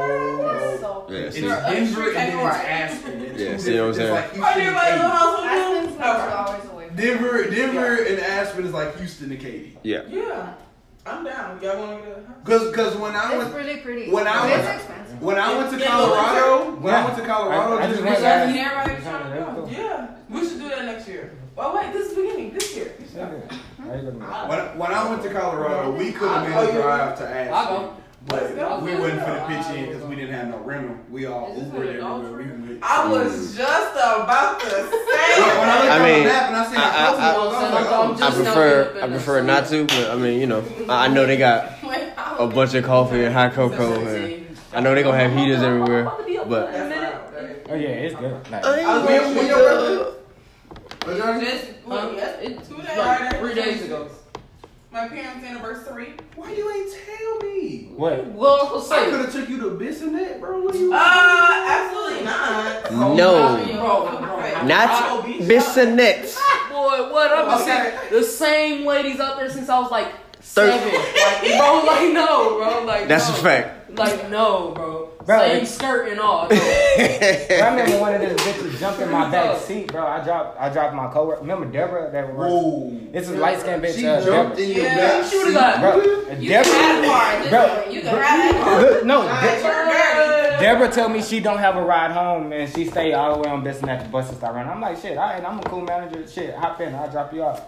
It's 0.72 0.80
so. 0.80 1.07
It's 1.09 1.36
see, 1.36 1.40
Denver 1.42 2.07
and 2.09 2.14
then 2.16 2.46
it's 2.46 2.57
Aspen. 2.57 3.20
Yeah, 3.38 3.57
see 3.57 3.80
what 3.80 3.88
I'm 3.88 3.94
saying? 3.94 4.14
it's 4.16 4.22
like 4.22 4.32
Houston 4.34 4.61
everybody 4.62 4.90
and 4.90 5.01
little 5.01 5.16
house 5.16 5.40
with 5.40 5.51
Aspen's 5.51 5.92
you? 5.92 5.98
like 5.98 6.16
two 6.16 6.22
Okay. 6.22 6.34
hours 6.34 6.70
away. 6.70 6.90
Denver, 6.96 7.51
Denver 7.51 7.94
and 8.05 8.20
Aspen 8.20 8.66
is 8.66 8.72
like 8.72 8.96
Houston 8.98 9.28
to 9.30 9.36
Katy. 9.36 9.78
yeah. 9.82 10.03
Yeah. 10.09 10.55
I'm 11.07 11.24
down. 11.24 11.61
Y'all 11.62 11.78
want 11.78 12.03
to 12.03 12.09
get 12.09 12.18
a 12.18 12.26
house? 12.26 12.36
Cause, 12.44 12.74
cause 12.76 12.96
when 12.96 13.16
I 13.16 13.28
It's 13.34 13.38
went, 13.44 13.53
pretty 13.55 13.80
pretty. 13.80 14.11
when 14.11 14.26
I 14.26 14.32
But 14.42 14.51
was- 14.51 14.66
it's 14.68 14.74
expensive. 14.84 15.22
when 15.22 15.38
I 15.38 15.57
went 15.57 15.70
to 15.78 15.86
Colorado, 15.86 16.70
when 16.80 16.94
I 16.94 17.05
went 17.05 17.16
to 17.16 17.24
Colorado, 17.24 17.76
I- 17.78 17.82
I 17.82 17.86
just 17.86 17.90
just 17.90 18.03
went 18.05 18.22
last- 18.22 18.48
Everybody 18.48 18.59
Everybody 18.61 19.03
trying 19.03 19.22
to 19.24 19.30
trying 19.30 19.68
Yeah. 19.70 20.07
We 20.28 20.48
should 20.48 20.61
do 20.61 20.68
that 20.68 20.84
next 20.84 21.09
year. 21.09 21.32
Well, 21.57 21.74
wait. 21.74 21.92
This 21.92 22.09
is 22.11 22.14
the 22.16 22.22
beginning. 22.22 22.53
This 22.55 22.76
year. 22.76 22.92
When, 23.78 24.78
when 24.78 24.92
I 24.92 25.09
went 25.11 25.22
to 25.22 25.30
Colorado, 25.30 25.90
we 25.92 26.12
could 26.12 26.28
have 26.30 26.48
made 26.48 26.55
Oh, 26.57 26.61
a 26.61 26.66
you- 26.72 26.82
drive 26.82 27.18
to 27.18 27.24
I'll 27.53 27.94
Aspen, 28.35 28.41
go. 28.41 28.41
Let's 28.41 28.55
go. 28.55 28.68
but 28.68 28.83
we 28.83 28.95
wasn't 28.97 29.20
finna 29.20 29.47
pitch 29.49 29.76
in 29.76 29.87
because 29.87 30.03
we 30.05 30.16
didn't 30.16 30.35
have 30.35 30.49
no 30.49 30.59
rental. 30.59 30.97
We 31.11 31.26
all 31.26 31.53
Is 31.53 31.57
this 31.57 31.72
Ubered 31.72 31.95
everywhere. 31.97 32.33
We 32.33 32.68
went. 32.68 32.83
I 32.83 33.09
was 33.11 33.57
just 33.57 33.93
about 33.95 34.61
to 34.61 34.66
say. 34.70 34.76
I 34.76 35.37
looked 35.39 35.91
I 35.91 35.99
on 35.99 36.05
mean, 36.05 36.18
the 36.24 36.28
map 36.31 36.47
and 36.49 36.57
I 36.57 36.66
seen 36.66 36.76
I- 36.76 36.81
how 36.81 37.11
close 37.14 37.20
I- 37.20 37.35
it 37.35 37.39
was, 37.39 37.55
I 37.55 37.62
was 37.62 37.72
like, 37.72 37.87
oh, 37.91 38.12
I 38.12 38.16
Just 38.18 38.37
prefer 38.37 38.95
not 38.95 39.03
I 39.03 39.09
prefer 39.09 39.43
not 39.43 39.66
to, 39.68 39.85
but 39.87 40.11
I 40.11 40.16
mean, 40.16 40.41
you 40.41 40.47
know, 40.47 40.64
I 40.89 41.05
I 41.05 41.09
know 41.09 41.26
they 41.26 41.37
got 41.37 41.83
Wait, 41.83 42.12
I 42.16 42.37
a 42.39 42.47
was- 42.47 42.55
bunch 42.55 42.74
of 42.74 42.85
coffee 42.85 43.24
and 43.24 43.35
hot 43.35 43.53
cocoa, 43.53 44.01
and 44.01 44.57
I 44.72 44.81
know 44.81 44.95
they 44.95 45.03
gonna 45.03 45.18
have 45.18 45.33
heaters 45.33 45.62
everywhere, 45.62 46.05
but 46.05 46.70
Oh 47.72 47.74
yeah, 47.76 47.89
it's 47.89 48.16
good. 48.16 48.51
Like, 48.51 48.64
I 48.64 48.78
ain't 48.81 49.24
was 49.26 49.35
with 49.37 49.47
your 49.49 49.59
the- 49.59 50.14
What, 51.05 51.16
Johnny? 51.18 51.45
Just, 51.47 51.66
well, 51.87 52.12
yes, 52.14 52.39
It's 52.43 52.68
Two 52.68 52.76
days. 52.83 52.97
like 52.99 53.39
three 53.39 53.55
days 53.55 53.83
ago. 53.85 54.09
My 54.93 55.07
parents' 55.07 55.45
anniversary. 55.45 56.14
Why 56.34 56.53
you 56.53 56.68
ain't 56.68 56.93
tell 57.07 57.38
me? 57.49 57.91
what? 57.95 58.26
Well, 58.32 58.72
let's 58.74 58.91
I 58.91 59.05
could 59.05 59.20
have 59.20 59.32
took 59.32 59.49
you 59.49 59.59
to 59.61 59.66
Bissonnet, 59.78 60.41
bro. 60.41 60.62
What 60.62 60.74
you? 60.74 60.93
Uh, 60.93 61.64
absolutely 61.68 62.24
not. 62.24 62.93
No, 63.16 63.64
Bro, 63.72 64.18
bro. 64.20 64.66
not 64.66 65.24
Bissonnet. 65.26 66.34
Boy, 66.70 67.12
what? 67.12 67.30
I've 67.30 67.64
been 67.66 67.70
Okay. 67.70 68.09
the 68.11 68.24
same 68.24 68.84
ladies 68.84 69.20
out 69.20 69.36
there 69.38 69.49
since 69.49 69.68
I 69.68 69.78
was 69.78 69.93
like 69.93 70.09
seven. 70.41 70.76
Like, 70.93 71.57
bro, 71.57 71.82
like 71.86 72.12
no, 72.12 72.57
bro, 72.59 72.84
like 72.84 73.07
That's 73.07 73.28
no. 73.28 73.34
a 73.36 73.38
fact. 73.38 73.80
Like 73.97 74.30
no, 74.30 74.70
bro. 74.74 75.07
Bro, 75.24 75.38
Same 75.38 75.51
it's- 75.57 75.74
skirt 75.74 76.09
and 76.11 76.20
all. 76.20 76.49
No. 76.51 76.57
Bro, 76.57 76.57
I 76.57 77.70
remember 77.70 77.99
one 78.01 78.14
of 78.14 78.20
those 78.20 78.36
bitches 78.41 78.78
jumped 78.80 79.01
in 79.01 79.11
my 79.11 79.30
back 79.30 79.59
seat, 79.61 79.93
bro. 79.93 80.07
I 80.07 80.22
dropped, 80.24 80.59
I 80.61 80.68
dropped 80.70 80.95
my 80.95 81.09
coworker. 81.12 81.41
Remember 81.43 81.66
Deborah? 81.66 82.11
That 82.11 82.34
was. 82.34 82.51
Whoa. 82.53 82.99
It's 83.12 83.28
a 83.28 83.32
light 83.34 83.61
skinned 83.61 83.82
bitch. 83.82 83.97
She 83.97 84.07
Uh, 84.07 84.24
jumped 84.24 84.57
Deborah. 84.57 84.64
in 84.70 84.76
your 84.76 84.84
Yeah, 84.86 84.97
back 84.97 85.30
she 85.30 85.36
would've 85.38 85.53
seat. 85.53 85.59
got- 85.61 85.80
Bro, 85.80 85.97
You 85.97 86.51
can 86.51 86.57
have 86.57 86.66
a 86.66 87.03
Deborah. 87.03 87.09
car. 87.11 87.38
Just 87.38 87.51
Bro. 87.51 87.93
You 87.93 88.01
can 88.01 88.09
have 88.16 88.20
that 88.91 89.07
no, 89.07 89.22
Nice. 89.22 89.62
De- 89.62 90.61
Deborah 90.61 90.93
told 90.93 91.12
me 91.12 91.22
she 91.22 91.41
don't 91.41 91.59
have 91.59 91.76
a 91.76 91.82
ride 91.82 92.11
home 92.12 92.53
and 92.53 92.70
she 92.72 92.84
stayed 92.86 93.12
all 93.14 93.34
the 93.34 93.41
way 93.43 93.51
on 93.51 93.62
Bissonnet 93.64 93.88
at 93.88 94.03
the 94.05 94.09
bus 94.09 94.34
stop 94.36 94.55
running. 94.55 94.70
I'm 94.70 94.80
like, 94.80 94.99
shit, 95.01 95.16
all 95.16 95.24
right, 95.28 95.45
I'm 95.45 95.59
a 95.59 95.62
cool 95.62 95.80
manager. 95.82 96.26
Shit, 96.26 96.55
hop 96.55 96.80
in, 96.80 96.95
I'll 96.95 97.11
drop 97.11 97.32
you 97.32 97.43
off. 97.45 97.62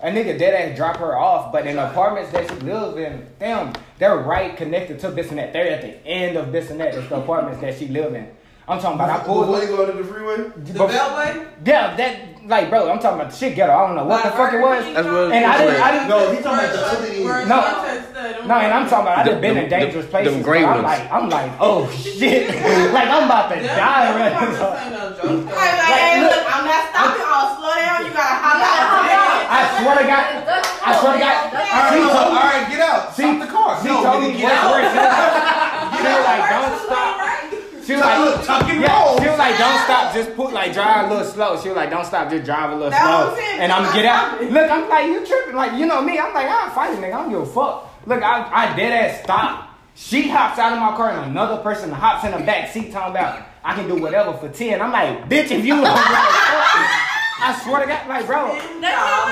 A 0.00 0.10
nigga 0.10 0.38
dead 0.38 0.52
ass 0.52 0.76
drop 0.76 0.98
her 0.98 1.16
off, 1.16 1.52
but 1.52 1.66
in 1.66 1.78
apartments 1.78 2.30
that 2.32 2.48
she 2.48 2.56
lives 2.56 2.98
in, 2.98 3.26
damn, 3.38 3.72
they're 3.98 4.18
right 4.18 4.54
connected 4.54 4.98
to 5.00 5.08
Bissonnet. 5.08 5.54
They're 5.54 5.70
at 5.70 5.80
the 5.80 6.06
end 6.06 6.36
of 6.36 6.48
Bissonnet. 6.48 6.94
It's 6.94 7.08
the 7.08 7.16
apartments 7.16 7.62
that 7.62 7.78
she 7.78 7.88
live 7.88 8.14
in. 8.14 8.28
I'm 8.68 8.80
talking 8.80 8.98
about 8.98 9.10
I 9.10 9.22
pulled 9.24 9.46
Before 9.46 9.62
you 9.62 9.68
go 9.76 9.86
to 9.86 9.92
the 9.92 10.02
freeway? 10.04 10.36
The 10.56 10.72
Beltway? 10.74 11.46
Yeah, 11.64 11.94
that 11.96 12.18
like 12.46 12.70
bro, 12.70 12.90
I'm 12.90 12.98
talking 12.98 13.18
about 13.20 13.30
the 13.32 13.36
shit 13.38 13.54
ghetto. 13.54 13.72
I 13.74 13.86
don't 13.86 13.94
know 13.96 14.04
what 14.06 14.22
the 14.22 14.30
fuck 14.34 14.52
it 14.54 14.60
was. 14.62 14.82
That's 14.94 15.06
what 15.06 15.30
And 15.34 15.42
I 15.46 15.58
didn't, 15.58 15.82
I 15.82 15.90
didn't 15.94 16.08
No, 16.10 16.18
he 16.30 16.42
talking 16.42 16.62
about 16.66 16.74
the 16.74 16.82
other. 16.82 17.46
No. 17.46 17.58
No, 17.62 18.46
No, 18.46 18.54
and 18.58 18.70
I'm 18.74 18.86
talking 18.90 19.06
about 19.06 19.18
I 19.18 19.22
done 19.22 19.38
Them- 19.38 19.40
been 19.42 19.56
in 19.58 19.68
them- 19.70 19.80
dangerous 19.82 20.06
them 20.06 20.10
places. 20.10 20.42
gray 20.46 20.62
bro. 20.62 20.78
I'm 20.78 20.82
like, 20.82 21.10
I'm 21.10 21.28
like, 21.30 21.50
oh, 21.62 21.86
oh 21.86 21.90
shit, 21.94 22.46
like 22.94 23.06
I'm 23.10 23.26
about 23.30 23.50
to 23.54 23.58
die 23.62 24.06
right 24.14 24.34
now. 24.34 24.50
Hey, 24.50 24.94
Like, 25.46 25.90
hey, 25.94 26.22
look. 26.22 26.30
look, 26.34 26.44
I'm 26.50 26.64
not 26.66 26.82
stopping. 26.90 27.22
I'll 27.26 27.50
slow 27.58 27.74
down. 27.74 27.98
You 28.06 28.10
gotta 28.14 28.38
hop 28.42 28.62
out. 28.66 29.46
I 29.46 29.62
swear 29.78 29.94
to 29.98 30.06
God, 30.10 30.26
I 30.86 30.90
swear 30.98 31.12
to 31.14 31.18
God, 31.22 31.38
All 31.54 31.86
she 31.90 31.98
right, 32.02 32.14
told 32.14 32.26
all 32.26 32.34
me, 32.34 32.38
right, 32.50 32.66
get 32.70 32.80
out. 32.82 33.14
Stop 33.14 33.38
the 33.42 33.46
car. 33.46 33.70
she 33.82 33.88
no, 33.90 34.02
told 34.02 34.22
nigga, 34.22 34.30
me 34.34 34.38
get 34.38 34.54
out. 34.54 34.70
worse. 34.74 34.90
She 34.90 34.98
was 34.98 35.06
like, 35.06 35.98
she 35.98 36.02
was 36.06 36.24
like, 36.26 36.42
don't 36.50 36.78
stop. 36.86 37.25
She 37.86 37.92
was 37.92 38.00
like, 38.00 38.44
tuck 38.44 38.68
and 38.68 38.80
yeah, 38.80 39.04
roll. 39.04 39.16
she 39.22 39.28
was 39.28 39.38
like, 39.38 39.56
don't 39.58 39.80
stop, 39.84 40.12
just 40.12 40.34
put 40.34 40.52
like 40.52 40.72
drive 40.72 41.08
a 41.08 41.14
little 41.14 41.30
slow. 41.30 41.60
She 41.60 41.68
was 41.68 41.76
like, 41.76 41.88
don't 41.88 42.04
stop, 42.04 42.28
just 42.28 42.44
drive 42.44 42.70
a 42.70 42.74
little 42.74 42.90
what 42.90 43.00
slow. 43.00 43.36
And 43.60 43.70
I'm 43.70 43.94
get 43.94 44.04
out. 44.04 44.42
Look, 44.50 44.68
I'm 44.68 44.88
like, 44.88 45.06
you 45.06 45.24
tripping? 45.24 45.54
Like, 45.54 45.78
you 45.78 45.86
know 45.86 46.02
me? 46.02 46.18
I'm 46.18 46.34
like, 46.34 46.48
I'll 46.48 46.70
fight 46.70 46.94
a 46.94 46.96
nigga. 46.96 47.14
I 47.14 47.22
don't 47.22 47.30
give 47.30 47.42
a 47.42 47.46
fuck. 47.46 48.06
Look, 48.06 48.22
I, 48.22 48.50
I 48.52 48.76
dead 48.76 48.92
ass 48.92 49.22
stop. 49.22 49.70
She 49.94 50.28
hops 50.28 50.58
out 50.58 50.72
of 50.72 50.80
my 50.80 50.96
car 50.96 51.10
and 51.12 51.30
another 51.30 51.62
person 51.62 51.92
hops 51.92 52.24
in 52.24 52.32
the 52.32 52.44
back 52.44 52.72
seat 52.72 52.90
talking 52.92 53.12
about 53.12 53.46
I 53.62 53.74
can 53.74 53.88
do 53.88 54.02
whatever 54.02 54.32
for 54.34 54.48
10. 54.48 54.82
I'm 54.82 54.92
like, 54.92 55.28
bitch, 55.28 55.50
if 55.50 55.64
you 55.64 55.74
don't 57.38 57.48
give 57.48 57.56
a 57.56 57.58
fuck. 57.58 57.62
I 57.62 57.62
swear 57.62 57.80
to 57.80 57.86
God, 57.86 58.08
like, 58.08 58.26
bro. 58.26 58.46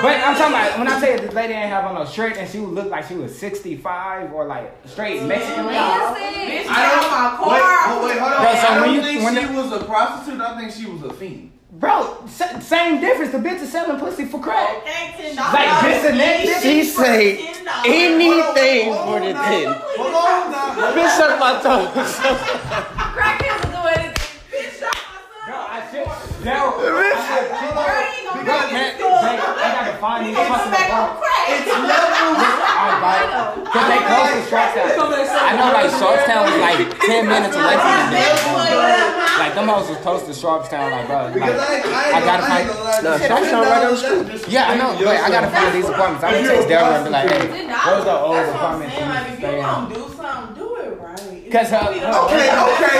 But 0.01 0.15
I'm 0.21 0.35
talking 0.35 0.53
about 0.55 0.77
when 0.79 0.87
I 0.87 0.99
tell 0.99 1.11
you 1.11 1.19
this 1.19 1.33
lady 1.33 1.53
ain't 1.53 1.69
have 1.69 1.85
on 1.85 1.95
no 1.95 2.05
shirt 2.05 2.37
and 2.37 2.49
she 2.49 2.59
would 2.59 2.73
look 2.73 2.89
like 2.89 3.07
she 3.07 3.15
was 3.15 3.37
65 3.37 4.31
or 4.33 4.45
like 4.45 4.75
straight 4.85 5.23
Mexican. 5.23 5.65
lady. 5.67 5.77
I 5.77 6.65
don't- 6.67 7.05
out 7.05 7.39
my 7.39 7.53
Wait, 7.53 7.61
car. 7.61 7.77
oh, 7.87 8.05
wait, 8.05 8.17
hold 8.19 8.33
on. 8.33 8.41
Bro, 8.41 8.51
so 8.53 8.67
I 8.67 8.71
when 8.71 8.81
don't 8.89 8.93
you- 8.95 9.01
think 9.03 9.23
when 9.23 9.35
she 9.35 9.45
the- 9.45 9.53
was 9.61 9.71
a 9.71 9.83
prostitute. 9.85 10.41
I 10.41 10.59
think 10.59 10.71
she 10.71 10.85
was 10.85 11.01
a 11.03 11.13
fiend. 11.13 11.51
Bro, 11.71 12.23
same 12.61 13.01
difference. 13.01 13.31
The 13.33 13.37
bitch 13.37 13.59
is 13.61 13.69
selling 13.71 13.99
pussy 13.99 14.23
for 14.25 14.39
crack. 14.39 14.69
Like 14.85 15.17
this 15.17 15.37
and 16.05 16.19
that. 16.19 16.45
Bitch, 16.45 16.61
She 16.61 16.83
say 16.85 17.37
anything 17.85 18.93
for 18.93 19.19
the 19.19 19.33
ten. 19.33 19.75
Hold 19.97 20.13
on. 20.15 20.93
Bitch, 20.95 21.17
suck 21.17 21.37
my 21.37 21.61
toes. 21.61 21.89
Crackheads 23.15 23.65
will 23.65 23.81
do 23.81 23.87
anything. 23.89 24.89
Bro, 25.47 25.55
I 25.69 25.81
should. 26.45 26.53
No, 26.53 26.77
I 28.05 29.33
I 29.57 29.73
gotta 29.73 29.97
find 29.97 30.25
these 30.29 30.37
fucking 30.37 30.77
apartments. 30.77 31.25
it's 31.49 31.65
levels. 31.73 32.37
Alright, 32.45 33.01
bye. 33.01 33.25
Cause 33.65 33.87
they 33.89 33.99
close 34.05 34.29
to 34.37 34.41
Sharpstown. 34.53 34.93
I 35.41 35.57
know 35.57 35.73
like 35.73 35.89
Sharpstown 35.89 36.41
was 36.45 36.57
like 36.61 36.85
10 37.01 37.25
minutes 37.25 37.55
away 37.57 37.77
from 37.81 38.13
me. 38.13 38.21
Like 39.41 39.53
them 39.55 39.67
hoes 39.67 39.89
was 39.89 39.97
close 39.99 40.21
to 40.29 40.31
Sharpstown, 40.37 40.91
like 40.91 41.07
bro. 41.07 41.33
Like, 41.33 41.41
I, 41.41 41.49
I, 42.13 42.21
gotta 42.21 42.45
gonna- 42.45 42.53
I 42.53 42.59
ain't 42.61 42.69
find- 42.69 42.69
gonna 42.69 43.09
lie. 43.09 43.25
Sharpstown 43.25 43.61
right 43.65 43.81
down 43.81 43.91
the 43.91 44.37
street. 44.37 44.53
yeah, 44.53 44.69
I 44.69 44.75
know, 44.77 44.93
but 44.99 45.07
I 45.17 45.29
gotta 45.29 45.49
find 45.49 45.73
these 45.75 45.89
apartments. 45.89 46.23
I'm 46.23 46.33
gonna 46.33 46.47
text 46.47 46.67
Deborah 46.69 46.95
and 46.95 47.05
be 47.05 47.09
like, 47.09 47.29
hey, 47.29 47.47
those 47.65 47.65
are 47.65 48.05
the 48.05 48.19
old 48.19 48.35
That's 48.35 48.47
what 48.51 48.55
apartments 48.55 48.95
you. 48.95 49.01
Like, 49.05 49.31
if 49.31 49.37
stay 49.39 49.51
you 49.51 49.57
in. 49.57 49.63
gonna 49.65 49.95
do 49.95 50.01
something, 50.15 50.55
do 50.55 50.74
it 51.55 51.61
right. 51.61 51.69
Cause 51.69 51.69
her, 51.69 51.77
her 51.77 52.25
Okay, 52.25 52.49
okay, 52.51 52.95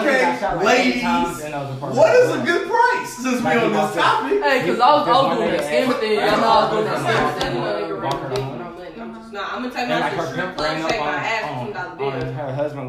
okay, 0.00 0.56
like 0.56 0.64
ladies. 0.64 1.02
times 1.02 1.40
in 1.40 1.52
those 1.52 1.70
apartments. 1.76 1.98
What 1.98 2.14
is 2.16 2.30
a 2.30 2.44
good 2.44 2.68
price 2.70 3.10
since 3.14 3.40
we 3.42 3.50
on 3.50 3.72
this 3.72 3.94
topic? 3.94 4.42
Hey, 4.42 4.60
cause 4.66 4.80
I 4.80 4.88
was, 4.94 5.08
I 5.08 5.12
was 5.12 5.38
doing 5.38 5.50
Like, 5.50 5.60
scammer 5.60 6.00
thing. 6.00 6.18
I 6.18 6.20
know 6.30 6.48
I 6.48 6.60
was 6.60 6.70
doing 6.72 6.84
that 6.84 6.98
scammer 7.00 7.40
thing. 7.40 7.54
You 7.54 7.60
know, 7.60 7.66
uh, 7.66 7.86
you're 7.86 8.00
Walk 8.00 8.14
running 8.14 8.30
her 8.30 8.34
dick 8.34 8.38
home. 8.40 8.50
when 8.58 8.66
I'm 8.66 8.78
letting. 8.78 9.00
I'm 9.00 9.14
just 9.14 9.32
not. 9.32 9.52
I'm 9.52 9.62
gonna 9.62 9.74
take 9.74 9.88
my 9.88 10.00
like 10.00 10.10
to 10.10 10.16
the 10.16 10.26
strip 10.32 10.56
club, 10.56 10.90
shake 10.90 11.00
my 11.00 11.06
on, 11.06 11.14
ass, 11.14 11.44
on, 11.44 11.64
ten 11.64 11.72
dollar 11.72 11.96
bill. 11.96 12.10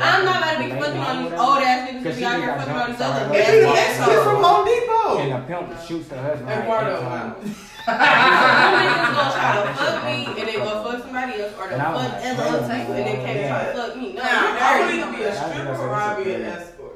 I'm 0.02 0.26
not 0.26 0.38
about 0.38 0.54
to 0.58 0.64
be 0.64 0.70
fucking 0.80 1.02
on 1.02 1.24
these 1.24 1.34
old 1.40 1.60
ass 1.64 1.80
niggas 1.92 2.16
be 2.18 2.26
out 2.26 2.40
here 2.42 2.56
fucking 2.56 2.74
on 2.74 2.92
these 2.92 3.02
other 3.02 3.20
her 3.26 3.32
bad 3.32 3.48
Nigga, 3.52 4.08
boys. 4.08 4.24
from 4.24 4.44
Home 4.44 4.66
Depot. 4.66 5.18
And 5.20 5.32
the 5.32 5.40
pimp 5.48 5.82
shoots 5.88 6.08
the 6.08 6.18
husband 6.22 6.50
And 6.50 6.68
like 7.88 7.98
part 7.98 8.82
eight 8.82 8.92
of 8.92 9.02
times. 9.02 9.12
Some 9.12 9.12
niggas 9.12 9.12
gonna 9.16 9.32
try 9.32 9.50
to 9.56 9.74
fuck 9.74 9.98
me 10.06 10.18
and 10.26 10.48
then 10.50 10.58
go 10.62 10.72
fuck 10.84 11.00
somebody 11.02 11.34
else, 11.42 11.54
or 11.60 11.68
they 11.68 11.74
And 11.76 11.82
I 11.82 11.92
was 11.92 12.02
fuck 12.02 12.12
like, 12.12 12.26
other 12.26 12.44
other 12.44 12.62
people 12.76 12.94
and 12.96 13.06
then 13.08 13.18
can't 13.26 13.40
yeah. 13.40 13.50
try 13.50 13.62
to 13.66 13.78
fuck 13.78 13.92
me. 13.98 14.08
No, 14.14 14.22
Now, 14.22 14.30
you're 14.42 14.62
I 14.62 14.80
would 14.80 14.86
dirty. 14.88 14.98
either 15.02 15.12
be 15.18 15.24
a 15.24 15.32
stripper 15.36 15.76
or 15.82 15.94
I'd 15.96 16.24
be 16.24 16.32
an 16.34 16.42
escort. 16.42 16.96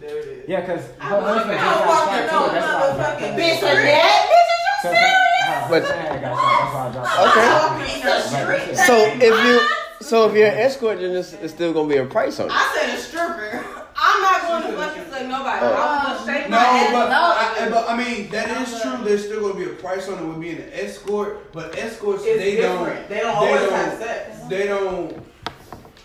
There 0.00 0.18
it 0.18 0.26
is. 0.26 0.48
Yeah, 0.48 0.60
cause 0.66 0.84
her 0.98 1.16
I'm 1.16 1.22
husband 1.24 1.58
fucking 1.58 1.66
just 1.66 1.86
got 1.86 1.96
shot 1.96 2.20
too. 2.26 2.52
That's 2.52 2.66
why 2.66 2.76
I 2.76 2.96
dropped 2.96 3.20
motherfucking 3.20 3.20
that. 3.20 3.40
Bitch, 3.40 3.58
a 3.58 3.74
dad? 3.74 4.22
Bitch, 4.28 4.50
is 4.52 4.60
you 4.66 4.74
serious? 4.82 5.66
But- 5.70 5.84
husband 5.84 6.20
got 6.22 6.34
shot. 6.36 6.52
That's 6.60 6.72
why 6.74 6.82
I 6.82 6.92
dropped 6.92 7.08
that. 7.08 7.26
Okay. 7.26 7.86
Piece 7.86 8.04
of 8.04 8.66
shit. 8.66 8.76
So 8.86 8.94
if 9.16 9.34
you, 9.46 10.06
so 10.06 10.28
if 10.28 10.36
you're 10.36 10.46
an 10.48 10.58
escort, 10.58 10.98
then 11.00 11.12
it's, 11.16 11.32
it's 11.34 11.52
still 11.54 11.72
gonna 11.72 11.88
be 11.88 11.96
a 11.96 12.04
price 12.04 12.38
on 12.40 12.46
it. 12.46 12.52
I 12.54 12.76
said 12.78 12.94
a 12.94 13.00
stripper. 13.00 13.75
I'm 14.08 14.22
not 14.22 14.42
not 14.42 14.62
going 14.62 14.72
to 14.72 14.78
fucking 14.78 15.10
suck 15.12 15.22
nobody. 15.26 15.66
Oh. 15.66 15.72
I 15.74 16.14
was 16.14 16.18
gonna 16.26 16.38
shake 16.38 16.50
No, 16.50 16.56
my 16.56 16.64
ass. 16.64 16.92
but, 16.92 17.08
No. 17.08 17.22
I, 17.66 17.68
but 17.70 17.90
I 17.90 17.96
mean 17.96 18.28
that 18.30 18.68
is 18.68 18.80
true. 18.80 19.04
There's 19.04 19.24
still 19.24 19.40
gonna 19.40 19.54
be 19.64 19.64
a 19.70 19.74
price 19.74 20.08
on 20.08 20.22
it 20.22 20.26
with 20.26 20.40
being 20.40 20.58
an 20.58 20.70
escort, 20.72 21.52
but 21.52 21.76
escorts 21.76 22.22
It's 22.24 22.38
they 22.38 22.56
different. 22.56 22.96
don't. 22.96 23.08
They 23.08 23.20
don't 23.20 23.34
always 23.36 23.60
don't, 23.62 23.72
have 23.72 23.98
sex. 23.98 24.38
They 24.48 24.66
don't. 24.66 25.26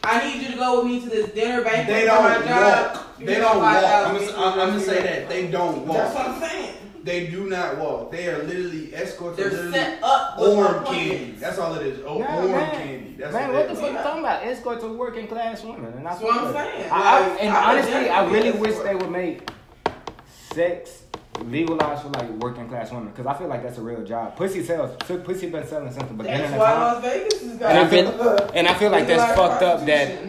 I 0.03 0.23
need 0.33 0.41
you 0.41 0.51
to 0.53 0.57
go 0.57 0.77
with 0.81 0.91
me 0.91 0.99
to 1.01 1.09
this 1.09 1.29
dinner 1.31 1.61
banquet 1.63 1.87
They 1.87 2.01
for 2.01 2.07
don't 2.07 2.23
my 2.41 2.47
job. 2.47 2.95
walk. 2.95 3.07
You 3.19 3.25
They 3.27 3.35
don't 3.35 3.57
walk. 3.57 3.73
5,000 3.83 4.29
I'm 4.29 4.35
gonna, 4.35 4.61
I'm 4.63 4.69
gonna 4.69 4.79
say 4.79 5.01
that 5.03 5.29
they 5.29 5.47
don't 5.47 5.85
walk. 5.85 5.97
That's 5.97 6.15
what. 6.15 6.27
I'm 6.27 6.41
saying. 6.41 6.73
They 7.03 7.27
do 7.27 7.49
not 7.49 7.77
walk. 7.79 8.11
They 8.11 8.27
are 8.29 8.43
literally 8.43 8.93
escorts. 8.93 9.39
are 9.39 9.43
They're 9.49 9.51
literally 9.51 9.71
set 9.73 10.03
up 10.03 10.39
with 10.39 10.49
Orm 10.49 10.85
candy. 10.85 11.31
That's 11.39 11.57
all 11.57 11.73
it 11.75 11.87
is. 11.87 11.99
Oh, 12.05 12.19
Nah, 12.19 12.37
orm 12.37 12.51
man. 12.51 12.71
candy. 12.75 13.15
That's 13.17 13.33
Man, 13.33 13.47
what, 13.53 13.55
what 13.55 13.67
they 13.69 13.73
the 13.73 13.79
are. 13.79 13.83
fuck 13.83 13.91
you 13.91 14.03
talking 14.03 14.19
about? 14.19 14.43
Escorts 14.45 14.83
are 14.83 14.93
working 14.93 15.27
class 15.27 15.63
women, 15.63 15.93
and 15.93 16.07
I 16.07 16.11
That's 16.11 16.21
what 16.23 16.37
I'm 16.43 16.53
saying. 16.53 16.91
I, 16.91 17.01
I, 17.01 17.27
and 17.37 17.49
I 17.53 17.71
honestly, 17.71 18.09
I 18.09 18.25
really 18.29 18.51
wish 18.51 18.75
they 18.79 18.95
would 18.95 19.09
make 19.11 19.49
sex 20.53 21.03
legalized 21.45 22.03
for 22.03 22.09
like 22.09 22.29
working 22.31 22.67
class 22.67 22.91
women 22.91 23.07
because 23.09 23.25
I 23.25 23.33
feel 23.35 23.47
like 23.47 23.63
that's 23.63 23.77
a 23.77 23.81
real 23.81 24.03
job. 24.03 24.35
Pussy 24.35 24.63
sells. 24.63 24.95
Pussy 25.23 25.49
been 25.49 25.65
selling 25.65 25.91
since 25.91 26.07
the 26.07 26.13
beginning 26.13 26.41
That's 26.41 26.53
of 26.53 26.59
why 26.59 26.71
time. 26.71 26.79
Las 26.81 27.01
Vegas 27.03 27.41
is 27.41 27.51
And 27.53 27.63
I 27.63 27.87
feel, 27.87 28.11
got 28.11 28.41
uh, 28.41 28.51
and 28.53 28.67
I 28.67 28.73
feel 28.75 28.91
like 28.91 29.07
that's 29.07 29.35
fucked 29.35 29.63
up 29.63 29.85
that. 29.85 30.19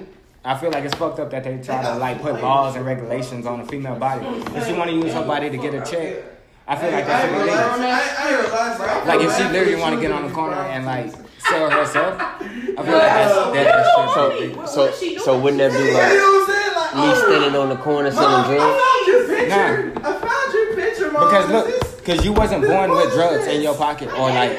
I 0.45 0.59
feel 0.59 0.71
like 0.71 0.85
it's 0.85 0.95
fucked 0.95 1.21
up 1.21 1.31
that 1.31 1.45
they 1.45 1.59
try 1.63 1.83
to 1.83 1.97
like 1.99 2.21
put 2.21 2.41
laws 2.43 2.75
and 2.77 2.85
regulations 2.85 3.47
on 3.47 3.61
a 3.61 3.67
female 3.67 3.97
body. 3.97 4.27
If 4.57 4.67
she 4.67 4.73
want 4.73 4.91
to 4.91 4.97
use 4.97 5.13
her 5.13 5.25
body 5.25 5.51
to 5.51 5.57
get 5.57 5.75
a 5.75 5.89
check, 5.89 6.25
I 6.73 6.77
feel 6.77 6.91
like 6.91 7.05
I 7.05 7.07
that 7.07 7.21
ain't 7.21 7.29
should 7.29 7.45
be 7.45 7.51
gonna 7.51 7.53
lie. 7.53 7.77
legal. 7.77 7.85
I 7.85 8.01
I 8.17 8.33
ain't 8.33 8.49
gonna 8.49 8.81
lie. 8.81 9.05
Like 9.05 9.21
if 9.21 9.37
she 9.37 9.45
literally 9.45 9.77
want 9.77 9.95
to 9.95 10.01
get 10.01 10.11
on 10.11 10.23
the 10.27 10.33
corner 10.33 10.57
and 10.57 10.87
like 10.87 11.13
sell 11.37 11.69
herself, 11.69 12.19
I 12.19 12.37
feel 12.41 12.97
like 12.97 13.13
that's, 13.13 13.35
that, 13.53 13.65
that 13.69 14.39
shit 14.39 14.69
So, 14.69 14.91
so, 14.91 15.19
so 15.19 15.39
wouldn't 15.39 15.59
that 15.59 15.73
be 15.73 15.93
like 15.93 16.17
what 16.17 16.33
I'm 16.33 16.49
saying? 16.49 16.73
Like, 16.73 16.95
me 16.97 17.13
oh, 17.13 17.25
standing 17.29 17.61
on 17.61 17.69
the 17.69 17.77
corner 17.77 18.11
selling 18.11 18.45
drugs? 18.49 18.65
I 18.65 18.81
found 18.81 19.07
your 19.07 19.21
picture. 19.29 19.93
I 20.01 20.13
found 20.17 20.49
your 20.55 20.75
picture, 20.75 21.13
mom. 21.13 21.29
Because 21.29 21.51
look, 21.51 21.99
because 21.99 22.25
you 22.25 22.33
wasn't 22.33 22.65
born 22.67 22.91
with 22.91 23.13
drugs 23.13 23.47
in 23.49 23.61
your 23.61 23.75
pocket 23.77 24.09
or 24.13 24.31
like 24.33 24.57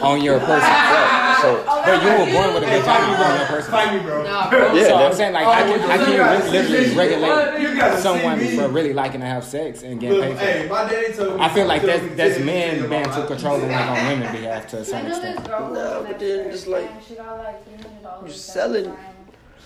on 0.00 0.22
your 0.22 0.38
person. 0.38 0.70
Right. 1.42 1.64
So, 1.64 1.82
But 1.84 2.02
you 2.02 2.08
were 2.08 2.32
born 2.32 2.54
with 2.54 2.62
a 2.62 2.66
vagina 2.66 3.24
on 3.24 3.38
your 3.38 3.46
person. 3.46 3.70
Find 3.70 3.96
me, 3.96 4.02
bro. 4.02 4.22
Nah, 4.22 4.50
bro. 4.50 4.72
Yeah, 4.74 4.86
so 4.86 4.94
I'm 4.96 5.12
saying 5.14 5.32
like 5.32 5.46
I 5.46 5.62
can 5.62 5.90
I 5.90 5.96
can 5.98 6.16
gotta 6.16 6.50
literally 6.50 6.86
see- 6.88 6.96
regulate 6.96 7.60
You 7.60 7.76
gotta 7.76 7.96
see 7.96 8.02
someone 8.02 8.38
for 8.56 8.68
really 8.68 8.92
liking 8.92 9.20
to 9.20 9.26
have 9.26 9.44
sex 9.44 9.82
and 9.82 10.00
getting 10.00 10.20
paid 10.22 10.32
for 10.36 10.44
hey, 10.44 10.60
it. 10.64 10.70
my 10.70 10.88
daddy 10.88 11.12
told 11.12 11.36
me. 11.38 11.42
I 11.44 11.48
feel 11.48 11.66
like 11.66 11.82
that's 11.82 12.16
that's 12.16 12.38
men 12.40 12.78
tell 12.78 12.88
being 12.88 13.02
my 13.02 13.02
too 13.10 13.18
mom. 13.18 13.26
controlling 13.28 13.70
like 13.70 13.86
on 13.90 14.06
women's 14.06 14.32
behalf 14.32 14.66
to 14.68 14.76
a 14.76 14.80
I 14.80 14.82
certain 14.84 15.04
knew 15.08 15.10
extent. 15.14 15.38
this 15.38 15.46
girl 15.48 15.70
No, 15.72 16.04
but 16.06 16.18
then 16.18 16.38
expert, 16.40 16.52
just 16.52 16.66
like- 16.68 16.90
and 16.90 17.04
she 17.06 17.14
got 17.14 17.38
like 17.38 17.64
three 17.64 17.74
hundred 17.76 18.02
dollars. 18.02 18.40
Selling- 18.40 18.96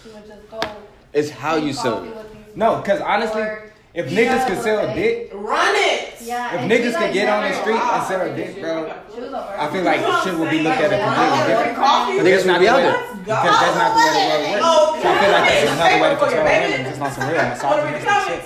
She 0.03 0.09
would 0.11 0.27
just 0.27 0.51
go. 0.51 0.61
it's 1.13 1.31
how 1.31 1.57
you 1.57 1.73
sell 1.73 2.05
it. 2.05 2.11
No, 2.55 2.77
because 2.77 3.01
honestly, 3.01 3.43
or- 3.43 3.73
if 3.97 4.11
Yeah, 4.13 4.17
niggas 4.19 4.47
could 4.47 4.61
sell 4.63 4.79
okay. 4.87 4.95
dick, 4.95 5.31
Run 5.35 5.75
it. 5.75 6.15
Yeah, 6.21 6.55
if 6.55 6.61
and 6.61 6.71
niggas 6.71 6.95
could 6.99 7.13
get 7.15 7.29
on 7.29 7.43
the 7.49 7.53
street 7.61 7.81
and 7.81 8.03
sell 8.07 8.21
a 8.21 8.31
dick, 8.37 8.61
bro, 8.61 8.93
She 9.15 9.21
was 9.21 9.33
a 9.33 9.57
I 9.63 9.71
feel 9.73 9.85
like 9.85 10.01
shit 10.25 10.35
would 10.39 10.51
be 10.51 10.61
looked 10.63 10.81
at 10.85 10.93
a 10.93 10.99
completely 11.01 11.43
different. 11.49 11.77
coffee. 11.77 12.17
But 12.19 12.25
Niggas 12.27 12.45
that's 12.45 12.47
not 12.47 12.61
would 12.61 12.61
be 12.61 12.67
the 12.67 12.73
out 12.73 12.77
way, 12.77 12.83
there. 12.83 13.01
because 13.27 13.57
that's 13.63 13.77
not 13.81 13.91
the 13.95 14.01
way 14.01 14.11
the 14.13 14.23
world 14.27 14.45
works. 14.53 14.65
Oh, 14.67 14.99
So 15.01 15.07
I 15.09 15.15
feel 15.17 15.33
like 15.33 15.47
that's 15.49 15.71
another 15.71 15.99
way 16.03 16.09
to 16.09 16.15
it 16.15 16.19
for 16.19 16.27
control 16.27 16.45
women, 16.45 16.71
baby. 16.77 16.85
just 16.91 17.01
on 17.01 17.11
some 17.17 17.25
real 17.27 17.37
Wanna 17.37 17.51
misogynistic 17.57 18.13
shit. 18.27 18.43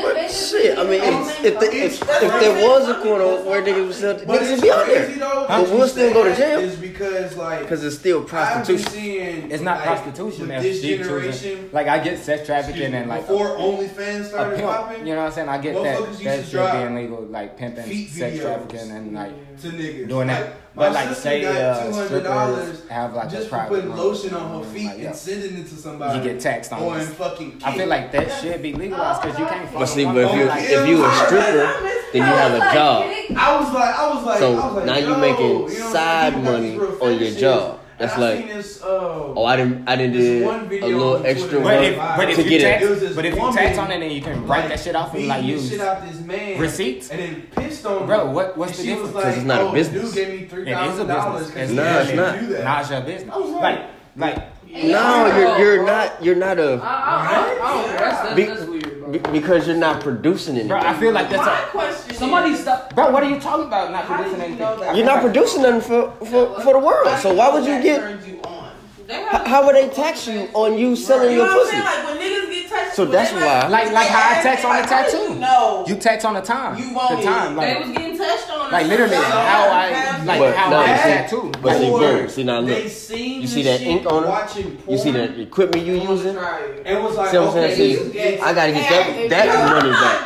Comments? 0.00 0.50
Come 0.50 0.60
on. 0.60 0.62
Shit, 0.62 0.78
I 0.78 0.84
mean, 0.84 1.02
if, 1.02 1.44
if, 1.44 1.58
the, 1.60 1.66
if, 1.76 2.02
if 2.02 2.40
there 2.40 2.68
was 2.68 2.88
a 2.88 2.94
corner 3.02 3.24
where 3.44 3.62
niggas 3.62 3.86
would 3.86 3.94
sell, 3.94 4.14
niggas 4.18 4.50
would 4.52 4.60
be 4.62 4.70
out 4.70 4.86
there. 4.86 5.08
though. 5.08 5.44
But 5.48 5.68
we'll 5.70 5.88
still 5.88 6.12
go 6.12 6.24
to 6.24 6.34
jail. 6.36 6.60
Is 6.60 6.76
because 6.76 7.36
like 7.36 7.60
Because 7.60 7.84
it's 7.84 7.98
still 7.98 8.24
prostitution. 8.24 8.90
seeing 8.90 9.50
It's 9.50 9.62
not 9.62 9.78
like, 9.78 9.86
prostitution. 10.02 10.40
with 10.40 10.48
That's 10.48 10.62
this 10.62 10.80
choosing. 10.82 10.98
generation. 11.04 11.68
Like 11.72 11.88
I 11.88 11.98
get 12.02 12.18
sex 12.18 12.46
trafficking 12.46 12.94
and 12.94 13.08
like 13.08 13.26
before 13.26 13.48
OnlyFans 13.48 14.20
a 14.20 14.24
started 14.24 14.56
pimp. 14.56 14.68
popping 14.70 15.06
You 15.06 15.14
know 15.14 15.20
what 15.20 15.26
I'm 15.26 15.32
saying? 15.32 15.48
I 15.48 15.58
get 15.58 15.74
that 15.82 15.98
Motherfuckers 15.98 16.08
used 16.08 16.24
that 16.24 16.44
shit 16.46 16.72
being 16.72 16.94
legal, 16.94 17.22
like 17.26 17.56
pimping, 17.56 18.06
sex 18.08 18.40
trafficking, 18.40 18.90
and 18.90 19.12
like 19.12 19.32
to 19.60 19.68
niggas. 19.68 20.08
doing 20.08 20.26
that. 20.28 20.42
Like, 20.42 20.54
But 20.74 20.88
my 20.92 20.94
like 21.00 21.08
sister 21.08 21.22
say 21.22 21.42
got 21.42 21.54
uh, 21.56 21.92
strippers 22.06 22.88
have 22.88 23.14
like 23.14 23.26
a 23.28 23.30
just 23.30 23.44
for 23.44 23.56
private 23.56 23.68
putting 23.68 23.88
room. 23.90 23.98
lotion 23.98 24.34
on 24.34 24.64
her 24.64 24.70
feet 24.70 24.86
Like, 24.86 24.98
yeah. 24.98 25.06
and 25.08 25.16
sending 25.16 25.58
it 25.58 25.68
to 25.68 25.74
somebody. 25.76 26.18
You 26.18 26.24
get 26.32 26.40
taxed 26.40 26.72
on 26.72 26.82
on 26.82 26.98
this. 26.98 27.10
fucking. 27.10 27.60
I 27.64 27.76
feel 27.76 27.88
like 27.88 28.10
that 28.12 28.40
should 28.40 28.62
be 28.62 28.72
legalized 28.72 29.22
because 29.22 29.38
you 29.38 29.44
can't. 29.46 29.72
But 29.74 29.86
see, 29.86 30.04
follow 30.04 30.22
but 30.22 30.32
if 30.32 30.38
you 30.40 30.44
like- 30.46 30.64
if 30.64 30.88
you 30.88 31.04
a 31.04 31.12
stripper, 31.26 31.90
then 32.12 32.14
you 32.14 32.22
have 32.22 32.54
a 32.54 32.74
job. 32.74 33.04
I 33.36 33.60
was 33.60 33.72
like, 33.74 33.94
I 33.98 34.14
was 34.14 34.24
like, 34.24 34.38
So 34.38 34.52
I 34.52 34.66
was 34.66 34.74
like, 34.76 34.84
now 34.86 34.96
you 34.96 35.08
yo, 35.08 35.16
making 35.18 35.46
you 35.46 35.52
know 35.52 35.60
what 35.62 35.70
I'm 35.70 35.76
saying? 35.78 35.92
side 35.92 36.42
money 36.42 36.78
on 36.78 37.18
your 37.18 37.30
job. 37.38 37.78
That's 38.02 38.14
And 38.14 38.24
I 38.24 38.28
like, 38.30 38.38
seen 38.40 38.48
this, 38.48 38.82
uh, 38.82 38.86
oh, 38.88 39.44
I 39.44 39.56
didn't 39.56 39.88
I 39.88 39.94
didn't 39.96 40.12
this 40.16 40.24
did 40.24 40.44
one 40.44 40.60
a 40.66 40.86
little 40.86 41.24
extra 41.24 41.48
Twitter. 41.48 41.62
But 41.62 41.74
work 41.74 41.84
if 41.84 41.96
but 42.18 42.28
if 42.30 42.36
to 42.36 42.42
you 42.42 42.48
get 42.50 42.60
tax, 42.62 42.82
It 42.84 42.90
was 42.90 43.00
this 43.00 43.14
but 43.16 43.24
if 43.24 43.34
you 43.34 43.40
woman, 43.40 43.54
tax 43.56 43.78
on 43.78 43.90
it 43.92 44.02
and 44.02 44.12
you 44.12 44.20
can 44.20 44.46
write 44.46 44.68
that 44.68 44.80
shit 44.80 44.96
off 44.96 45.14
and 45.14 45.28
like 45.28 45.44
use 45.44 45.70
shit 45.70 45.80
out 45.80 46.02
this 46.04 46.18
man 46.20 46.58
receipts? 46.60 47.10
and 47.10 47.20
then 47.20 47.42
pissed 47.54 47.86
on 47.86 48.06
Bro, 48.06 48.30
what- 48.32 48.58
what's 48.58 48.76
the 48.76 48.82
she 48.84 48.90
was 48.94 49.10
difference? 49.10 49.14
like, 49.14 49.24
'Cause 49.24 49.36
it's 49.36 49.46
not 49.46 49.60
a 49.60 49.64
oh, 49.68 49.72
business. 49.72 50.02
Dude 50.02 50.14
gave 50.14 50.40
me 50.40 50.46
$3, 50.48 50.66
It 50.66 50.68
is 50.68 50.98
a 50.98 51.04
thousand 51.04 51.06
dollars. 51.06 51.50
business. 51.52 51.70
No, 51.70 52.00
it's 52.00 52.12
not. 52.12 52.64
Now's 52.64 52.90
your 52.90 53.00
business. 53.02 53.34
Like- 53.36 53.62
Like 53.72 53.88
like 54.16 54.48
No, 54.90 55.36
you're 55.36 55.58
you're 55.58 55.86
not 55.86 56.24
you're 56.24 56.34
not 56.34 56.58
I, 56.58 56.62
a 56.62 56.76
I, 56.76 56.80
I, 56.82 57.28
I 57.28 57.34
don't. 57.34 57.98
That's, 57.98 58.20
that's, 58.22 58.36
that's 58.36 58.60
weird, 58.60 58.68
bro. 58.68 58.71
Be- 59.12 59.18
because 59.30 59.66
you're 59.66 59.76
not 59.76 60.00
producing 60.00 60.54
anything. 60.54 60.68
bro, 60.68 60.78
anything. 60.78 60.96
I 60.96 61.00
feel 61.00 61.12
like 61.12 61.30
that's 61.30 61.46
My 61.46 61.60
a 61.62 61.66
question 61.66 62.14
Somebody 62.16 62.50
is, 62.50 62.60
stop. 62.60 62.94
bro. 62.94 63.10
What 63.10 63.22
are 63.22 63.28
you 63.30 63.38
talking 63.40 63.66
about? 63.66 63.90
Not 63.92 64.04
how 64.04 64.16
producing 64.16 64.40
did 64.40 64.58
you 64.58 64.64
anything. 64.64 64.96
You're 64.96 65.06
not 65.06 65.20
producing 65.20 65.62
nothing 65.62 65.80
for 65.80 66.10
for, 66.26 66.60
for 66.62 66.72
the 66.72 66.78
world. 66.78 67.18
So 67.18 67.32
why 67.34 67.48
would 67.52 67.64
you 67.64 67.82
get? 67.82 68.00
turns 68.00 68.26
you 68.26 68.40
on? 68.42 68.70
They 69.06 69.22
How 69.24 69.64
would 69.66 69.74
they 69.74 69.88
tax 69.90 70.26
you 70.26 70.48
on 70.54 70.78
you 70.78 70.96
selling 70.96 71.32
You 71.32 71.38
your 71.38 71.46
know 71.46 71.56
what 71.58 71.74
I'm 71.74 71.82
pussy? 71.82 71.82
saying? 71.82 71.84
Like 71.84 72.04
when 72.06 72.16
niggas 72.18 72.50
get 72.50 72.61
touched. 72.72 72.96
So 72.96 73.04
that's 73.04 73.32
why- 73.32 73.68
Like 73.68 73.92
like 73.92 74.08
how 74.08 74.38
I 74.38 74.42
tax 74.42 74.64
on 74.64 74.76
the 74.82 74.88
tattoo. 74.88 75.34
No. 75.36 75.84
You 75.86 75.94
tax 75.96 76.24
on 76.24 76.34
the 76.34 76.40
time. 76.40 76.78
You 76.78 76.94
want 76.94 77.10
the 77.16 77.20
it. 77.20 77.24
time. 77.24 77.54
they 77.56 77.74
Like 77.74 77.84
was 77.86 77.90
getting 77.96 78.18
touched 78.18 78.50
on. 78.50 78.70
like 78.72 78.86
literally 78.86 79.16
how 79.16 79.68
I 79.70 80.24
like 80.24 80.38
But 80.38 80.56
how 80.56 80.70
no, 80.70 80.76
I 80.78 80.90
you 80.90 80.96
see- 80.96 81.02
tattoo. 81.02 81.52
But 81.62 81.78
see, 81.78 81.90
Or 81.90 81.98
boom. 82.00 82.28
See 82.28 82.42
now 82.44 82.60
They 82.62 82.82
look. 82.84 82.92
seen 82.92 83.40
You 83.42 83.46
see 83.48 83.62
that 83.62 83.80
ink 83.80 84.06
on 84.06 84.24
it? 84.24 84.66
You 84.88 84.98
see 84.98 85.10
the 85.10 85.40
equipment 85.42 85.86
you 85.86 85.94
using? 85.94 86.36
And 86.36 87.02
was 87.04 87.16
like, 87.16 87.30
See 87.30 87.38
what 87.38 87.48
I'm 87.48 87.56
okay, 87.58 87.74
saying? 87.76 88.12
See, 88.12 88.38
I 88.40 88.52
gotta 88.54 88.72
get 88.72 88.90
that 88.90 89.28
that 89.30 89.46
money 89.70 89.90
back. 89.90 90.24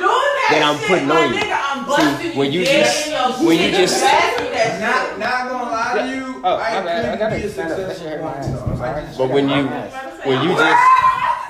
that 0.50 0.62
I'm 0.62 0.78
putting 0.86 1.10
on 1.10 1.34
you. 1.34 2.32
See, 2.32 2.38
when 2.38 2.52
you 2.52 2.64
just- 2.64 3.40
when 3.42 3.58
you 3.58 3.70
just- 3.70 4.02
Not, 4.80 5.18
not 5.18 5.48
gonna 5.48 5.70
lie 5.70 5.94
to 5.98 6.08
you, 6.08 6.40
Oh, 6.44 6.56
I 6.56 6.74
my 6.78 6.84
bad. 6.84 6.86
I 6.86 7.02
couldn't 7.02 7.18
gotta 7.18 7.36
be 7.36 7.42
a 7.42 7.50
stand 7.50 7.72
up. 7.72 7.78
That 7.78 7.88
shit 7.88 7.96
successful 7.96 8.08
hurt 8.10 8.22
my 8.22 8.30
porn 8.30 8.44
ass. 8.44 8.46
star. 8.46 8.68
I'm 8.70 8.76
sorry. 8.78 8.90
I 8.90 9.06
just- 9.06 9.18
But 9.18 9.28
when 9.30 9.48
you 9.48 9.64
when 10.30 10.42
you 10.42 10.50
just 10.54 10.82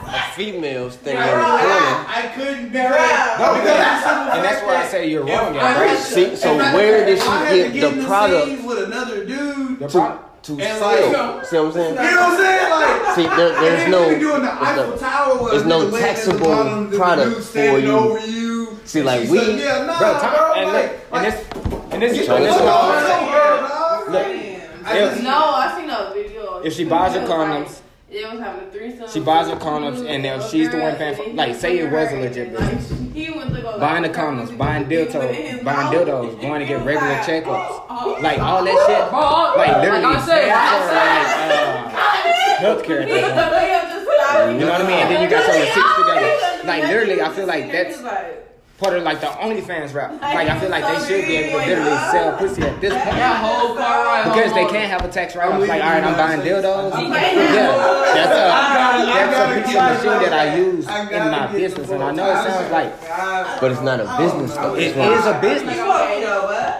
a 0.06 0.22
female 0.34 0.90
thing 0.90 1.16
on 1.16 1.26
the 1.26 1.32
corner. 1.32 2.06
I 2.08 2.32
couldn't 2.34 2.72
bear 2.72 2.90
Right. 2.90 3.00
right. 3.00 3.36
No, 3.38 3.54
because 3.54 3.60
because 3.62 3.78
that's 3.78 4.36
and 4.36 4.44
that's 4.44 4.62
why 4.62 4.68
I 4.68 4.82
that 4.82 4.90
say 4.90 5.10
you're 5.10 5.28
if 5.28 5.38
wrong, 5.38 5.56
I 5.58 5.86
right? 5.86 5.98
See, 5.98 6.36
so 6.36 6.54
if 6.54 6.62
I- 6.62 6.74
where 6.74 7.06
did 7.06 7.18
she 7.20 7.28
I 7.28 7.68
get 7.68 7.96
the 7.96 8.04
product 8.04 8.62
with 8.64 8.78
another 8.84 9.24
dude? 9.24 9.78
The 9.80 9.86
to 9.88 9.92
pro- 9.98 10.18
to 10.42 10.52
And 10.52 10.78
sell? 10.78 10.88
like- 10.88 11.46
See 11.46 11.56
what 11.56 11.66
I'm 11.66 11.72
saying? 11.72 11.94
You 11.94 12.00
know 12.02 12.02
what 12.02 12.20
I'm 12.20 12.36
saying? 12.38 12.70
Like, 12.70 13.14
See, 13.16 13.22
there, 13.36 13.60
there's 13.60 13.90
no, 13.90 14.08
doing 14.18 14.20
the 14.20 14.38
there's 14.40 14.62
Eiffel 14.62 14.90
no 14.90 14.96
Tower 14.96 15.50
there's 15.50 15.64
no 15.64 15.80
nigga 15.86 15.90
the 15.92 15.98
taxable 15.98 16.46
bottom, 16.46 16.90
product 16.92 17.40
for 17.42 17.78
you. 17.78 17.90
over 17.92 18.26
you. 18.26 18.78
See, 18.84 19.02
like, 19.02 19.28
we- 19.28 19.38
said, 19.38 19.58
yeah, 19.58 19.84
nah, 19.86 19.98
bro, 19.98 20.18
bro, 20.20 20.52
and 20.54 20.72
like, 20.72 20.84
look, 20.92 20.98
and 21.12 21.24
this, 21.26 21.46
and 21.90 22.02
this, 22.02 22.26
So 22.26 22.36
and 22.36 22.44
this, 22.44 22.52
it's 22.54 22.62
is 22.62 22.68
all- 22.68 22.88
what 22.88 22.98
I'm 22.98 23.06
saying. 23.06 24.12
Look, 24.12 24.86
I 24.86 24.98
If- 24.98 25.22
no, 25.22 25.30
I 25.30 25.74
seen 25.80 25.90
a 25.90 26.10
video. 26.14 26.60
If 26.62 26.74
she 26.74 26.84
buys 26.84 27.12
her 27.14 27.20
It 27.22 27.28
like- 27.28 27.38
condoms, 27.66 27.78
It 28.08 28.30
was 28.30 28.38
having 28.40 28.68
a 28.68 28.70
threesome. 28.70 29.08
She 29.08 29.18
buys 29.20 29.48
her 29.48 29.54
with 29.54 29.62
condoms, 29.64 30.08
and 30.08 30.24
if 30.24 30.40
a 30.44 30.48
she's 30.48 30.70
the 30.70 30.78
one 30.78 30.94
paying 30.94 31.16
for- 31.16 31.26
like, 31.34 31.56
say 31.56 31.78
it 31.78 31.90
was 31.90 32.12
a 32.12 32.16
legit 32.16 32.48
her, 32.50 32.56
and, 32.58 32.78
like, 32.90 33.12
He 33.14 33.30
went 33.30 33.52
to 33.54 33.60
go 33.62 33.80
buying 33.80 34.02
the 34.02 34.08
like, 34.08 34.16
condoms, 34.16 34.56
buying 34.56 34.88
he 34.88 34.94
in 34.94 35.06
dildos, 35.08 35.34
his 35.34 35.64
buying 35.64 35.78
mouth, 35.86 35.94
dildos, 35.94 36.40
going 36.40 36.60
to 36.60 36.66
get 36.66 36.84
regular 36.86 37.14
checkups, 37.16 37.46
oh, 37.68 37.86
oh, 37.90 38.18
like 38.22 38.38
oh, 38.38 38.42
all 38.44 38.64
that 38.64 38.86
shit, 38.86 39.10
Bro, 39.10 39.20
like 39.20 39.56
like 39.58 39.82
literally. 39.82 40.04
I 40.04 40.20
said, 40.24 40.44
paid 40.46 40.86
like 40.94 41.96
uh, 41.96 42.62
healthcare. 42.62 43.02
at. 43.02 44.50
You 44.50 44.54
You 44.54 44.60
know 44.66 44.70
what 44.72 44.80
I 44.80 44.86
mean? 44.86 44.98
And 44.98 45.10
then 45.10 45.22
you 45.22 45.28
got 45.28 45.46
your 45.52 45.60
receipts 45.66 45.96
together. 45.96 46.66
Like 46.66 46.82
literally, 46.84 47.20
I 47.22 47.28
feel 47.32 47.46
like 47.46 47.72
that's 47.72 48.02
like, 48.02 48.45
part 48.78 48.96
of 48.96 49.02
like 49.02 49.20
the 49.20 49.26
OnlyFans 49.26 49.94
rap. 49.94 50.12
Like 50.36 50.48
I 50.48 50.60
feel 50.60 50.68
like 50.68 50.84
they 50.84 51.06
should 51.06 51.26
be 51.26 51.36
able 51.36 51.60
to 51.60 51.66
literally 51.66 51.96
sell 52.10 52.36
pussy 52.36 52.62
at 52.62 52.80
this 52.80 52.92
point. 52.92 53.04
That 53.16 53.40
whole 53.42 53.74
car 53.74 54.04
ride 54.04 54.24
Because 54.24 54.52
they 54.52 54.66
can't 54.66 54.90
have 54.90 55.02
a 55.04 55.08
tax 55.08 55.34
write-off. 55.34 55.60
Like, 55.60 55.82
all 55.82 55.88
right, 55.88 56.04
I'm 56.04 56.14
buying 56.16 56.40
dildos. 56.40 56.92
Yeah, 56.92 58.12
that's 58.14 58.32
a 58.32 58.34
gotta- 58.34 58.96
I 59.06 59.26
that's 59.26 59.36
gotta 59.36 59.60
a 59.60 59.62
piece 59.64 59.72
get 59.72 59.90
of 59.90 60.04
machine 60.04 60.30
that 60.30 60.32
I 60.32 60.56
use 60.56 60.86
in 60.86 61.30
my 61.30 61.46
business, 61.52 61.90
and 61.90 62.02
I 62.02 62.12
know 62.12 62.30
it 62.30 62.34
sounds 62.50 62.70
like 62.72 63.60
But 63.60 63.72
it's 63.72 63.80
not 63.80 64.00
a 64.00 64.16
business 64.18 64.54
though. 64.54 64.74
It's, 64.74 64.96
not- 64.96 65.12
is 65.12 65.26
a 65.26 65.40
business, 65.40 65.76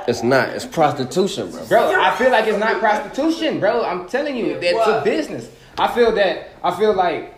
it's 0.09 0.23
not. 0.23 0.49
It's 0.51 0.67
prostitution, 0.67 1.51
bro. 1.51 1.67
bro. 1.67 2.01
I 2.01 2.15
feel 2.17 2.31
like 2.31 2.47
it's 2.47 2.59
not 2.59 2.79
prostitution, 2.79 3.59
bro. 3.61 3.85
I'm 3.85 4.07
telling 4.09 4.37
you, 4.37 4.61
that's 4.61 4.87
a 4.87 5.03
business. 5.05 5.49
I 5.79 5.89
feel 5.95 6.13
that. 6.13 6.51
I 6.63 6.77
feel 6.77 6.95
like 6.95 7.36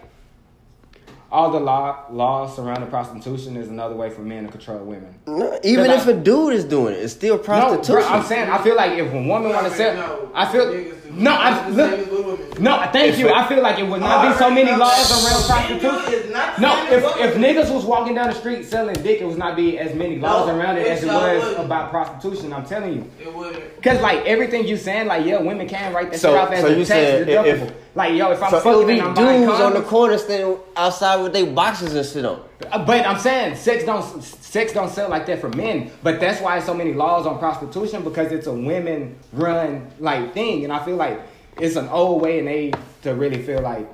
all 1.30 1.50
the 1.50 1.60
law 1.60 2.04
laws 2.10 2.56
surrounding 2.56 2.88
prostitution 2.88 3.56
is 3.56 3.68
another 3.68 3.94
way 3.94 4.08
for 4.10 4.22
men 4.22 4.44
to 4.44 4.50
control 4.50 4.78
women. 4.78 5.14
No, 5.26 5.58
even 5.62 5.90
if 5.90 6.06
a 6.06 6.14
dude 6.14 6.54
is 6.54 6.64
doing 6.64 6.94
it, 6.94 6.98
it's 6.98 7.12
still 7.12 7.36
No, 7.36 7.42
prostitution. 7.42 7.94
bro, 7.96 8.06
I'm 8.06 8.24
saying 8.24 8.50
I 8.50 8.62
feel 8.62 8.76
like 8.76 8.92
if 8.98 9.12
a 9.12 9.16
woman 9.16 9.50
want 9.50 9.66
to 9.66 9.74
sell, 9.74 10.30
I 10.34 10.50
feel 10.50 10.72
No, 11.18 11.32
I 11.32 11.68
look. 11.68 12.60
No, 12.60 12.88
thank 12.92 13.18
you. 13.18 13.28
I 13.30 13.46
feel 13.48 13.62
like 13.62 13.78
it 13.78 13.86
would 13.86 14.00
not 14.00 14.30
be 14.32 14.38
so 14.38 14.50
many 14.50 14.70
laws 14.70 15.10
around 15.10 15.44
prostitution. 15.46 16.32
No, 16.60 16.86
if 16.90 17.04
if 17.18 17.34
niggas 17.36 17.72
was 17.74 17.84
walking 17.84 18.14
down 18.14 18.28
the 18.28 18.34
street 18.34 18.64
selling 18.64 18.94
dick, 19.02 19.20
it 19.20 19.26
would 19.26 19.38
not 19.38 19.56
be 19.56 19.78
as 19.78 19.94
many 19.94 20.18
laws 20.18 20.46
No, 20.46 20.56
around 20.56 20.76
it 20.76 20.86
it 20.86 20.90
as 20.90 21.02
it 21.02 21.06
was 21.08 21.42
wouldn't. 21.44 21.64
about 21.66 21.90
prostitution. 21.90 22.52
I'm 22.52 22.64
telling 22.64 22.94
you. 22.94 23.10
It 23.20 23.34
wouldn't. 23.34 23.82
Cause 23.82 24.00
like 24.00 24.24
everything 24.26 24.66
you 24.66 24.76
saying, 24.76 25.06
like 25.08 25.26
yeah, 25.26 25.40
women 25.40 25.68
can 25.68 25.92
write 25.92 26.10
that 26.12 26.18
So- 26.20 26.30
shit 26.32 26.38
off 26.40 26.52
as 26.52 26.60
so 26.62 26.66
a 26.68 26.70
you 26.70 26.76
tax 26.84 26.88
said 26.88 27.28
if- 27.28 27.72
like 27.94 28.14
yo, 28.14 28.30
if 28.30 28.42
I'm 28.42 28.50
So 28.50 28.58
it'll 28.58 28.72
fucking 28.82 28.86
be 28.86 28.98
and 29.00 29.18
I'm 29.18 29.46
dudes 29.46 29.60
on 29.60 29.74
the 29.74 29.82
corner 29.82 30.18
standing 30.18 30.56
outside 30.76 31.16
with 31.22 31.32
their 31.32 31.46
boxes 31.46 31.94
and 31.94 32.06
shit 32.06 32.24
on. 32.24 32.42
Uh, 32.70 32.84
But 32.84 33.06
I'm 33.06 33.18
saying 33.18 33.56
sex 33.56 33.84
don't 33.84 34.22
sex 34.22 34.72
don't 34.72 34.90
sell 34.90 35.09
like 35.09 35.26
that 35.26 35.40
for 35.40 35.48
men. 35.50 35.90
But 36.02 36.20
that's 36.20 36.40
why 36.40 36.59
so 36.61 36.74
many 36.74 36.92
laws 36.94 37.26
on 37.26 37.38
prostitution 37.38 38.02
because 38.02 38.32
it's 38.32 38.46
a 38.46 38.52
women 38.52 39.16
run 39.32 39.90
like 40.00 40.34
thing, 40.34 40.64
and 40.64 40.72
I 40.72 40.84
feel 40.84 40.96
like 40.96 41.20
it's 41.61 41.76
an 41.76 41.88
old 41.88 42.22
way 42.22 42.38
and 42.38 42.48
age 42.48 42.74
to 43.02 43.14
really 43.14 43.42
feel 43.42 43.61
like 43.62 43.88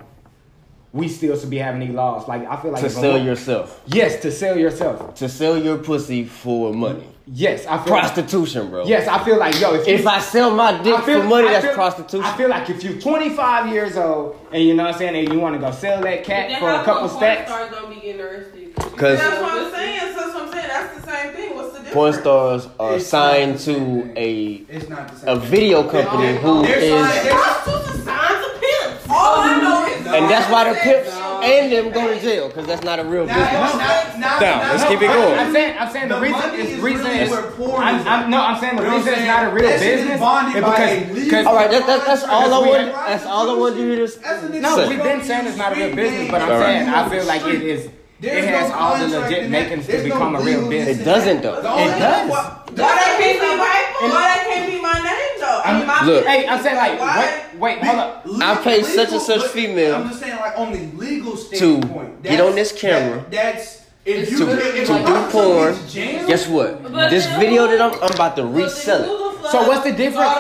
we 0.93 1.09
still 1.09 1.37
should 1.39 1.51
be 1.51 1.59
having 1.59 1.81
these 1.81 1.91
laws. 1.95 2.29
Like 2.29 2.47
I 2.49 2.57
feel 2.61 2.71
like 2.71 2.83
To 2.83 2.91
sell 2.91 3.19
yourself. 3.19 3.81
yes 3.87 4.21
to 4.23 4.31
sell 4.31 4.57
yourself. 4.59 5.15
To 5.17 5.29
sell 5.29 5.59
your 5.59 5.79
pussy 5.79 6.25
for 6.25 6.73
money. 6.73 7.09
Yes, 7.27 7.65
I 7.67 7.79
feel 7.83 7.93
like- 7.95 8.03
Prostitution, 8.03 8.69
bro. 8.69 8.85
yes, 8.85 9.09
I 9.09 9.23
feel 9.25 9.39
like 9.39 9.59
yo, 9.59 9.75
if, 9.75 9.89
you, 9.89 10.07
I 10.09 10.21
sell 10.21 10.51
my 10.51 10.77
dick 10.83 10.95
I 10.95 11.01
feel- 11.01 11.23
for 11.23 11.27
money, 11.27 11.49
I 11.49 11.53
that's 11.53 11.65
feel- 11.67 11.75
prostitution. 11.75 12.23
I 12.27 12.37
feel 12.37 12.49
like 12.51 12.69
if 12.69 12.85
you're 12.85 13.01
25 13.01 13.73
years 13.73 13.97
old 13.97 14.37
and 14.53 14.63
you 14.63 14.75
know 14.75 14.85
what 14.85 14.93
I'm 14.93 14.99
saying, 14.99 15.17
and 15.25 15.33
you 15.33 15.41
want 15.41 15.55
to 15.55 15.59
go 15.61 15.71
sell 15.73 16.03
that 16.03 16.23
cat 16.23 16.61
for 16.61 16.69
a 16.71 16.85
couple 16.85 17.09
come 17.09 17.17
stacks. 17.17 17.51
Porn 17.51 17.67
stars 17.69 17.81
don't 17.83 17.95
be 17.95 18.01
getting 18.01 18.21
arrested. 18.21 18.75
Cause 18.77 19.19
That's 19.19 19.41
what 19.41 19.53
I'm 19.53 19.73
saying. 19.73 20.01
That's 20.15 20.35
what 20.35 20.43
I'm 20.43 20.53
saying. 20.53 20.69
That's 20.69 21.01
the 21.01 21.11
same 21.11 21.33
thing. 21.33 21.55
What's 21.57 21.69
the 21.73 21.79
difference? 21.79 21.95
porn 21.95 22.13
stars 22.13 22.69
are 22.79 22.95
It's 22.97 23.07
signed 23.07 23.59
to 23.61 23.63
same 23.65 24.13
a 24.17 24.45
It's 24.69 24.89
not 24.91 25.09
the 25.09 25.17
same. 25.17 25.29
a 25.31 25.37
video 25.41 25.83
company 25.89 26.37
who 26.37 26.63
They're 26.63 26.91
signed- 26.91 27.27
they're- 27.27 27.33
Prostitutes 27.33 27.89
are 27.89 28.03
signs 28.03 28.47
of 28.47 28.61
pimps. 28.61 29.07
All 29.09 29.41
I 29.41 29.61
know 29.63 29.87
is 29.87 30.07
and 30.07 30.31
that's 30.31 30.53
why 30.53 30.69
the 30.69 30.79
pips 30.79 31.11
and 31.45 31.73
them 31.73 31.93
go 31.93 32.09
to 32.15 32.21
jail 32.21 32.49
because 32.49 32.67
that's 32.67 32.83
not 32.83 32.99
a 32.99 33.05
real 33.05 33.27
Now, 33.27 33.35
business. 33.35 33.53
now, 33.53 34.19
now, 34.19 34.39
Down. 34.41 34.59
now- 34.61 34.73
Let's 34.73 34.85
keep 34.85 35.03
it 35.03 35.07
going. 35.07 35.39
I'm 35.39 35.53
saying, 35.53 35.77
I'm 35.79 35.91
saying 35.93 36.09
the, 36.09 36.15
The 36.17 36.21
reason 36.21 36.55
is 36.55 36.71
is 36.71 36.81
reason 36.81 37.07
really 37.07 37.19
is. 37.21 37.31
where 37.31 37.77
I'm, 37.81 38.09
I'm, 38.09 38.31
no, 38.31 38.41
I'm 38.41 38.61
saying 38.61 38.77
the 38.77 38.83
reason 38.83 39.01
what 39.13 39.19
it's 39.19 39.27
not 39.27 39.45
a 39.45 39.55
real 39.55 39.69
saying? 39.69 39.79
That 39.79 39.81
shit 39.81 39.93
is 39.95 40.01
business 40.03 40.21
bonded 40.21 40.55
because, 40.55 41.25
because 41.25 41.47
All 41.47 41.55
right, 41.55 41.71
that, 41.71 41.87
that, 41.87 42.07
that's 42.07 42.25
all 42.25 42.41
I 42.41 42.45
Because 42.45 42.63
we 42.63 42.69
want. 42.71 42.81
have- 42.83 43.07
That's 43.07 43.27
all 43.27 43.51
I 43.51 43.59
want 43.59 43.77
you 43.77 43.95
to 43.97 44.07
That's 44.19 44.43
no, 44.51 44.89
we've 44.89 45.03
been 45.03 45.23
saying 45.23 45.47
it's 45.47 45.57
not 45.57 45.73
a 45.73 45.77
real 45.77 45.95
business, 45.95 46.31
but 46.31 46.41
I'm 46.43 46.49
saying 46.63 46.89
I 46.89 47.09
feel 47.09 47.25
like 47.27 47.43
it 47.47 47.63
is. 47.63 47.91
There's 48.25 48.45
it 48.45 48.49
has 48.51 48.71
no 48.71 48.77
all 48.77 48.99
the 48.99 49.09
legit 49.21 49.51
makings 49.51 49.87
to 49.87 49.93
There's 49.93 50.07
no 50.07 50.15
become 50.15 50.37
a 50.37 50.41
real 50.41 50.69
business. 50.69 50.99
It 50.99 51.05
doesn't 51.05 51.43
though. 51.43 51.61
The 51.63 51.69
It 51.69 51.99
does. 51.99 52.31
Why 52.31 52.61
that 52.75 53.17
can't 53.21 53.41
be 53.41 53.47
my 53.57 54.11
why 54.11 54.23
that 54.29 54.45
can't 54.49 54.73
be 54.73 54.81
my 54.81 54.93
name 54.95 55.41
though? 55.41 55.61
I 55.65 55.79
mean, 55.79 55.87
my 55.87 56.05
Look. 56.07 56.25
Hey, 56.27 56.47
I'm 56.49 56.63
saying 56.63 56.77
like, 56.77 56.99
Why? 57.01 57.45
wait, 57.59 57.81
wait, 57.81 57.85
hold 57.85 57.99
up. 57.99 58.27
I 58.43 58.63
pay 58.63 58.83
such 58.83 59.13
and 59.13 59.21
such 59.23 59.41
but 59.43 59.51
female 59.51 59.95
I'm 59.97 60.09
just 60.09 60.21
saying, 60.21 60.37
like 60.37 60.59
on 60.59 60.73
the 60.73 60.81
legal 60.97 61.37
standpoint, 61.37 62.23
To 62.25 62.29
get 62.29 62.41
on 62.41 62.55
this 62.55 62.73
camera 62.73 63.21
that- 63.21 63.31
that's 63.31 63.83
if 64.05 64.31
you 64.31 64.39
to, 64.39 64.53
if 64.53 64.87
to 64.89 64.95
a 64.95 65.07
do 65.07 65.31
porn. 65.31 65.73
gets 65.75 65.93
jammed, 65.95 66.27
Guess 66.29 66.47
what? 66.49 66.83
But 66.83 67.09
This 67.09 67.25
video 67.39 67.67
that 67.67 67.81
I'm, 67.81 67.93
I'm 68.03 68.13
about 68.13 68.37
to 68.37 68.45
resell 68.45 69.03
it. 69.03 69.51
So 69.51 69.67
what's 69.69 69.85
the 69.85 69.93
difference? 69.93 70.31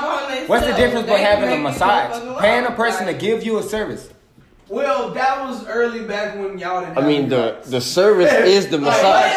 What's 0.48 0.66
the 0.66 0.74
difference 0.74 1.08
with 1.08 1.20
having 1.20 1.50
a 1.50 1.56
massage? 1.58 2.40
Paying 2.40 2.66
a 2.66 2.72
person 2.72 3.06
to 3.06 3.14
give 3.14 3.42
you 3.42 3.58
a 3.58 3.62
service. 3.62 4.08
Well, 4.74 5.10
that 5.10 5.46
was 5.46 5.64
early 5.68 6.04
back 6.04 6.34
when 6.36 6.58
y'all 6.58 6.80
didn't. 6.84 6.98
I 6.98 7.06
mean, 7.06 7.28
the 7.28 7.52
drugs. 7.52 7.70
the 7.70 7.80
service 7.80 8.32
is 8.56 8.66
the 8.68 8.78
massage. 8.78 9.30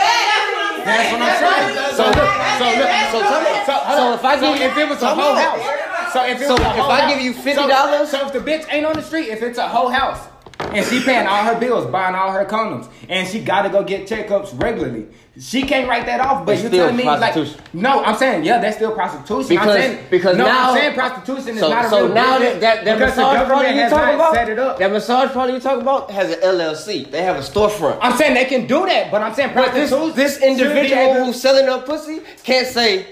That's 0.83 1.11
what 1.13 1.21
I'm 1.21 1.37
saying. 1.37 1.95
So 1.95 2.05
look, 2.05 2.15
so 2.57 2.65
look, 2.79 2.89
So 3.11 3.19
tell 3.21 3.41
me. 3.41 3.65
so, 3.65 3.73
hold 3.73 3.97
So 3.97 4.03
on. 4.07 4.13
if 4.17 4.25
I 4.25 4.39
so 4.39 4.53
give 4.53 4.61
you- 4.61 4.67
if 4.67 4.77
it 4.77 4.89
was 4.89 5.01
a 5.03 5.13
whole 5.13 5.35
house, 5.35 6.13
so 6.13 6.23
if 6.25 6.41
it 6.41 6.47
So 6.47 6.53
was 6.53 6.61
a 6.61 6.63
if 6.63 6.79
I 6.79 7.01
house- 7.01 7.11
give 7.13 7.21
you 7.21 7.33
$50 7.33 8.07
so 8.07 8.25
if 8.25 8.33
the 8.33 8.39
bitch 8.39 8.65
ain't 8.73 8.85
on 8.85 8.93
the 8.95 9.01
street, 9.03 9.29
if 9.29 9.43
it's 9.43 9.57
a 9.59 9.67
whole 9.67 9.89
house 9.89 10.19
and 10.59 10.85
she 10.85 11.01
paying 11.03 11.27
all 11.27 11.43
her 11.43 11.59
bills, 11.59 11.85
buying 11.91 12.15
all 12.15 12.31
her 12.31 12.45
condoms, 12.45 12.89
and 13.09 13.27
she 13.27 13.39
got 13.41 13.61
to 13.63 13.69
go 13.69 13.83
get 13.83 14.07
checkups 14.07 14.59
regularly, 14.61 15.07
she 15.39 15.61
can't 15.61 15.87
write 15.87 16.05
that 16.07 16.19
off. 16.19 16.45
But 16.45 16.55
It's 16.55 16.63
you 16.63 16.69
telling 16.69 16.95
me 16.95 17.03
like, 17.03 17.35
no, 17.73 18.03
I'm 18.03 18.15
saying 18.17 18.43
yeah, 18.43 18.59
that's 18.59 18.77
still 18.77 18.91
prostitution. 18.91 19.49
Because- 19.49 19.67
I'm 19.75 19.81
saying, 19.81 20.05
because 20.09 20.35
no, 20.37 20.45
now- 20.45 20.71
I'm 20.71 20.77
saying 20.77 20.93
prostitution 20.95 21.49
is 21.55 21.59
So, 21.59 21.69
not 21.69 21.85
a 21.85 21.89
so 21.89 22.05
real 22.05 22.15
now 22.15 22.39
business 22.39 22.61
that 22.61 22.85
that, 22.85 22.85
that 22.85 22.99
massage 22.99 23.47
parlor 23.47 23.67
you 23.69 23.81
not 23.89 24.15
about, 24.15 24.33
set 24.33 24.49
it 24.49 24.57
up. 24.59 24.79
that 24.79 24.91
massage 24.91 25.31
parlor 25.31 25.53
you 25.53 25.59
talking 25.59 25.81
about 25.81 26.09
has 26.11 26.31
an 26.31 26.39
LLC. 26.41 27.09
They 27.11 27.21
have 27.21 27.35
a 27.35 27.41
storefront. 27.41 27.99
I'm 28.01 28.17
saying 28.17 28.33
they 28.33 28.45
can 28.45 28.65
do 28.65 28.85
that, 28.87 29.11
but 29.11 29.21
I'm 29.21 29.33
saying 29.35 29.51
But 29.53 29.73
this 29.73 29.91
prostitution. 29.91 30.15
this 30.17 30.41
individual 30.41 31.13
who's 31.25 31.39
selling 31.39 31.65
her 31.67 31.81
pussy 31.85 32.21
can't 32.43 32.67
say 32.67 33.05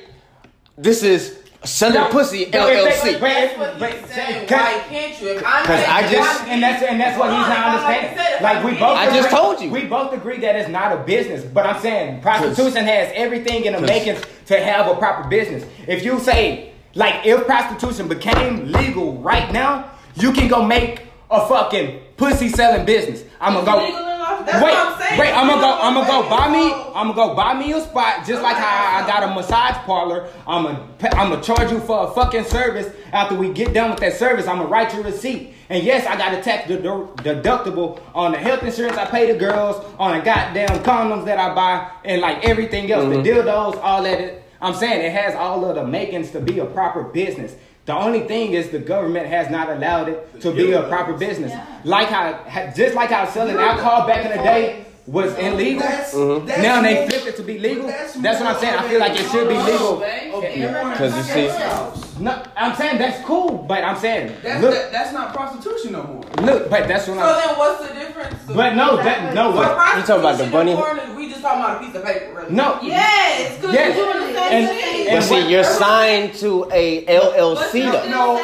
this 0.77 1.03
is 1.03 1.37
selling 1.65 1.95
No, 1.95 2.07
pussy 2.09 2.45
no, 2.51 2.67
LLC. 2.67 3.03
they- 3.03 3.13
but- 3.19 3.21
That's 3.21 3.57
what 3.59 3.79
but- 3.79 3.91
he's 3.93 4.13
saying. 4.15 4.47
can- 4.47 4.59
Why 4.59 4.79
can't 4.89 5.21
you? 5.21 5.27
If 5.29 5.43
I'm 5.45 5.65
'Cause 5.65 5.83
I 5.87 6.01
saying- 6.01 6.11
just- 6.23 6.43
and 6.47 6.63
that's 6.63 6.83
and 6.83 7.01
that's 7.01 7.19
what 7.19 7.29
he's 7.29 7.47
not 7.47 7.65
understanding. 7.67 8.17
Like 8.41 8.63
we 8.63 8.71
both, 8.73 8.97
I 8.97 9.05
just 9.15 9.29
told 9.29 9.61
you. 9.61 9.69
we 9.71 9.81
both 9.85 10.13
agree 10.13 10.37
that 10.39 10.55
it's 10.55 10.69
not 10.69 10.91
a 10.91 10.97
business. 10.97 11.43
But 11.43 11.65
I'm 11.65 11.79
saying 11.81 12.21
prostitution 12.21 12.85
has 12.85 13.09
everything 13.15 13.65
in 13.65 13.73
the 13.73 13.81
makings 13.81 14.19
to 14.47 14.59
have 14.59 14.87
a 14.87 14.95
proper 14.95 15.27
business. 15.27 15.63
If 15.87 16.03
you 16.05 16.19
say 16.19 16.69
like 16.95 17.15
if 17.25 17.45
prostitution 17.45 18.07
became 18.07 18.71
legal 18.71 19.13
right 19.17 19.51
now, 19.51 19.85
you 20.15 20.31
can 20.31 20.47
go 20.47 20.61
make 20.63 21.01
a 21.31 21.45
fucking 21.47 21.99
pussy 22.17 22.49
selling 22.49 22.85
business. 22.85 23.23
I'm 23.41 23.53
gonna 23.55 23.65
go. 23.65 24.04
That's 24.45 24.63
wait, 24.63 24.71
what 24.73 24.93
I'm 24.93 25.01
saying. 25.01 25.19
wait, 25.19 25.33
I'm 25.33 25.47
gonna 25.47 25.61
go. 25.61 25.79
I'm 25.81 25.93
gonna 25.93 26.07
go 26.07 26.29
buy 26.29 26.49
me. 26.49 26.73
I'm 26.95 27.13
gonna 27.13 27.29
go 27.29 27.35
buy 27.35 27.53
me 27.53 27.73
a 27.73 27.81
spot, 27.81 28.25
just 28.25 28.41
like 28.41 28.57
how 28.57 29.03
I 29.03 29.07
got 29.07 29.23
a 29.23 29.33
massage 29.33 29.75
parlor. 29.85 30.29
I'm 30.47 30.63
gonna, 30.63 30.87
I'm 31.15 31.29
gonna 31.29 31.41
charge 31.41 31.71
you 31.71 31.79
for 31.79 32.07
a 32.07 32.11
fucking 32.11 32.45
service. 32.45 32.93
After 33.11 33.35
we 33.35 33.53
get 33.53 33.73
done 33.73 33.91
with 33.91 33.99
that 33.99 34.13
service, 34.13 34.47
I'm 34.47 34.57
gonna 34.57 34.69
write 34.69 34.93
you 34.93 35.01
a 35.01 35.03
receipt. 35.03 35.53
And 35.69 35.83
yes, 35.83 36.05
I 36.05 36.15
got 36.17 36.33
a 36.33 36.41
tax 36.41 36.69
dedu- 36.69 37.15
deductible 37.17 37.99
on 38.13 38.31
the 38.31 38.37
health 38.37 38.63
insurance 38.63 38.97
I 38.97 39.05
pay 39.05 39.31
the 39.31 39.37
girls, 39.37 39.83
on 39.97 40.17
the 40.17 40.23
goddamn 40.23 40.83
condoms 40.83 41.25
that 41.25 41.39
I 41.39 41.55
buy, 41.55 41.91
and 42.03 42.21
like 42.21 42.45
everything 42.45 42.91
else, 42.91 43.05
the 43.05 43.21
mm-hmm. 43.21 43.47
dildos, 43.47 43.79
all 43.81 44.03
that. 44.03 44.19
It- 44.19 44.41
I'm 44.61 44.73
saying 44.73 45.05
it 45.05 45.11
has 45.11 45.35
all 45.35 45.65
of 45.65 45.75
the 45.75 45.85
makings 45.85 46.31
to 46.31 46.39
be 46.39 46.59
a 46.59 46.65
proper 46.65 47.03
business. 47.03 47.53
The 47.85 47.95
only 47.95 48.21
thing 48.21 48.53
is 48.53 48.69
the 48.69 48.79
government 48.79 49.27
has 49.27 49.49
not 49.51 49.69
allowed 49.69 50.09
it 50.09 50.41
to 50.41 50.51
be 50.51 50.71
a 50.73 50.83
proper 50.87 51.13
business. 51.13 51.53
Like 51.83 52.07
how, 52.07 52.71
just 52.75 52.95
like 52.95 53.09
how 53.11 53.25
selling 53.25 53.55
alcohol 53.57 54.07
back 54.07 54.25
in 54.25 54.31
the 54.35 54.43
day 54.43 54.85
was 55.05 55.35
illegal. 55.37 55.81
That's, 55.81 56.13
Mm-hmm. 56.15 56.47
that's 56.47 56.61
Now 56.63 56.81
they 56.81 56.95
more- 56.95 57.09
flipped 57.09 57.27
it 57.27 57.35
to 57.37 57.43
be 57.43 57.59
legal. 57.59 57.85
That's 57.87 58.13
That's 58.15 58.39
what 58.41 58.55
I'm 58.55 58.59
saying. 58.59 58.75
I 58.75 58.89
feel 58.89 58.99
like 58.99 59.11
it 59.19 59.29
should 59.29 59.47
be 59.47 59.57
legal. 59.57 59.97
Because 59.99 61.15
you 61.15 61.23
see, 61.23 62.04
No, 62.17 62.41
I'm 62.55 62.73
saying 62.75 62.97
that's 62.97 63.23
cool, 63.25 63.57
but 63.67 63.83
I'm 63.83 63.97
saying 63.97 64.33
That's, 64.41 64.61
look, 64.61 64.73
that, 64.73 64.91
that's 64.91 65.11
not 65.11 65.33
prostitution 65.33 65.91
no 65.91 66.03
more. 66.03 66.23
look, 66.45 66.69
but 66.69 66.87
that's 66.87 67.07
what 67.07 67.17
So 67.17 67.23
I'm. 67.23 67.47
then 67.47 67.57
what's 67.57 67.87
the 67.87 67.93
difference? 67.93 68.35
But 68.47 68.75
no, 68.75 68.95
that 68.97 69.33
no, 69.33 69.51
What 69.51 69.75
what? 69.75 69.97
You 69.97 70.03
talking 70.03 70.19
about 70.21 70.37
the 70.37 70.45
bunny- 70.49 70.75
prostitution 70.75 70.99
and 70.99 71.07
porn 71.09 71.17
We 71.17 71.29
just 71.29 71.41
talking 71.41 71.59
about 71.61 71.81
a 71.83 71.85
piece 71.85 71.95
of 71.95 72.05
paper, 72.05 72.33
really. 72.35 72.53
No, 72.53 72.79
Yes, 72.81 73.55
because 73.57 73.73
Yes. 73.73 73.97
you're 73.97 74.13
doing 74.13 74.33
the 74.33 74.39
same 74.39 74.53
And- 74.53 74.67
thing. 74.69 75.07
and 75.09 75.17
but 75.19 75.23
see, 75.27 75.41
what- 75.41 75.49
you're 75.49 75.63
signed 75.65 76.33
to 76.35 76.69
a 76.71 77.05
LLC 77.05 77.81
though. 77.81 78.07
No, 78.07 78.41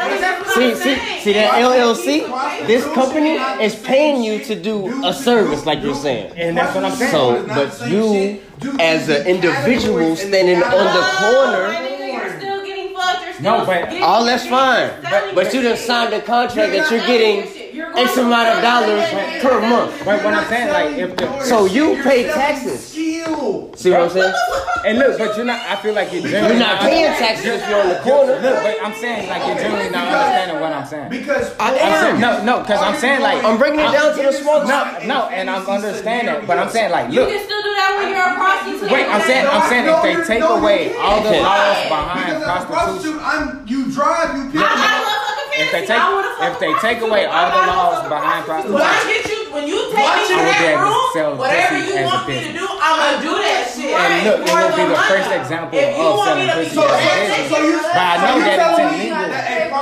See, 0.53 0.76
see, 0.76 0.97
see 1.22 1.34
that 1.34 1.53
LLC? 1.53 2.26
This 2.67 2.84
company 2.93 3.36
is 3.63 3.76
paying 3.76 4.22
you 4.22 4.39
to 4.43 4.55
do 4.55 5.05
a 5.05 5.13
service, 5.13 5.65
like 5.65 5.82
you're 5.82 5.95
saying. 5.95 6.34
And 6.36 6.57
that's 6.57 6.76
what 6.76 6.84
I'm 6.84 6.91
saying. 6.91 7.11
So, 7.11 7.43
but 7.47 7.88
you, 7.89 8.41
as 8.82 9.07
an 9.07 9.26
individual 9.28 10.17
standing 10.17 10.61
on 10.61 10.72
the 10.72 11.01
corner, 11.24 11.78
oh, 11.78 11.88
You're 12.11 12.38
still 12.38 12.65
getting 12.65 12.93
fucked. 12.95 13.24
You're 13.24 13.30
still 13.30 13.30
No, 13.41 13.65
but- 13.65 13.89
getting- 13.89 14.03
all 14.03 14.23
that's 14.25 14.45
fine. 14.47 14.89
selling 15.09 15.35
But 15.35 15.53
you 15.53 15.61
your 15.61 15.69
done 15.71 15.77
shit. 15.77 15.87
signed 15.87 16.13
a 16.13 16.21
contract 16.21 16.71
that 16.73 16.91
you're 16.91 17.05
getting 17.05 17.47
your. 17.74 17.86
You're 17.88 17.93
going 17.93 18.05
X 18.05 18.15
to 18.15 18.22
amount 18.26 18.49
of 18.49 18.61
dollars 18.61 19.05
per 19.41 19.61
month. 19.61 20.05
But 20.05 20.24
what 20.24 20.34
I'm 20.34 20.47
saying, 20.47 20.69
like, 20.69 20.97
if 20.97 21.15
the 21.17 21.43
So 21.45 21.65
you 21.65 22.01
pay 22.03 22.24
taxes. 22.28 22.88
Skill. 22.88 23.74
See 23.76 23.89
what 23.91 24.01
I'm 24.01 24.09
saying? 24.09 24.34
and 24.86 24.97
look, 24.99 25.17
but 25.17 25.36
you're 25.38 25.45
not. 25.45 25.59
I 25.67 25.76
feel 25.82 25.93
like 25.93 26.11
you're 26.13 26.22
generally 26.24 26.55
You're 26.57 26.65
not 26.65 26.82
paying 26.82 27.05
taxes 27.13 27.45
if 27.45 27.69
you're 27.69 27.82
on 27.82 27.89
the 27.89 27.99
corner. 27.99 28.34
Look, 28.41 28.63
but 28.63 28.78
I'm 28.82 28.93
saying 28.93 29.28
like 29.30 29.47
you're 29.47 29.57
generally 29.57 29.89
not 29.89 30.07
understanding 30.07 30.59
what 30.59 30.74
I'm 30.74 30.86
saying. 30.86 31.09
Because 31.09 31.55
I 31.59 31.69
I'm 31.72 31.78
am. 31.78 32.01
saying, 32.01 32.19
no, 32.22 32.43
no, 32.43 32.59
because 32.61 32.82
I'm 32.82 32.95
saying 32.99 33.22
like 33.22 33.43
I'm 33.43 33.57
bringing 33.57 33.80
it 33.80 33.91
down 33.91 34.15
to 34.15 34.22
the 34.24 34.32
small. 34.34 34.67
No, 34.67 35.00
no, 35.05 35.29
and 35.29 35.50
I'm 35.50 35.66
understanding, 35.67 36.45
but 36.45 36.58
I'm 36.59 36.70
saying 36.70 36.91
like, 36.91 37.12
You 37.12 37.21
look. 37.21 37.29
can 37.29 37.43
still 37.45 37.62
do 37.62 37.74
that 37.75 37.91
when 37.97 38.09
you're 38.09 38.21
a 38.21 38.36
prostitute. 38.36 38.91
Wait, 38.91 39.05
I'm 39.08 39.21
saying, 39.21 39.47
I'm 39.47 39.70
saying 39.70 39.86
if 39.87 40.01
they 40.04 40.16
take 40.36 40.43
away 40.43 40.93
all 40.95 41.21
the 41.24 41.29
Okay. 41.29 41.41
laws 41.43 41.78
Because 41.82 41.89
behind 41.89 42.32
as 42.36 42.41
a 42.41 42.66
prostitution, 42.67 43.20
prostitute, 43.20 43.21
I'm 43.24 43.67
you 43.67 43.79
drive, 43.91 44.29
you 44.37 44.43
pick 44.51 44.62
I, 44.62 44.67
I 44.67 44.83
up. 44.91 45.05
love 45.08 45.21
fucking 45.32 45.41
if 45.57 45.71
they 45.71 45.83
take 45.86 45.99
I 45.99 46.07
wanna 46.13 46.32
fuck 46.37 46.51
if 46.53 46.59
they 46.59 46.73
take 46.79 46.99
away 47.01 47.25
all 47.25 47.49
the 47.51 47.61
laws 47.67 48.07
behind 48.07 48.45
prostitute. 48.45 48.73
When 48.75 48.83
I 48.83 48.91
prostitution, 48.95 49.21
get 49.21 49.32
you, 49.32 49.53
when 49.53 49.65
you 49.67 49.79
take 49.91 50.05
Watch 50.05 50.29
me 50.29 50.36
it. 50.36 50.39
to 50.39 50.63
that 50.63 50.78
room? 50.79 51.37
Whatever 51.37 51.78
you 51.78 51.95
want 52.07 52.23
me 52.28 52.36
to 52.39 52.51
do, 52.55 52.65
I'm 52.79 52.95
gonna 52.97 53.19
do 53.21 53.33
that 53.36 53.63
shit. 53.67 53.91
And 53.91 54.23
look, 54.23 54.39
it 54.47 54.53
will 54.55 54.75
be 54.79 54.86
the 54.87 55.01
first 55.11 55.29
example 55.32 55.75
If 55.75 55.91
you 55.91 56.07
of 56.07 56.15
want 56.15 56.28
selling 56.39 56.47
me 56.47 56.71
pussy 56.71 56.79
as 56.79 57.36
a 57.36 57.51
business. 57.51 57.83
But 57.91 58.05
I 58.07 58.15
know 58.23 58.36
so 58.39 58.45
that 58.47 58.57
it's 58.61 58.79
illegal 58.79 59.28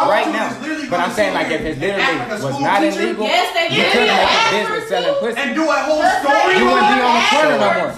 right 0.09 0.29
now. 0.33 0.49
But 0.89 0.99
I'm 1.05 1.13
saying 1.13 1.33
like 1.37 1.49
if 1.53 1.61
here 1.61 1.69
it 1.69 1.77
literally 1.77 2.01
act 2.01 2.33
like 2.33 2.41
a 2.41 2.45
was 2.49 2.57
not 2.59 2.79
illegal, 2.81 3.25
Yes, 3.29 3.53
you 3.69 3.83
couldn't 3.93 4.09
make 4.09 4.33
a 4.33 4.41
business 4.49 4.83
selling 4.89 5.13
did. 5.13 5.21
pussy. 5.21 5.37
and 5.37 5.49
do 5.53 5.63
a 5.69 5.79
whole 5.85 6.01
story. 6.01 6.53
You 6.57 6.65
wouldn't 6.65 6.89
be 6.89 6.97
on 6.97 7.13
the 7.13 7.25
corner 7.29 7.55
no 7.61 7.69
more. 7.77 7.91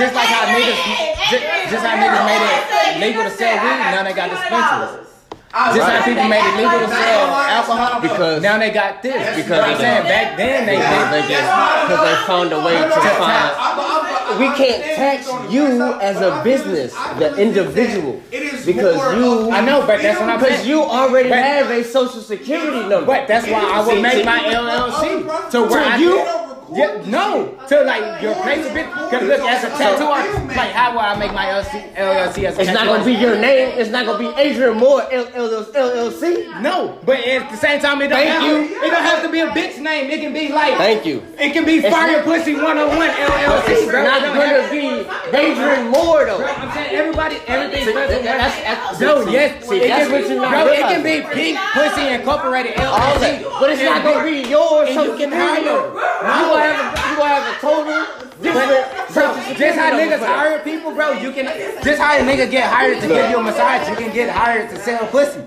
Just 0.00 0.12
like 0.16 0.30
how 0.32 0.48
niggas, 0.48 0.80
just, 1.28 1.44
just 1.76 1.82
how 1.84 1.94
niggas 2.00 2.24
made 2.24 2.40
it 2.40 3.00
legal 3.04 3.22
to 3.28 3.32
sell 3.36 3.52
weed, 3.52 3.78
now 3.92 4.00
they 4.02 4.16
got 4.16 4.32
dispensaries. 4.32 5.07
Just 5.50 5.78
like 5.80 6.04
people 6.04 6.28
made 6.28 6.44
it 6.44 6.56
legal 6.56 6.78
to 6.80 6.88
sell 6.88 7.26
alcohol. 7.32 8.00
Because- 8.00 8.42
now 8.42 8.58
they 8.58 8.70
got 8.70 9.02
this. 9.02 9.36
Because 9.36 9.58
I'm 9.58 9.76
saying 9.78 10.02
back 10.04 10.36
then 10.36 10.66
they 10.66 10.76
they 10.76 11.22
did. 11.26 11.40
because 11.40 12.04
they 12.04 12.26
found 12.26 12.52
a 12.52 12.60
way 12.60 12.74
to 12.76 12.90
find. 12.90 14.38
We 14.38 14.46
can't 14.54 14.82
tax 14.94 15.26
you 15.50 15.82
as 16.00 16.20
a 16.20 16.42
business, 16.44 16.92
the 17.18 17.34
individual, 17.36 18.20
It 18.30 18.42
is 18.42 18.66
because 18.66 18.96
you. 19.16 19.50
I 19.50 19.62
know, 19.64 19.86
but 19.86 20.02
that's 20.02 20.20
what 20.20 20.28
I'm 20.28 20.38
Because 20.38 20.66
you 20.66 20.82
already 20.82 21.30
have 21.30 21.70
a 21.70 21.82
social 21.82 22.20
security 22.20 22.80
number. 22.88 23.06
But 23.06 23.26
that's 23.26 23.46
why 23.46 23.64
I 23.72 23.86
would 23.86 24.02
make 24.02 24.24
my 24.26 24.40
LLC. 24.40 25.50
So 25.50 25.66
where 25.66 25.82
To 25.82 25.88
I 25.90 25.96
you? 25.96 26.57
Yeah, 26.72 27.02
no, 27.06 27.56
to 27.68 27.82
like 27.84 28.20
your 28.20 28.32
of 28.32 28.44
business. 28.44 28.72
Because 28.74 29.22
look, 29.26 29.40
as 29.40 29.64
a 29.64 29.68
tattoo 29.70 30.04
artist, 30.04 30.38
like 30.56 30.72
how 30.72 30.92
would 30.92 31.00
I 31.00 31.16
make 31.18 31.32
my 31.32 31.46
LLC, 31.46 31.94
LLC 31.94 32.44
as 32.44 32.58
a 32.58 32.60
It's 32.60 32.72
not 32.72 32.84
gonna 32.86 33.04
be 33.04 33.12
your 33.14 33.36
name. 33.36 33.78
It's 33.78 33.90
not 33.90 34.04
gonna 34.06 34.18
be 34.18 34.28
Adrian 34.40 34.76
Moore 34.76 35.02
LLC. 35.10 36.60
No, 36.60 36.98
but 37.06 37.18
at 37.20 37.50
the 37.50 37.56
same 37.56 37.80
time, 37.80 38.02
it 38.02 38.08
don't 38.08 38.18
Thank 38.18 38.30
have 38.30 38.42
you. 38.42 38.68
To, 38.68 38.84
it 38.84 38.90
don't 38.90 39.02
have 39.02 39.22
to 39.22 39.30
be 39.30 39.40
a 39.40 39.48
bitch 39.48 39.78
name. 39.80 40.10
It 40.10 40.20
can 40.20 40.32
be 40.32 40.48
like 40.52 40.76
Thank 40.76 41.06
you. 41.06 41.22
it 41.38 41.52
can 41.52 41.64
be 41.64 41.80
Fire 41.80 42.22
Pussy 42.22 42.54
101 42.54 43.08
LLC. 43.08 43.68
It's 43.68 43.90
bro. 43.90 44.02
not 44.04 44.18
It 44.18 44.26
don't 44.26 44.36
gonna 44.36 44.70
be 44.70 45.36
Adrian 45.36 45.88
Moore 45.88 46.24
though. 46.26 46.44
I'm 46.44 46.72
saying 46.74 46.94
everybody, 46.94 47.36
everything's 47.46 47.84
See, 47.86 47.92
special. 47.92 48.22
that's- 48.22 48.56
that's- 48.62 48.98
Bro, 48.98 49.24
see, 49.26 49.32
yes, 49.32 49.68
see, 49.68 49.76
it 49.76 49.88
can, 49.88 50.40
what 50.40 50.50
bro, 50.50 50.66
it 50.68 50.80
can 50.80 51.02
be. 51.02 51.22
Pink 51.32 51.58
Pussy 51.72 52.08
Incorporated 52.08 52.74
LLC. 52.76 53.44
But 53.60 53.70
it's 53.70 53.82
not 53.82 54.02
gonna 54.02 54.24
be 54.24 54.48
yours. 54.48 54.88
So 54.94 55.04
you 55.04 55.16
can 55.16 55.32
hire- 55.32 56.57
gonna 56.58 56.72
have 56.74 56.94
a, 56.94 57.10
you 57.10 57.16
gonna 57.16 57.34
have 57.34 57.56
a 57.56 57.60
total 57.60 58.30
different. 58.42 59.14
Bro, 59.14 59.54
just 59.56 59.78
how 59.78 59.90
niggas 59.98 60.18
hire 60.26 60.58
people, 60.60 60.92
bro. 60.92 61.12
You 61.12 61.32
can 61.32 61.46
just 61.82 62.00
how 62.00 62.16
a 62.16 62.20
nigga 62.20 62.50
get 62.50 62.70
hired 62.72 63.00
to 63.00 63.08
give 63.08 63.30
you 63.30 63.38
a 63.38 63.42
massage. 63.42 63.88
You 63.88 63.96
can 63.96 64.12
get 64.14 64.30
hired 64.30 64.70
to 64.70 64.76
sell 64.80 65.06
pussy. 65.06 65.42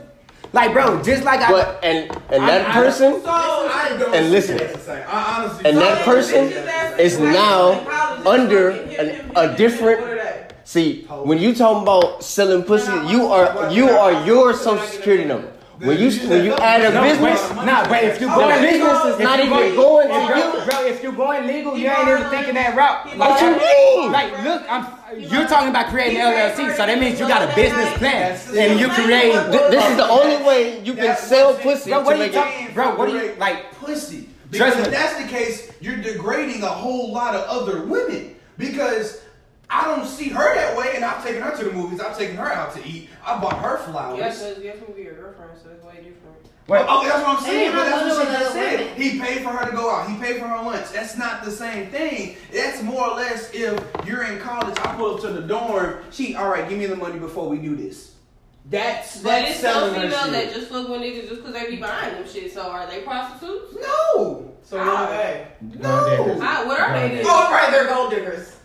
Like, 0.54 0.74
bro, 0.74 1.02
just 1.02 1.24
like 1.24 1.40
I. 1.40 1.50
But 1.50 1.80
and 1.84 2.12
and 2.30 2.44
that 2.48 2.68
I- 2.68 2.72
I- 2.72 2.74
person 2.74 3.22
I 3.26 3.96
don't 3.98 4.14
And 4.14 4.32
listen. 4.32 4.58
that 4.58 4.74
the 4.74 4.80
same. 4.80 5.04
I 5.08 5.38
honestly 5.44 5.70
and 5.70 5.78
that 5.78 6.04
person 6.04 6.52
is 7.00 7.20
now 7.20 7.80
under 8.26 8.70
an, 8.72 9.32
a 9.36 9.56
different. 9.56 10.02
What 10.02 10.10
are 10.12 10.16
they? 10.16 10.48
See, 10.66 11.04
when 11.24 11.38
you 11.38 11.56
talking 11.56 11.84
about 11.84 12.24
selling 12.24 12.64
pussy, 12.64 12.92
you 13.08 13.28
are 13.28 13.72
you 13.72 13.90
are 13.90 14.26
your 14.26 14.54
social 14.54 14.86
security 14.88 15.24
number. 15.26 15.48
When 15.82 15.98
you 15.98 16.12
when 16.30 16.46
you 16.46 16.54
add 16.58 16.82
a 16.82 16.94
No, 16.94 17.02
business, 17.02 17.50
wait, 17.50 17.66
nah, 17.66 17.88
but 17.90 18.04
if 18.04 18.22
you 18.22 18.28
oh, 18.30 18.38
the 18.38 18.46
going 18.46 18.62
business 18.62 19.06
is 19.06 19.16
if 19.16 19.24
not 19.24 19.40
you 19.40 19.46
even 19.46 19.76
going 19.76 20.08
to 20.10 20.14
if 20.14 20.28
bro, 20.28 20.38
you. 20.38 20.70
bro, 20.70 20.86
if 20.86 21.02
you're 21.02 21.12
going 21.12 21.48
legal, 21.48 21.76
you 21.76 21.90
ain't 21.90 22.08
even 22.08 22.30
thinking 22.30 22.54
that 22.54 22.76
route. 22.76 23.18
What 23.18 23.42
you 23.42 23.58
mean? 23.58 24.12
Like, 24.12 24.44
look, 24.44 24.64
I'm. 24.70 24.86
You're 25.18 25.48
talking 25.48 25.70
about 25.70 25.88
creating 25.88 26.20
LLC, 26.20 26.76
so 26.76 26.86
that 26.86 27.00
means 27.00 27.20
you 27.20 27.28
got 27.28 27.50
a 27.50 27.56
business 27.56 27.98
plan, 27.98 28.40
and 28.56 28.80
you 28.80 28.90
create. 28.90 29.34
This 29.72 29.90
is 29.90 29.98
the 29.98 30.08
only 30.08 30.46
way 30.46 30.84
you 30.84 30.94
can 30.94 31.18
sell 31.18 31.56
pussy 31.56 31.90
Bro, 31.90 32.02
what 32.04 32.14
are 32.14 32.18
you 32.18 32.24
make 32.26 32.32
it. 32.32 32.36
talking, 32.36 32.74
bro? 32.76 32.96
What 32.96 33.10
are 33.10 33.26
you 33.26 33.36
like? 33.40 33.72
pussy. 33.74 34.30
Because 34.52 34.78
if 34.78 34.92
that's 34.92 35.20
the 35.20 35.28
case, 35.28 35.72
you're 35.82 35.98
degrading 35.98 36.62
a 36.62 36.68
whole 36.68 37.12
lot 37.12 37.34
of 37.34 37.42
other 37.48 37.86
women. 37.86 38.36
Because 38.58 39.22
I 39.74 39.86
don't 39.86 40.06
see 40.06 40.28
her 40.30 40.56
that 40.56 40.76
way, 40.78 40.92
and 40.96 41.06
I've 41.06 41.24
taken 41.24 41.42
her 41.42 41.56
to 41.58 41.64
the 41.64 41.72
movies. 41.72 42.02
I've 42.02 42.18
taken 42.18 42.36
her 42.36 42.52
out 42.52 42.76
to 42.76 42.86
eat. 42.86 43.10
I 43.26 43.40
bought 43.40 43.58
her 43.62 43.78
flowers. 43.78 44.18
Yes, 44.20 44.44
because 44.44 44.62
you 44.64 44.70
have 44.70 44.86
to 44.86 44.92
be 44.92 45.04
your 45.04 45.14
girlfriend, 45.16 45.52
so 45.64 45.70
it's 45.70 45.84
way 45.84 45.96
different. 45.96 46.18
Wait, 46.68 46.86
Oh, 46.88 47.04
that's 47.08 47.26
what 47.26 47.38
I'm 47.40 47.44
saying. 47.44 47.68
And 47.70 47.76
But 47.76 47.86
that's 47.86 48.02
what 48.02 48.18
living 48.18 48.26
she 48.26 48.32
with 48.32 48.40
just 48.42 48.54
said. 48.54 48.80
women. 48.82 49.02
He 49.02 49.20
paid 49.20 49.44
for 49.44 49.50
her 49.50 49.70
to 49.70 49.76
go 49.76 49.90
out. 49.90 50.10
He 50.10 50.18
paid 50.18 50.40
for 50.42 50.48
her 50.48 50.62
lunch. 50.64 50.88
That's 50.92 51.18
not 51.18 51.44
the 51.46 51.52
same 51.52 51.88
thing. 51.90 52.36
That's 52.54 52.82
more 52.84 53.10
or 53.12 53.16
less 53.16 53.50
if 53.54 53.82
you're 54.06 54.24
in 54.24 54.40
college. 54.40 54.78
I 54.80 54.94
pull 54.96 55.16
up 55.16 55.22
to 55.22 55.30
the 55.30 55.42
dorm. 55.42 56.00
She, 56.12 56.36
all 56.36 56.50
right, 56.50 56.68
give 56.68 56.78
me 56.78 56.86
the 56.86 56.96
money 56.98 57.18
before 57.20 57.48
we 57.50 57.58
do 57.58 57.76
this. 57.76 58.12
That's 58.70 59.22
But 59.22 59.30
that's 59.30 59.52
it's 59.52 59.60
some 59.62 59.74
selling 59.74 59.94
her 59.96 60.02
females 60.02 60.32
that 60.32 60.44
shit. 60.46 60.54
just 60.56 60.68
fuck 60.72 60.88
with 60.88 61.02
niggas 61.02 61.28
just 61.30 61.36
because 61.44 61.54
they 61.54 61.70
be 61.70 61.78
buying 61.78 62.14
them 62.14 62.28
shit. 62.32 62.54
So 62.54 62.62
are 62.70 62.86
they 62.88 63.02
prostitutes? 63.02 63.74
No, 63.82 64.52
So 64.64 64.78
what 64.78 64.88
are 64.88 65.08
they? 65.10 65.48
no. 65.80 66.38
Ah, 66.42 66.64
what 66.68 66.80
are 66.80 66.94
they? 67.00 67.16
then? 67.16 67.26
Oh, 67.26 67.52
right, 67.52 67.72
they're 67.72 67.88
gold 67.88 68.12
diggers. 68.12 68.56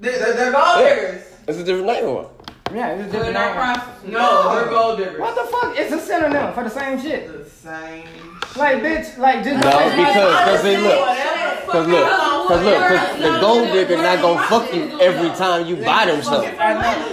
They- 0.00 0.10
They're, 0.10 0.18
they- 0.18 0.32
they're 0.36 0.52
gold 0.52 0.64
Yeah. 0.80 0.94
diggers. 0.94 1.22
It's 1.48 1.58
a 1.58 1.64
different 1.64 1.86
name 1.86 2.04
for 2.04 2.22
it. 2.22 2.28
yeah, 2.74 2.88
it's 2.90 3.02
a 3.02 3.04
So 3.06 3.10
they're 3.12 3.32
different 3.32 3.34
not 3.34 3.46
name. 3.46 3.54
prostitutes. 3.54 4.12
No, 4.12 4.54
they're 4.54 4.68
gold 4.68 4.98
diggers. 4.98 5.20
What 5.20 5.34
the 5.34 5.50
fuck? 5.50 5.78
It's 5.78 5.92
a 5.92 5.98
synonym 6.00 6.52
for 6.54 6.64
the 6.64 6.70
same 6.70 7.00
shit. 7.00 7.44
The 7.44 7.50
same. 7.50 8.04
Like, 8.56 8.82
bitch, 8.82 9.18
like 9.18 9.44
just 9.44 9.64
No, 9.64 9.70
like- 9.70 9.96
because 9.96 10.44
cause 10.44 10.62
they 10.62 10.76
look, 10.76 10.98
cause 10.98 11.86
look, 11.86 12.08
cause 12.48 12.64
look, 12.64 12.78
cause 12.78 13.18
the 13.18 13.38
gold 13.40 13.68
digger 13.72 13.96
not 13.96 14.20
gonna 14.20 14.42
fuck 14.42 14.74
you 14.74 15.00
every 15.00 15.30
time 15.30 15.66
you 15.66 15.76
buy 15.76 16.06
them 16.06 16.22
something. 16.22 16.54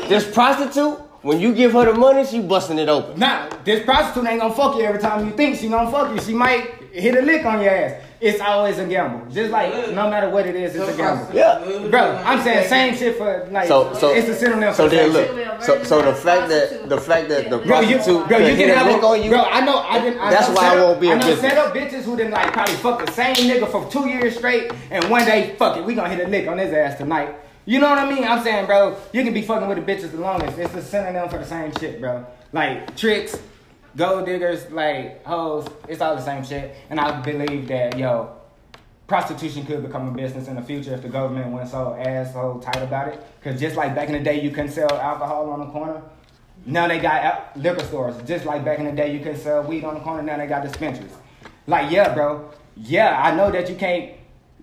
This 0.10 0.30
prostitute, 0.30 0.99
when 1.22 1.39
you 1.39 1.53
give 1.53 1.73
her 1.73 1.85
the 1.85 1.93
money, 1.93 2.26
she 2.26 2.39
busting 2.41 2.77
it 2.80 2.89
open. 2.89 3.19
Nah, 3.19 3.47
this 3.64 3.84
prostitute 3.85 4.27
ain't 4.30 4.41
gonna 4.41 4.53
fuck 4.53 4.76
you 4.77 4.84
every 4.84 4.99
time 4.99 5.26
you 5.26 5.31
think 5.34 5.57
she 5.57 5.69
gonna 5.69 5.89
fuck 5.91 6.14
you. 6.14 6.19
She 6.22 6.34
might 6.34 6.78
hit 6.91 7.16
a 7.18 7.22
lick 7.22 7.45
on 7.45 7.61
your 7.61 7.72
ass. 7.74 8.03
It's 8.22 8.41
always 8.41 8.78
a 8.80 8.86
gamble. 8.86 9.32
Just 9.32 9.49
like 9.52 9.72
no 9.94 10.10
matter 10.10 10.30
what 10.30 10.45
it 10.45 10.56
is, 10.56 10.76
it's 10.76 10.90
a 10.94 10.98
gamble. 10.98 11.34
Yeah. 11.34 11.88
Bro, 11.90 12.22
I'm 12.26 12.41
saying 12.44 12.68
same 12.68 12.95
shit 12.95 13.18
for 13.18 13.48
like 13.52 13.68
So 13.68 13.94
so 13.94 14.14
it's 14.14 14.28
a 14.28 14.36
synonym 14.36 14.74
so 14.74 14.90
for 14.90 14.95
then 14.95 15.11
look, 15.11 15.61
so 15.61 15.84
so 15.84 16.02
the 16.02 16.14
fact 16.14 16.49
that 16.49 16.90
the 16.90 16.99
fact 16.99 17.30
that 17.30 17.49
the 17.49 17.60
Bro, 17.60 17.80
you, 17.82 17.95
prostitute 17.95 18.28
bro, 18.28 18.38
you 18.40 18.56
hit 18.56 18.57
can 18.57 18.70
a 18.72 18.76
have 18.76 18.88
lick 18.88 19.02
a, 19.02 19.06
on 19.06 19.24
you. 19.24 19.30
Bro, 19.30 19.40
I 19.44 19.61
know, 19.61 19.78
I 19.80 19.99
didn't. 19.99 20.20
I 20.20 20.30
That's 20.32 20.49
know 20.49 20.56
why 20.56 20.76
I 20.76 20.84
won't 20.84 20.99
be 20.99 21.07
a 21.07 21.11
I 21.11 21.14
know 21.16 21.28
business. 21.28 21.40
set 21.40 21.57
up 21.57 21.74
bitches 21.74 22.03
who 22.03 22.18
didn't 22.18 22.32
like 22.34 22.52
probably 22.52 22.76
fuck 22.76 23.06
the 23.06 23.11
same 23.14 23.36
nigga 23.36 23.72
for 23.72 23.90
two 23.90 24.07
years 24.10 24.36
straight, 24.38 24.72
and 24.91 25.03
one 25.10 25.24
day, 25.26 25.56
fuck 25.57 25.78
it, 25.78 25.86
we 25.86 25.95
gonna 25.95 26.10
hit 26.14 26.26
a 26.26 26.30
lick 26.30 26.48
on 26.48 26.57
his 26.57 26.74
ass 26.74 26.98
tonight. 26.98 27.36
You 27.66 27.80
know 27.80 27.90
what 27.90 27.99
I 27.99 28.10
mean? 28.10 28.24
I'm 28.24 28.44
saying, 28.44 28.66
bro, 28.66 28.98
you 29.14 29.24
can 29.24 29.34
be 29.34 29.44
fucking 29.44 29.68
with 29.68 29.78
the 29.86 29.94
bitches 29.94 30.11
the 30.11 30.18
longest. 30.18 30.57
It's 30.57 30.74
a 30.74 30.82
synonym 30.82 31.30
for 31.30 31.38
the 31.38 31.45
same 31.45 31.72
shit, 31.80 32.02
bro. 32.02 32.26
Like 32.52 32.98
tricks, 32.98 33.38
gold 34.00 34.26
diggers, 34.26 34.72
like 34.72 35.24
hoes. 35.26 35.68
It's 35.88 36.02
all 36.02 36.16
the 36.16 36.24
same 36.24 36.44
shit. 36.44 36.74
And 36.90 37.00
I 37.00 37.20
believe 37.22 37.68
that, 37.68 38.00
yo, 38.00 38.34
prostitution 39.08 39.66
could 39.66 39.84
become 39.84 40.08
a 40.08 40.12
business 40.12 40.48
in 40.48 40.56
the 40.56 40.62
future 40.62 40.94
if 40.94 41.02
the 41.02 41.10
government 41.10 41.52
went 41.52 41.70
so 41.70 41.94
asshole 41.96 42.62
tight 42.62 42.82
about 42.82 43.10
it. 43.10 43.22
Cause 43.44 43.60
just 43.60 43.76
like 43.76 43.94
back 43.94 44.08
in 44.08 44.14
the 44.14 44.22
day, 44.22 44.42
you 44.42 44.52
couldn't 44.52 44.72
sell 44.72 44.92
alcohol 44.94 45.50
on 45.50 45.60
the 45.60 45.66
corner. 45.68 46.02
Now 46.66 46.88
they 46.88 47.00
got 47.00 47.58
liquor 47.58 47.84
stores. 47.84 48.16
Just 48.26 48.46
like 48.46 48.64
back 48.64 48.80
in 48.80 48.86
the 48.86 48.94
day, 48.94 49.14
you 49.14 49.20
couldn't 49.20 49.40
sell 49.40 49.64
weed 49.64 49.84
on 49.84 49.96
the 49.96 50.00
corner. 50.00 50.24
Now 50.24 50.38
they 50.38 50.48
got 50.48 50.64
dispensaries. 50.64 51.16
Like, 51.68 51.92
yeah, 51.92 52.14
bro. 52.14 52.52
Yeah, 52.78 53.22
I 53.22 53.36
know 53.36 53.52
that 53.52 53.70
you 53.70 53.76
can't 53.76 54.14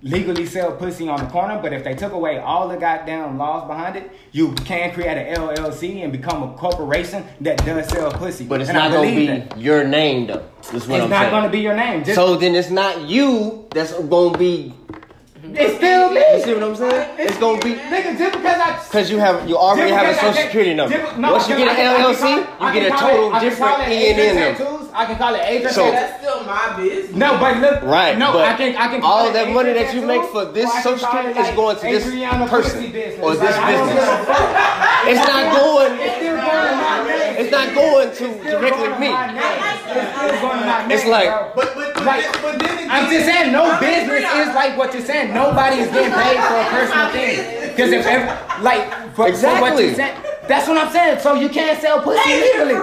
legally 0.07 0.47
sell 0.47 0.73
pussy 0.73 1.09
on 1.09 1.19
the 1.19 1.27
corner, 1.31 1.59
but 1.61 1.73
if 1.73 1.83
they 1.83 1.95
took 1.95 2.13
away 2.13 2.39
all 2.39 2.69
the 2.69 2.77
goddamn 2.77 3.37
laws 3.39 3.67
behind 3.67 3.97
it, 3.97 4.11
you 4.33 4.53
can 4.65 4.93
create 4.95 5.17
an 5.19 5.35
LLC 5.37 6.03
and 6.05 6.13
become 6.13 6.43
a 6.45 6.53
corporation 6.57 7.25
that 7.41 7.59
does 7.65 7.89
sell 7.89 8.11
pussy. 8.13 8.45
But 8.47 8.61
it's 8.61 8.71
And 8.71 8.79
not 8.79 8.93
gonna 8.93 9.11
be 9.11 9.27
that. 9.27 9.59
your 9.59 9.85
name 9.85 10.29
though. 10.29 10.45
It's 10.73 10.89
I'm 10.89 11.11
not 11.11 11.11
saying. 11.11 11.31
gonna 11.31 11.49
be 11.49 11.61
your 11.61 11.75
name. 11.75 12.05
Just, 12.05 12.15
so 12.15 12.37
then 12.37 12.55
it's 12.55 12.71
not 12.71 13.01
you 13.03 13.67
that's 13.71 13.93
gonna 13.95 14.39
be. 14.39 14.73
it's 15.43 15.77
still 15.77 16.11
me. 16.11 16.21
You 16.37 16.43
see 16.43 16.55
what 16.55 16.63
I'm 16.63 16.77
saying? 16.77 17.11
It's 17.19 17.39
gonna 17.39 17.61
be 17.63 17.75
Nigga, 17.75 18.19
just 18.19 18.37
because 18.37 18.61
I 18.61 18.83
because 18.85 19.11
you 19.11 19.19
have 19.19 19.49
you 19.49 19.57
already 19.57 19.91
have 19.93 20.07
a 20.09 20.15
social 20.15 20.35
security 20.43 20.75
number. 20.75 20.97
no, 21.19 21.33
Once 21.33 21.49
you 21.49 21.57
get 21.57 21.69
an 21.69 21.73
I 21.73 21.77
can- 21.77 22.01
I 22.01 22.05
LLC, 22.05 22.31
you 22.67 22.81
get 22.81 22.87
a 22.93 22.97
total 22.97 23.29
it- 23.29 23.35
I 23.35 23.39
can 23.41 23.49
different 23.49 23.89
E 23.89 24.11
and 24.11 24.21
N 24.21 24.35
number. 24.59 24.86
Tattoos. 24.97 25.03
I 25.03 25.05
can 25.07 25.17
call 25.19 25.35
it 25.35 25.43
agent 25.45 25.75
So- 25.75 25.91
tattoos. 25.91 26.01
That's 26.01 26.23
still 26.23 26.45
my 26.45 26.77
business. 26.77 27.17
No, 27.17 27.39
but 27.39 27.57
look, 27.61 27.83
Right, 27.83 28.17
No, 28.19 28.33
but 28.33 28.45
I 28.49 28.55
can, 28.57 28.77
I 28.77 28.89
can 28.89 29.01
call 29.01 29.13
all 29.13 29.29
it 29.29 29.33
that 29.35 29.51
money 29.51 29.71
agent 29.71 29.87
that 29.87 29.95
you 29.95 30.01
tattoo, 30.01 30.21
make 30.23 30.31
for 30.31 30.45
this 30.47 30.65
or 30.67 30.73
I 30.73 30.83
can 30.83 30.83
social 30.83 31.09
call 31.09 31.21
it 31.21 31.27
security 31.27 31.41
is 31.41 31.47
like 31.47 31.57
going 31.57 31.77
to 31.77 31.83
this 31.83 32.07
Adriana 32.07 32.49
person 32.49 32.81
Pussy 32.81 32.93
business. 32.93 33.23
or 33.25 33.31
this 33.35 33.41
Like, 33.43 33.57
I 33.57 33.73
don't 33.73 33.87
business. 33.87 34.05
give 34.05 34.15
a 34.17 34.25
fuck. 34.27 35.07
It's 35.07 35.23
not 35.27 35.43
going. 35.57 35.93
It's 36.01 36.17
still 36.17 36.37
going 36.37 36.67
to 36.67 36.77
my 36.77 36.97
name. 37.07 37.35
It's 37.37 37.53
not 37.53 37.69
going 37.75 38.09
to 38.11 38.25
It's 38.27 38.41
still 38.41 38.61
directly 38.61 38.79
going 38.83 38.95
to 38.95 39.01
me. 39.01 39.11
my 39.13 39.27
name. 39.27 39.37
It's 39.37 40.13
still 40.17 40.41
going 40.41 40.59
to 40.61 40.67
my 40.67 40.79
name. 40.83 40.91
It's 40.91 41.07
like- 41.07 41.31
bro. 41.31 41.53
But 41.55 41.69
but 41.77 41.95
but, 41.95 42.05
Like, 42.07 42.23
then, 42.23 42.43
but 42.43 42.55
then 42.59 42.75
again, 42.79 42.91
I'm 42.91 43.11
just 43.11 43.25
saying, 43.27 43.53
no 43.53 43.65
business 43.81 44.25
is 44.35 44.49
like 44.55 44.77
what 44.79 44.93
you're 44.95 45.03
saying. 45.05 45.35
Nobody 45.35 45.77
is 45.83 45.89
getting 45.91 46.13
paid 46.13 46.39
for 46.39 46.57
a 46.57 46.67
personal 46.71 47.09
thing. 47.11 47.71
Because 47.71 47.91
if 47.93 48.07
ever, 48.07 48.27
like, 48.63 48.85
for, 49.15 49.15
for 49.15 49.23
what 49.23 49.31
Exactly. 49.31 49.85
you're 49.87 49.95
saying, 49.95 50.17
that's 50.49 50.69
what 50.69 50.79
I'm 50.79 50.91
saying. 50.93 51.19
So 51.21 51.35
you 51.35 51.49
can't 51.49 51.81
sell 51.81 52.01
pussy 52.03 52.31
legally. 52.31 52.75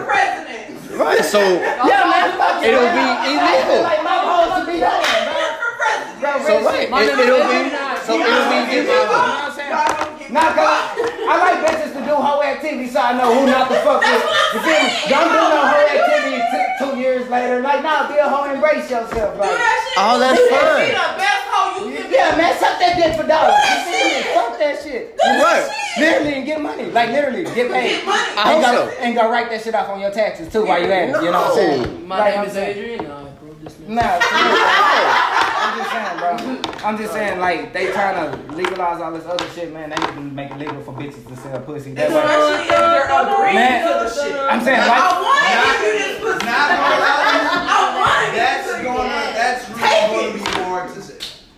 For 0.98 1.03
president. 1.03 1.18
Right. 1.18 1.26
So 1.26 1.40
Yeah, 1.41 2.03
man, 2.07 2.38
fuck 2.38 2.64
it. 2.64 2.70
It'll 2.74 2.94
be 2.94 3.07
illegal. 3.30 3.82
Like 3.84 4.03
my 4.03 4.18
goal 4.24 4.45
to 4.60 4.61
be 4.72 4.80
done, 4.80 5.03
bro. 6.22 6.32
For 6.40 6.45
so 6.45 6.53
real 6.57 6.65
right. 6.65 6.76
shit. 6.76 6.84
It, 6.84 6.91
My 6.91 7.02
nigga, 7.03 7.24
it'll 7.24 7.48
be 7.49 7.70
shit. 7.70 8.06
so 8.06 8.14
You 8.14 8.20
know 8.20 8.26
it'll 8.28 8.40
what 8.40 8.53
I'm 8.53 8.70
be 8.70 8.76
saying? 8.76 8.88
illegal. 8.88 10.12
You 10.34 10.41
know 10.41 10.49
I'm? 10.49 10.57
Nah, 10.57 10.57
cause 10.57 10.65
I, 10.65 11.30
I 11.30 11.35
like 11.38 11.57
bitches 11.61 11.93
to 11.93 12.01
do 12.01 12.15
whole 12.18 12.41
activity 12.41 12.89
so 12.89 12.99
I 12.99 13.14
know 13.14 13.30
who 13.30 13.45
not 13.45 13.69
to 13.69 13.77
fuck 13.85 14.01
with. 14.01 14.23
You 14.53 14.60
feel 14.65 14.81
me? 14.81 14.89
Don't 15.14 15.30
do 15.30 15.38
no 15.38 15.61
whole 15.61 15.88
activity 15.93 16.38
t- 16.41 16.72
two 16.81 16.93
years 16.99 17.30
later. 17.30 17.61
Like, 17.61 17.84
nah, 17.85 18.07
be 18.10 18.18
a 18.18 18.26
hoe, 18.27 18.49
embrace 18.49 18.89
yourself. 18.89 19.38
Do 19.38 19.41
Like, 19.45 19.53
that 19.53 19.77
shit. 19.93 19.97
All 20.01 20.18
that's 20.19 20.39
She 20.41 20.49
fine. 20.49 20.89
the 20.89 21.10
best 21.22 21.43
hoe 21.53 21.85
you 21.85 21.95
can 22.01 22.11
yeah, 22.11 22.34
man, 22.35 22.53
suck 22.57 22.80
that 22.81 22.93
dick 22.97 23.14
for 23.14 23.27
dollars. 23.30 23.61
You 23.61 23.77
feel 23.85 24.07
me? 24.10 24.22
Fuck 24.34 24.53
that 24.60 24.76
shit. 24.81 25.03
Right. 25.22 25.69
Literally 25.97 26.34
and 26.34 26.45
get 26.45 26.61
money. 26.61 26.85
Like, 26.89 27.10
literally, 27.10 27.43
get 27.53 27.69
paid. 27.72 28.01
Get 28.01 28.05
money. 28.05 28.27
I 28.38 28.53
And 28.57 28.65
hope 28.65 28.73
go, 28.73 28.89
so. 28.89 28.97
and 29.05 29.15
go 29.15 29.30
write 29.31 29.49
that 29.51 29.61
shit 29.61 29.76
off 29.76 29.89
on 29.89 29.99
your 30.01 30.11
taxes 30.11 30.51
too 30.51 30.65
while 30.65 30.81
you're 30.81 30.91
at 30.91 31.10
it. 31.10 31.23
You 31.23 31.30
know 31.31 31.41
what 31.41 31.49
I'm 31.49 31.55
saying? 31.55 32.07
My 32.07 32.18
Like 32.19 32.31
name 32.34 32.39
I'm 32.41 32.47
is 32.47 32.53
saying. 32.53 32.77
Adrian. 32.77 33.05
Uh, 33.05 33.32
No, 33.64 33.69
this. 33.69 33.80
Nah, 33.88 34.19
I'm 35.64 35.77
just 35.80 35.91
saying, 35.91 36.18
bro. 36.19 36.84
I'm 36.84 36.98
just 36.98 37.14
saying, 37.14 37.40
like, 37.40 37.72
they 37.72 37.91
trying 37.91 38.19
to 38.19 38.56
legalize 38.56 39.02
all 39.02 39.14
this 39.14 39.26
other 39.26 39.48
shit, 39.52 39.72
man. 39.72 39.90
They 39.90 39.95
need 39.95 40.15
to 40.15 40.22
make 40.22 40.52
it 40.52 40.57
legal 40.57 40.81
for 40.81 40.94
bitches 40.94 41.26
to 41.27 41.35
sell 41.38 41.60
pussy. 41.61 41.94
That 41.94 42.10
way. 42.10 42.19
Especially 42.19 42.64
if 42.64 42.69
they're 42.69 43.07
agreeing 43.07 43.56
Man, 43.56 43.88
to 43.88 44.03
the 44.03 44.10
shit. 44.10 44.35
I'm 44.35 44.61
saying, 44.61 44.80
I 44.81 44.88
like, 44.88 45.15
want 45.23 45.40
to 45.48 45.56
give 45.80 45.94
you 45.94 45.99
this 46.03 46.19
pussy. 46.19 46.45
Not 46.45 46.69
gonna. 46.76 47.07
I 47.64 47.95
want 47.95 48.19
to 48.27 48.35
That's 48.35 48.68
gonna 48.84 49.31
that's 49.31 49.64
really 49.69 49.80
gonna 49.80 50.34
be 50.34 50.40
hard 50.40 50.40
to 50.40 50.45
say. 50.45 50.53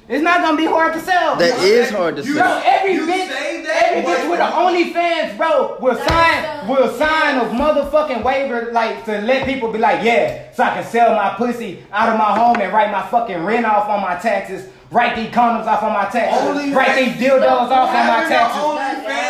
It's 0.08 0.24
not 0.24 0.42
gonna 0.42 0.58
be 0.58 0.66
hard 0.66 0.94
to 0.94 1.00
sell. 1.00 1.36
That 1.36 1.60
is 1.64 1.90
hard 1.90 2.16
to 2.18 2.24
sell. 2.24 2.34
Bro, 2.34 2.62
every 2.66 2.94
You 2.94 3.02
bitch, 3.08 3.28
say 3.28 3.62
that, 3.64 3.84
every 3.94 4.02
bitch 4.04 4.22
but- 4.22 4.30
with 4.30 4.40
an 4.40 4.52
OnlyFans, 4.52 5.38
bro, 5.38 5.78
will 5.80 5.96
That's 5.96 6.08
sign, 6.08 6.44
so- 6.68 6.74
will 6.74 6.92
sign 6.98 7.38
a 7.38 7.46
motherfucking 7.46 8.24
waiver, 8.24 8.70
like 8.72 9.04
to 9.06 9.22
let 9.22 9.46
people 9.46 9.72
be 9.72 9.80
like, 9.80 10.04
yeah, 10.04 10.44
so 10.54 10.64
I 10.64 10.70
can 10.76 10.84
sell 10.84 11.16
my 11.16 11.30
pussy 11.36 11.84
out 11.92 12.10
of 12.10 12.18
my 12.18 12.38
home 12.38 12.58
and 12.62 12.72
write 12.74 12.92
my 12.92 13.02
fucking 13.04 13.44
rent 13.44 13.66
off 13.66 13.90
on 13.90 14.02
my 14.02 14.16
taxes, 14.16 14.68
write 14.92 15.16
these 15.16 15.30
condoms 15.30 15.66
off 15.66 15.82
on 15.84 15.94
my 15.94 16.06
taxes, 16.06 16.48
Only 16.50 16.72
write 16.74 16.96
these 16.96 17.14
dildos 17.16 17.70
off 17.72 17.90
on 17.90 18.08
my 18.08 18.26
taxes. 18.30 18.62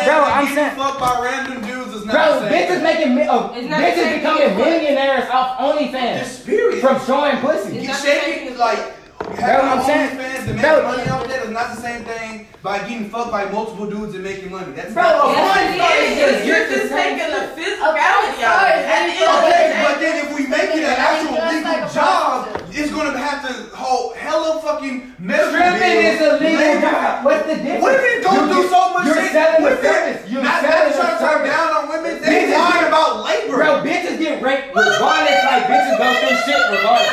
Bro, 0.06 0.24
I'm 0.24 0.54
saying- 0.54 0.70
fucked 0.76 1.00
by 1.00 1.18
random 1.22 1.62
dudes 1.66 1.94
is 1.94 2.04
not 2.06 2.12
Bro, 2.14 2.40
the 2.40 2.50
same 2.50 2.68
bitches 2.68 2.82
making 2.82 3.14
mi- 3.14 3.22
uh, 3.26 3.48
It's 3.54 3.68
not 3.68 3.78
the 3.80 3.84
bitches 3.86 3.94
same 3.94 4.18
becoming 4.18 4.42
thing. 4.48 4.56
millionaires 4.58 5.30
off 5.30 5.58
OnlyFans 5.58 6.18
Just 6.18 6.46
period. 6.46 6.80
from 6.82 7.00
showing 7.06 7.38
pussy. 7.38 7.74
You 7.76 7.78
It's 7.80 7.88
not 7.88 7.96
the 8.02 8.06
shake 8.06 8.22
same 8.22 8.48
it 8.48 8.58
like 8.58 8.78
Bro, 9.26 9.36
having 9.36 9.70
I'm 9.70 9.82
saying- 9.84 10.10
OnlyFans 10.16 10.46
to 10.46 10.52
make 10.54 10.62
Bro. 10.62 10.82
money 10.82 11.08
off 11.10 11.26
that 11.28 11.42
is 11.42 11.50
not 11.50 11.74
the 11.74 11.80
same 11.82 12.02
thing 12.04 12.46
by 12.62 12.78
getting 12.80 13.10
fucked 13.10 13.30
by 13.32 13.44
multiple 13.46 13.86
dudes 13.86 14.14
and 14.14 14.22
making 14.22 14.50
money. 14.50 14.70
That's 14.74 14.92
Bro, 14.94 15.02
not 15.02 15.14
of 15.14 15.30
the 15.30 15.36
course 15.36 15.54
same 15.56 15.72
thing. 15.72 15.82
is. 15.82 16.46
You're 16.46 16.56
You're 16.56 16.66
just 16.70 16.88
the 16.90 16.94
taking 16.96 17.30
the 17.30 17.42
shit. 17.42 17.56
physicality 17.58 18.02
out 18.06 18.22
of 18.22 18.30
it. 18.30 18.38
course, 18.38 18.66
At 18.66 18.78
the 18.78 18.86
end 18.86 19.06
of 19.10 19.18
the 19.18 19.46
Okay, 19.46 19.82
but 19.82 19.94
then 20.00 20.14
if 20.24 20.28
we 20.36 20.42
make 20.46 20.70
it 20.74 20.84
an 20.86 20.94
actual 20.98 21.32
legal 21.42 21.72
like 21.72 21.92
job, 21.92 22.48
it's 22.70 22.90
gonna 22.92 23.18
have 23.18 23.40
to 23.46 23.52
hold 23.76 24.14
hella 24.16 24.60
fucking 24.62 25.14
medical 25.18 25.50
Stripping 25.52 25.98
is 26.06 26.20
a 26.22 26.30
legal 26.38 26.80
job. 26.86 27.24
What's 27.24 27.46
the 27.46 27.56
difference? 27.56 27.82
What 27.82 27.94
if 27.94 28.02
it 28.06 28.24
go 28.24 28.30
You- 28.32 28.46
through 28.52 28.68
so 28.70 28.80
much 28.94 29.06
You're 29.06 29.14
shit? 29.22 29.32
selling 29.32 29.62
What 29.62 29.72
a 29.72 29.74
if 29.74 29.84
it- 29.84 29.90
service. 29.92 30.20
You're 30.30 30.42
not 30.42 30.60
selling 30.62 30.70
not 30.70 30.94
trying 30.94 31.18
to 31.18 31.18
talk 31.18 31.32
service. 31.34 31.50
down 31.50 31.68
on 31.74 31.88
women. 31.88 32.14
They 32.22 32.28
Bitches 32.46 32.58
lying 32.58 32.78
get- 32.80 32.88
about 32.94 33.24
labor. 33.26 33.56
Bro, 33.56 33.70
bitches 33.82 34.18
get 34.18 34.42
raped 34.42 34.68
regardless. 34.74 35.44
Like 35.50 35.64
bitches 35.66 35.98
go 35.98 36.08
through 36.14 36.38
shit 36.46 36.62
regardless. 36.70 37.10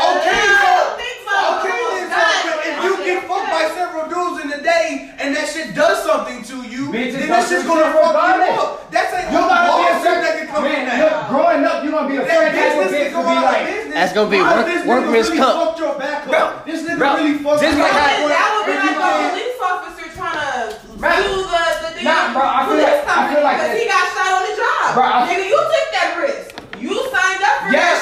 Okay, 0.00 0.30
I 0.30 0.58
so 0.60 0.68
don't 0.70 0.96
think 1.00 1.16
so. 1.24 1.36
okay 1.56 1.80
then. 1.90 2.10
So 2.10 2.16
but 2.50 2.66
if 2.66 2.76
you 2.84 2.92
get 3.04 3.28
fucked 3.28 3.50
by 3.50 3.64
several 3.74 4.04
dudes 4.10 4.44
in 4.44 4.52
a 4.52 4.62
day 4.62 5.10
and 5.18 5.36
that 5.36 5.48
shit 5.70 5.76
does 5.78 6.02
something 6.04 6.42
to 6.42 6.56
you, 6.68 6.90
Bitches 6.90 7.12
then 7.14 7.28
go 7.28 7.34
that 7.38 7.48
shit's 7.48 7.64
gonna 7.66 7.92
fuck 7.94 8.14
you 8.14 8.58
up. 8.58 8.90
That's 8.90 9.12
a 9.14 9.20
You 9.30 9.38
gotta 9.38 9.54
be 9.54 9.70
a 9.70 9.94
lawsuit 9.94 10.02
certain 10.02 10.22
that 10.26 10.34
can 10.42 10.46
come 10.50 10.64
in 10.66 10.72
man. 10.72 10.86
now. 10.90 10.98
Look, 11.06 11.28
growing 11.30 11.62
up, 11.64 11.84
you 11.84 11.90
gonna 11.90 12.08
be 12.10 12.16
a 12.18 12.24
That 12.26 12.34
certain 12.34 12.54
business 12.58 12.90
bitch 12.90 12.98
can 12.98 13.10
to 13.10 13.14
go 13.14 13.22
be 13.22 13.30
out 13.30 13.44
of 13.44 13.52
like. 13.54 13.66
business. 13.70 13.94
That's 13.94 14.12
gonna 14.12 14.30
be 14.30 14.40
Why 14.42 14.50
work- 14.50 14.66
this 14.66 14.82
nigga 14.82 14.90
workman's 14.90 15.28
really 15.30 15.38
comp. 15.40 15.54
fucked 15.62 15.78
your 15.80 15.94
back 16.00 16.18
up? 16.26 16.30
Bro, 16.30 16.42
this 16.66 16.80
nigga 16.82 16.98
bro, 16.98 17.08
really 17.14 17.34
fucked 17.38 17.62
just 17.62 17.76
your 17.78 17.86
back 17.86 18.10
up. 18.10 18.28
That 18.30 18.48
would 18.50 18.66
be 18.66 18.76
like 18.80 18.98
a 18.98 19.28
police 19.30 19.58
officer 19.62 20.06
trying 20.18 20.38
to 20.42 20.60
Bro. 20.98 21.10
do 21.14 21.34
the, 21.46 21.62
the 21.86 21.90
thing. 21.94 22.04
Nah, 22.04 22.32
bro, 22.34 22.42
I 22.42 22.58
feel 22.66 22.74
police 22.74 22.90
like- 22.90 23.08
I 23.10 23.22
feel 23.30 23.42
like 23.46 23.56
because 23.60 23.74
he 23.78 23.84
got 23.86 24.04
shot 24.10 24.30
on 24.34 24.42
the 24.50 24.54
job. 24.58 24.86
Bro, 24.98 25.04
I- 25.06 25.22
Nigga, 25.30 25.44
you 25.46 25.58
took 25.60 25.86
that 25.94 26.10
risk. 26.18 26.48
You 26.80 26.94
signed 27.14 27.42
up 27.46 27.56
for 27.62 27.70
Yeah, 27.70 27.78
that 27.78 27.94
shit. 27.94 27.99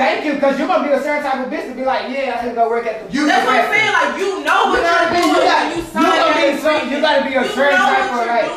Thank 0.00 0.24
you, 0.24 0.40
cause 0.40 0.56
you're 0.58 0.66
gonna 0.66 0.88
be 0.88 0.94
a 0.96 1.02
certain 1.02 1.22
type 1.22 1.44
of 1.44 1.52
bitch 1.52 1.68
to 1.68 1.74
be 1.76 1.84
like, 1.84 2.08
yeah, 2.08 2.40
I 2.40 2.44
can 2.44 2.54
go 2.56 2.68
work 2.72 2.86
at 2.88 3.04
the. 3.04 3.12
You- 3.12 3.26
That's 3.28 3.44
what 3.44 3.60
I'm 3.60 3.68
saying. 3.68 3.92
Like 3.92 4.12
you 4.16 4.30
know 4.40 4.60
what 4.72 4.80
You 4.80 4.88
are 4.88 5.08
doing 5.12 5.28
you 5.28 5.44
gotta, 5.44 5.68
when 5.68 5.76
you 5.76 5.84
you 5.84 5.90
sign 5.92 6.02
gotta 6.02 6.32
that 6.32 6.40
be 6.40 6.60
some, 6.64 6.80
you 6.88 6.96
gotta 7.04 7.22
be 7.28 7.34
a 7.36 7.42
You 7.44 7.52
certain 7.52 7.76
type 7.76 8.08
of 8.08 8.24
like. 8.24 8.48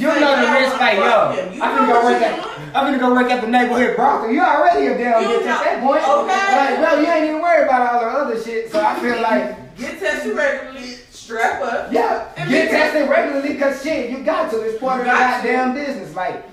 you 0.00 0.06
know 0.08 0.32
the 0.40 0.48
risk, 0.56 0.74
like 0.80 0.96
yo. 0.96 1.52
You 1.52 1.60
I'm 1.62 1.70
gonna 1.76 1.92
go 1.92 1.98
work 2.00 2.22
at. 2.24 2.34
I'm 2.76 2.84
gonna 2.88 2.98
go 2.98 3.08
work 3.12 3.30
at 3.30 3.40
the 3.40 3.48
neighborhood 3.48 3.96
brothel. 3.96 4.30
You 4.32 4.40
already 4.40 4.86
a 4.88 4.96
damn 4.96 5.20
bitch 5.24 5.44
at 5.44 5.60
that 5.64 5.76
point. 5.84 6.00
okay. 6.00 6.48
Like, 6.56 6.74
bro, 6.80 7.00
you 7.00 7.08
ain't 7.12 7.24
even 7.28 7.40
worried 7.44 7.64
about 7.64 7.80
all 7.92 8.00
the 8.00 8.06
other 8.32 8.36
shit. 8.42 8.72
So 8.72 8.80
I 8.80 8.98
feel 9.00 9.20
like, 9.20 9.76
Get 9.76 10.00
tested 10.00 10.34
regularly. 10.36 10.96
Strap 11.12 11.60
up. 11.62 11.92
yeah, 11.92 12.28
get 12.48 12.70
tested 12.70 13.08
regularly, 13.10 13.56
cause 13.58 13.82
shit, 13.82 14.10
you 14.10 14.22
got 14.24 14.48
to. 14.52 14.60
It's 14.62 14.78
part 14.80 15.00
of 15.00 15.06
the 15.06 15.12
You 15.12 15.18
got 15.18 15.42
to. 15.42 15.48
goddamn 15.52 15.74
business. 15.74 16.14
Like, 16.14 16.44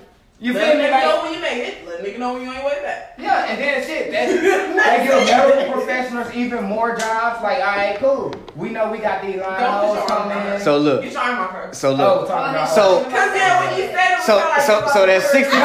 you 0.44 0.52
Let 0.52 0.60
feel 0.60 0.76
me? 0.76 0.84
nigga 0.84 0.92
Like, 0.92 1.04
know 1.08 1.22
when 1.24 1.32
you 1.32 1.40
made 1.40 1.60
it. 1.64 1.88
Let 1.88 2.04
nigga 2.04 2.18
know 2.18 2.32
when 2.34 2.42
you 2.42 2.52
ain't 2.52 2.64
way 2.64 2.78
back. 2.82 3.14
Yeah, 3.16 3.48
and 3.48 3.56
then 3.58 3.80
shit, 3.86 4.10
that, 4.12 4.28
they 4.28 5.06
give 5.08 5.24
medical 5.24 5.72
professionals 5.72 6.28
even 6.34 6.64
more 6.64 6.94
jobs. 6.96 7.40
Like, 7.42 7.58
all 7.64 7.76
right, 7.80 7.96
cool. 7.98 8.34
We 8.54 8.68
know 8.68 8.90
we 8.92 8.98
got 8.98 9.22
these 9.22 9.40
line 9.40 9.60
Don't 9.60 9.72
hoes 9.72 10.00
put 10.00 10.08
your 10.10 10.18
coming 10.18 10.54
in. 10.54 10.60
So 10.60 10.76
look, 10.78 11.00
Get 11.02 11.12
your 11.12 11.22
arm 11.22 11.38
off 11.38 11.50
her. 11.52 11.72
so 11.72 11.88
oh, 11.90 11.94
look, 11.96 12.28
talking 12.28 12.54
about 12.54 12.68
So- 12.68 13.04
Cause 13.08 13.32
then 13.32 13.50
when 13.64 13.70
you 13.80 13.86
said 13.88 14.18
it, 14.20 14.22
So- 14.22 14.36
we 14.36 14.42
like 14.44 14.60
so- 14.68 14.80
you 14.84 14.92
so 14.92 15.06
that's 15.06 15.30
60. 15.32 15.56
I 15.56 15.58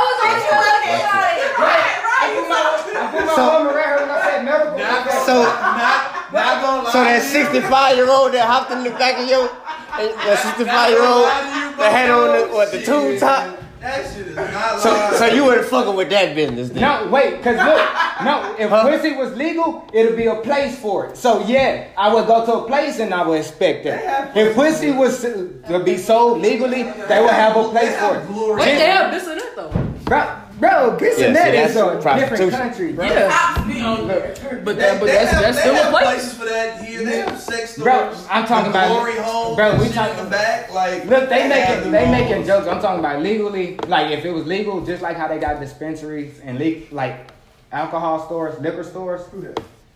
was 0.00 0.18
already 0.24 0.40
talking. 0.48 1.04
Right, 1.04 1.52
right. 1.60 2.00
I 2.16 2.32
put 2.32 2.48
my, 2.48 2.60
I 2.96 3.06
put 3.12 3.26
my 3.28 3.34
So- 3.36 3.44
arm 3.44 3.66
around 3.68 3.92
her 3.92 4.06
when 4.06 4.10
I 4.10 4.20
said 4.24 4.40
medical 4.44 4.78
Not. 4.78 5.10
So- 5.28 5.42
not, 5.44 6.32
not 6.32 6.62
gonna 6.64 6.82
lie. 6.88 6.92
so 6.92 7.04
that 7.04 7.22
65 7.22 7.96
year 7.96 8.08
old 8.08 8.32
that 8.32 8.46
hopped 8.48 8.70
in 8.72 8.82
the 8.84 8.90
back 8.96 9.18
of 9.20 9.28
your, 9.28 9.50
that 9.96 10.38
65 10.56 10.90
year 10.90 11.02
old 11.04 11.24
that 11.78 11.92
had 11.92 12.10
on 12.10 12.48
the 12.48 12.54
what 12.54 12.70
the 12.72 12.82
tube 12.82 13.18
top. 13.20 13.58
That 13.80 14.14
shit 14.14 14.28
is 14.28 14.36
not 14.36 14.78
So 14.80 14.90
lying. 14.92 15.14
so 15.16 15.26
you 15.26 15.44
weren't 15.44 15.66
fucking 15.66 15.96
with 15.96 16.08
that 16.10 16.36
business 16.36 16.68
then. 16.68 16.82
No, 16.82 17.10
wait, 17.10 17.42
cause 17.42 17.56
look, 17.56 17.82
no, 18.24 18.54
if 18.56 18.70
Huh? 18.70 18.88
pussy 18.88 19.16
was 19.16 19.34
legal, 19.36 19.84
it'll 19.92 20.16
be 20.16 20.26
a 20.26 20.36
place 20.36 20.78
for 20.78 21.06
it. 21.06 21.16
So 21.16 21.44
yeah, 21.46 21.88
I 21.98 22.14
would 22.14 22.28
go 22.28 22.46
to 22.46 22.52
a 22.58 22.66
place 22.68 23.00
and 23.00 23.12
I 23.12 23.26
would 23.26 23.40
expect 23.40 23.82
that. 23.84 24.36
If 24.36 24.54
pussy 24.54 24.92
was 24.92 25.22
to 25.22 25.82
be 25.84 25.96
sold 25.98 26.40
legally, 26.40 26.84
they 26.84 27.20
would 27.20 27.30
have 27.30 27.56
a 27.56 27.68
place 27.70 27.96
for 27.96 28.18
it. 28.18 28.26
Glory. 28.28 28.60
Wait, 28.60 28.74
they 28.76 28.86
have 28.86 29.10
this 29.10 29.26
and 29.26 29.40
that 29.40 29.56
though. 29.56 29.91
Bro, 30.04 30.36
bro, 30.58 30.96
this 30.98 31.18
Yeah, 31.18 31.26
and 31.28 31.36
see, 31.36 31.42
that 31.42 31.54
is 31.54 31.74
that's 31.74 32.04
a 32.06 32.20
different 32.20 32.52
country, 32.52 32.92
bro. 32.92 33.06
Yeah. 33.06 33.30
Cops 33.30 33.66
be 33.66 33.80
on 33.80 34.08
there. 34.08 34.34
But 34.64 34.76
that, 34.78 35.00
but 35.00 35.06
they 35.06 35.12
that's 35.12 35.30
have- 35.30 35.42
that's 35.42 35.58
still 35.60 35.74
a 35.76 35.90
place. 35.90 36.04
places 36.04 36.34
for 36.34 36.44
that 36.44 36.84
here. 36.84 37.04
They 37.04 37.18
have 37.18 37.38
sex 37.40 37.70
stores. 37.72 37.84
Bro, 37.84 38.14
I'm 38.30 38.46
talking 38.46 38.70
about- 38.70 38.88
glory 38.88 39.16
homes. 39.16 39.56
bro, 39.56 39.76
we 39.76 39.88
talking- 39.88 40.18
in 40.18 40.24
the 40.24 40.30
back. 40.30 40.72
Like 40.72 41.04
Look, 41.06 41.28
they 41.28 41.42
have 41.42 41.76
making 41.78 41.92
they 41.92 42.06
homes. 42.06 42.10
making 42.20 42.46
jokes. 42.46 42.66
I'm 42.68 42.80
talking 42.80 43.00
about 43.00 43.22
legally, 43.22 43.76
like 43.88 44.10
if 44.12 44.24
it 44.24 44.30
was 44.32 44.46
legal, 44.46 44.80
just 44.84 45.02
like 45.02 45.16
how 45.16 45.28
they 45.28 45.38
got 45.38 45.60
dispensaries 45.60 46.40
and 46.44 46.58
le- 46.58 46.82
like 46.94 47.28
alcohol 47.72 48.24
stores, 48.26 48.58
liquor 48.60 48.84
stores, 48.84 49.22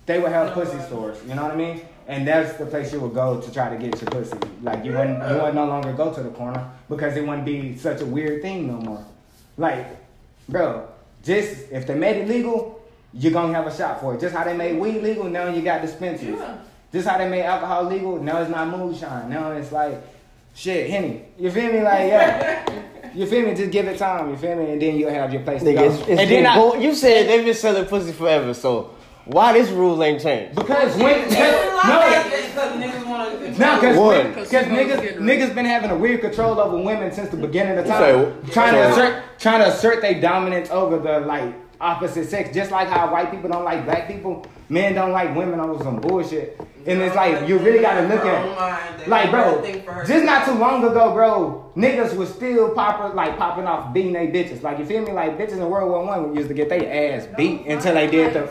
they 0.06 0.18
would 0.18 0.30
have 0.32 0.52
pussy 0.52 0.78
stores. 0.86 1.18
You 1.28 1.34
know 1.34 1.42
what 1.42 1.52
I 1.52 1.56
mean? 1.56 1.80
And 2.08 2.26
that's 2.26 2.52
the 2.56 2.66
place 2.66 2.92
you 2.92 3.00
would 3.00 3.14
go 3.14 3.40
to 3.40 3.52
try 3.52 3.68
to 3.68 3.76
get 3.76 4.00
your 4.00 4.10
pussy. 4.10 4.36
Like 4.62 4.84
you 4.84 4.92
wouldn't 4.92 5.18
you 5.28 5.42
would 5.42 5.54
no 5.54 5.64
longer 5.66 5.92
go 5.92 6.12
to 6.12 6.22
the 6.22 6.30
corner 6.30 6.64
because 6.88 7.16
it 7.16 7.26
wouldn't 7.26 7.44
be 7.44 7.76
such 7.76 8.00
a 8.00 8.06
weird 8.06 8.42
thing 8.42 8.68
no 8.68 8.74
more. 8.74 9.04
Like, 9.56 9.86
bro, 10.48 10.88
just 11.24 11.70
if 11.70 11.86
they 11.86 11.94
made 11.94 12.16
it 12.22 12.28
legal, 12.28 12.82
you're 13.12 13.32
gonna 13.32 13.52
have 13.54 13.66
a 13.66 13.74
shot 13.76 14.00
for 14.00 14.14
it. 14.14 14.20
Just 14.20 14.34
how 14.34 14.44
they 14.44 14.56
made 14.56 14.78
weed 14.78 15.02
legal, 15.02 15.24
now 15.24 15.48
you 15.48 15.62
got 15.62 15.82
dispensaries. 15.82 16.36
Yeah. 16.38 16.58
Just 16.92 17.08
how 17.08 17.18
they 17.18 17.28
made 17.28 17.42
alcohol 17.42 17.84
legal, 17.84 18.22
now 18.22 18.40
it's 18.40 18.50
not 18.50 18.68
moonshine. 18.68 19.28
Now 19.30 19.52
it's 19.52 19.72
like 19.72 20.00
shit, 20.54 20.90
Henny. 20.90 21.22
You 21.38 21.50
feel 21.50 21.72
me? 21.72 21.82
Like, 21.82 22.08
yeah. 22.08 22.82
You 23.14 23.24
feel 23.24 23.46
me? 23.46 23.54
Just 23.54 23.70
give 23.70 23.86
it 23.88 23.96
time, 23.98 24.28
you 24.28 24.36
feel 24.36 24.56
me? 24.56 24.72
And 24.72 24.82
then 24.82 24.96
you'll 24.98 25.08
have 25.10 25.32
your 25.32 25.40
place 25.40 25.62
to 25.62 25.72
go. 25.72 25.84
It's, 25.84 25.96
it's 26.00 26.20
and 26.20 26.30
then 26.30 26.44
I, 26.44 26.56
go- 26.56 26.74
you 26.74 26.94
said 26.94 27.26
they've 27.26 27.46
been 27.46 27.54
selling 27.54 27.86
pussy 27.86 28.12
forever, 28.12 28.52
so 28.52 28.90
why 29.26 29.52
this 29.52 29.70
rule 29.70 30.02
ain't 30.02 30.22
changed? 30.22 30.54
because 30.54 30.96
when 30.96 31.28
no, 31.28 32.00
niggas 32.54 33.06
want 33.06 33.40
to 33.40 33.58
no, 33.58 33.74
because 33.80 33.96
One. 33.96 34.34
niggas 34.34 35.18
niggas 35.18 35.54
been 35.54 35.64
having 35.64 35.90
a 35.90 35.96
weird 35.96 36.20
control 36.20 36.58
over 36.60 36.76
women 36.76 37.12
since 37.12 37.30
the 37.30 37.36
beginning 37.36 37.76
of 37.78 37.86
time, 37.86 38.44
say- 38.44 38.52
trying 38.52 38.72
to 38.74 38.90
assert 38.90 39.24
trying 39.38 39.60
to 39.60 39.68
assert 39.68 40.00
their 40.00 40.20
dominance 40.20 40.70
over 40.70 40.98
the 40.98 41.20
like 41.26 41.54
opposite 41.80 42.28
sex, 42.28 42.54
just 42.54 42.70
like 42.70 42.88
how 42.88 43.12
white 43.12 43.30
people 43.30 43.50
don't 43.50 43.64
like 43.64 43.84
black 43.84 44.08
people, 44.08 44.46
men 44.68 44.94
don't 44.94 45.12
like 45.12 45.34
women 45.36 45.60
over 45.60 45.82
some 45.82 46.00
bullshit, 46.00 46.58
and 46.86 47.00
it's 47.02 47.14
like 47.14 47.46
you 47.48 47.58
really 47.58 47.80
gotta 47.80 48.06
look 48.08 48.24
at. 48.24 49.08
Like, 49.08 49.30
bro, 49.30 49.62
just 50.06 50.24
not 50.24 50.46
too 50.46 50.54
long 50.54 50.82
ago, 50.84 51.12
bro, 51.12 51.70
niggas 51.76 52.16
was 52.16 52.28
still 52.32 52.70
popping, 52.74 53.14
like 53.14 53.36
popping 53.36 53.66
off 53.66 53.92
beating 53.92 54.14
they 54.14 54.26
bitches. 54.28 54.62
Like, 54.62 54.78
you 54.78 54.86
feel 54.86 55.02
me? 55.02 55.12
Like, 55.12 55.38
bitches 55.38 55.58
in 55.58 55.68
World 55.68 55.90
War 55.90 56.04
One 56.04 56.34
used 56.34 56.48
to 56.48 56.54
get 56.54 56.68
their 56.68 57.14
ass 57.14 57.28
beat 57.36 57.66
until 57.66 57.94
they 57.94 58.06
did 58.06 58.32
the, 58.34 58.50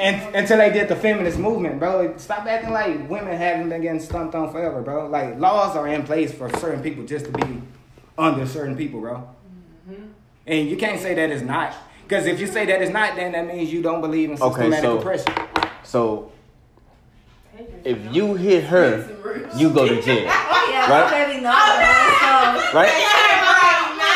and, 0.00 0.34
until 0.34 0.58
they 0.58 0.70
did 0.72 0.88
the 0.88 0.96
feminist 0.96 1.38
movement, 1.38 1.78
bro. 1.78 2.16
Stop 2.16 2.46
acting 2.46 2.70
like 2.72 3.08
women 3.08 3.36
haven't 3.36 3.68
been 3.68 3.82
getting 3.82 4.00
stumped 4.00 4.34
on 4.34 4.50
forever, 4.50 4.80
bro. 4.82 5.06
Like, 5.08 5.38
laws 5.38 5.76
are 5.76 5.86
in 5.88 6.02
place 6.04 6.32
for 6.32 6.48
certain 6.58 6.82
people 6.82 7.04
just 7.04 7.26
to 7.26 7.32
be 7.32 7.62
under 8.18 8.46
certain 8.46 8.76
people, 8.76 9.00
bro. 9.00 9.28
Mm-hmm. 9.88 10.04
And 10.46 10.68
you 10.68 10.76
can't 10.76 11.00
say 11.00 11.14
that 11.14 11.30
it's 11.30 11.42
not. 11.42 11.74
Because 12.02 12.26
if 12.26 12.40
you 12.40 12.46
say 12.46 12.66
that 12.66 12.82
it's 12.82 12.90
not, 12.92 13.14
then 13.16 13.32
that 13.32 13.46
means 13.46 13.72
you 13.72 13.82
don't 13.82 14.00
believe 14.00 14.30
in 14.30 14.36
Okay, 14.42 14.54
systematic 14.70 14.82
so- 14.82 14.98
oppression. 14.98 15.32
So 15.84 16.32
if 17.84 18.14
you 18.14 18.34
hit 18.34 18.64
her, 18.64 19.08
you 19.56 19.70
go 19.70 19.86
to 19.86 20.00
jail, 20.02 20.26
Oh 20.30 20.86
Right? 20.88 21.04
right? 21.04 21.26
baby, 21.28 21.38
oh, 21.46 22.54
no. 22.54 22.60
So, 22.70 22.78
right? 22.78 22.90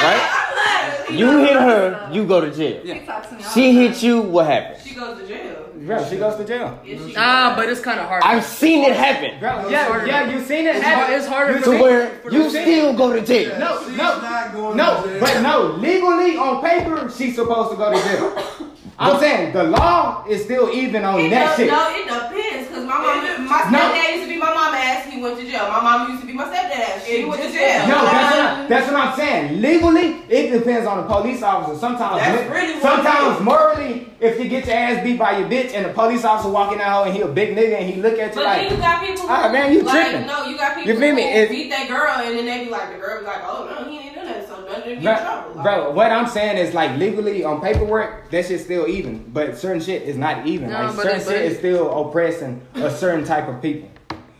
Right? 0.02 1.10
You 1.10 1.38
hit 1.38 1.52
her, 1.56 2.08
you 2.12 2.26
go 2.26 2.40
to 2.40 2.50
jail. 2.50 2.82
she 2.84 3.06
talks 3.06 3.28
to 3.28 3.34
me 3.36 3.44
all 3.44 3.50
She 3.50 3.72
hit 3.72 4.02
you, 4.02 4.20
what 4.22 4.46
happens? 4.46 4.84
She 4.84 4.94
goes 4.94 5.18
to 5.20 5.26
jail. 5.28 5.63
Bro, 5.76 6.04
she 6.08 6.16
goes 6.16 6.36
to 6.36 6.44
jail. 6.44 6.78
Ah, 7.16 7.54
but 7.56 7.68
it's 7.68 7.80
kind 7.80 7.98
of 8.00 8.06
hard. 8.06 8.22
I've 8.24 8.44
seen 8.44 8.84
it 8.84 8.96
happen 8.96 9.38
Bro, 9.40 9.68
yeah, 9.68 10.04
yeah, 10.04 10.30
you've 10.30 10.46
seen 10.46 10.66
it 10.66 10.76
It's 10.76 10.84
happen. 10.84 11.14
it's 11.14 11.26
harder 11.26 11.58
to 11.58 11.64
seen- 11.64 11.80
where 11.80 12.12
you 12.30 12.42
you 12.44 12.50
still 12.50 12.94
go 12.94 13.12
to 13.12 13.20
jail. 13.20 13.58
No, 13.58 13.78
She's 13.84 13.96
no, 13.96 14.20
not 14.20 14.52
going 14.52 14.76
no, 14.76 15.02
to 15.02 15.08
jail. 15.08 15.20
but 15.20 15.40
no, 15.42 15.62
legally 15.78 16.36
on 16.36 16.62
paper, 16.62 17.10
she's 17.10 17.34
supposed 17.34 17.70
to 17.72 17.76
go 17.76 17.92
to 17.92 17.98
jail. 18.08 18.70
I'm 18.98 19.18
saying 19.18 19.52
the 19.52 19.64
law 19.64 20.24
is 20.26 20.44
still 20.44 20.70
even 20.70 21.04
on 21.04 21.30
that 21.30 21.48
does, 21.48 21.56
shit. 21.56 21.70
No, 21.70 21.88
it 21.90 22.04
depends. 22.04 22.70
Cause 22.70 22.84
my 22.84 22.98
mom, 22.98 23.48
my 23.48 23.60
stepdad 23.62 23.72
no. 23.72 24.10
used 24.14 24.22
to 24.22 24.28
be 24.28 24.38
my 24.38 24.54
mom 24.54 24.74
ass. 24.74 25.06
He 25.10 25.20
went 25.20 25.38
to 25.38 25.44
jail. 25.44 25.68
My 25.68 25.80
mom 25.80 26.10
used 26.10 26.20
to 26.22 26.26
be 26.26 26.32
my 26.32 26.44
stepdad 26.44 26.78
ass. 26.78 27.06
She 27.06 27.24
went 27.24 27.42
to 27.42 27.50
jail. 27.50 27.88
No, 27.88 28.04
that's 28.04 28.36
what, 28.36 28.44
I, 28.44 28.66
that's 28.68 28.90
what 28.90 29.00
I'm 29.00 29.16
saying. 29.16 29.60
Legally, 29.60 30.22
it 30.28 30.50
depends 30.52 30.86
on 30.86 30.98
the 30.98 31.02
police 31.04 31.42
officer. 31.42 31.78
Sometimes, 31.78 32.20
that's 32.20 32.50
really 32.50 32.80
sometimes 32.80 33.40
morally, 33.40 34.08
if 34.20 34.38
you 34.38 34.48
get 34.48 34.66
your 34.66 34.76
ass 34.76 35.02
beat 35.02 35.18
by 35.18 35.38
your 35.38 35.48
bitch 35.48 35.74
and 35.74 35.84
the 35.84 35.92
police 35.92 36.24
officer 36.24 36.50
walking 36.50 36.80
out 36.80 37.06
and 37.06 37.14
he 37.14 37.20
a 37.20 37.28
big 37.28 37.56
nigga 37.56 37.78
and 37.80 37.92
he 37.92 38.00
look 38.00 38.18
at 38.18 38.30
you 38.30 38.36
but 38.36 38.44
like, 38.44 38.70
you 38.70 38.76
got 38.76 39.04
people. 39.04 39.24
Ah, 39.28 39.42
who, 39.42 39.48
ah, 39.48 39.52
man, 39.52 39.72
you 39.72 39.82
like, 39.82 40.10
tripping? 40.10 40.26
No, 40.26 40.44
you 40.44 40.56
got 40.56 40.76
people. 40.76 40.92
You 40.92 40.98
feel 40.98 41.14
me? 41.14 41.22
Who 41.22 41.28
if, 41.28 41.50
beat 41.50 41.70
that 41.70 41.88
girl 41.88 42.08
and 42.08 42.38
then 42.38 42.46
they 42.46 42.64
be 42.64 42.70
like, 42.70 42.92
the 42.92 42.98
girl 42.98 43.20
be 43.20 43.26
like, 43.26 43.42
oh 43.42 43.68
no, 43.68 43.90
he 43.90 43.98
ain't 43.98 44.14
do 44.14 44.24
nothing. 44.24 44.46
So 44.46 44.64
none 44.64 44.66
of 44.66 44.84
them 44.84 45.00
get 45.00 45.18
in 45.18 45.24
trouble. 45.24 45.62
Bro, 45.62 45.92
what 45.92 46.10
I'm 46.10 46.26
saying 46.26 46.58
is 46.58 46.74
like 46.74 46.98
legally 46.98 47.44
on 47.44 47.60
paperwork, 47.60 48.30
that 48.30 48.46
shit 48.46 48.60
still 48.60 48.83
even, 48.86 49.24
but 49.32 49.56
certain 49.58 49.80
shit 49.80 50.02
is 50.02 50.16
not 50.16 50.46
even. 50.46 50.70
No, 50.70 50.82
like 50.84 50.96
but 50.96 51.02
certain 51.02 51.20
it- 51.20 51.24
shit 51.24 51.52
is 51.52 51.58
still 51.58 52.08
oppressing 52.08 52.60
a 52.74 52.90
certain 52.90 53.24
type 53.24 53.48
of 53.48 53.60
people. 53.62 53.88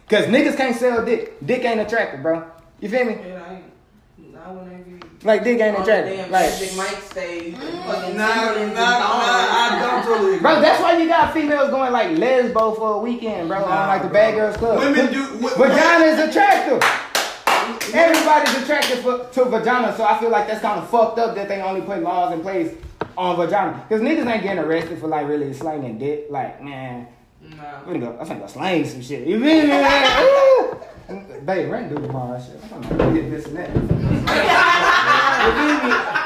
Cause 0.09 0.27
niggas 0.27 0.57
can't 0.57 0.77
sell 0.77 1.05
dick. 1.05 1.35
Dick 1.45 1.65
ain't 1.65 1.81
attractive, 1.81 2.23
bro. 2.23 2.45
You 2.81 2.89
feel 2.91 3.05
me? 3.07 3.15
And 3.15 3.39
I, 3.39 3.63
I 4.47 4.53
wouldn't 4.53 5.25
Like 5.25 5.43
dick 5.43 5.59
ain't 5.61 5.79
attractive. 5.79 6.17
damn 6.19 6.31
Like, 6.31 6.51
Magic 6.51 6.77
Mike 6.77 7.03
stage. 7.03 7.55
Nah, 7.55 8.11
nah, 8.13 8.55
nah, 8.75 8.75
I 8.77 9.79
don't 9.81 10.05
totally 10.05 10.29
agree. 10.35 10.41
bro, 10.41 10.61
that's 10.61 10.83
why 10.83 10.99
you 10.99 11.09
got 11.09 11.33
females 11.33 11.71
going 11.71 11.93
like 11.93 12.09
lesbo 12.11 12.77
for 12.77 12.95
a 12.95 12.99
weekend, 12.99 13.49
bro, 13.49 13.65
on 13.65 13.71
Nah, 13.71 13.87
like 13.87 14.03
the 14.03 14.09
bro. 14.09 14.15
Bad 14.15 14.35
Girls 14.35 14.57
Club. 14.59 14.79
Women 14.81 15.13
do. 15.13 15.23
w- 15.41 15.49
Vagina 15.57 16.05
is 16.05 16.29
attractive. 16.29 16.83
Everybody's 17.95 18.55
attracted 18.63 18.99
for, 18.99 19.25
to 19.33 19.45
vagina, 19.47 19.95
so 19.97 20.05
I 20.05 20.19
feel 20.19 20.29
like 20.31 20.47
that's 20.47 20.61
kind 20.61 20.79
of 20.81 20.89
fucked 20.91 21.19
up 21.19 21.35
that 21.37 21.49
they 21.49 21.63
only 21.63 21.81
put 21.81 22.03
laws 22.03 22.33
in 22.33 22.41
place 22.41 22.75
on 23.17 23.37
vagina. 23.37 23.85
Cause 23.89 24.01
niggas 24.01 24.27
ain't 24.31 24.43
getting 24.43 24.59
arrested 24.65 24.99
for 24.99 25.07
like 25.09 25.27
really 25.29 25.53
slanging 25.53 25.99
dick. 25.99 26.27
Like, 26.31 26.63
man, 26.63 27.07
No. 27.41 27.57
I'm 27.65 27.85
gonna 27.87 27.99
go, 27.99 28.19
I'm 28.21 28.27
gonna 28.29 28.41
go 28.41 28.47
slang 28.47 28.85
some 28.87 29.03
shit. 29.03 29.27
You 29.27 29.39
feel 29.41 29.63
me? 29.63 29.67
man? 29.69 30.23
Ooh. 30.23 31.41
Babe, 31.45 31.71
rent 31.71 31.91
do 31.95 31.97
tomorrow. 31.97 32.41
Shit. 32.41 32.59
I'm 32.73 32.81
gonna 32.97 33.13
get 33.21 33.31
this 33.31 33.47
and 33.47 33.57
that. 33.59 33.75
you 33.75 33.81
feel 33.81 33.99
me? 33.99 34.05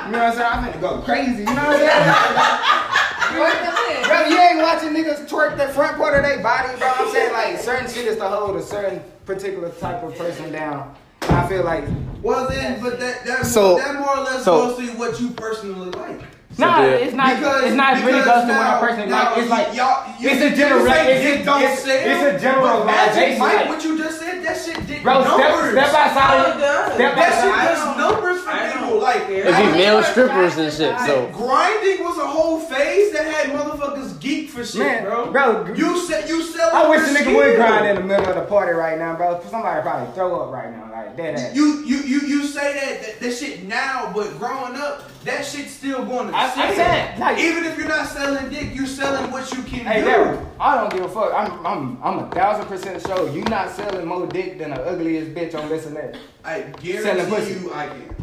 You 0.07 0.13
know 0.13 0.25
what 0.25 0.29
I'm 0.29 0.33
saying? 0.35 0.51
I'm 0.53 0.65
gonna 0.65 0.81
go 0.81 1.03
crazy. 1.03 1.39
You 1.39 1.45
know 1.45 1.55
what 1.55 1.59
I'm 1.69 1.79
saying? 1.79 3.41
Work 3.41 3.59
the 3.61 3.71
lid. 3.73 4.07
Bro, 4.07 4.19
you 4.29 4.39
ain't 4.41 4.59
watching 4.63 4.91
niggas 4.95 5.29
twerk 5.29 5.57
the 5.59 5.69
front 5.69 5.97
part 5.99 6.15
of 6.17 6.23
their 6.23 6.43
body, 6.43 6.77
bro. 6.79 6.89
I'm 6.97 7.13
saying 7.13 7.33
like 7.33 7.59
certain 7.59 7.91
shit 7.91 8.07
is 8.07 8.17
to 8.19 8.29
hold 8.29 8.57
a 8.57 8.63
certain 8.63 9.03
particular 9.27 9.71
type 9.71 10.03
of 10.03 10.17
person 10.17 10.51
down. 10.53 10.95
I 11.23 11.47
feel 11.49 11.65
like 11.65 11.85
Well 12.23 12.49
then, 12.49 12.81
but 12.81 12.99
that 13.01 13.25
that, 13.27 13.45
So- 13.47 13.77
that 13.79 13.97
more 13.97 14.17
or 14.17 14.21
less 14.23 14.45
so- 14.45 14.69
goes 14.75 14.79
to 14.79 14.93
what 14.97 15.21
you 15.21 15.31
personally 15.31 15.91
like. 15.91 16.21
Nah, 16.59 16.83
it's 16.85 17.15
not. 17.15 17.37
Because- 17.39 17.63
it's 17.65 17.75
not 17.77 17.95
really 18.05 18.19
because 18.19 18.25
goes 18.27 18.43
to 18.43 18.49
what 18.49 18.65
now- 18.67 18.77
I 18.77 18.81
personally 18.81 19.09
now 19.11 19.23
like. 19.31 19.39
It's 19.39 19.51
like 19.51 19.75
y'all- 19.77 20.05
you- 20.19 20.29
it's 20.31 20.43
a 20.43 20.51
general. 20.57 20.87
say 20.87 21.13
It's, 21.15 21.25
dick 21.25 21.41
a- 21.41 21.45
don't 21.45 21.63
it's, 21.63 21.83
sell, 21.83 21.95
it's 21.95 22.45
a 22.45 22.49
But 22.49 22.87
Magic 22.87 23.15
generalization. 23.15 23.39
Mike, 23.39 23.55
like- 23.55 23.69
what 23.69 23.85
you 23.85 23.99
just 23.99 24.19
said, 24.21 24.43
that 24.45 24.57
shit 24.59 24.87
did 24.87 25.03
Bro, 25.05 25.23
step, 25.23 25.39
numbers. 25.39 25.73
step 25.73 25.89
it 25.89 25.95
outside. 25.95 26.95
Step 26.95 27.15
that 27.15 27.33
shit 27.43 27.55
does 27.55 27.97
numbers 27.97 28.41
for 28.43 28.51
people. 28.51 28.99
Like 28.99 29.27
care. 29.29 29.37
It'd 29.47 29.57
be 29.57 29.79
male 29.79 30.03
strippers 30.03 30.57
and 30.59 30.73
shit. 30.73 30.99
So 31.07 31.29
grinding 31.33 32.03
was 32.05 32.19
a 32.19 32.27
whole 32.27 32.59
phase 32.59 33.13
that 33.13 33.25
had 33.27 33.47
motherfuckers 33.57 34.19
geek 34.21 34.51
for 34.51 34.65
shit, 34.65 34.81
Man, 34.81 35.05
bro. 35.05 35.31
bro, 35.31 35.67
you 35.75 36.01
said 36.07 36.29
you 36.29 36.43
sell. 36.43 36.71
I 36.75 36.89
wish 36.89 37.03
for 37.03 37.13
the 37.13 37.19
nigga 37.21 37.37
would 37.37 37.57
grind 37.57 37.87
in 37.87 37.95
the 37.97 38.03
middle 38.03 38.27
of 38.29 38.35
the 38.35 38.43
party 38.43 38.73
right 38.73 38.99
now, 38.99 39.15
bro. 39.15 39.41
Somebody 39.49 39.81
probably 39.83 40.13
throw 40.15 40.41
up 40.43 40.53
right 40.53 40.71
now, 40.71 40.91
like 40.93 41.17
dead 41.17 41.37
ass. 41.37 41.55
You 41.55 41.83
you 41.87 41.99
you 41.99 42.21
you 42.21 42.47
say 42.47 42.73
that, 42.75 43.03
that 43.03 43.21
that 43.21 43.33
shit 43.37 43.65
now, 43.69 44.11
but 44.15 44.37
growing 44.39 44.75
up, 44.77 45.05
that 45.25 45.45
shit's 45.45 45.71
still 45.73 46.05
going 46.05 46.29
to 46.29 46.35
I- 46.49 46.55
sell. 46.55 46.69
I'm 46.69 46.75
saying, 46.75 47.21
like- 47.21 47.39
even 47.39 47.65
if 47.65 47.79
you're 47.79 47.89
not 47.89 48.07
selling 48.07 48.49
dick, 48.51 48.75
you're 48.75 48.87
selling 48.87 49.31
what 49.31 49.51
you 49.55 49.63
can 49.63 49.85
Hey, 49.87 50.01
do. 50.03 50.09
Daryl, 50.09 50.47
I 50.61 50.75
don't 50.77 50.93
give 50.93 51.05
a 51.05 51.09
fuck. 51.09 51.33
I'm, 51.35 51.67
I'm, 51.67 51.99
I'm 52.03 52.19
a 52.21 52.31
thousand 52.31 52.67
percent 52.67 53.03
sure 53.07 53.29
you 53.31 53.43
not 53.45 53.71
selling 53.71 54.07
more 54.07 54.27
dick 54.27 54.59
than 54.59 54.71
the 54.71 54.83
ugliest 54.83 55.35
bitch 55.35 55.55
on 55.61 55.69
this 55.69 55.87
and 55.87 55.97
that. 55.97 56.17
I 56.45 56.61
Selling 56.63 56.81
guarantee 56.81 57.31
pussy. 57.35 57.53
you, 57.61 57.73
I 57.73 57.87
can. 57.89 58.15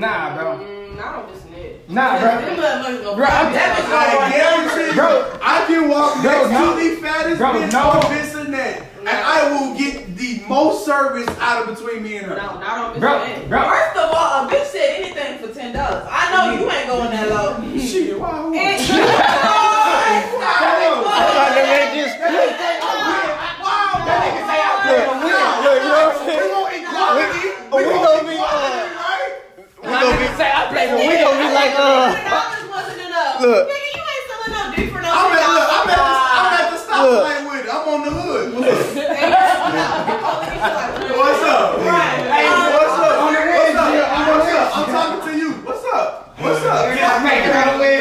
Nah, 0.00 0.34
bro. 0.36 0.58
Mm, 0.58 1.00
I 1.00 1.12
don't 1.12 1.30
listen 1.32 1.52
to 1.52 1.56
it. 1.60 1.88
Nah, 1.88 2.18
Them 2.18 2.56
bro. 2.56 2.64
motherfuckers 2.64 3.16
Bro, 3.16 3.26
I'm 3.26 3.52
that 3.52 3.76
telling 3.78 4.18
bitch 4.18 4.18
I 4.18 4.30
guarantee 4.32 4.86
you, 4.88 4.94
Bro. 4.94 5.38
I 5.40 5.66
can 5.66 5.88
walk 5.88 6.14
Bro, 6.14 6.32
next 6.32 6.50
no. 6.50 6.76
to 6.78 6.88
the 6.96 6.96
fattest 7.00 7.38
Bro, 7.38 7.52
bitch 7.52 7.72
no. 7.72 7.78
on 7.90 8.14
this 8.14 8.34
and 8.34 8.54
that, 8.54 8.82
and 9.08 9.18
I 9.24 9.48
will 9.60 9.76
get 9.76 10.16
the 10.16 10.42
most 10.48 10.84
service 10.84 11.28
out 11.40 11.66
of 11.68 11.74
between 11.76 12.02
me 12.02 12.16
and 12.18 12.26
her. 12.26 12.36
No, 12.36 12.58
not 12.60 12.94
on 12.94 13.00
Bro, 13.00 13.24
business. 13.26 13.48
bro. 13.48 13.62
First 13.62 13.96
of 13.96 14.10
all, 14.14 14.44
a 14.44 14.50
bitch 14.50 14.66
said 14.66 15.00
anything 15.00 15.38
for 15.38 15.54
ten 15.54 15.72
dollars. 15.74 16.06
I 16.10 16.30
know 16.32 16.52
you 16.60 16.70
ain't 16.70 16.86
going 16.88 17.10
that 17.10 17.28
low. 17.30 17.78
Shit, 17.78 18.18
why? 18.20 18.30
who- 18.42 18.54
And- 18.54 19.88
Wow, 22.68 24.04
That 24.04 24.18
nigga 24.24 24.42
say 24.48 24.60
I'm 24.60 24.78
playing 24.84 25.08
a 25.08 25.16
win. 25.18 25.32
look, 25.64 25.78
you 25.78 25.88
know 25.88 26.04
what 26.04 26.16
I'm 26.16 26.26
we 26.26 26.32
saying? 26.32 26.52
want 26.52 26.72
equality. 26.76 27.48
We 27.72 27.80
gonna 27.88 28.24
be, 28.28 28.36
uh, 28.36 28.44
right? 28.44 29.32
We 29.78 29.88
gonna 29.88 30.18
be, 30.18 30.26
say 30.36 30.48
I'm 30.52 30.68
playing 30.68 30.92
a 30.92 30.96
we 30.96 31.08
win. 31.08 31.18
gonna 31.24 31.38
be 31.38 31.48
like, 31.54 31.72
uh, 31.76 32.12
dollars 32.28 32.64
wasn't 32.68 33.00
enough. 33.08 33.40
Look. 33.40 33.64
Nigga, 33.68 33.88
you 33.88 34.02
ain't 34.04 34.24
selling 34.28 34.52
no 34.52 34.62
dick 34.76 34.88
for 34.92 35.00
no 35.00 35.08
I'm 35.08 35.32
at, 35.32 35.48
look, 35.48 35.68
I'm 35.68 35.88
at, 35.88 36.27
the, 36.98 37.06
I'm 37.06 37.06
at 37.06 37.06
the 37.06 37.06
Look. 37.08 37.22
stoplight 37.24 37.42
with 37.48 37.64
it. 37.64 37.70
I'm 37.70 37.88
on 37.88 38.00
the 38.04 38.10
hood. 38.10 38.54
What's 41.18 41.42
up? 41.44 41.78
Right. 41.78 42.22
Hey, 42.28 42.46
what's 42.48 42.98
up? 42.98 43.18
On 43.18 43.32
the 43.34 43.38
What's 43.38 43.74
up? 43.74 43.90
yeah, 43.94 44.14
on 44.14 44.22
the 44.26 44.32
What's 44.38 44.52
up? 44.54 44.78
I'm 44.78 44.86
talking 44.90 45.22
to 45.28 45.38
you. 45.38 45.50
What's 45.62 45.84
up? 45.94 46.38
What's 46.38 46.64
up? 46.64 46.86
I'm 46.88 47.22
making 47.24 47.50
a 47.50 47.78
win. 47.78 48.00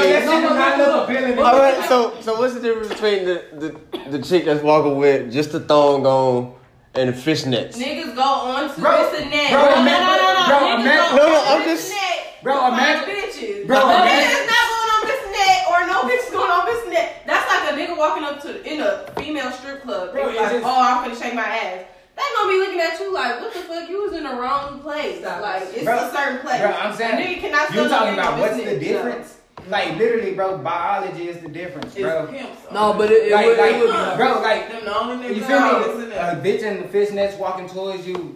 do 0.43 0.49
not 0.55 0.79
look 0.79 1.09
appealing. 1.09 1.39
All 1.39 1.59
right, 1.59 1.89
so 1.89 2.21
so 2.21 2.39
what's 2.39 2.55
the 2.55 2.61
difference 2.61 2.89
between 2.89 3.25
the 3.25 3.45
the, 3.53 4.09
the 4.11 4.23
chick 4.23 4.45
that's 4.45 4.63
walking 4.63 4.97
with 4.97 5.33
just 5.33 5.53
the 5.53 5.61
thong 5.61 6.07
on 6.07 6.55
and 6.95 7.09
the 7.09 7.13
fishnets? 7.13 7.77
Niggas 7.77 8.15
go 8.17 8.23
on 8.23 8.75
to 8.75 8.81
Bro, 8.81 9.11
this 9.11 9.23
and 9.23 9.31
bro, 9.53 9.63
no, 9.63 9.75
no, 9.75 9.81
ima- 9.81 9.91
no, 9.91 10.17
no, 10.17 10.33
no. 10.33 10.47
bro, 10.49 10.59
Niggas 10.59 10.81
ima- 10.81 10.85
go 10.85 11.17
No, 11.17 11.29
no, 11.29 11.45
I'm 11.47 11.63
just- 11.65 11.93
and 11.93 12.21
Bro, 12.43 12.55
to 12.55 12.61
find 12.61 12.75
imagine- 12.75 13.15
bitches. 13.15 13.67
bro, 13.67 13.79
the 13.79 13.85
imagine- 13.87 14.29
niggas 14.29 14.47
not 14.51 14.65
going 14.73 14.91
on 14.97 15.03
this 15.07 15.23
or 15.71 15.79
no 15.87 15.97
bitches 16.11 16.33
going 16.33 16.51
on 16.51 16.67
this. 16.67 16.79
That's 17.25 17.47
like 17.49 17.73
a 17.73 17.77
nigga 17.79 17.97
walking 17.97 18.25
up 18.25 18.43
to 18.43 18.51
in 18.73 18.81
a 18.81 19.07
female 19.17 19.51
strip 19.53 19.83
club. 19.83 20.13
Bro, 20.13 20.23
Bro, 20.25 20.33
like, 20.35 20.63
oh, 20.65 20.83
I'm 20.83 21.05
gonna 21.09 21.17
shake 21.19 21.35
my 21.35 21.43
ass. 21.47 21.85
They 22.17 22.23
gonna 22.37 22.53
be 22.53 22.59
looking 22.59 22.81
at 22.81 22.99
you 23.01 23.13
like, 23.13 23.41
what 23.41 23.53
the 23.55 23.61
fuck? 23.61 23.89
You 23.89 24.03
was 24.03 24.13
in 24.13 24.25
the 24.25 24.31
wrong 24.35 24.81
place. 24.81 25.21
Stop. 25.21 25.41
Like 25.43 25.63
it's 25.73 25.85
Bro, 25.85 26.09
a 26.09 26.13
certain 26.13 26.39
place. 26.39 26.61
Bro, 26.61 26.71
I'm 26.73 26.95
saying, 26.95 27.15
a 27.15 27.17
nigga 27.37 27.41
cannot 27.41 27.69
you 27.69 27.75
still 27.75 27.89
talking 27.89 28.15
about 28.15 28.39
what's 28.39 28.57
the 28.57 28.65
business. 28.65 28.81
difference? 28.89 29.39
Like 29.69 29.97
literally, 29.97 30.35
bro, 30.35 30.59
biology 30.59 31.29
is 31.29 31.39
the 31.41 31.49
difference, 31.49 31.95
bro. 31.95 32.29
It's. 32.33 32.73
No, 32.73 32.93
but 32.95 33.11
it, 33.13 33.29
it, 33.29 33.33
Like, 33.33 33.47
would, 33.47 33.59
like, 33.59 33.75
it 33.77 33.79
would 33.79 33.87
be 33.87 34.17
bro, 34.17 34.41
like 34.43 34.69
Them 34.71 34.85
the 34.85 34.99
only 34.99 35.25
niggas 35.29 35.37
You 35.37 35.45
feel 35.45 35.57
out, 35.59 35.99
me? 35.99 36.05
A 36.15 36.37
bitch 36.37 36.63
in 36.63 36.83
the 36.83 36.89
fishnets 36.89 37.39
walking 37.39 37.69
towards 37.69 38.05
you, 38.07 38.15
y- 38.15 38.31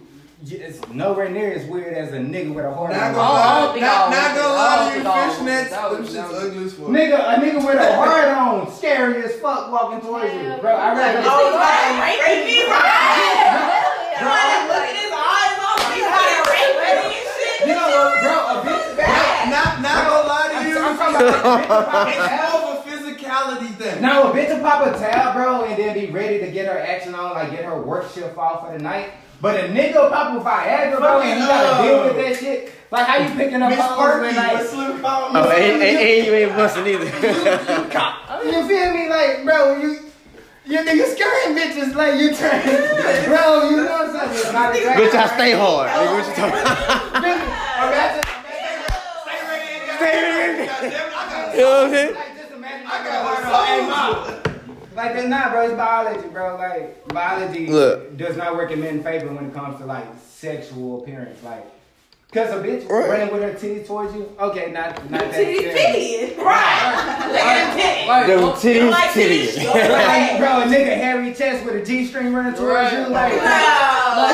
it's 0.45 0.87
nowhere 0.89 1.31
near 1.31 1.53
as 1.53 1.65
weird 1.67 1.95
as 1.95 2.13
a 2.13 2.19
nigga 2.19 2.53
with 2.55 2.65
a 2.67 2.73
heart. 2.75 2.93
Not 2.93 3.03
on 3.03 3.15
gonna 3.15 3.25
his- 3.25 3.41
I 3.41 3.55
don't 3.57 3.67
lie, 3.67 3.73
think 3.73 3.85
not, 3.87 4.11
not 4.11 4.37
gonna 4.37 4.55
lie 4.55 4.77
to 4.77 4.85
you, 4.85 5.03
think 5.03 5.07
I 5.07 5.17
would. 5.17 5.33
fishnets, 5.33 5.71
them 5.97 6.05
shit's 6.05 6.17
ugly 6.45 6.65
as 6.67 6.73
fuck. 6.75 6.87
Nigga, 6.93 7.17
a 7.17 7.41
nigga 7.41 7.67
with 7.67 7.81
a 7.81 7.97
heart 7.97 8.29
on, 8.29 8.73
scary 8.73 9.25
as 9.25 9.33
fuck, 9.41 9.73
walking 9.73 10.01
towards 10.03 10.33
you, 10.35 10.57
bro. 10.61 10.73
I 10.77 10.93
rather. 10.95 11.23
Oh, 11.25 11.57
like, 11.57 12.21
rape 12.21 12.45
me, 12.45 12.59
right? 12.69 14.13
Somebody 14.17 14.57
look 14.69 14.85
at 14.85 14.97
his 14.97 15.13
eyes 15.13 15.57
off, 15.65 15.81
he's 15.93 16.05
got 16.05 16.29
rape 16.53 16.77
me 16.77 17.17
and 17.17 17.29
shit. 17.33 17.69
You 17.69 17.75
know 17.75 18.13
bro? 18.21 18.37
A 18.37 18.55
bitch 18.61 18.97
bad. 18.97 19.49
Not, 19.51 19.81
not 19.81 20.05
gonna 20.05 20.29
lie 20.29 20.49
to 20.53 20.69
you. 20.69 20.77
I'm 20.79 20.97
talking 20.97 21.17
about 21.17 21.33
a 21.33 21.65
bitch 21.65 21.69
will 21.69 21.85
pop 21.89 22.07
a 22.07 22.11
It's 22.13 22.29
tab. 22.29 22.61
more 22.61 22.77
of 22.77 22.77
a 22.77 22.91
physicality 22.91 23.71
thing. 23.77 24.03
No, 24.03 24.31
a 24.31 24.35
bitch 24.37 24.49
will 24.53 24.61
pop 24.61 24.85
a 24.87 24.99
tab, 24.99 25.35
bro, 25.35 25.65
and 25.65 25.77
then 25.81 25.95
be 25.95 26.11
ready 26.13 26.39
to 26.41 26.51
get 26.51 26.67
her 26.67 26.79
action 26.79 27.15
on, 27.15 27.33
like 27.35 27.51
get 27.53 27.65
her 27.65 27.81
work 27.81 28.11
shift 28.13 28.37
off 28.37 28.67
for 28.67 28.73
the 28.77 28.83
night. 28.83 29.11
But 29.41 29.57
a 29.61 29.69
nigga 29.69 29.95
will 30.03 30.11
pop 30.11 30.35
a 30.35 30.41
Viagra, 30.43 30.99
bro, 30.99 31.21
and 31.21 31.41
he 31.41 31.47
gotta 31.47 31.83
deal 31.87 32.05
with 32.05 32.17
that 32.17 32.37
shit. 32.41 32.73
Like 32.91 33.07
how 33.07 33.17
you 33.19 33.29
picking 33.35 33.63
up 33.63 33.71
Miss 33.71 33.81
hoes 33.81 33.99
Perky, 33.99 34.21
when 34.23 34.35
but 34.35 34.55
like 34.55 34.67
Slim 34.67 34.99
Found 35.03 35.37
Oh, 35.37 35.51
and, 35.51 35.83
and, 35.83 35.99
and 35.99 36.27
you 36.27 36.33
ain't 36.35 36.57
busting 36.57 36.87
either. 36.87 37.05
You 37.05 38.69
feel 38.69 38.95
me? 38.95 39.09
Like, 39.09 39.45
bro, 39.45 39.77
you 39.79 40.01
you 40.67 40.79
nigga 40.79 41.07
scaring 41.15 41.57
bitches 41.57 41.95
like 41.95 42.19
you 42.21 42.35
turn 42.35 42.63
Bro, 43.27 43.71
you 43.71 43.77
know 43.77 44.11
something. 44.13 44.39
It's 44.39 44.53
not 44.53 44.75
attractive. 44.75 45.05
Bitch, 45.05 45.15
I 45.15 45.27
stay 45.35 45.53
hard. 45.53 45.91
Nigga, 45.91 46.13
what 46.13 46.27
you 46.27 46.35
talking 46.35 46.61
about? 46.61 47.17
Imagine, 47.17 48.23
You 51.55 51.63
know 51.63 51.71
what 51.71 51.87
I'm 51.87 51.91
saying? 51.93 52.15
like, 52.15 52.37
just 52.37 52.53
imagine 52.53 52.87
I 52.87 53.05
got 53.05 53.15
a 53.15 53.23
heart 53.25 53.45
on. 53.47 53.67
Hey, 53.67 53.81
mom. 53.89 54.43
Like, 55.07 55.15
that's 55.17 55.29
not, 55.29 55.51
bro. 55.53 55.63
It's 55.67 55.75
biology, 55.75 56.29
bro. 56.29 56.57
Like, 56.57 57.07
biology 57.09 57.67
Look. 57.69 58.17
does 58.17 58.37
not 58.37 58.55
work 58.57 58.71
in 58.71 58.81
men's 58.81 59.03
favor 59.05 59.29
when 59.33 59.47
it 59.47 59.55
comes 59.55 59.79
to, 59.79 59.87
like, 59.87 60.05
sexual 60.29 61.03
appearance. 61.03 61.43
Like, 61.43 61.65
because 62.31 62.51
a 62.51 62.57
bitch 62.63 62.87
Right. 62.91 63.09
running 63.09 63.31
with 63.33 63.43
her 63.43 63.53
titties 63.53 63.87
towards 63.87 64.13
you, 64.15 64.29
okay, 64.39 64.71
not, 64.73 65.01
not 65.11 65.21
that 65.21 65.33
Titty, 65.33 65.59
serious. 65.59 65.75
titty. 66.35 66.43
Right. 66.43 67.29
Look 67.31 67.41
at 67.41 68.27
them 68.27 68.53
titty. 68.61 68.81
like, 68.83 69.11
titties, 69.11 69.11
Like 69.11 69.11
titties. 69.11 69.55
titties. 69.55 69.87
Bro, 69.87 69.95
like, 69.95 70.39
bro, 70.39 70.61
a 70.61 70.65
nigga 70.65 70.97
hairy 70.97 71.33
chest 71.35 71.65
with 71.65 71.77
a 71.77 71.83
G 71.85 72.05
string 72.07 72.35
running 72.35 72.55
towards 72.55 72.75
Right. 72.75 72.93
you, 72.93 73.07
like, 73.09 73.33
Wow. 73.37 74.29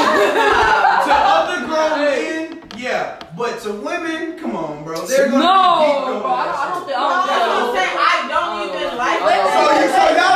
To 1.04 1.12
other 1.12 1.66
grown 1.66 1.98
men, 2.04 2.58
Yeah, 2.78 3.16
but 3.36 3.60
to 3.62 3.70
women, 3.72 4.38
come 4.38 4.56
on, 4.56 4.82
bro. 4.82 5.04
They're 5.06 5.28
gonna 5.30 5.44
No, 5.44 5.46
be 5.46 5.50
geeked 5.86 6.02
bro. 6.02 6.14
on 6.26 6.32
I, 6.32 6.34
that 6.46 6.54
I 6.56 6.58
don't 6.66 6.78
shit. 6.78 6.86
think. 6.88 6.98
No, 6.98 7.00
I 7.02 7.02
I'm 7.12 7.16
don't 7.28 7.48
gonna 7.62 7.78
say 7.78 7.86
think. 7.86 8.02
I 8.02 8.04
don't 8.32 8.54
even 8.66 8.82
oh, 8.82 8.98
like 8.98 9.18
oh, 9.22 9.26
Wait, 9.26 9.38
it. 9.38 9.42
Oh, 9.42 9.46
so, 9.52 9.60
you, 9.62 9.62
so 9.62 9.62
y'all 9.62 9.72
Wait, 9.72 9.86
telling 9.86 10.02
wait, 10.02 10.02
me 10.02 10.02
wait, 10.02 10.18
that 10.18 10.31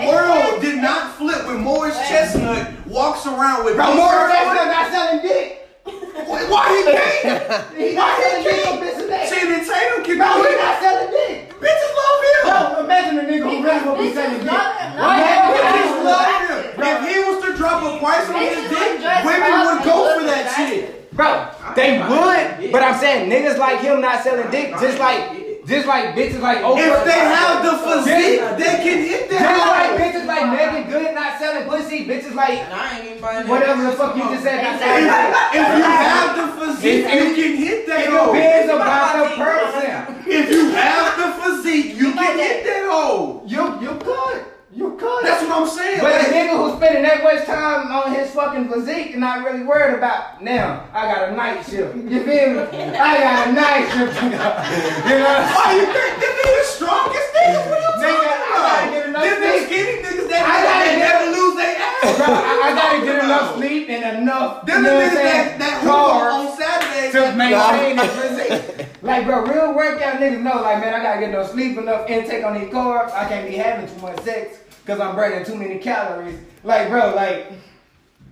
the 0.00 0.06
world 0.08 0.52
wait. 0.54 0.62
did 0.62 0.82
not 0.82 1.14
flip 1.16 1.46
when 1.46 1.60
Morris 1.60 1.96
Chestnut 2.08 2.68
walks 2.86 3.26
around 3.26 3.64
with 3.64 3.76
Bro, 3.76 3.94
Morris? 3.94 4.32
Chestnut 4.32 4.66
not 4.68 4.90
selling 4.92 5.22
dick. 5.22 5.58
Why 5.84 6.44
why 6.48 6.64
he 6.70 6.82
can't? 6.92 7.66
He 7.76 7.94
Why 7.96 8.08
he 8.16 8.22
selling 8.22 8.44
dick 8.44 8.66
on 8.66 8.78
can't? 8.78 8.82
bitches 8.82 9.08
neck. 9.08 9.28
Channing 9.30 9.64
Tatum 9.66 10.04
can 10.04 10.16
Bro, 10.18 10.28
do 10.32 10.48
he 10.48 10.56
not 10.56 10.76
selling 10.80 11.10
dick. 11.10 11.52
Bitches 11.60 11.92
love 11.98 12.18
him. 12.22 12.42
Bro, 12.42 12.84
imagine 12.84 13.18
a 13.18 13.24
nigga 13.26 13.46
who 13.50 13.64
really 13.64 13.82
will 13.86 13.98
be 13.98 14.14
selling 14.14 14.40
dick. 14.40 14.50
Why 14.50 15.14
No, 15.18 15.54
bitches 15.56 16.04
love 16.04 16.28
him? 16.46 16.58
If 16.82 16.98
he 17.08 17.14
was 17.26 17.36
to 17.44 17.56
drop 17.56 17.78
a 17.82 17.98
price 17.98 18.28
on 18.28 18.40
his 18.42 18.62
dick, 18.70 18.90
women 19.24 19.52
would 19.66 19.82
go 19.84 20.18
for 20.18 20.24
that 20.26 20.52
shit. 20.56 21.12
Bro, 21.12 21.48
they 21.76 21.98
would, 21.98 22.72
but 22.72 22.82
I'm 22.82 22.98
saying 22.98 23.28
niggas 23.30 23.58
like 23.58 23.80
him 23.80 24.00
not 24.00 24.22
selling 24.24 24.50
dick, 24.50 24.70
just 24.80 24.98
like, 24.98 25.41
just 25.66 25.86
like 25.86 26.14
bitches 26.14 26.40
like 26.40 26.58
Oprah. 26.58 26.78
If 26.82 27.04
they 27.04 27.20
have 27.20 27.62
the 27.62 27.74
physique, 27.86 28.40
they 28.58 28.74
can 28.82 28.98
hit 28.98 29.30
that. 29.30 29.38
just 29.38 29.62
that. 29.62 29.70
like 29.78 30.00
bitches 30.00 30.26
like 30.26 30.46
Meagan 30.50 30.90
Good 30.90 31.14
not 31.14 31.38
selling 31.38 31.68
pussy, 31.68 32.06
bitches 32.06 32.34
like 32.34 32.58
And 32.58 32.72
I 32.74 32.98
ain't 32.98 33.06
even 33.06 33.20
buying 33.22 33.46
whatever 33.48 33.82
the 33.84 33.92
fuck 33.92 34.16
you 34.16 34.22
just 34.24 34.42
said 34.42 34.62
not 34.62 34.78
selling 34.80 35.04
Exactly. 35.04 35.60
dick. 35.60 35.62
If 35.62 35.78
you 35.78 35.84
have 35.84 36.30
the 36.36 36.46
physique, 36.66 37.04
It- 37.06 37.28
you 37.28 37.34
can 37.42 37.56
hit 37.56 37.86
that 37.86 38.00
It 38.00 38.10
hoe. 38.10 38.32
depends 38.32 38.72
about 38.72 39.28
the 39.28 39.36
person. 39.36 40.16
If 40.26 40.50
you 40.50 40.70
have 40.70 41.16
the 41.18 41.28
physique, 41.42 41.96
you 41.96 42.12
can 42.12 42.38
hit 42.38 42.64
that 42.64 42.86
hoe. 42.90 43.42
You 43.46 43.62
you 43.80 43.98
could, 44.02 44.44
you 44.74 44.96
could. 44.96 45.24
That's 45.26 45.42
what 45.46 45.52
I'm 45.52 45.68
saying. 45.68 46.00
But 46.00 46.12
a 46.20 46.24
nigga 46.32 46.56
who's 46.56 46.76
spending 46.80 47.02
that 47.04 47.22
much 47.22 47.44
time 47.44 47.92
on 47.92 48.14
his 48.14 48.30
fucking 48.30 48.68
physique 48.72 49.10
and 49.12 49.20
not 49.20 49.44
really 49.44 49.64
worried 49.64 49.94
about 49.98 50.42
now, 50.42 50.88
I 50.94 51.12
got 51.12 51.28
a 51.28 51.36
night 51.36 51.62
shift. 51.66 51.94
You 51.94 52.24
feel 52.24 52.48
me? 52.56 52.60
I 52.96 53.20
got 53.20 53.48
a 53.48 53.52
night 53.52 53.84
shift. 53.92 54.16
you 54.24 54.30
know? 54.32 55.36
Why 55.52 55.76
you 55.76 55.84
think 55.92 56.14
them 56.24 56.34
niggas 56.40 56.68
strong 56.72 57.04
as 57.12 57.28
niggas? 57.36 57.68
What 57.68 57.78
are 57.78 57.84
you 57.84 57.92
Nigga, 58.00 58.24
talking 58.24 58.48
I 58.48 58.56
gotta 58.56 58.88
about? 58.88 58.92
get 58.92 59.06
enough 59.08 59.22
Them 59.22 59.40
them 59.44 59.66
skinny 59.66 59.94
niggas 60.02 60.28
that 60.32 60.42
I 60.48 60.56
gotta 60.64 60.92
never 61.04 61.24
lose 61.36 61.54
their 61.60 61.74
ass. 61.76 62.16
Bro, 62.16 62.26
I, 62.32 62.52
I 62.64 62.68
gotta 62.74 62.98
get 63.04 63.24
enough 63.24 63.56
sleep 63.56 63.88
and 63.90 64.22
enough, 64.22 64.66
Them 64.66 64.76
you 64.76 64.82
the 64.82 64.88
know 64.88 65.00
niggas 65.04 65.14
that, 65.20 65.58
that 65.58 65.86
on 65.86 66.56
Saturday. 66.56 67.12
to 67.12 67.36
maintain 67.36 67.96
the 67.96 68.08
physique. 68.08 68.88
Like, 69.02 69.26
bro, 69.26 69.44
real 69.44 69.74
workout 69.74 70.16
niggas 70.20 70.40
know, 70.40 70.62
like, 70.62 70.80
man, 70.80 70.94
I 70.94 71.02
gotta 71.02 71.20
get 71.20 71.28
enough 71.30 71.50
sleep, 71.50 71.76
enough 71.76 72.08
intake 72.08 72.44
on 72.44 72.54
these 72.58 72.70
carbs. 72.72 73.12
I 73.12 73.28
can't 73.28 73.46
be 73.48 73.56
having 73.56 73.86
too 73.92 74.00
much 74.00 74.18
sex 74.20 74.58
because 74.84 75.00
I'm 75.00 75.14
burning 75.16 75.44
too 75.44 75.56
many 75.56 75.78
calories. 75.78 76.38
Like, 76.64 76.88
bro, 76.88 77.14
like, 77.14 77.52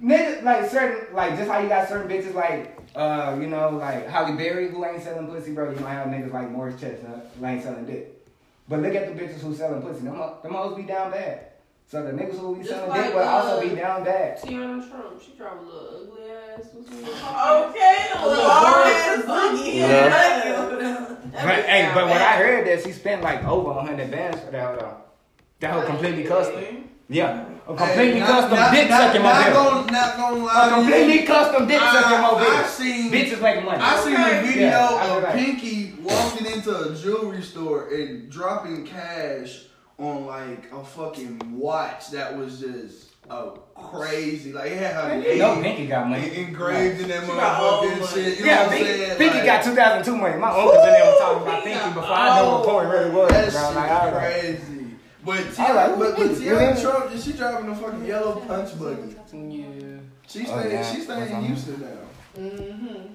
niggas, 0.03 0.43
like, 0.43 0.71
certain, 0.71 1.15
like, 1.15 1.37
just 1.37 1.51
how 1.51 1.59
you 1.59 1.69
got 1.69 1.89
certain 1.89 2.11
bitches, 2.11 2.35
like, 2.35 2.77
uh, 2.97 3.37
you 3.41 3.47
know, 3.47 3.71
like 3.71 4.09
Halle 4.09 4.37
Berry, 4.37 4.69
who 4.69 4.85
ain't 4.85 5.03
selling 5.03 5.29
pussy, 5.29 5.53
bro. 5.53 5.71
You 5.71 5.79
might 5.81 5.93
have 5.95 6.09
niggas 6.09 6.33
like 6.33 6.51
Morris 6.51 6.81
Chestnut, 6.81 7.31
who 7.39 7.47
ain't 7.47 7.63
selling 7.63 7.87
dick. 7.87 8.17
But 8.69 8.81
look 8.83 8.95
at 8.95 9.15
the 9.17 9.21
bitches 9.21 9.41
who 9.41 9.55
selling 9.55 9.83
pussy. 9.83 10.01
Them, 10.05 10.17
ho- 10.17 10.39
them 10.43 10.55
hoes 10.55 10.77
be 10.77 10.83
down 10.83 11.11
bad. 11.13 11.47
So 11.89 12.05
the 12.05 12.13
niggas 12.13 12.39
who 12.39 12.57
be 12.57 12.65
selling 12.65 12.89
like, 12.89 13.03
dick 13.05 13.15
will 13.15 13.23
also 13.23 13.61
be 13.69 13.75
down 13.75 14.05
bad. 14.05 14.41
Tiana 14.41 14.89
Trump, 14.89 15.21
she 15.25 15.33
drive 15.37 15.59
a 15.59 15.63
little 15.63 15.89
ugly 16.03 16.31
ass. 16.31 16.67
What's 16.73 16.89
her 16.89 16.95
name? 16.97 17.05
Okay, 17.69 18.07
the 18.13 18.27
little 18.27 18.51
ass 18.51 19.25
boogie. 19.25 19.75
Yeah. 19.75 21.17
But 21.33 21.65
hey, 21.65 21.91
but 21.95 22.05
when 22.07 22.17
I 22.23 22.37
heard 22.37 22.67
that 22.67 22.83
she 22.85 22.93
spent 22.93 23.23
like 23.23 23.45
over 23.45 23.71
a 23.71 23.83
hundred 23.85 24.11
bands 24.11 24.41
for 24.41 24.51
that, 24.51 24.79
uh, 24.83 24.95
that 25.61 25.73
whole 25.73 25.83
completely 25.83 26.25
custom. 26.25 26.89
Yeah, 27.09 27.45
a 27.67 27.75
completely 27.75 28.13
Hey, 28.13 28.21
not- 28.21 28.29
custom 28.29 28.57
not- 28.59 28.73
dick 28.73 28.89
not- 28.91 29.01
sucking 29.01 29.23
not 29.23 29.35
mobile. 29.53 29.55
gonna- 29.81 29.91
Not 29.93 30.17
gonna 30.17 30.37
A 30.37 30.45
lie. 30.45 30.69
to 30.69 30.69
you. 30.69 30.75
completely 30.77 31.27
custom 31.27 31.67
dick 31.67 31.81
sucking 31.81 32.19
I, 32.19 32.21
mobile. 32.23 32.47
I 32.47 32.63
seen. 32.67 33.11
Bitches 33.13 33.41
making 33.43 33.65
money. 33.65 33.79
I 33.83 34.01
seen 34.01 34.15
a 34.15 34.43
video 34.47 34.67
Yeah, 34.69 35.17
of 35.17 35.23
like- 35.25 35.33
Pinky 35.35 35.95
walking 36.05 36.47
into 36.47 36.79
a 36.81 36.95
jewelry 36.95 37.43
store 37.43 37.89
and 37.93 38.31
dropping 38.31 38.87
cash 38.87 39.63
on 39.99 40.27
like 40.27 40.71
a 40.73 40.85
fucking 40.85 41.41
watch 41.59 42.11
that 42.13 42.39
was 42.39 42.61
just 42.61 43.09
uh, 43.29 43.51
crazy. 43.75 44.53
Like 44.53 44.71
it 44.73 44.79
had 44.79 44.95
her 44.95 45.09
Man, 45.09 45.23
you 45.23 45.39
know 45.39 45.61
Pinky 45.61 45.87
got 45.87 46.09
money. 46.09 46.37
engraved 46.37 47.01
in 47.01 47.09
that 47.09 47.21
She 47.23 47.27
got 47.29 47.61
motherfucking 47.61 48.01
money. 48.01 48.07
shit. 48.25 48.39
You 48.39 48.45
Yeah, 48.47 48.55
know 48.55 48.63
what 48.63 48.73
I'm 48.73 48.79
Pinky, 48.79 48.93
saying? 49.05 49.19
Pinky 49.19 49.37
Like, 49.39 49.47
got 49.47 49.63
2002 49.65 50.17
money. 50.17 50.37
My 50.39 50.49
uncles 50.49 50.75
in 50.77 50.83
there 50.93 51.05
was 51.07 51.19
talking 51.21 51.43
about 51.43 51.65
Pinky 51.65 51.71
Pinky 51.71 51.85
got 51.87 51.95
before 51.95 52.17
I 52.17 52.41
knew 52.41 52.47
what 52.47 52.55
old 52.55 52.67
point 52.67 52.89
really 52.89 53.11
was. 53.11 53.31
That 53.31 53.51
Bro. 53.53 53.61
shit 53.67 53.77
Like, 53.77 53.91
I 53.91 54.05
was 54.07 54.15
like, 54.15 54.23
crazy. 54.23 54.80
But 55.25 55.39
I 55.41 55.45
was 55.45 55.57
Tiana, 55.57 55.75
like, 55.75 55.99
but, 55.99 56.17
but 56.17 56.41
you 56.41 56.53
Tiana? 56.53 56.81
Trump, 56.81 57.21
she 57.21 57.33
driving 57.33 57.71
a 57.71 57.75
fucking 57.77 58.05
yellow 58.07 58.41
punch 58.41 58.79
buggy. 58.79 59.17
Yeah. 59.33 59.99
She 60.27 60.47
Oh, 60.47 60.59
staying, 60.61 60.71
yeah. 60.73 60.93
she 60.93 61.01
staying 61.03 61.33
in 61.33 61.45
Houston 61.45 61.81
now. 61.81 61.87
Mm-hmm. 62.39 63.07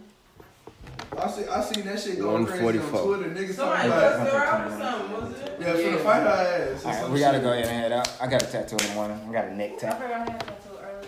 I 1.18 1.28
see, 1.32 1.46
I 1.48 1.62
seen 1.64 1.86
that 1.86 2.00
shit 2.00 2.20
going 2.20 2.46
crazy 2.46 2.64
on 2.80 2.90
Twitter. 2.90 3.30
Niggas 3.30 3.54
Somebody 3.56 3.90
talking 3.90 3.92
about, 3.92 4.18
cussed 4.20 4.32
her 4.34 4.38
out 4.46 4.68
or 4.68 4.70
something, 4.78 5.12
was 5.32 5.40
it? 5.42 5.58
yeah, 5.62 5.74
for 5.74 5.92
the 5.92 5.98
fight 6.04 6.22
her 6.24 6.74
ass. 6.76 6.86
All 6.86 6.92
right, 6.92 7.12
we 7.12 7.20
gotta 7.20 7.38
shit. 7.38 7.44
go 7.44 7.52
ahead 7.54 7.66
and 7.66 7.72
head 7.82 7.92
out. 7.94 8.18
I 8.22 8.28
got 8.28 8.44
a 8.44 8.46
tattoo 8.48 8.76
in 8.80 8.88
the 8.90 8.94
morning. 8.96 9.20
I 9.30 9.32
got 9.32 9.46
a 9.46 9.56
neck 9.56 9.78
tattoo. 9.80 10.04
I 10.04 10.08
tattoo. 10.08 10.26
forgot 10.26 10.30
I 10.30 10.32
had 10.32 10.42
that 10.42 10.64
too 10.64 10.78
early. 10.82 11.08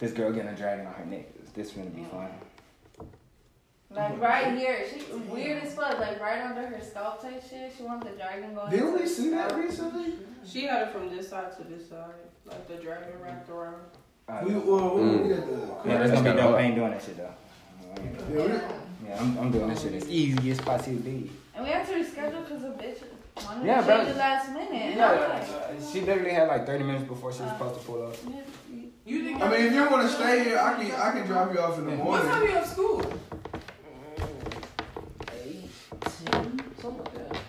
This 0.00 0.12
girl 0.12 0.32
getting 0.32 0.48
a 0.50 0.56
dragon 0.56 0.86
on 0.86 0.94
her 0.94 1.04
neck. 1.06 1.26
This 1.54 1.68
is 1.68 1.72
gonna 1.74 1.90
be 1.90 2.02
fun. 2.04 2.28
Like 3.94 4.20
right 4.20 4.56
here, 4.58 4.84
she 4.90 5.04
weird 5.30 5.62
as 5.62 5.74
fuck. 5.74 5.98
Like 6.00 6.20
right 6.20 6.42
under 6.44 6.66
her 6.66 6.80
scalp 6.82 7.22
type 7.22 7.42
shit. 7.48 7.72
She 7.76 7.84
wants 7.84 8.06
the 8.06 8.12
dragon 8.16 8.54
going. 8.54 8.70
Didn't 8.70 8.92
we 8.98 9.06
see 9.06 9.30
that 9.30 9.54
recently? 9.56 10.14
She 10.46 10.64
had 10.64 10.88
it 10.88 10.92
from 10.92 11.14
this 11.14 11.28
side 11.30 11.56
to 11.58 11.64
this 11.64 11.88
side, 11.88 12.14
like 12.44 12.66
the 12.68 12.74
dragon 12.74 13.12
wrapped 13.22 13.48
around. 13.50 13.76
Uh, 14.28 14.40
We, 14.44 14.54
well, 14.54 14.96
we, 14.96 15.02
Mm. 15.02 15.22
we 15.22 15.28
got 15.34 15.46
the. 15.46 15.88
yeah, 15.90 15.98
that's 15.98 16.10
gonna 16.12 16.22
be 16.22 16.24
That's 16.24 16.24
dope. 16.24 16.24
kinda 16.24 16.42
I 16.56 16.60
ain't 16.62 16.74
doing 16.74 16.90
that 16.90 17.02
shit 17.02 17.16
though. 17.16 17.34
Yeah, 18.34 18.46
we, 18.46 19.08
Yeah, 19.08 19.20
I'm, 19.20 19.38
I'm 19.38 19.50
doing 19.52 19.68
this 19.68 19.82
shit 19.82 19.92
as 19.94 20.08
easy 20.08 20.50
as 20.50 20.60
possible. 20.60 20.96
And 21.06 21.30
we 21.64 21.68
had 21.70 21.86
to 21.86 21.92
reschedule 21.92 22.42
because 22.48 22.64
of 22.64 22.72
bitch 22.78 22.98
wanted 23.46 23.66
Yeah, 23.66 23.80
to 23.80 23.86
bro. 23.86 23.96
change 23.98 24.08
the 24.08 24.14
last 24.18 24.48
minute. 24.52 24.72
And 24.72 24.96
Yeah, 24.96 25.10
like, 25.10 25.42
uh, 25.48 25.92
she 25.92 26.00
literally 26.00 26.30
had 26.32 26.48
like 26.48 26.66
30 26.66 26.84
minutes 26.84 27.04
before 27.04 27.32
she 27.32 27.42
was 27.42 27.50
supposed 27.52 27.78
to 27.80 27.86
pull 27.86 28.06
up. 28.08 28.16
You 29.06 29.22
think 29.24 29.40
I 29.42 29.48
mean, 29.50 29.60
if 29.66 29.72
you 29.74 29.88
want 29.90 30.08
to 30.08 30.14
stay 30.14 30.44
here, 30.44 30.58
I 30.58 30.74
can 30.82 30.90
I 30.92 31.10
can 31.12 31.26
drop 31.26 31.52
you 31.52 31.60
off 31.60 31.78
in 31.78 31.84
the 31.84 31.90
morning. 31.92 32.06
What 32.06 32.24
morning. 32.24 32.32
time 32.32 32.42
you 32.48 32.56
have 32.56 32.66
school? 32.66 33.02
Something 36.80 36.98
like 36.98 37.30
that. 37.30 37.40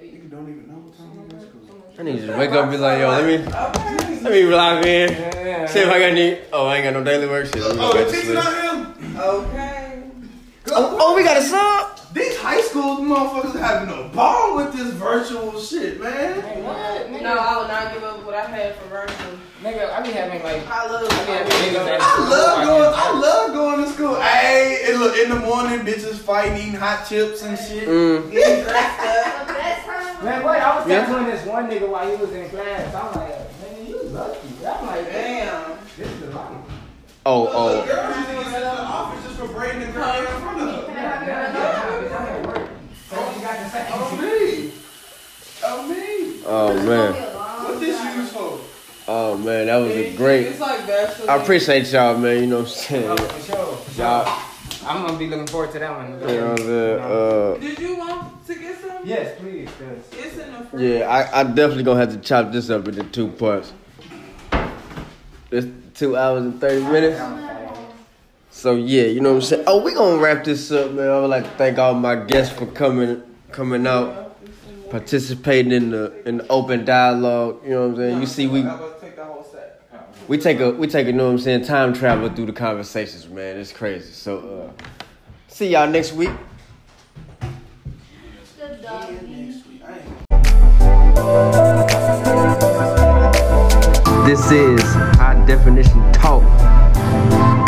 You 0.00 0.18
don't 0.42 0.50
even 0.50 0.68
know 0.68 0.74
what 0.74 0.96
time 0.96 1.30
it 1.30 1.32
is. 1.94 1.98
I 1.98 2.02
need 2.02 2.20
you 2.20 2.26
to 2.26 2.36
wake 2.38 2.50
up 2.50 2.62
and 2.64 2.70
be 2.72 2.78
like, 2.78 2.98
yo, 2.98 3.08
let 3.10 3.26
me 3.26 3.38
let 4.22 4.32
me 4.32 4.44
log 4.44 4.84
in. 4.86 5.12
Yeah, 5.12 5.66
See 5.66 5.80
if 5.80 5.88
I 5.88 5.98
got 5.98 6.10
any. 6.10 6.38
Oh, 6.52 6.66
I 6.66 6.76
ain't 6.76 6.84
got 6.84 6.92
no 6.94 7.04
daily 7.04 7.26
work 7.28 7.46
shit. 7.46 7.56
Let 7.62 7.76
me 7.76 7.80
Oh, 7.82 7.92
go 7.92 7.98
the 7.98 8.04
back 8.04 8.06
to 8.06 8.12
teacher 8.12 8.24
sleep. 8.24 8.34
not 8.34 8.74
him. 9.02 9.16
Okay. 9.18 10.02
Oh, 10.74 10.96
oh, 11.00 11.16
we 11.16 11.22
got 11.24 11.36
a 11.36 11.42
sub. 11.42 12.14
These 12.14 12.36
high 12.38 12.60
school 12.60 12.96
motherfuckers 12.98 13.58
having 13.58 13.88
a 13.92 14.08
ball 14.08 14.56
with 14.56 14.72
this 14.74 14.92
virtual 14.94 15.58
shit, 15.60 16.00
man. 16.00 16.36
What? 16.64 17.08
Nigga, 17.10 17.22
No, 17.22 17.36
I 17.38 17.58
would 17.58 17.68
not 17.68 17.92
give 17.92 18.04
up 18.04 18.24
what 18.24 18.34
I 18.34 18.44
had 18.44 18.76
for 18.76 18.88
virtual. 18.88 19.32
nigga, 19.62 19.90
I 19.92 20.02
be 20.02 20.12
having 20.12 20.42
like. 20.42 20.66
I 20.68 20.86
love 20.90 21.08
I 21.10 21.24
be 21.24 21.32
having 21.32 21.52
niggas 21.52 21.84
that. 21.86 22.00
I 22.00 22.28
love 22.28 22.66
going. 22.66 22.92
I 22.94 23.20
love 23.20 23.52
going 23.54 23.84
to 23.84 23.90
school. 23.90 24.20
Hey, 24.20 24.84
and 24.88 25.00
look 25.00 25.16
in 25.16 25.30
the 25.30 25.36
morning, 25.36 25.80
bitches 25.80 26.14
fighting, 26.16 26.56
eating 26.58 26.74
hot 26.74 27.06
chips 27.08 27.42
and 27.42 27.58
shit. 27.58 27.88
Mm. 27.88 28.30
Getting 28.30 28.64
dressed 28.64 29.00
up. 29.26 29.46
the 29.46 29.52
best 29.54 29.86
time. 29.86 29.91
Man, 30.22 30.44
wait, 30.44 30.60
I 30.60 30.78
was 30.78 30.88
Yeah. 30.88 31.00
tattooing 31.06 31.26
this 31.26 31.44
one 31.46 31.68
nigga 31.68 31.88
while 31.88 32.08
he 32.08 32.16
was 32.16 32.32
in 32.32 32.48
class. 32.50 32.94
I'm 32.94 33.12
like, 33.20 33.28
man, 33.60 33.86
you 33.86 34.00
lucky. 34.04 34.38
I'm 34.66 34.86
like, 34.86 35.12
Damn. 35.12 35.62
this 35.98 36.08
is 36.08 36.20
the 36.20 36.26
life. 36.28 36.46
Oh, 37.26 37.44
The 37.44 37.50
oh. 37.54 37.86
girls 37.86 38.16
used 38.16 38.28
to 38.28 38.34
get 38.34 38.44
sent 38.46 38.64
the 38.64 38.82
office 38.82 39.24
just 39.24 39.36
for 39.38 39.46
braiding 39.48 39.80
the 39.80 39.86
girl 39.92 40.04
in 40.14 40.26
front 40.42 40.60
of 40.60 40.74
her. 40.74 40.82
Can 40.86 40.96
I 40.96 41.00
have 41.00 41.22
your 41.26 41.34
Yeah, 41.34 41.52
yeah, 41.52 42.08
bitch, 42.08 42.20
I'm 42.20 42.26
at 42.26 42.46
work. 42.46 42.68
So 43.10 43.16
what 43.16 43.36
you 43.36 43.42
got 43.42 43.56
to 43.58 43.68
say? 43.70 43.86
Oh 43.92 44.16
me. 44.20 44.72
Oh 45.64 45.88
me. 45.88 46.40
Oh 46.46 46.72
This 46.72 46.82
is 46.82 46.88
gonna 46.88 47.12
be 47.12 47.18
man. 47.20 47.34
What 47.64 47.80
this 47.80 47.98
time. 48.00 48.18
used 48.20 48.32
for? 48.32 48.60
Oh 49.08 49.36
man, 49.38 49.66
that 49.66 49.76
was 49.76 49.90
a 49.90 50.16
great. 50.16 50.46
It's 50.46 50.60
like 50.60 50.86
bachelor. 50.86 51.30
I 51.30 51.36
appreciate 51.42 51.90
y'all, 51.92 52.16
man. 52.16 52.40
You 52.40 52.46
know 52.46 52.58
what 52.60 52.68
I'm 52.68 52.70
saying? 52.70 53.10
Oh, 53.10 53.16
for 53.16 53.52
sure. 53.52 53.78
Y'all, 54.04 54.42
I'm 54.84 55.06
gonna 55.06 55.18
be 55.18 55.26
looking 55.28 55.46
forward 55.46 55.72
to 55.72 55.78
that 55.78 55.96
one. 55.96 56.12
you 56.20 56.36
know 56.36 56.50
what 56.50 56.60
I'm 56.60 57.60
saying? 57.60 57.76
Did 57.76 57.78
you 57.78 57.96
want 57.98 58.46
to 58.46 58.54
get 58.54 58.80
some? 58.80 58.90
Uh, 58.90 59.00
yes, 59.04 59.38
please. 59.40 59.68
Cause 59.78 60.18
It's 60.18 60.38
in 60.38 60.52
the 60.52 60.58
Uh, 60.58 60.62
fridge. 60.64 60.82
yeah, 61.00 61.06
I, 61.08 61.40
I 61.40 61.44
definitely 61.44 61.84
gonna 61.84 62.00
have 62.00 62.10
to 62.12 62.18
chop 62.18 62.52
this 62.52 62.68
up 62.70 62.88
into 62.88 63.04
two 63.04 63.28
parts. 63.28 63.72
It's 65.50 65.66
two 65.94 66.16
hours 66.16 66.42
and 66.44 66.60
thirty 66.60 66.82
minutes. 66.84 67.20
So 68.50 68.74
yeah, 68.74 69.04
you 69.04 69.20
know 69.20 69.30
what 69.30 69.36
I'm 69.36 69.42
saying. 69.42 69.64
Oh, 69.66 69.82
we 69.82 69.94
gonna 69.94 70.20
wrap 70.22 70.44
this 70.44 70.70
up, 70.72 70.92
man. 70.92 71.08
I 71.10 71.20
would 71.20 71.30
like 71.30 71.44
to 71.44 71.50
thank 71.50 71.78
all 71.78 71.94
my 71.94 72.16
guests 72.16 72.54
for 72.56 72.66
coming, 72.66 73.22
coming 73.50 73.86
out, 73.86 74.36
participating 74.90 75.72
in 75.72 75.90
the 75.90 76.12
in 76.28 76.38
the 76.38 76.48
open 76.48 76.84
dialogue. 76.84 77.60
You 77.64 77.70
know 77.70 77.80
what 77.82 77.90
I'm 77.90 77.96
saying. 77.96 78.20
You 78.20 78.26
see, 78.26 78.46
we 78.48 78.62
I 78.62 78.74
was 78.80 78.92
take 79.00 79.16
the 79.16 79.24
whole 79.24 79.44
set. 79.44 79.80
We 80.32 80.38
take 80.38 80.60
a 80.60 80.70
we 80.70 80.86
take 80.86 81.06
a 81.06 81.10
you 81.10 81.12
know 81.12 81.26
what 81.26 81.32
I'm 81.32 81.38
saying 81.38 81.66
time 81.66 81.92
travel 81.92 82.30
through 82.30 82.46
the 82.46 82.54
conversations, 82.54 83.28
man. 83.28 83.58
It's 83.58 83.70
crazy. 83.70 84.12
So 84.12 84.72
uh, 84.78 84.84
see 85.48 85.68
y'all 85.68 85.86
next 85.86 86.14
week. 86.14 86.30
This 94.24 94.50
is 94.50 94.82
High 95.18 95.44
Definition 95.46 96.12
Talk 96.14 96.42